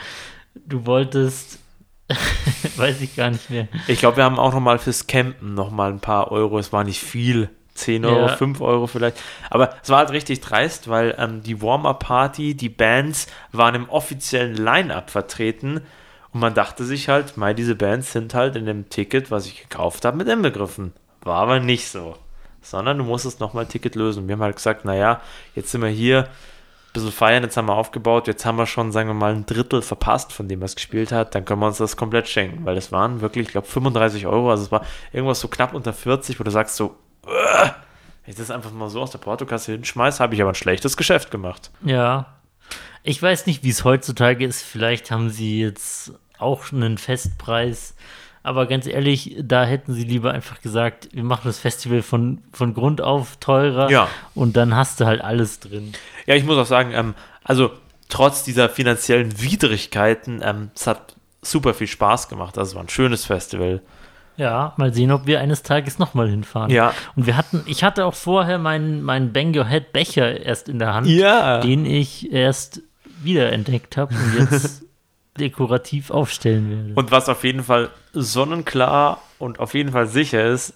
Du 0.67 0.85
wolltest, 0.87 1.61
weiß 2.77 3.01
ich 3.03 3.15
gar 3.15 3.31
nicht 3.31 3.49
mehr. 3.51 3.69
Ich 3.87 4.01
glaube, 4.01 4.17
wir 4.17 4.25
haben 4.25 4.39
auch 4.39 4.53
nochmal 4.53 4.79
fürs 4.79 5.07
Campen 5.07 5.55
nochmal 5.55 5.93
ein 5.93 6.01
paar 6.01 6.33
Euro. 6.33 6.59
Es 6.59 6.73
war 6.73 6.85
nicht 6.85 7.01
viel. 7.01 7.51
10 7.77 8.05
Euro, 8.07 8.27
Ja. 8.27 8.37
5 8.37 8.61
Euro 8.63 8.87
vielleicht. 8.87 9.19
Aber 9.51 9.75
es 9.83 9.91
war 9.91 9.99
halt 9.99 10.11
richtig 10.11 10.41
dreist, 10.41 10.89
weil 10.89 11.15
ähm, 11.19 11.43
die 11.43 11.61
Warm-Up-Party, 11.63 12.55
die 12.55 12.71
Bands 12.71 13.27
waren 13.53 13.75
im 13.75 13.89
offiziellen 13.89 14.57
Line-Up 14.57 15.11
vertreten. 15.11 15.83
Und 16.37 16.41
man 16.41 16.53
dachte 16.53 16.85
sich 16.85 17.09
halt, 17.09 17.39
mei, 17.39 17.55
diese 17.55 17.75
Bands 17.75 18.13
sind 18.13 18.35
halt 18.35 18.57
in 18.57 18.67
dem 18.67 18.91
Ticket, 18.91 19.31
was 19.31 19.47
ich 19.47 19.63
gekauft 19.63 20.05
habe, 20.05 20.19
mit 20.19 20.29
inbegriffen. 20.29 20.93
War 21.23 21.37
aber 21.39 21.61
nicht 21.61 21.89
so. 21.89 22.15
Sondern 22.61 22.99
du 22.99 23.05
musstest 23.05 23.41
nochmal 23.41 23.65
Ticket 23.65 23.95
lösen. 23.95 24.29
Wir 24.29 24.35
haben 24.35 24.43
halt 24.43 24.57
gesagt, 24.57 24.85
naja, 24.85 25.23
jetzt 25.55 25.71
sind 25.71 25.81
wir 25.81 25.89
hier, 25.89 26.25
ein 26.25 26.93
bisschen 26.93 27.11
feiern, 27.11 27.43
jetzt 27.43 27.57
haben 27.57 27.69
wir 27.69 27.75
aufgebaut, 27.75 28.27
jetzt 28.27 28.45
haben 28.45 28.59
wir 28.59 28.67
schon, 28.67 28.93
sagen 28.93 29.09
wir 29.09 29.15
mal, 29.15 29.33
ein 29.33 29.47
Drittel 29.47 29.81
verpasst 29.81 30.31
von 30.31 30.47
dem, 30.47 30.61
was 30.61 30.75
gespielt 30.77 31.11
hat, 31.11 31.35
dann 31.35 31.47
können 31.47 31.61
wir 31.61 31.69
uns 31.69 31.79
das 31.79 31.97
komplett 31.97 32.29
schenken, 32.29 32.67
weil 32.67 32.75
das 32.75 32.93
waren 32.93 33.23
wirklich, 33.23 33.47
ich 33.47 33.53
glaube, 33.53 33.67
35 33.67 34.27
Euro, 34.27 34.51
also 34.51 34.65
es 34.65 34.71
war 34.71 34.85
irgendwas 35.15 35.41
so 35.41 35.49
knapp 35.49 35.73
unter 35.73 35.95
40, 35.95 36.39
wo 36.39 36.45
du 36.45 36.51
sagst 36.51 36.77
so, 36.77 36.97
"Uah, 37.27 37.77
wenn 38.25 38.33
ich 38.33 38.37
das 38.37 38.51
einfach 38.51 38.73
mal 38.73 38.91
so 38.91 39.01
aus 39.01 39.11
der 39.11 39.21
Portokasse 39.21 39.73
hinschmeiß, 39.73 40.21
habe 40.21 40.35
ich 40.35 40.43
aber 40.43 40.51
ein 40.51 40.55
schlechtes 40.55 40.99
Geschäft 40.99 41.31
gemacht. 41.31 41.71
Ja. 41.83 42.27
Ich 43.09 43.23
weiß 43.23 43.47
nicht, 43.47 43.63
wie 43.63 43.71
es 43.71 43.85
heutzutage 43.85 44.45
ist. 44.45 44.63
Vielleicht 44.63 45.13
haben 45.13 45.31
sie 45.31 45.61
jetzt 45.63 46.13
auch 46.39 46.73
einen 46.73 46.99
Festpreis. 46.99 47.95
Aber 48.43 48.67
ganz 48.67 48.87
ehrlich, 48.87 49.37
da 49.43 49.65
hätten 49.65 49.93
sie 49.93 50.05
lieber 50.05 50.31
einfach 50.33 50.61
gesagt, 50.61 51.09
wir 51.13 51.25
machen 51.25 51.43
das 51.47 51.59
Festival 51.59 52.03
von, 52.03 52.43
von 52.53 52.75
Grund 52.75 53.01
auf 53.01 53.37
teurer. 53.39 53.91
Ja. 53.91 54.09
Und 54.35 54.57
dann 54.57 54.77
hast 54.77 55.01
du 55.01 55.07
halt 55.07 55.21
alles 55.21 55.59
drin. 55.59 55.93
Ja, 56.27 56.37
ich 56.37 56.45
muss 56.45 56.57
auch 56.57 56.67
sagen, 56.67 56.93
ähm, 56.95 57.15
also 57.43 57.73
trotz 58.09 58.45
dieser 58.45 58.69
finanziellen 58.69 59.41
Widrigkeiten, 59.43 60.43
ähm, 60.45 60.71
es 60.77 60.87
hat 60.87 61.17
super 61.43 61.75
viel 61.75 61.89
Spaß 61.89 62.29
gemacht. 62.29 62.57
Also 62.57 62.71
es 62.71 62.75
war 62.77 62.83
ein 62.85 62.89
schönes 62.89 63.25
Festival. 63.25 63.83
Ja, 64.37 64.75
mal 64.77 64.93
sehen, 64.93 65.11
ob 65.13 65.27
wir 65.27 65.41
eines 65.41 65.63
Tages 65.63 65.99
nochmal 65.99 66.29
hinfahren. 66.29 66.71
Ja. 66.71 66.93
Und 67.17 67.27
wir 67.27 67.37
hatten, 67.37 67.63
ich 67.67 67.83
hatte 67.83 68.05
auch 68.05 68.15
vorher 68.15 68.59
meinen, 68.59 69.03
meinen 69.03 69.33
Bang 69.33 69.57
Your 69.57 69.67
Head 69.67 69.93
Becher 69.93 70.41
erst 70.41 70.69
in 70.69 70.79
der 70.79 70.93
Hand, 70.95 71.07
Ja. 71.09 71.59
den 71.61 71.87
ich 71.87 72.31
erst 72.33 72.83
wiederentdeckt 73.23 73.97
habe 73.97 74.15
und 74.15 74.39
jetzt 74.39 74.85
dekorativ 75.39 76.11
aufstellen 76.11 76.71
werde. 76.71 76.93
Und 76.95 77.11
was 77.11 77.29
auf 77.29 77.45
jeden 77.45 77.63
Fall 77.63 77.91
sonnenklar 78.13 79.21
und 79.39 79.59
auf 79.59 79.75
jeden 79.75 79.93
Fall 79.93 80.07
sicher 80.07 80.47
ist, 80.47 80.75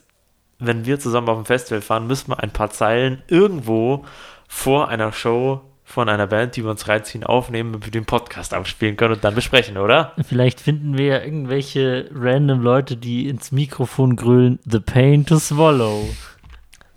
wenn 0.58 0.84
wir 0.84 1.00
zusammen 1.00 1.28
auf 1.28 1.38
dem 1.38 1.46
Festival 1.46 1.80
fahren, 1.80 2.06
müssen 2.06 2.28
wir 2.28 2.40
ein 2.40 2.50
paar 2.50 2.70
Zeilen 2.70 3.22
irgendwo 3.28 4.04
vor 4.46 4.88
einer 4.88 5.12
Show 5.12 5.62
von 5.84 6.08
einer 6.08 6.28
Band, 6.28 6.54
die 6.54 6.62
wir 6.62 6.70
uns 6.70 6.86
reinziehen, 6.86 7.24
aufnehmen, 7.24 7.72
damit 7.72 7.86
wir 7.86 7.90
den 7.90 8.04
Podcast 8.04 8.54
abspielen 8.54 8.96
können 8.96 9.14
und 9.14 9.24
dann 9.24 9.34
besprechen, 9.34 9.76
oder? 9.76 10.12
Vielleicht 10.26 10.60
finden 10.60 10.96
wir 10.96 11.06
ja 11.06 11.20
irgendwelche 11.20 12.08
random 12.14 12.60
Leute, 12.60 12.96
die 12.96 13.28
ins 13.28 13.50
Mikrofon 13.50 14.14
grölen, 14.14 14.60
The 14.64 14.78
Pain 14.78 15.26
to 15.26 15.38
Swallow. 15.38 16.08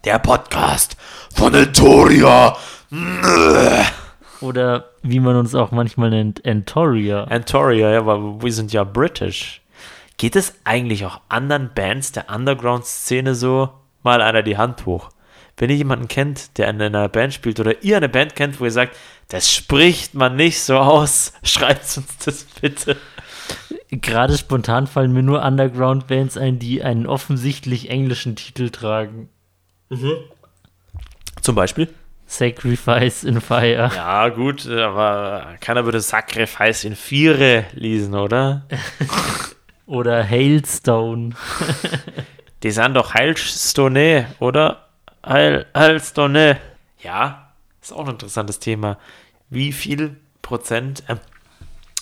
Der 0.05 0.19
Podcast 0.19 0.97
von 1.33 1.53
Entoria. 1.55 2.55
Oder 4.43 4.89
wie 5.01 5.21
man 5.21 5.37
uns 5.37 5.55
auch 5.55 5.71
manchmal 5.71 6.09
nennt, 6.09 6.43
Entoria. 6.43 7.23
Entoria, 7.25 7.91
ja, 7.91 7.99
aber 7.99 8.43
wir 8.43 8.51
sind 8.51 8.73
ja 8.73 8.83
britisch. 8.83 9.61
Geht 10.17 10.35
es 10.35 10.53
eigentlich 10.65 11.05
auch 11.05 11.21
anderen 11.29 11.71
Bands 11.73 12.11
der 12.11 12.29
Underground-Szene 12.29 13.35
so? 13.35 13.69
Mal 14.03 14.21
einer 14.21 14.43
die 14.43 14.57
Hand 14.57 14.85
hoch. 14.85 15.11
Wenn 15.55 15.69
ihr 15.69 15.77
jemanden 15.77 16.09
kennt, 16.09 16.57
der 16.57 16.67
in 16.69 16.81
einer 16.81 17.07
Band 17.07 17.33
spielt 17.33 17.61
oder 17.61 17.83
ihr 17.83 17.95
eine 17.95 18.09
Band 18.09 18.35
kennt, 18.35 18.59
wo 18.59 18.65
ihr 18.65 18.71
sagt, 18.71 18.97
das 19.29 19.49
spricht 19.49 20.13
man 20.13 20.35
nicht 20.35 20.61
so 20.61 20.77
aus, 20.77 21.31
schreibt 21.43 21.97
uns 21.97 22.17
das 22.25 22.43
bitte. 22.59 22.97
Gerade 23.91 24.37
spontan 24.37 24.87
fallen 24.87 25.13
mir 25.13 25.23
nur 25.23 25.41
Underground-Bands 25.41 26.35
ein, 26.35 26.59
die 26.59 26.83
einen 26.83 27.07
offensichtlich 27.07 27.89
englischen 27.89 28.35
Titel 28.35 28.71
tragen. 28.71 29.29
Zum 31.39 31.55
Beispiel? 31.55 31.87
Sacrifice 32.25 33.23
in 33.23 33.41
Fire. 33.41 33.91
Ja, 33.95 34.29
gut, 34.29 34.67
aber 34.67 35.55
keiner 35.59 35.85
würde 35.85 36.01
Sacrifice 36.01 36.83
in 36.83 36.95
Viere 36.95 37.65
lesen, 37.73 38.15
oder? 38.15 38.67
Oder 39.85 40.23
Hailstone. 40.23 41.31
Die 42.63 42.71
sind 42.71 42.93
doch 42.93 43.13
Heilstone, 43.13 44.27
oder? 44.39 44.87
Heil, 45.25 45.65
Heilstone. 45.75 46.57
Ja, 47.01 47.53
ist 47.81 47.91
auch 47.91 48.05
ein 48.05 48.11
interessantes 48.11 48.59
Thema. 48.59 48.97
Wie 49.49 49.73
viel 49.73 50.17
Prozent, 50.41 51.03
ähm, 51.09 51.19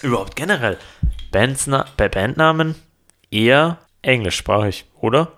überhaupt 0.03 0.35
generell, 0.35 0.77
Bandsna 1.31 1.85
bei 1.97 2.07
Bandnamen 2.07 2.75
eher 3.31 3.79
englischsprachig, 4.03 4.85
oder? 4.99 5.31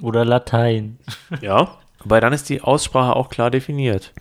Oder 0.00 0.24
Latein. 0.24 0.98
Ja. 1.40 1.77
Wobei 2.02 2.20
dann 2.20 2.32
ist 2.32 2.48
die 2.48 2.60
Aussprache 2.62 3.14
auch 3.16 3.28
klar 3.28 3.50
definiert. 3.50 4.12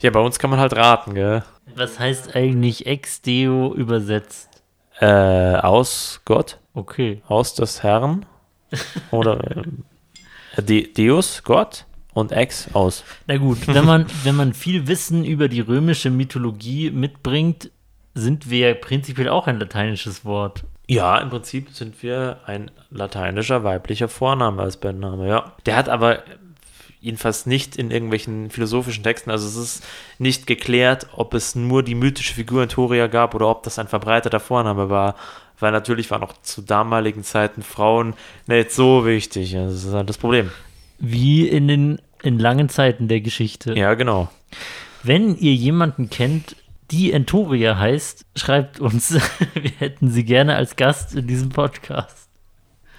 Ja, 0.00 0.10
bei 0.10 0.20
uns 0.20 0.38
kann 0.38 0.50
man 0.50 0.60
halt 0.60 0.76
raten, 0.76 1.14
gell? 1.14 1.42
Was 1.74 1.98
heißt 1.98 2.34
eigentlich 2.36 2.86
Ex-Deo 2.86 3.74
übersetzt? 3.74 4.48
Äh, 5.00 5.06
aus 5.56 6.20
Gott, 6.24 6.58
Okay. 6.74 7.22
aus 7.28 7.54
des 7.54 7.82
Herrn. 7.82 8.26
Oder 9.10 9.56
ähm, 9.56 9.84
De 10.58 10.92
Deus, 10.92 11.42
Gott 11.44 11.86
und 12.14 12.32
Ex 12.32 12.68
aus. 12.74 13.04
Na 13.26 13.36
gut, 13.38 13.66
wenn 13.66 13.84
man, 13.86 14.06
wenn 14.24 14.36
man 14.36 14.52
viel 14.52 14.86
Wissen 14.86 15.24
über 15.24 15.48
die 15.48 15.60
römische 15.60 16.10
Mythologie 16.10 16.90
mitbringt, 16.90 17.70
sind 18.14 18.50
wir 18.50 18.74
prinzipiell 18.74 19.28
auch 19.30 19.46
ein 19.46 19.58
lateinisches 19.58 20.24
Wort. 20.26 20.64
Ja, 20.88 21.18
im 21.18 21.30
Prinzip 21.30 21.70
sind 21.70 22.02
wir 22.02 22.40
ein 22.44 22.70
lateinischer 22.90 23.64
weiblicher 23.64 24.08
Vorname 24.08 24.60
als 24.62 24.76
Bandname, 24.76 25.26
ja. 25.28 25.52
Der 25.64 25.76
hat 25.76 25.88
aber 25.88 26.22
jedenfalls 27.02 27.44
nicht 27.44 27.76
in 27.76 27.90
irgendwelchen 27.90 28.48
philosophischen 28.48 29.02
Texten, 29.02 29.30
also 29.30 29.46
es 29.46 29.56
ist 29.56 29.84
nicht 30.18 30.46
geklärt, 30.46 31.08
ob 31.12 31.34
es 31.34 31.54
nur 31.54 31.82
die 31.82 31.96
mythische 31.96 32.32
Figur 32.32 32.62
in 32.62 32.68
Thoria 32.68 33.08
gab 33.08 33.34
oder 33.34 33.48
ob 33.48 33.64
das 33.64 33.78
ein 33.78 33.88
verbreiteter 33.88 34.40
Vorname 34.40 34.88
war, 34.88 35.16
weil 35.58 35.72
natürlich 35.72 36.10
waren 36.10 36.22
auch 36.22 36.34
zu 36.42 36.62
damaligen 36.62 37.24
Zeiten 37.24 37.62
Frauen 37.62 38.14
nicht 38.46 38.70
so 38.70 39.04
wichtig. 39.04 39.52
Das 39.52 39.84
ist 39.84 39.92
halt 39.92 40.08
das 40.08 40.16
Problem. 40.16 40.50
Wie 40.98 41.46
in 41.48 41.68
den 41.68 41.98
in 42.22 42.38
langen 42.38 42.68
Zeiten 42.68 43.08
der 43.08 43.20
Geschichte. 43.20 43.76
Ja, 43.76 43.94
genau. 43.94 44.28
Wenn 45.02 45.36
ihr 45.36 45.54
jemanden 45.54 46.08
kennt, 46.08 46.54
die 46.92 47.12
Entoria 47.12 47.78
heißt, 47.78 48.26
schreibt 48.36 48.78
uns. 48.78 49.12
wir 49.54 49.70
hätten 49.78 50.08
sie 50.08 50.24
gerne 50.24 50.54
als 50.54 50.76
Gast 50.76 51.16
in 51.16 51.26
diesem 51.26 51.48
Podcast. 51.48 52.28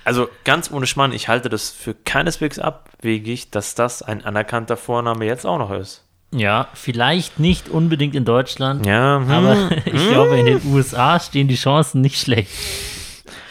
Also 0.06 0.28
ganz 0.44 0.70
ohne 0.72 0.86
Schmarrn, 0.86 1.14
ich 1.14 1.28
halte 1.30 1.50
das 1.50 1.70
für 1.70 1.94
keineswegs 1.94 2.60
abwegig, 2.60 3.52
dass 3.52 3.76
das 3.76 4.02
ein 4.02 4.24
anerkannter 4.26 4.76
Vorname 4.78 5.26
jetzt 5.26 5.46
auch 5.46 5.58
noch 5.58 5.72
ist. 5.72 6.04
Ja, 6.36 6.68
vielleicht 6.74 7.40
nicht 7.40 7.70
unbedingt 7.70 8.16
in 8.16 8.26
Deutschland, 8.26 8.86
Ja, 8.86 9.20
hm, 9.20 9.30
aber 9.32 9.70
ich 9.86 10.10
glaube, 10.10 10.38
in 10.40 10.46
den 10.48 10.62
USA 10.74 11.20
stehen 11.20 11.48
die 11.48 11.56
Chancen 11.56 12.02
nicht 12.02 12.20
schlecht. 12.20 12.50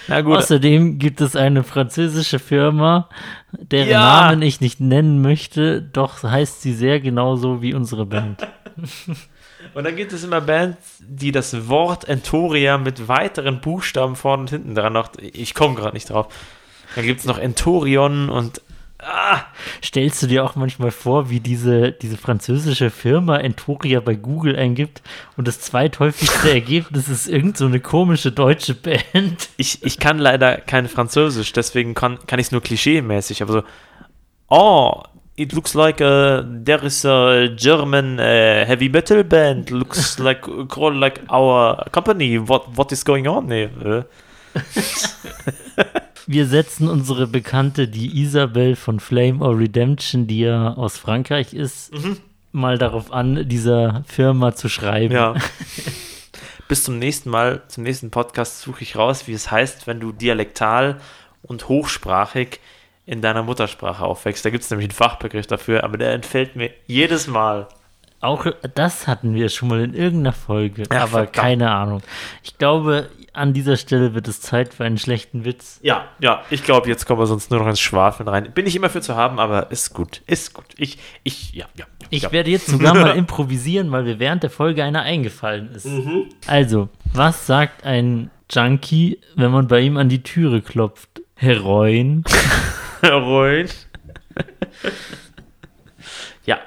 na 0.09 0.21
gut. 0.21 0.37
Außerdem 0.39 0.99
gibt 0.99 1.21
es 1.21 1.37
eine 1.37 1.63
französische 1.63 2.39
Firma, 2.41 3.09
deren 3.53 3.89
Ja. 3.89 4.01
Namen 4.23 4.43
ich 4.43 4.61
nicht 4.61 4.81
nennen 4.81 5.23
möchte, 5.23 5.81
doch 5.81 6.23
heißt 6.25 6.61
sie 6.61 6.75
sehr 6.75 6.99
genauso 7.01 7.63
wie 7.63 7.73
unsere 7.73 8.05
Band. 8.05 8.47
Und 9.75 9.85
dann 9.85 9.97
gibt 9.97 10.13
es 10.13 10.25
immer 10.25 10.41
Bands, 10.41 10.99
die 11.01 11.33
das 11.33 11.69
Wort 11.69 12.09
Entoria 12.09 12.79
mit 12.79 13.09
weiteren 13.09 13.61
Buchstaben 13.61 14.17
vorne 14.17 14.43
und 14.43 14.51
hinten 14.51 14.75
dran 14.75 14.93
noch. 14.93 15.11
Ich 15.21 15.55
komme 15.55 15.75
gerade 15.75 15.95
nicht 15.95 16.11
drauf. 16.11 16.33
Dann 16.95 17.07
gibt 17.07 17.21
es 17.21 17.27
noch 17.27 17.39
Entorion 17.39 18.29
und. 18.29 18.61
Ah, 19.05 19.41
Stellst 19.83 20.23
du 20.23 20.29
dir 20.29 20.45
auch 20.45 20.55
manchmal 20.55 20.93
vor, 20.93 21.29
wie 21.29 21.41
diese, 21.41 21.91
diese 21.91 22.17
französische 22.17 22.89
Firma 22.89 23.37
Entoria 23.37 23.99
bei 23.99 24.15
Google 24.15 24.55
eingibt 24.55 25.03
und 25.37 25.49
das 25.49 25.61
zweithäufigste 25.61 26.51
Ergebnis 26.53 27.09
ist 27.09 27.27
irgend 27.27 27.57
so 27.57 27.67
eine 27.67 27.81
komische 27.81 28.31
deutsche 28.31 28.75
Band? 28.75 29.49
ich, 29.57 29.83
ich 29.83 29.99
kann 29.99 30.19
leider 30.19 30.57
kein 30.59 30.87
Französisch, 30.87 31.53
deswegen 31.53 31.95
kann, 31.95 32.25
kann 32.29 32.39
ich 32.39 32.47
es 32.47 32.53
nur 32.53 32.61
klischee-mäßig. 32.61 33.43
Aber 33.43 33.53
so. 33.53 33.63
Oh, 34.49 35.03
it 35.37 35.53
looks 35.53 35.75
like 35.75 36.01
uh, 36.01 36.43
there 36.47 36.85
is 36.85 37.05
a 37.05 37.49
German 37.49 38.21
uh, 38.21 38.65
heavy 38.67 38.89
metal 38.89 39.23
band. 39.23 39.71
Looks 39.71 40.19
like 40.29 40.43
called 40.69 40.97
like 40.97 41.21
our 41.31 41.85
company. 41.91 42.39
What, 42.39 42.77
what 42.77 42.93
is 42.93 43.05
going 43.05 43.27
on 43.27 43.51
here? 43.51 44.07
Wir 46.27 46.47
setzen 46.47 46.89
unsere 46.89 47.27
Bekannte, 47.27 47.89
die 47.89 48.23
Isabel 48.23 48.77
von 48.77 49.01
Flame 49.01 49.45
or 49.45 49.59
Redemption, 49.59 50.29
die 50.29 50.41
ja 50.41 50.75
aus 50.75 50.97
Frankreich 50.97 51.53
ist, 51.53 51.91
mal 52.53 52.79
darauf 52.79 53.11
an, 53.13 53.49
dieser 53.49 54.05
Firma 54.07 54.55
zu 54.55 54.69
schreiben. 54.69 55.15
Ja. 55.15 55.35
Bis 56.69 56.85
zum 56.85 57.01
nächsten 57.01 57.29
Mal, 57.29 57.63
zum 57.67 57.83
nächsten 57.83 58.11
Podcast 58.11 58.61
suche 58.61 58.83
ich 58.83 58.95
raus, 58.97 59.27
wie 59.27 59.33
es 59.33 59.51
heißt, 59.51 59.89
wenn 59.89 59.99
du 59.99 60.13
dialektal 60.13 61.01
und 61.43 61.69
hochsprachig 61.69 62.61
in 63.07 63.21
deiner 63.21 63.43
Muttersprache 63.43 64.05
aufwächst. 64.05 64.45
Da 64.45 64.51
gibt 64.51 64.65
es 64.65 64.71
nämlich 64.71 64.89
einen 64.89 64.95
Fachbegriff 64.97 65.47
dafür, 65.47 65.85
aber 65.85 65.99
der 65.99 66.13
entfällt 66.13 66.57
mir 66.57 66.71
jedes 66.87 67.27
Mal. 67.27 67.69
Auch 68.21 68.47
das 68.75 69.09
hatten 69.09 69.35
wir 69.35 69.49
schon 69.49 69.69
mal 69.69 69.81
in 69.83 69.95
irgendeiner 69.95 70.33
Folge, 70.33 70.85
Ja, 70.93 71.01
aber 71.01 71.09
verdammt. 71.09 71.33
keine 71.33 71.73
Ahnung. 71.73 72.03
Ich 72.45 72.57
glaube, 72.57 73.09
an 73.33 73.53
dieser 73.53 73.77
Stelle 73.77 74.15
wird 74.15 74.29
es 74.29 74.41
Zeit 74.41 74.75
für 74.75 74.85
einen 74.85 74.99
schlechten 74.99 75.45
Witz. 75.45 75.81
Ja, 75.83 76.05
ja, 76.21 76.43
ich 76.49 76.63
glaube, 76.63 76.89
jetzt 76.89 77.05
kommen 77.05 77.19
wir 77.21 77.27
sonst 77.27 77.51
nur 77.51 77.59
noch 77.59 77.67
ins 77.67 77.81
Schwafeln 77.81 78.29
rein. 78.29 78.53
Bin 78.53 78.67
ich 78.67 78.77
immer 78.77 78.91
für 78.91 79.01
zu 79.01 79.17
haben, 79.17 79.41
aber 79.41 79.73
ist 79.73 79.93
gut, 79.93 80.23
ist 80.29 80.55
gut. 80.55 80.67
Ich, 80.77 80.99
ich, 81.25 81.53
ja, 81.53 81.67
ja. 81.75 81.87
Ich 82.11 82.23
ja. 82.23 82.33
werde 82.33 82.51
jetzt 82.51 82.67
sogar 82.69 82.95
mal 82.95 83.11
improvisieren, 83.17 83.91
weil 83.91 84.05
mir 84.05 84.21
während 84.21 84.45
der 84.45 84.51
Folge 84.51 84.85
einer 84.85 85.03
eingefallen 85.03 85.73
ist. 85.75 85.87
Mhm. 85.87 86.27
Also, 86.47 86.91
was 87.13 87.47
sagt 87.49 87.85
ein 87.85 88.31
Junkie, 88.51 89.19
wenn 89.35 89.51
man 89.51 89.67
bei 89.67 89.81
ihm 89.81 89.97
an 89.97 90.09
die 90.09 90.23
Türe 90.23 90.63
klopft? 90.63 91.23
Heroin. 91.35 92.23
Heroin. 93.09 93.69
ja, 96.47 96.59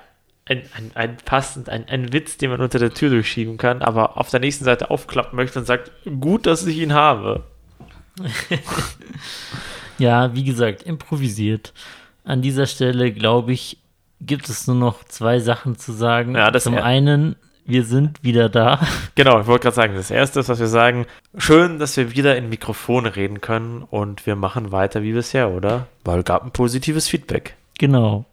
ein, 0.45 0.63
ein, 0.75 0.91
ein 0.93 1.17
passend, 1.25 1.69
ein, 1.69 1.87
ein 1.87 2.13
Witz, 2.13 2.37
den 2.37 2.51
man 2.51 2.61
unter 2.61 2.79
der 2.79 2.93
Tür 2.93 3.09
durchschieben 3.09 3.57
kann, 3.57 3.81
aber 3.81 4.17
auf 4.17 4.29
der 4.29 4.39
nächsten 4.39 4.65
Seite 4.65 4.89
aufklappen 4.91 5.35
möchte 5.35 5.59
und 5.59 5.65
sagt, 5.65 5.91
gut, 6.19 6.45
dass 6.45 6.65
ich 6.65 6.77
ihn 6.77 6.93
habe. 6.93 7.43
Ja, 9.97 10.35
wie 10.35 10.43
gesagt, 10.43 10.83
improvisiert. 10.83 11.73
An 12.23 12.41
dieser 12.41 12.65
Stelle, 12.65 13.11
glaube 13.11 13.53
ich, 13.53 13.77
gibt 14.21 14.49
es 14.49 14.67
nur 14.67 14.75
noch 14.75 15.03
zwei 15.05 15.39
Sachen 15.39 15.77
zu 15.77 15.91
sagen. 15.93 16.35
Ja, 16.35 16.51
Zum 16.59 16.77
einen, 16.77 17.35
wir 17.65 17.83
sind 17.83 18.23
wieder 18.23 18.49
da. 18.49 18.79
Genau, 19.15 19.41
ich 19.41 19.47
wollte 19.47 19.63
gerade 19.63 19.75
sagen, 19.75 19.95
das 19.95 20.11
Erste 20.11 20.39
ist, 20.39 20.49
was 20.49 20.59
wir 20.59 20.67
sagen, 20.67 21.05
schön, 21.37 21.79
dass 21.79 21.97
wir 21.97 22.15
wieder 22.15 22.37
in 22.37 22.49
Mikrofone 22.49 23.15
reden 23.15 23.41
können 23.41 23.81
und 23.83 24.25
wir 24.25 24.35
machen 24.35 24.71
weiter 24.71 25.01
wie 25.01 25.13
bisher, 25.13 25.49
oder? 25.51 25.87
Weil 26.03 26.23
gab 26.23 26.43
ein 26.43 26.51
positives 26.51 27.07
Feedback. 27.07 27.55
Genau. 27.77 28.25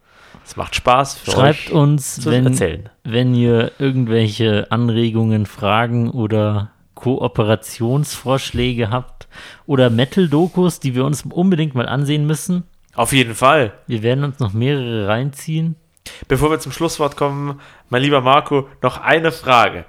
Es 0.44 0.56
macht 0.56 0.74
Spaß 0.74 1.18
für 1.18 1.30
Schreibt 1.30 1.68
euch 1.68 1.72
uns, 1.72 2.16
zu 2.16 2.30
wenn, 2.30 2.46
erzählen. 2.46 2.90
wenn 3.04 3.34
ihr 3.34 3.72
irgendwelche 3.78 4.70
Anregungen, 4.70 5.46
Fragen 5.46 6.10
oder 6.10 6.72
Kooperationsvorschläge 6.94 8.90
habt 8.90 9.28
oder 9.66 9.88
Metal-Dokus, 9.90 10.80
die 10.80 10.94
wir 10.94 11.04
uns 11.04 11.24
unbedingt 11.28 11.74
mal 11.74 11.88
ansehen 11.88 12.26
müssen. 12.26 12.64
Auf 12.94 13.12
jeden 13.12 13.34
Fall. 13.34 13.72
Wir 13.86 14.02
werden 14.02 14.24
uns 14.24 14.38
noch 14.38 14.52
mehrere 14.52 15.08
reinziehen. 15.08 15.76
Bevor 16.28 16.50
wir 16.50 16.60
zum 16.60 16.72
Schlusswort 16.72 17.16
kommen, 17.16 17.60
mein 17.88 18.02
lieber 18.02 18.20
Marco, 18.20 18.68
noch 18.82 18.98
eine 19.00 19.32
Frage. 19.32 19.84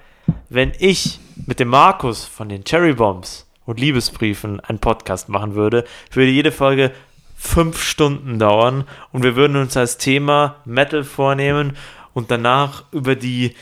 Wenn 0.50 0.72
ich 0.80 1.20
mit 1.48 1.60
dem 1.60 1.70
Markus 1.70 2.26
von 2.26 2.50
den 2.50 2.64
Cherry 2.64 2.94
Bombs 2.94 3.50
und 3.66 3.80
Liebesbriefen 3.80 4.60
einen 4.60 4.80
Podcast 4.80 5.30
machen 5.30 5.56
würde, 5.56 5.86
würde 6.12 6.32
jede 6.32 6.52
Folge 6.52 6.92
fünf 7.36 7.84
Stunden 7.84 8.40
dauern 8.40 8.86
und 9.12 9.24
wir 9.24 9.36
würden 9.36 9.58
uns 9.58 9.76
als 9.76 9.98
Thema 9.98 10.56
Metal 10.66 11.04
vornehmen 11.04 11.76
und 12.14 12.32
danach 12.32 12.86
über 12.92 13.16
die 13.16 13.56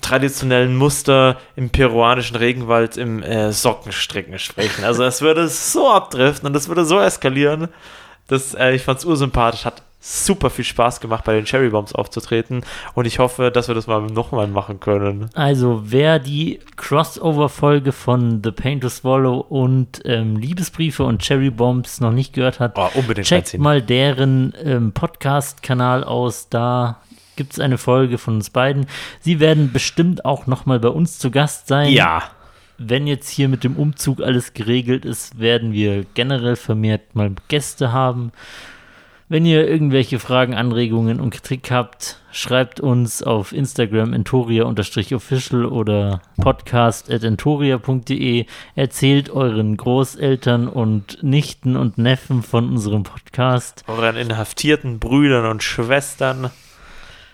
traditionellen 0.00 0.76
Muster 0.76 1.38
im 1.54 1.70
peruanischen 1.70 2.36
Regenwald 2.36 2.96
im 2.96 3.22
äh, 3.22 3.52
Sockenstricken 3.52 4.38
sprechen. 4.38 4.84
Also 4.84 5.04
es 5.04 5.22
würde 5.22 5.48
so 5.48 5.90
abdriften 5.90 6.48
und 6.48 6.56
es 6.56 6.68
würde 6.68 6.84
so 6.84 6.98
eskalieren. 6.98 7.68
Das, 8.26 8.54
äh, 8.54 8.72
ich 8.72 8.82
fand 8.82 8.98
es 8.98 9.04
ursympathisch, 9.04 9.64
hat 9.64 9.82
super 10.08 10.50
viel 10.50 10.64
Spaß 10.64 11.00
gemacht, 11.00 11.24
bei 11.24 11.34
den 11.34 11.44
Cherry 11.46 11.70
Bombs 11.70 11.92
aufzutreten 11.94 12.62
und 12.94 13.06
ich 13.06 13.18
hoffe, 13.18 13.50
dass 13.50 13.66
wir 13.66 13.74
das 13.74 13.86
mal 13.88 14.00
nochmal 14.02 14.46
machen 14.46 14.78
können. 14.78 15.28
Also, 15.34 15.82
wer 15.86 16.18
die 16.20 16.60
Crossover-Folge 16.76 17.90
von 17.92 18.40
The 18.44 18.52
Pain 18.52 18.80
to 18.80 18.88
Swallow 18.88 19.38
und 19.40 20.02
ähm, 20.04 20.36
Liebesbriefe 20.36 21.02
und 21.04 21.22
Cherry 21.22 21.50
Bombs 21.50 22.00
noch 22.00 22.12
nicht 22.12 22.32
gehört 22.32 22.60
hat, 22.60 22.76
Oh, 22.78 22.90
checkt 23.22 23.58
mal 23.58 23.82
deren 23.82 24.54
ähm, 24.62 24.92
Podcast-Kanal 24.92 26.04
aus. 26.04 26.48
Da 26.48 27.00
gibt 27.34 27.52
es 27.54 27.60
eine 27.60 27.76
Folge 27.78 28.18
von 28.18 28.36
uns 28.36 28.50
beiden. 28.50 28.86
Sie 29.20 29.40
werden 29.40 29.72
bestimmt 29.72 30.24
auch 30.24 30.46
noch 30.46 30.66
mal 30.66 30.78
bei 30.78 30.88
uns 30.88 31.18
zu 31.18 31.30
Gast 31.30 31.68
sein. 31.68 31.90
Ja, 31.92 32.22
Wenn 32.78 33.06
jetzt 33.06 33.28
hier 33.28 33.48
mit 33.48 33.64
dem 33.64 33.76
Umzug 33.76 34.20
alles 34.20 34.54
geregelt 34.54 35.04
ist, 35.04 35.38
werden 35.38 35.72
wir 35.72 36.04
generell 36.14 36.56
vermehrt 36.56 37.14
mal 37.14 37.32
Gäste 37.48 37.92
haben. 37.92 38.32
Wenn 39.28 39.44
ihr 39.44 39.66
irgendwelche 39.66 40.20
Fragen, 40.20 40.54
Anregungen 40.54 41.18
und 41.18 41.30
Kritik 41.30 41.72
habt, 41.72 42.20
schreibt 42.30 42.78
uns 42.78 43.24
auf 43.24 43.52
Instagram 43.52 44.12
entoria-official 44.12 45.66
oder 45.66 46.22
podcast.entoria.de. 46.40 48.46
Erzählt 48.76 49.30
euren 49.30 49.76
Großeltern 49.76 50.68
und 50.68 51.24
Nichten 51.24 51.76
und 51.76 51.98
Neffen 51.98 52.44
von 52.44 52.70
unserem 52.70 53.02
Podcast. 53.02 53.82
Euren 53.88 54.14
inhaftierten 54.14 55.00
Brüdern 55.00 55.46
und 55.46 55.64
Schwestern, 55.64 56.52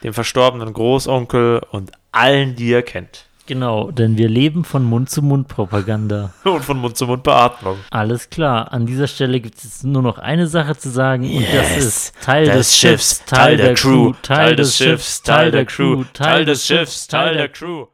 dem 0.02 0.14
verstorbenen 0.14 0.72
Großonkel 0.72 1.60
und 1.72 1.92
allen, 2.10 2.56
die 2.56 2.68
ihr 2.68 2.80
kennt. 2.80 3.26
Genau, 3.46 3.90
denn 3.90 4.16
wir 4.18 4.28
leben 4.28 4.64
von 4.64 4.84
Mund-zu-Mund-Propaganda. 4.84 6.32
Und 6.44 6.64
von 6.64 6.78
Mund-zu-Mund-Beatmung. 6.78 7.78
Alles 7.90 8.30
klar. 8.30 8.72
An 8.72 8.86
dieser 8.86 9.08
Stelle 9.08 9.40
gibt 9.40 9.58
es 9.58 9.64
jetzt 9.64 9.84
nur 9.84 10.02
noch 10.02 10.18
eine 10.18 10.46
Sache 10.46 10.76
zu 10.76 10.90
sagen 10.90 11.24
und 11.24 11.42
das 11.52 11.74
Yes. 11.74 11.84
ist 11.84 12.14
Teil 12.22 12.44
Des 12.46 12.54
des 12.54 12.76
Schiffs, 12.76 13.24
Teil 13.24 13.56
der 13.56 13.74
Crew, 13.74 14.12
Teil 14.22 14.56
des 14.56 14.76
Schiffs, 14.76 15.22
Teil 15.22 15.50
der 15.50 15.64
Crew, 15.66 16.04
Teil 16.12 16.44
des 16.44 16.66
Schiffs, 16.66 17.06
Teil 17.08 17.36
der 17.36 17.48
Crew. 17.48 17.86